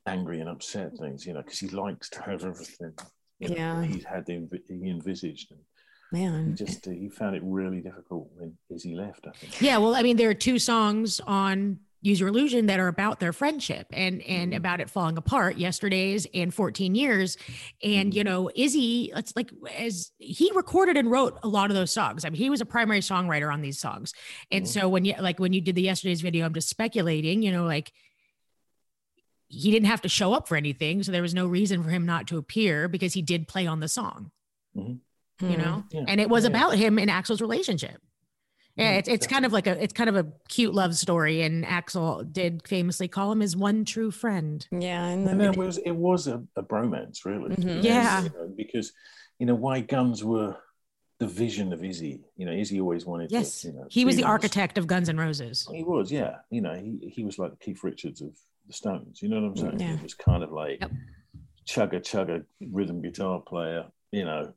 angry 0.06 0.40
and 0.40 0.48
upset 0.48 0.96
things, 0.98 1.26
you 1.26 1.34
know, 1.34 1.42
because 1.42 1.58
he 1.58 1.68
likes 1.68 2.08
to 2.10 2.22
have 2.22 2.44
everything. 2.44 2.92
You 3.38 3.48
know, 3.48 3.54
yeah, 3.56 3.82
he 3.84 4.00
had 4.00 4.26
the, 4.26 4.48
he 4.68 4.90
envisaged, 4.90 5.50
and 5.50 5.60
man 6.12 6.48
he 6.48 6.52
just 6.54 6.84
he 6.86 7.08
found 7.08 7.36
it 7.36 7.42
really 7.44 7.80
difficult 7.80 8.28
when 8.34 8.56
Izzy 8.68 8.94
left 8.94 9.26
i 9.26 9.30
think 9.30 9.60
yeah 9.60 9.78
well 9.78 9.94
i 9.94 10.02
mean 10.02 10.16
there 10.16 10.30
are 10.30 10.34
two 10.34 10.58
songs 10.58 11.20
on 11.20 11.78
use 12.02 12.18
your 12.18 12.30
illusion 12.30 12.66
that 12.66 12.80
are 12.80 12.88
about 12.88 13.20
their 13.20 13.32
friendship 13.32 13.86
and 13.92 14.22
and 14.22 14.50
mm-hmm. 14.50 14.56
about 14.56 14.80
it 14.80 14.88
falling 14.88 15.16
apart 15.16 15.56
yesterday's 15.56 16.26
and 16.32 16.52
14 16.52 16.94
years 16.94 17.36
and 17.82 18.10
mm-hmm. 18.10 18.16
you 18.18 18.24
know 18.24 18.50
izzy 18.54 19.12
it's 19.14 19.34
like 19.36 19.50
as 19.76 20.12
he 20.18 20.50
recorded 20.54 20.96
and 20.96 21.10
wrote 21.10 21.38
a 21.42 21.48
lot 21.48 21.70
of 21.70 21.76
those 21.76 21.90
songs 21.90 22.24
i 22.24 22.30
mean 22.30 22.38
he 22.38 22.50
was 22.50 22.60
a 22.60 22.66
primary 22.66 23.00
songwriter 23.00 23.52
on 23.52 23.60
these 23.60 23.78
songs 23.78 24.12
and 24.50 24.64
mm-hmm. 24.64 24.80
so 24.80 24.88
when 24.88 25.04
you 25.04 25.14
like 25.20 25.38
when 25.38 25.52
you 25.52 25.60
did 25.60 25.74
the 25.74 25.82
yesterday's 25.82 26.20
video 26.20 26.46
i'm 26.46 26.54
just 26.54 26.68
speculating 26.68 27.42
you 27.42 27.52
know 27.52 27.64
like 27.64 27.92
he 29.48 29.70
didn't 29.70 29.88
have 29.88 30.00
to 30.00 30.08
show 30.08 30.32
up 30.32 30.48
for 30.48 30.56
anything 30.56 31.02
so 31.02 31.12
there 31.12 31.22
was 31.22 31.34
no 31.34 31.46
reason 31.46 31.82
for 31.82 31.90
him 31.90 32.06
not 32.06 32.26
to 32.28 32.38
appear 32.38 32.88
because 32.88 33.12
he 33.12 33.22
did 33.22 33.48
play 33.48 33.66
on 33.66 33.80
the 33.80 33.88
song 33.88 34.30
you 35.40 35.48
mm-hmm. 35.48 35.62
know 35.62 35.84
yeah. 35.90 36.04
and 36.08 36.20
it 36.20 36.28
was 36.28 36.44
yeah. 36.44 36.50
about 36.50 36.74
him 36.74 36.98
and 36.98 37.10
axl's 37.10 37.40
relationship 37.40 38.00
yeah 38.76 38.90
mm-hmm. 38.90 38.98
it's, 38.98 39.08
it's 39.08 39.26
kind 39.26 39.44
of 39.44 39.52
like 39.52 39.66
a 39.66 39.82
it's 39.82 39.92
kind 39.92 40.08
of 40.08 40.16
a 40.16 40.26
cute 40.48 40.74
love 40.74 40.96
story 40.96 41.42
and 41.42 41.64
axl 41.64 42.30
did 42.32 42.66
famously 42.66 43.08
call 43.08 43.32
him 43.32 43.40
his 43.40 43.56
one 43.56 43.84
true 43.84 44.10
friend 44.10 44.66
yeah 44.70 45.06
and, 45.06 45.28
and 45.28 45.42
it 45.42 45.56
was 45.56 45.78
it 45.78 45.92
was 45.92 46.26
a, 46.26 46.42
a 46.56 46.62
bromance 46.62 47.24
really 47.24 47.54
mm-hmm. 47.54 47.80
yeah 47.80 48.22
you 48.22 48.30
know, 48.30 48.52
because 48.56 48.92
you 49.38 49.46
know 49.46 49.54
why 49.54 49.80
guns 49.80 50.22
were 50.22 50.56
the 51.20 51.26
vision 51.26 51.72
of 51.72 51.84
Izzy. 51.84 52.24
You 52.36 52.46
know, 52.46 52.52
Izzy 52.52 52.80
always 52.80 53.04
wanted 53.04 53.30
yes. 53.30 53.60
to, 53.60 53.68
you 53.68 53.74
know, 53.74 53.86
he 53.90 54.04
was 54.04 54.16
the 54.16 54.24
architect 54.24 54.78
of 54.78 54.86
Guns 54.86 55.08
N' 55.08 55.18
Roses. 55.18 55.68
He 55.70 55.84
was, 55.84 56.10
yeah. 56.10 56.36
You 56.50 56.62
know, 56.62 56.74
he, 56.74 57.12
he 57.14 57.24
was 57.24 57.38
like 57.38 57.60
Keith 57.60 57.84
Richards 57.84 58.22
of 58.22 58.34
the 58.66 58.72
Stones. 58.72 59.20
You 59.22 59.28
know 59.28 59.36
what 59.36 59.48
I'm 59.48 59.54
mm-hmm. 59.54 59.78
saying? 59.78 59.80
Yeah. 59.80 59.96
He 59.96 60.02
was 60.02 60.14
kind 60.14 60.42
of 60.42 60.50
like 60.50 60.80
yep. 60.80 60.90
chugga 61.68 62.00
chugga 62.00 62.44
rhythm 62.72 63.02
guitar 63.02 63.38
player, 63.38 63.84
you 64.10 64.24
know, 64.24 64.54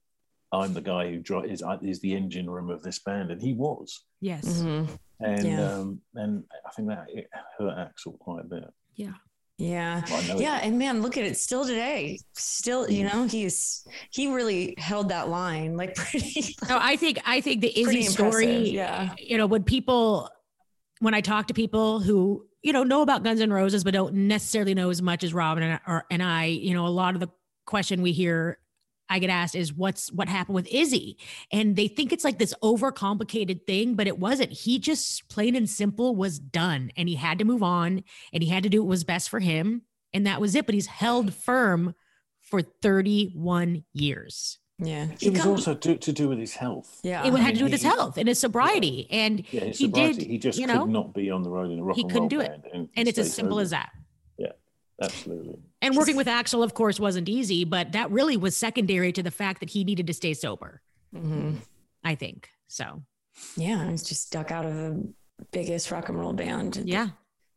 I'm 0.53 0.73
the 0.73 0.81
guy 0.81 1.09
who 1.09 1.19
dri- 1.19 1.51
is 1.51 1.63
is 1.81 1.99
the 2.01 2.13
engine 2.13 2.49
room 2.49 2.69
of 2.69 2.83
this 2.83 2.99
band, 2.99 3.31
and 3.31 3.41
he 3.41 3.53
was. 3.53 4.03
Yes. 4.21 4.45
Mm-hmm. 4.45 4.93
And 5.19 5.47
yeah. 5.47 5.73
um, 5.73 6.01
and 6.15 6.43
I 6.65 6.69
think 6.71 6.89
that 6.89 7.05
it 7.09 7.27
hurt 7.57 7.75
Axl 7.75 8.17
quite 8.19 8.41
a 8.41 8.47
bit. 8.47 8.65
Yeah. 8.95 9.13
Yeah. 9.57 10.01
Well, 10.09 10.41
yeah. 10.41 10.59
And 10.61 10.77
man, 10.77 11.01
look 11.01 11.17
at 11.17 11.23
it 11.23 11.37
still 11.37 11.65
today. 11.65 12.19
Still, 12.33 12.89
you 12.89 13.05
mm. 13.05 13.13
know, 13.13 13.23
he's 13.25 13.85
he 14.11 14.33
really 14.33 14.75
held 14.77 15.09
that 15.09 15.29
line 15.29 15.77
like 15.77 15.95
pretty. 15.95 16.55
no, 16.67 16.77
I 16.79 16.95
think 16.95 17.19
I 17.25 17.41
think 17.41 17.61
the 17.61 17.79
Izzy 17.79 18.03
story, 18.03 18.69
yeah. 18.69 19.13
You 19.17 19.37
know, 19.37 19.45
when 19.45 19.63
people 19.63 20.29
when 20.99 21.13
I 21.13 21.21
talk 21.21 21.47
to 21.47 21.53
people 21.53 21.99
who, 21.99 22.45
you 22.61 22.73
know, 22.73 22.83
know 22.83 23.01
about 23.01 23.23
Guns 23.23 23.41
N' 23.41 23.51
Roses, 23.51 23.83
but 23.83 23.93
don't 23.93 24.13
necessarily 24.13 24.73
know 24.73 24.89
as 24.89 25.01
much 25.01 25.23
as 25.23 25.33
Robin 25.33 25.63
and, 25.63 25.79
or, 25.85 26.05
and 26.09 26.23
I, 26.23 26.45
you 26.45 26.73
know, 26.73 26.87
a 26.87 26.89
lot 26.89 27.13
of 27.13 27.19
the 27.19 27.29
question 27.65 28.01
we 28.01 28.11
hear 28.11 28.57
I 29.09 29.19
get 29.19 29.29
asked 29.29 29.55
is 29.55 29.73
what's 29.73 30.11
what 30.11 30.27
happened 30.27 30.55
with 30.55 30.67
Izzy? 30.67 31.17
And 31.51 31.75
they 31.75 31.87
think 31.87 32.11
it's 32.11 32.23
like 32.23 32.39
this 32.39 32.53
overcomplicated 32.63 33.65
thing, 33.65 33.95
but 33.95 34.07
it 34.07 34.17
wasn't. 34.17 34.51
He 34.51 34.79
just 34.79 35.27
plain 35.29 35.55
and 35.55 35.69
simple 35.69 36.15
was 36.15 36.39
done 36.39 36.91
and 36.97 37.09
he 37.09 37.15
had 37.15 37.39
to 37.39 37.45
move 37.45 37.63
on 37.63 38.03
and 38.31 38.43
he 38.43 38.49
had 38.49 38.63
to 38.63 38.69
do 38.69 38.81
what 38.81 38.89
was 38.89 39.03
best 39.03 39.29
for 39.29 39.39
him. 39.39 39.83
And 40.13 40.25
that 40.27 40.41
was 40.41 40.55
it. 40.55 40.65
But 40.65 40.75
he's 40.75 40.87
held 40.87 41.33
firm 41.33 41.95
for 42.41 42.61
31 42.61 43.83
years. 43.93 44.59
Yeah. 44.79 45.07
It 45.21 45.31
was 45.31 45.45
also 45.45 45.75
to, 45.75 45.97
to 45.97 46.11
do 46.11 46.29
with 46.29 46.39
his 46.39 46.55
health. 46.55 46.99
Yeah. 47.03 47.21
It 47.21 47.25
had 47.25 47.33
I 47.33 47.45
mean, 47.45 47.53
to 47.53 47.57
do 47.59 47.63
with 47.65 47.73
his 47.73 47.83
health 47.83 48.17
and 48.17 48.27
his 48.27 48.39
sobriety. 48.39 49.07
Yeah. 49.09 49.17
And 49.17 49.43
yeah, 49.51 49.61
his 49.61 49.77
he 49.77 49.85
sobriety, 49.85 50.19
did. 50.19 50.27
He 50.27 50.37
just 50.37 50.59
you 50.59 50.67
know, 50.67 50.81
could 50.81 50.89
not 50.89 51.13
be 51.13 51.29
on 51.29 51.43
the 51.43 51.49
road 51.49 51.71
in 51.71 51.79
a 51.79 51.83
rock 51.83 51.95
he 51.95 52.03
and 52.03 52.11
couldn't 52.11 52.33
roll 52.33 52.41
do 52.45 52.51
it. 52.51 52.63
And, 52.73 52.89
and 52.95 53.07
it's 53.07 53.17
as 53.17 53.33
simple 53.33 53.57
sober. 53.57 53.63
as 53.63 53.69
that. 53.71 53.91
Yeah, 54.99 55.05
absolutely. 55.05 55.59
And 55.81 55.95
working 55.95 56.15
with 56.15 56.27
Axl, 56.27 56.63
of 56.63 56.73
course, 56.73 56.99
wasn't 56.99 57.29
easy, 57.29 57.65
but 57.65 57.91
that 57.91 58.09
really 58.11 58.37
was 58.37 58.55
secondary 58.55 59.11
to 59.11 59.23
the 59.23 59.31
fact 59.31 59.59
that 59.59 59.69
he 59.69 59.83
needed 59.83 60.07
to 60.07 60.13
stay 60.13 60.33
sober. 60.33 60.81
Mm-hmm. 61.15 61.55
I 62.03 62.15
think 62.15 62.49
so. 62.67 63.03
Yeah, 63.57 63.89
he's 63.89 64.03
just 64.03 64.27
stuck 64.27 64.51
out 64.51 64.65
of 64.65 64.73
the 64.73 65.13
biggest 65.51 65.91
rock 65.91 66.09
and 66.09 66.19
roll 66.19 66.33
band. 66.33 66.81
Yeah. 66.85 67.09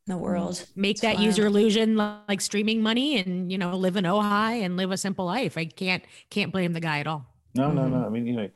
In 0.09 0.15
the 0.15 0.17
world. 0.17 0.65
Make 0.77 0.93
it's 0.93 1.01
that 1.01 1.17
wild. 1.17 1.27
Use 1.27 1.39
Your 1.39 1.49
Illusion 1.49 1.97
like 1.97 2.41
streaming 2.41 2.81
money 2.81 3.19
and 3.19 3.51
you 3.51 3.59
know 3.59 3.77
live 3.77 3.97
in 3.97 4.05
Ojai 4.05 4.65
and 4.65 4.77
live 4.77 4.93
a 4.93 4.97
simple 4.97 5.25
life. 5.25 5.59
I 5.59 5.65
can't 5.65 6.05
can't 6.31 6.53
blame 6.53 6.73
the 6.73 6.81
guy 6.81 7.01
at 7.01 7.07
all. 7.07 7.27
No, 7.55 7.73
no, 7.73 7.89
no. 7.89 7.97
Mm-hmm. 7.97 8.05
I 8.05 8.09
mean, 8.11 8.27
you 8.27 8.37
know, 8.37 8.49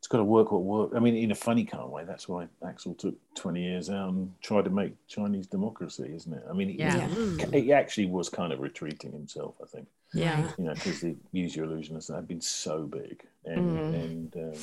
it's 0.00 0.08
got 0.08 0.16
to 0.16 0.24
work 0.24 0.50
what 0.50 0.62
work. 0.62 0.92
I 0.96 0.98
mean, 0.98 1.14
in 1.14 1.30
a 1.30 1.34
funny 1.34 1.62
kind 1.66 1.84
of 1.84 1.90
way, 1.90 2.04
that's 2.06 2.26
why 2.26 2.48
Axl 2.64 2.96
took 2.96 3.16
20 3.34 3.62
years 3.62 3.90
out 3.90 4.08
and 4.08 4.32
tried 4.40 4.64
to 4.64 4.70
make 4.70 4.94
Chinese 5.08 5.46
democracy, 5.46 6.10
isn't 6.14 6.32
it? 6.32 6.42
I 6.48 6.54
mean, 6.54 6.70
yeah. 6.70 7.06
he, 7.52 7.60
he 7.60 7.72
actually 7.74 8.06
was 8.06 8.30
kind 8.30 8.50
of 8.50 8.60
retreating 8.60 9.12
himself, 9.12 9.56
I 9.62 9.66
think. 9.66 9.88
Yeah. 10.14 10.48
You 10.56 10.64
know, 10.64 10.72
because 10.72 11.02
the 11.02 11.16
Use 11.32 11.54
Your 11.54 11.66
Illusionists 11.66 12.14
had 12.14 12.26
been 12.26 12.40
so 12.40 12.84
big 12.84 13.26
and, 13.44 13.78
mm. 13.78 13.94
and 13.94 14.36
um, 14.36 14.62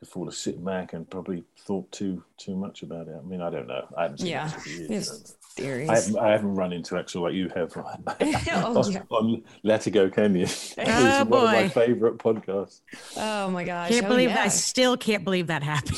before 0.00 0.26
to 0.26 0.32
sit 0.32 0.64
back 0.64 0.92
and 0.92 1.08
probably 1.10 1.42
thought 1.58 1.90
too 1.90 2.22
too 2.36 2.56
much 2.56 2.82
about 2.82 3.08
it. 3.08 3.16
I 3.18 3.26
mean, 3.26 3.40
I 3.40 3.50
don't 3.50 3.66
know. 3.66 3.86
I 3.96 4.02
haven't 4.02 4.18
seen 4.18 4.28
yeah. 4.28 4.46
it 4.46 4.60
for 4.60 4.68
years. 4.68 5.36
Theories. 5.56 5.88
I 5.88 5.94
haven't, 5.96 6.18
I 6.18 6.30
haven't 6.30 6.54
run 6.54 6.72
into 6.72 6.94
Axl 6.94 7.22
like 7.22 7.34
you 7.34 7.48
have 7.48 7.72
oh, 7.76 8.78
on, 8.80 8.92
yeah. 8.92 9.02
on 9.10 9.42
Latigo 9.64 10.12
Canyon. 10.14 10.48
oh, 10.78 11.24
boy. 11.24 11.36
one 11.36 11.46
of 11.46 11.52
my 11.52 11.68
favorite 11.68 12.18
podcasts. 12.18 12.80
Oh 13.16 13.50
my 13.50 13.64
gosh. 13.64 13.88
Can't 13.90 14.06
oh, 14.06 14.08
believe 14.08 14.30
yeah. 14.30 14.42
I 14.42 14.48
still 14.48 14.96
can't 14.96 15.24
believe 15.24 15.48
that 15.48 15.64
happened. 15.64 15.96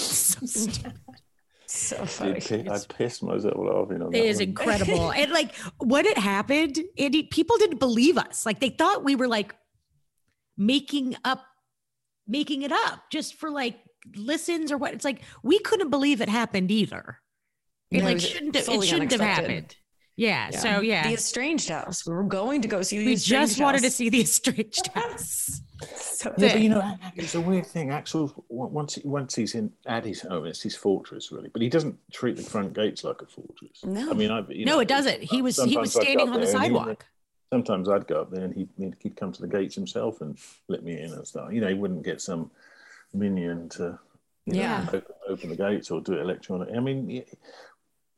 so 1.66 2.06
funny. 2.06 2.70
I 2.70 2.78
pissed 2.88 3.22
myself 3.22 3.54
laughing 3.56 4.00
on 4.00 4.14
It 4.14 4.24
is 4.24 4.38
one. 4.38 4.48
incredible. 4.48 5.12
and 5.12 5.30
like 5.30 5.54
when 5.78 6.06
it 6.06 6.16
happened, 6.16 6.78
it, 6.96 7.30
people 7.30 7.58
didn't 7.58 7.80
believe 7.80 8.16
us. 8.16 8.46
Like 8.46 8.60
they 8.60 8.70
thought 8.70 9.04
we 9.04 9.14
were 9.14 9.28
like 9.28 9.54
making 10.56 11.16
up 11.22 11.44
making 12.26 12.62
it 12.62 12.72
up 12.72 13.10
just 13.10 13.34
for 13.34 13.50
like 13.50 13.80
listens 14.16 14.72
or 14.72 14.78
what. 14.78 14.94
It's 14.94 15.04
like 15.04 15.22
we 15.42 15.58
couldn't 15.58 15.90
believe 15.90 16.20
it 16.20 16.28
happened 16.28 16.70
either. 16.70 17.18
It 17.90 18.04
like 18.04 18.20
shouldn't 18.20 18.54
have, 18.54 18.68
it 18.68 18.84
shouldn't 18.84 19.10
have 19.10 19.20
happened. 19.20 19.76
Yeah, 20.16 20.50
yeah, 20.52 20.58
So 20.58 20.80
yeah, 20.80 21.08
the 21.08 21.14
estranged 21.14 21.70
house. 21.70 22.06
We 22.06 22.12
were 22.12 22.24
going 22.24 22.60
to 22.62 22.68
go 22.68 22.82
see 22.82 22.98
the. 22.98 23.06
We 23.06 23.16
just 23.16 23.54
house. 23.54 23.58
wanted 23.58 23.82
to 23.82 23.90
see 23.90 24.10
the 24.10 24.20
estranged 24.20 24.88
house. 24.94 25.62
so 25.96 26.34
yeah, 26.36 26.52
but 26.52 26.60
you 26.60 26.68
know, 26.68 26.94
it's 27.16 27.34
a 27.34 27.40
weird 27.40 27.66
thing. 27.66 27.88
Axl 27.88 28.30
once 28.48 28.98
once 29.02 29.34
he's 29.34 29.54
in 29.54 29.72
at 29.86 30.04
his 30.04 30.20
home, 30.20 30.44
it's 30.44 30.60
his 30.60 30.76
fortress, 30.76 31.32
really. 31.32 31.48
But 31.48 31.62
he 31.62 31.70
doesn't 31.70 31.96
treat 32.12 32.36
the 32.36 32.42
front 32.42 32.74
gates 32.74 33.02
like 33.02 33.22
a 33.22 33.26
fortress. 33.26 33.82
No, 33.82 34.10
I 34.10 34.12
mean, 34.12 34.30
I 34.30 34.40
no, 34.40 34.64
know, 34.64 34.80
it 34.80 34.88
doesn't. 34.88 35.22
He 35.22 35.40
was 35.40 35.56
he 35.64 35.78
was 35.78 35.92
standing 35.92 36.28
on 36.28 36.38
the 36.40 36.46
sidewalk. 36.46 37.06
Sometimes 37.50 37.88
I'd 37.88 38.06
go 38.06 38.20
up 38.20 38.30
there 38.30 38.44
and 38.44 38.54
he'd, 38.54 38.68
he'd 39.00 39.16
come 39.16 39.32
to 39.32 39.40
the 39.40 39.48
gates 39.48 39.74
himself 39.74 40.20
and 40.20 40.38
let 40.68 40.84
me 40.84 41.00
in 41.00 41.12
and 41.12 41.26
stuff. 41.26 41.52
You 41.52 41.60
know, 41.60 41.66
he 41.66 41.74
wouldn't 41.74 42.04
get 42.04 42.20
some 42.20 42.50
minion 43.12 43.68
to 43.70 43.98
yeah 44.46 44.82
know, 44.84 44.88
open, 44.88 45.02
open, 45.28 45.48
the 45.50 45.56
gates 45.56 45.90
or 45.90 46.00
do 46.00 46.14
it 46.14 46.20
electronically. 46.20 46.76
I 46.76 46.80
mean, 46.80 47.24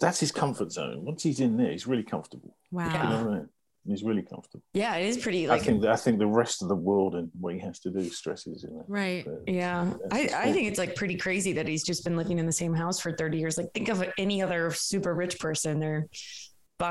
that's 0.01 0.21
his 0.21 0.33
comfort 0.33 0.73
zone. 0.73 1.05
Once 1.05 1.23
he's 1.23 1.41
in 1.41 1.57
there, 1.57 1.71
he's 1.71 1.87
really 1.87 2.03
comfortable. 2.03 2.57
Wow. 2.71 2.87
You 2.87 2.93
know 2.93 3.31
I 3.31 3.35
mean? 3.35 3.49
He's 3.85 4.05
really 4.05 4.23
comfortable. 4.23 4.63
Yeah, 4.75 4.95
it 4.95 5.09
is 5.09 5.19
pretty. 5.19 5.49
Like, 5.49 5.61
I 5.61 5.65
think 5.65 5.85
I 5.85 5.97
think 5.97 6.21
the 6.21 6.27
rest 6.27 6.63
of 6.63 6.69
the 6.69 6.77
world 6.77 7.17
and 7.17 7.31
what 7.41 7.55
he 7.55 7.61
has 7.61 7.81
to 7.81 7.91
do 7.91 8.09
stresses 8.11 8.63
him. 8.63 8.85
Right. 8.87 9.25
But 9.25 9.53
yeah, 9.53 9.93
I, 10.13 10.31
I 10.33 10.53
think 10.53 10.69
it's 10.69 10.79
like 10.79 10.95
pretty 10.95 11.17
crazy 11.17 11.53
that 11.55 11.67
he's 11.67 11.83
just 11.83 12.05
been 12.05 12.17
living 12.17 12.39
in 12.39 12.47
the 12.47 12.53
same 12.53 12.75
house 12.75 13.01
for 13.01 13.11
thirty 13.11 13.39
years. 13.39 13.59
Like 13.59 13.73
think 13.75 13.89
of 13.89 14.05
any 14.19 14.41
other 14.41 14.71
super 14.71 15.15
rich 15.15 15.41
person. 15.41 15.81
They're 15.81 16.09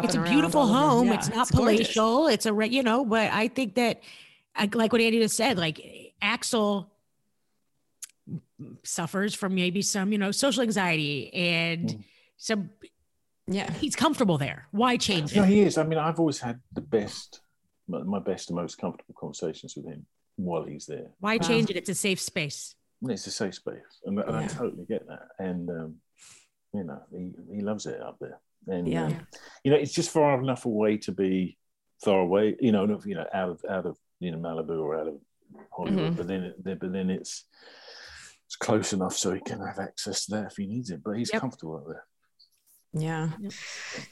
it's 0.04 0.16
a 0.16 0.22
beautiful 0.22 0.68
home. 0.68 1.08
Yeah, 1.08 1.14
it's 1.16 1.30
not 1.30 1.48
it's 1.50 1.52
palatial. 1.52 2.18
Gorgeous. 2.18 2.34
It's 2.34 2.46
a 2.46 2.68
you 2.68 2.84
know, 2.84 3.06
but 3.06 3.32
I 3.32 3.48
think 3.48 3.76
that 3.76 4.02
like 4.74 4.92
what 4.92 5.02
Andy 5.02 5.20
just 5.20 5.38
said, 5.38 5.58
like 5.58 5.82
Axl 6.22 6.88
suffers 8.84 9.34
from 9.34 9.56
maybe 9.56 9.82
some 9.82 10.12
you 10.12 10.18
know 10.18 10.32
social 10.32 10.64
anxiety 10.64 11.34
and 11.34 11.90
mm. 11.90 12.04
some 12.38 12.70
yeah. 13.48 13.72
he's 13.74 13.96
comfortable 13.96 14.38
there. 14.38 14.68
Why 14.72 14.98
change 14.98 15.32
it? 15.32 15.38
no 15.38 15.44
he 15.44 15.62
is. 15.62 15.78
I 15.78 15.84
mean 15.84 16.00
i've 16.00 16.20
always 16.20 16.40
had 16.40 16.60
the 16.74 16.82
best 16.82 17.42
my 17.88 18.20
best 18.20 18.50
and 18.50 18.58
most 18.58 18.78
comfortable 18.78 19.16
conversations 19.20 19.76
with 19.76 19.86
him 19.86 20.06
while 20.38 20.64
he's 20.64 20.86
there. 20.86 21.08
Why 21.20 21.38
wow. 21.38 21.48
change 21.48 21.70
it? 21.70 21.76
It's 21.76 21.90
a 21.90 21.96
safe 21.96 22.22
space. 22.22 22.76
It's 23.04 23.28
a 23.28 23.32
safe 23.32 23.56
space. 23.56 24.00
And, 24.06 24.18
and 24.20 24.36
i 24.36 24.48
totally 24.48 24.86
get 24.86 25.08
that. 25.08 25.28
And 25.40 25.70
um, 25.70 25.96
you 26.74 26.84
know 26.84 27.02
he, 27.12 27.32
he 27.56 27.62
loves 27.62 27.86
it 27.86 28.02
up 28.02 28.18
there. 28.20 28.40
And 28.68 28.88
yeah. 28.88 29.06
um, 29.06 29.28
you 29.64 29.72
know 29.72 29.78
it's 29.78 29.94
just 29.94 30.12
far 30.12 30.40
enough 30.42 30.66
away 30.66 30.98
to 31.00 31.12
be 31.12 31.58
far 32.04 32.20
away 32.20 32.56
you 32.60 32.72
know 32.72 33.00
you 33.06 33.16
know 33.16 33.26
out 33.34 33.50
of 33.50 33.62
out 33.70 33.86
of 33.86 33.98
you 34.20 34.32
know 34.32 34.38
malibu 34.38 34.82
or 34.82 35.00
out 35.00 35.08
of 35.08 35.16
hollywood 35.72 36.14
mm-hmm. 36.14 36.16
but 36.16 36.28
then 36.28 36.54
but 36.64 36.92
then 36.92 37.10
it's 37.10 37.46
it's 38.52 38.58
close 38.58 38.92
enough 38.92 39.16
so 39.16 39.34
he 39.34 39.40
can 39.40 39.62
have 39.62 39.80
access 39.80 40.26
to 40.26 40.32
that 40.32 40.52
if 40.52 40.58
he 40.58 40.68
needs 40.68 40.90
it. 40.90 41.02
But 41.02 41.12
he's 41.18 41.32
yep. 41.32 41.40
comfortable 41.40 41.78
up 41.78 41.86
there. 41.88 42.04
Yeah, 42.94 43.30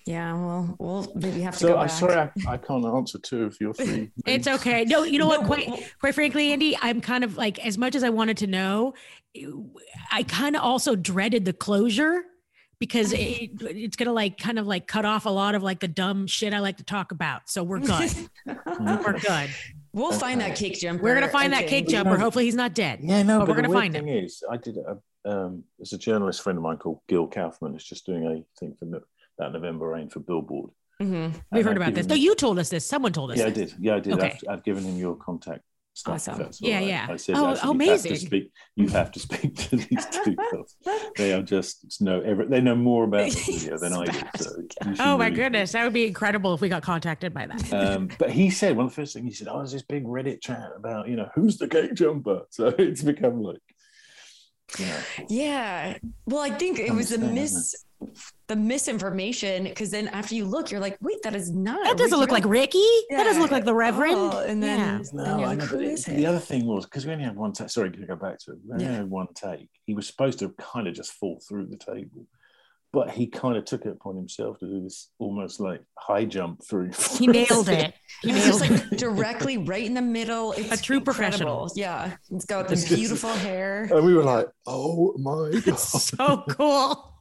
yeah. 0.05 0.33
Well, 0.33 0.75
we'll 0.79 1.11
maybe 1.13 1.41
have 1.41 1.55
to. 1.55 1.59
So 1.59 1.67
go 1.73 1.77
I'm 1.77 1.89
sorry, 1.89 2.15
I, 2.15 2.31
I, 2.47 2.55
can't 2.55 2.85
answer 2.85 3.19
two 3.19 3.43
of 3.43 3.57
your 3.59 3.73
three. 3.73 4.11
it's 4.25 4.47
okay. 4.47 4.85
No, 4.85 5.03
you 5.03 5.19
know 5.19 5.27
what? 5.27 5.45
Quite, 5.45 5.91
quite 5.99 6.15
frankly, 6.15 6.53
Andy, 6.53 6.77
I'm 6.81 7.01
kind 7.01 7.25
of 7.25 7.35
like 7.35 7.59
as 7.59 7.77
much 7.77 7.95
as 7.95 8.03
I 8.05 8.09
wanted 8.11 8.37
to 8.37 8.47
know, 8.47 8.93
I 10.09 10.23
kind 10.23 10.55
of 10.55 10.61
also 10.61 10.95
dreaded 10.95 11.43
the 11.43 11.51
closure 11.51 12.23
because 12.79 13.11
it, 13.11 13.49
it's 13.59 13.97
gonna 13.97 14.13
like 14.13 14.37
kind 14.37 14.57
of 14.57 14.65
like 14.65 14.87
cut 14.87 15.03
off 15.03 15.25
a 15.25 15.29
lot 15.29 15.53
of 15.53 15.63
like 15.63 15.81
the 15.81 15.89
dumb 15.89 16.27
shit 16.27 16.53
I 16.53 16.59
like 16.59 16.77
to 16.77 16.85
talk 16.85 17.11
about. 17.11 17.49
So 17.49 17.61
we're 17.61 17.79
good. 17.79 18.09
we're 18.45 19.19
good. 19.19 19.49
We'll 19.93 20.09
okay. 20.09 20.19
find 20.19 20.41
that 20.41 20.55
cake 20.55 20.79
jumper. 20.79 21.03
We're 21.03 21.15
gonna 21.15 21.29
find 21.29 21.53
that 21.53 21.67
cake 21.67 21.87
jumper. 21.87 22.17
Hopefully, 22.17 22.45
he's 22.45 22.55
not 22.55 22.73
dead. 22.73 22.99
Yeah, 23.01 23.23
no, 23.23 23.39
but, 23.39 23.45
but 23.45 23.55
we're 23.55 23.61
gonna 23.61 23.73
find 23.73 23.95
him. 23.95 24.05
Thing 24.05 24.23
is, 24.23 24.43
I 24.49 24.57
did. 24.57 24.77
A, 24.77 24.97
um, 25.29 25.63
there's 25.77 25.93
a 25.93 25.97
journalist 25.97 26.41
friend 26.41 26.57
of 26.57 26.63
mine 26.63 26.77
called 26.77 26.99
Gil 27.07 27.27
Kaufman. 27.27 27.75
Is 27.75 27.83
just 27.83 28.05
doing 28.05 28.25
a 28.25 28.59
thing 28.59 28.75
for 28.77 28.85
that 29.37 29.51
November 29.51 29.87
rain 29.87 30.09
for 30.09 30.19
Billboard. 30.19 30.71
Mm-hmm. 31.01 31.37
We've 31.51 31.65
heard 31.65 31.77
about 31.77 31.93
this. 31.93 32.07
No, 32.07 32.15
you 32.15 32.35
told 32.35 32.59
us 32.59 32.69
this. 32.69 32.85
Someone 32.85 33.13
told 33.13 33.31
us. 33.31 33.37
Yeah, 33.37 33.49
this. 33.49 33.73
I 33.73 33.75
did. 33.75 33.83
Yeah, 33.83 33.95
I 33.95 33.99
did. 33.99 34.13
Okay. 34.13 34.37
I've, 34.47 34.57
I've 34.57 34.63
given 34.63 34.83
him 34.83 34.97
your 34.97 35.15
contact 35.15 35.63
stuff. 35.99 36.15
Awesome. 36.15 36.49
Yeah, 36.59 36.77
right. 36.77 36.87
yeah. 36.87 37.07
I 37.09 37.15
said, 37.17 37.35
oh, 37.35 37.51
actually, 37.51 37.71
amazing. 37.71 38.11
You 38.11 38.15
have, 38.15 38.19
to 38.19 38.25
speak, 38.25 38.51
you 38.75 38.87
have 38.89 39.11
to 39.11 39.19
speak 39.19 39.55
to 39.55 39.75
these 39.75 40.05
two 40.23 40.35
girls. 40.35 40.75
They 41.17 41.33
are 41.33 41.41
just 41.41 42.01
know 42.01 42.21
every, 42.21 42.47
they 42.47 42.61
know 42.61 42.75
more 42.75 43.03
about 43.03 43.29
the 43.29 43.51
video 43.51 43.77
than 43.77 43.93
I 43.93 44.05
do. 44.05 44.19
So 44.39 44.51
oh 44.99 45.17
my 45.17 45.25
really 45.25 45.35
goodness, 45.35 45.73
that 45.73 45.83
would 45.83 45.93
be 45.93 46.07
incredible 46.07 46.53
if 46.53 46.61
we 46.61 46.69
got 46.69 46.83
contacted 46.83 47.33
by 47.33 47.47
that. 47.47 47.73
Um, 47.73 48.09
but 48.17 48.31
he 48.31 48.49
said 48.49 48.75
one 48.75 48.85
of 48.85 48.91
the 48.91 48.95
first 48.95 49.13
things 49.13 49.25
he 49.25 49.33
said, 49.33 49.47
"Oh, 49.49 49.57
there's 49.57 49.71
this 49.71 49.83
big 49.83 50.05
Reddit 50.05 50.41
chat 50.41 50.69
about 50.75 51.07
you 51.07 51.15
know 51.15 51.29
who's 51.35 51.57
the 51.57 51.67
cake 51.67 51.93
jumper." 51.93 52.43
So 52.49 52.67
it's 52.77 53.01
become 53.01 53.41
like. 53.41 53.59
Yeah. 54.77 55.01
yeah. 55.29 55.97
Well, 56.27 56.41
I 56.41 56.51
think 56.51 56.77
it 56.77 56.93
was 56.93 57.11
a 57.11 57.17
miss 57.17 57.75
the 58.47 58.55
misinformation 58.55 59.65
because 59.65 59.91
then 59.91 60.07
after 60.07 60.33
you 60.33 60.45
look, 60.45 60.71
you're 60.71 60.79
like, 60.79 60.97
wait, 61.01 61.21
that 61.23 61.35
is 61.35 61.51
not. 61.51 61.83
That 61.83 61.97
doesn't 61.97 62.17
look 62.17 62.31
like 62.31 62.45
Ricky. 62.45 62.79
Yeah. 63.09 63.17
That 63.17 63.23
doesn't 63.25 63.41
look 63.41 63.51
like 63.51 63.65
the 63.65 63.75
Reverend. 63.75 64.15
Oh, 64.15 64.39
and 64.39 64.61
then, 64.61 64.79
yeah. 64.79 65.01
no, 65.13 65.43
I 65.43 65.55
know, 65.55 65.65
the 65.65 66.25
other 66.25 66.39
thing 66.39 66.65
was 66.65 66.85
because 66.85 67.05
we 67.05 67.11
only 67.11 67.25
had 67.25 67.35
one 67.35 67.51
take. 67.51 67.69
Sorry, 67.69 67.91
to 67.91 68.05
go 68.05 68.15
back 68.15 68.39
to 68.39 68.51
it. 68.51 68.57
We 68.65 68.73
only 68.73 68.85
yeah. 68.85 68.93
had 68.93 69.09
one 69.09 69.27
take. 69.35 69.69
He 69.85 69.93
was 69.93 70.07
supposed 70.07 70.39
to 70.39 70.49
kind 70.57 70.87
of 70.87 70.95
just 70.95 71.11
fall 71.13 71.39
through 71.47 71.67
the 71.67 71.77
table, 71.77 72.25
but 72.91 73.11
he 73.11 73.27
kind 73.27 73.57
of 73.57 73.65
took 73.65 73.85
it 73.85 73.89
upon 73.89 74.15
himself 74.15 74.59
to 74.59 74.65
do 74.65 74.81
this 74.81 75.09
almost 75.19 75.59
like 75.59 75.81
high 75.97 76.25
jump 76.25 76.63
through. 76.67 76.91
He 77.17 77.27
nailed 77.27 77.69
it. 77.69 77.93
He 78.21 78.33
was 78.33 78.43
just 78.43 78.61
like 78.61 78.89
directly 78.97 79.57
right 79.57 79.85
in 79.85 79.93
the 79.93 80.01
middle. 80.01 80.51
It's 80.53 80.71
a 80.71 80.81
true 80.81 80.97
incredible. 80.97 81.03
professional. 81.03 81.71
Yeah, 81.75 82.15
it's 82.31 82.45
got 82.45 82.67
this 82.67 82.91
beautiful 82.93 83.29
hair. 83.29 83.87
And 83.91 84.05
we 84.05 84.13
were 84.13 84.23
like, 84.23 84.47
oh 84.65 85.13
my 85.17 85.59
god, 85.65 85.79
so 85.79 86.43
cool 86.49 87.18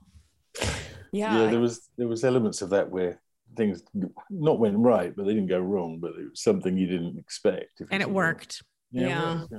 yeah 1.13 1.39
yeah 1.39 1.51
there 1.51 1.61
was 1.61 1.89
there 1.97 2.09
was 2.09 2.25
elements 2.25 2.63
of 2.63 2.71
that 2.71 2.91
where 2.91 3.21
things 3.57 3.83
not 4.31 4.59
went 4.59 4.77
right 4.77 5.17
but 5.17 5.27
they 5.27 5.33
didn't 5.35 5.49
go 5.49 5.59
wrong 5.59 5.99
but 5.99 6.11
it 6.11 6.31
was 6.31 6.43
something 6.43 6.77
you 6.77 6.87
didn't 6.87 7.19
expect 7.19 7.83
and 7.91 8.03
it 8.03 8.11
worked 8.11 8.63
yeah 8.93 9.09
yeah. 9.09 9.35
Worked, 9.41 9.53
yeah 9.53 9.59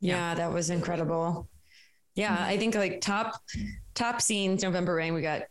yeah 0.00 0.34
that 0.34 0.52
was 0.52 0.70
incredible 0.70 1.48
yeah 2.14 2.36
i 2.40 2.56
think 2.56 2.74
like 2.74 3.00
top 3.00 3.40
top 3.94 4.22
scenes 4.22 4.62
november 4.62 4.94
rain 4.94 5.12
we 5.12 5.22
got 5.22 5.42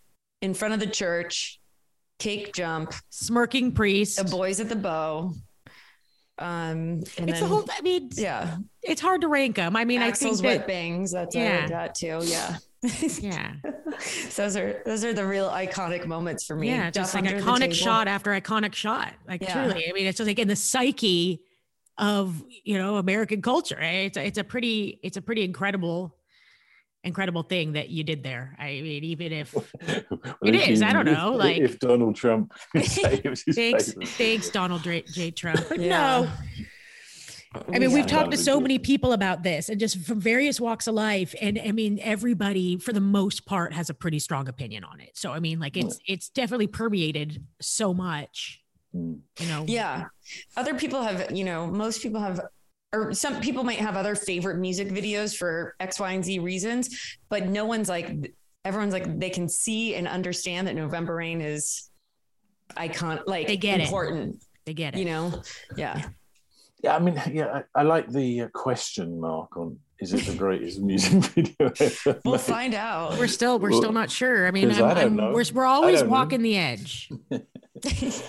in 0.45 0.53
front 0.53 0.73
of 0.73 0.79
the 0.79 0.87
church, 0.87 1.59
cake 2.19 2.53
jump, 2.53 2.93
smirking 3.09 3.71
priest, 3.71 4.17
the 4.17 4.23
boys 4.23 4.59
at 4.59 4.69
the 4.69 4.75
bow. 4.75 5.33
Um, 6.37 7.03
and 7.17 7.29
it's 7.29 7.39
then, 7.39 7.43
a 7.43 7.47
whole. 7.47 7.65
I 7.71 7.81
mean, 7.81 8.09
yeah, 8.13 8.57
it's 8.81 9.01
hard 9.01 9.21
to 9.21 9.27
rank 9.27 9.55
them. 9.55 9.75
I 9.75 9.85
mean, 9.85 10.01
Axl's 10.01 10.39
I 10.39 10.43
think 10.43 10.59
wet 10.59 10.67
bangs. 10.67 11.11
That's 11.11 11.35
Yeah. 11.35 11.55
what 11.55 11.65
I 11.65 11.69
got 11.69 11.95
too. 11.95 12.19
Yeah. 12.23 12.57
Yeah, 13.21 13.53
those 14.35 14.55
are 14.55 14.81
those 14.85 15.03
are 15.05 15.13
the 15.13 15.25
real 15.25 15.49
iconic 15.49 16.05
moments 16.05 16.45
for 16.45 16.55
me. 16.55 16.69
yeah, 16.69 16.89
just 16.91 17.13
Duff 17.13 17.21
like 17.23 17.33
iconic 17.33 17.73
shot 17.73 18.07
after 18.07 18.31
iconic 18.31 18.73
shot. 18.73 19.13
Like 19.27 19.41
Yeah. 19.41 19.53
truly, 19.65 19.89
I 19.89 19.93
mean, 19.93 20.05
it's 20.07 20.17
just 20.17 20.27
like 20.27 20.39
in 20.39 20.47
the 20.47 20.55
psyche 20.55 21.41
of 21.97 22.43
you 22.63 22.77
know 22.77 22.97
American 22.97 23.41
culture. 23.41 23.79
eh? 23.79 24.05
It's 24.07 24.17
a, 24.17 24.25
it's 24.25 24.37
a 24.37 24.43
pretty 24.43 24.99
it's 25.03 25.17
a 25.17 25.21
pretty 25.21 25.43
incredible 25.43 26.15
incredible 27.03 27.43
thing 27.43 27.73
that 27.73 27.89
you 27.89 28.03
did 28.03 28.23
there. 28.23 28.55
I 28.59 28.81
mean, 28.81 29.03
even 29.03 29.31
if 29.31 29.53
Well, 29.53 29.63
It 30.43 30.79
you- 30.79 30.85
I 30.85 30.91
don't 30.91 31.05
know, 31.05 31.33
if- 31.33 31.39
like- 31.39 31.57
if 31.57 31.79
Donald 31.79 32.15
Trump 32.15 32.51
could 32.71 32.83
say 32.85 33.21
it 33.23 33.29
was 33.29 33.43
his 33.43 33.55
thanks 33.55 33.93
thanks 34.17 34.49
Donald 34.49 34.83
J, 34.83 35.03
J. 35.03 35.31
Trump, 35.31 35.61
but 35.69 35.79
Yeah. 35.79 36.21
no. 36.25 36.29
I 37.67 37.79
mean, 37.79 37.89
Yeah. 37.89 37.95
we've 37.95 38.07
talked 38.07 38.31
to 38.31 38.37
so 38.37 38.59
many 38.59 38.79
people 38.79 39.13
about 39.13 39.43
this 39.43 39.69
and 39.69 39.79
just 39.79 39.97
from 39.99 40.19
various 40.19 40.59
walks 40.59 40.87
of 40.87 40.95
life. 40.95 41.33
And 41.41 41.59
I 41.63 41.71
mean, 41.71 41.99
everybody 42.01 42.77
for 42.77 42.93
the 42.93 42.99
most 43.01 43.45
part 43.45 43.73
has 43.73 43.89
a 43.89 43.93
pretty 43.93 44.19
strong 44.19 44.47
opinion 44.47 44.83
on 44.83 44.99
it. 44.99 45.11
So 45.15 45.31
I 45.31 45.39
mean, 45.39 45.59
like 45.59 45.77
it's 45.77 45.99
it's 46.07 46.29
definitely 46.29 46.67
permeated 46.67 47.43
so 47.61 47.93
much, 47.93 48.61
Mm. 48.95 49.19
you 49.39 49.47
know. 49.47 49.65
Yeah. 49.67 50.05
Other 50.55 50.73
people 50.75 51.01
have, 51.03 51.31
you 51.31 51.43
know, 51.43 51.67
most 51.67 52.01
people 52.01 52.19
have, 52.21 52.39
or 52.93 53.13
some 53.13 53.41
people 53.41 53.63
might 53.63 53.79
have 53.79 53.95
other 53.97 54.15
favorite 54.15 54.57
music 54.57 54.87
videos 54.87 55.35
for 55.35 55.75
X, 55.79 55.99
Y, 55.99 56.11
and 56.13 56.23
Z 56.23 56.39
reasons, 56.39 57.17
but 57.29 57.47
no 57.47 57.65
one's 57.65 57.89
like, 57.89 58.33
everyone's 58.63 58.93
like, 58.93 59.19
they 59.19 59.29
can 59.29 59.49
see 59.49 59.95
and 59.95 60.07
understand 60.07 60.67
that 60.67 60.75
November 60.75 61.15
Rain 61.15 61.41
is 61.41 61.89
icon, 62.77 63.19
like 63.27 63.47
They 63.47 63.57
get 63.57 63.79
it. 63.79 63.83
important, 63.83 64.41
They 64.65 64.73
get 64.73 64.95
it. 64.95 64.99
you 64.99 65.05
know? 65.05 65.41
Yeah. 65.77 65.97
Yeah, 65.97 66.09
I 66.87 66.99
mean, 66.99 67.21
yeah, 67.31 67.61
I, 67.75 67.79
I 67.79 67.83
like 67.83 68.09
the 68.11 68.41
uh, 68.41 68.47
question 68.53 69.19
mark 69.19 69.55
on 69.57 69.77
is 69.99 70.13
it 70.13 70.25
the 70.25 70.35
greatest 70.37 70.81
music 70.81 71.13
video 71.33 71.71
ever 71.79 72.19
We'll 72.25 72.33
made? 72.35 72.41
find 72.41 72.73
out. 72.75 73.17
We're 73.17 73.27
still 73.27 73.59
we're 73.59 73.71
still 73.71 73.93
not 73.93 74.11
sure. 74.11 74.45
I 74.47 74.51
mean, 74.51 74.69
I'm, 74.71 74.83
I 74.83 74.93
don't 74.93 74.97
I'm- 74.97 75.15
know. 75.15 75.31
we're 75.31 75.45
we're 75.53 75.65
always 75.65 75.99
don't 76.01 76.09
know. 76.09 76.13
walking 76.13 76.41
the 76.41 76.57
edge. 76.57 77.09
Yes, 77.83 78.23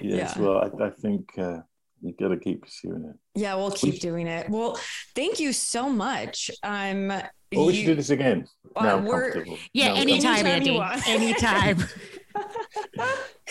Yeah. 0.00 0.38
well, 0.38 0.70
I, 0.80 0.86
I 0.86 0.90
think 0.90 1.30
uh, 1.38 1.58
you 2.00 2.14
got 2.18 2.28
to 2.28 2.36
keep 2.38 2.62
pursuing 2.62 3.04
it. 3.04 3.40
yeah, 3.40 3.54
we'll 3.56 3.70
keep 3.72 4.00
doing 4.00 4.26
it. 4.26 4.48
Well, 4.48 4.78
thank 5.14 5.38
you 5.40 5.52
so 5.52 5.88
much. 5.88 6.50
Um, 6.62 7.08
Well, 7.08 7.66
we 7.66 7.72
should 7.74 7.80
you- 7.82 7.86
do 7.88 7.94
this 7.96 8.10
again. 8.10 8.46
Uh, 8.74 8.84
now 8.84 8.96
I'm 8.96 9.04
we're- 9.04 9.32
comfortable. 9.32 9.58
Yeah, 9.74 9.88
Now 9.88 10.00
anytime, 10.00 10.46
Anytime 10.46 10.80
Andy. 11.06 11.10
Anytime. 11.10 11.84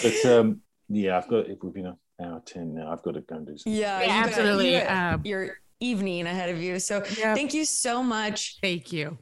But 0.01 0.26
um, 0.26 0.62
yeah, 0.89 1.18
I've 1.18 1.28
got. 1.28 1.47
It 1.47 1.59
we've 1.64 1.74
been 1.74 1.86
an 1.86 1.97
hour 2.22 2.41
ten 2.45 2.74
now. 2.74 2.91
I've 2.91 3.01
got 3.03 3.13
to 3.15 3.22
go 3.22 3.36
and 3.36 3.47
do 3.47 3.57
something. 3.57 3.74
Yeah, 3.80 3.99
Yeah, 3.99 4.01
you 4.01 4.07
got- 4.22 4.28
absolutely. 4.30 4.74
you 4.76 4.82
Um, 4.88 5.22
your 5.24 5.57
evening 5.80 6.28
ahead 6.28 6.49
of 6.49 6.61
you. 6.61 6.80
So 6.80 6.97
Yep. 7.17 7.36
thank 7.36 7.53
you 7.53 7.65
so 7.65 8.03
much. 8.03 8.57
Thank 8.61 8.91
you. 8.93 9.17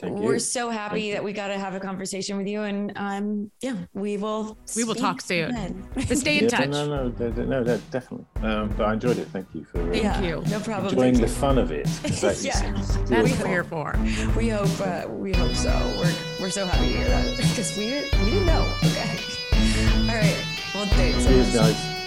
Thank 0.00 0.16
We're 0.18 0.34
you. 0.34 0.38
so 0.38 0.70
happy 0.70 1.02
you. 1.02 1.12
that 1.12 1.22
we 1.22 1.34
got 1.34 1.48
to 1.48 1.58
have 1.58 1.74
a 1.74 1.80
conversation 1.80 2.38
with 2.38 2.46
you, 2.46 2.62
and 2.62 2.90
um, 2.96 3.50
yeah, 3.60 3.74
we 3.92 4.16
will. 4.16 4.56
We 4.74 4.84
will 4.84 4.94
talk 4.94 5.20
soon. 5.20 5.52
then. 5.54 5.86
But 5.94 6.16
stay 6.16 6.38
in 6.38 6.44
Yeah, 6.44 6.48
touch. 6.48 6.68
No, 6.70 6.86
no, 6.88 7.08
no, 7.10 7.28
no, 7.28 7.44
no, 7.44 7.62
no, 7.62 7.76
definitely. 7.90 8.24
Um, 8.42 8.72
but 8.78 8.84
I 8.86 8.94
enjoyed 8.94 9.18
it. 9.18 9.28
Thank 9.28 9.48
you 9.52 9.62
for 9.66 9.78
uh, 9.82 9.90
Thank 9.92 10.02
yeah, 10.02 10.22
you. 10.22 10.42
No 10.48 10.58
problem. 10.60 10.94
enjoying 10.94 11.16
Thank 11.16 11.26
the 11.26 11.32
fun 11.34 11.58
of 11.58 11.70
it. 11.70 11.84
That 12.02 12.40
Yeah. 12.42 12.80
is 12.80 12.88
That's 12.96 13.10
really 13.10 13.30
what 13.32 13.40
we're 13.40 13.46
here 13.48 13.64
for. 13.64 13.94
We 14.38 14.48
hope. 14.48 14.80
Uh, 14.80 15.06
we 15.10 15.34
hope 15.34 15.54
so. 15.54 15.70
We're 15.98 16.14
we're 16.40 16.50
so 16.50 16.64
happy 16.64 16.92
to 16.92 16.98
hear 16.98 17.08
that 17.08 17.36
because 17.36 17.76
we 17.76 17.88
didn't 17.90 18.24
we 18.24 18.30
didn't 18.30 18.46
know. 18.46 18.66
Okay. 18.84 19.18
All 20.08 20.16
right. 20.16 20.44
Well, 20.74 20.86
thanks. 20.86 21.26
Cheers, 21.26 21.54
guys. 21.54 21.99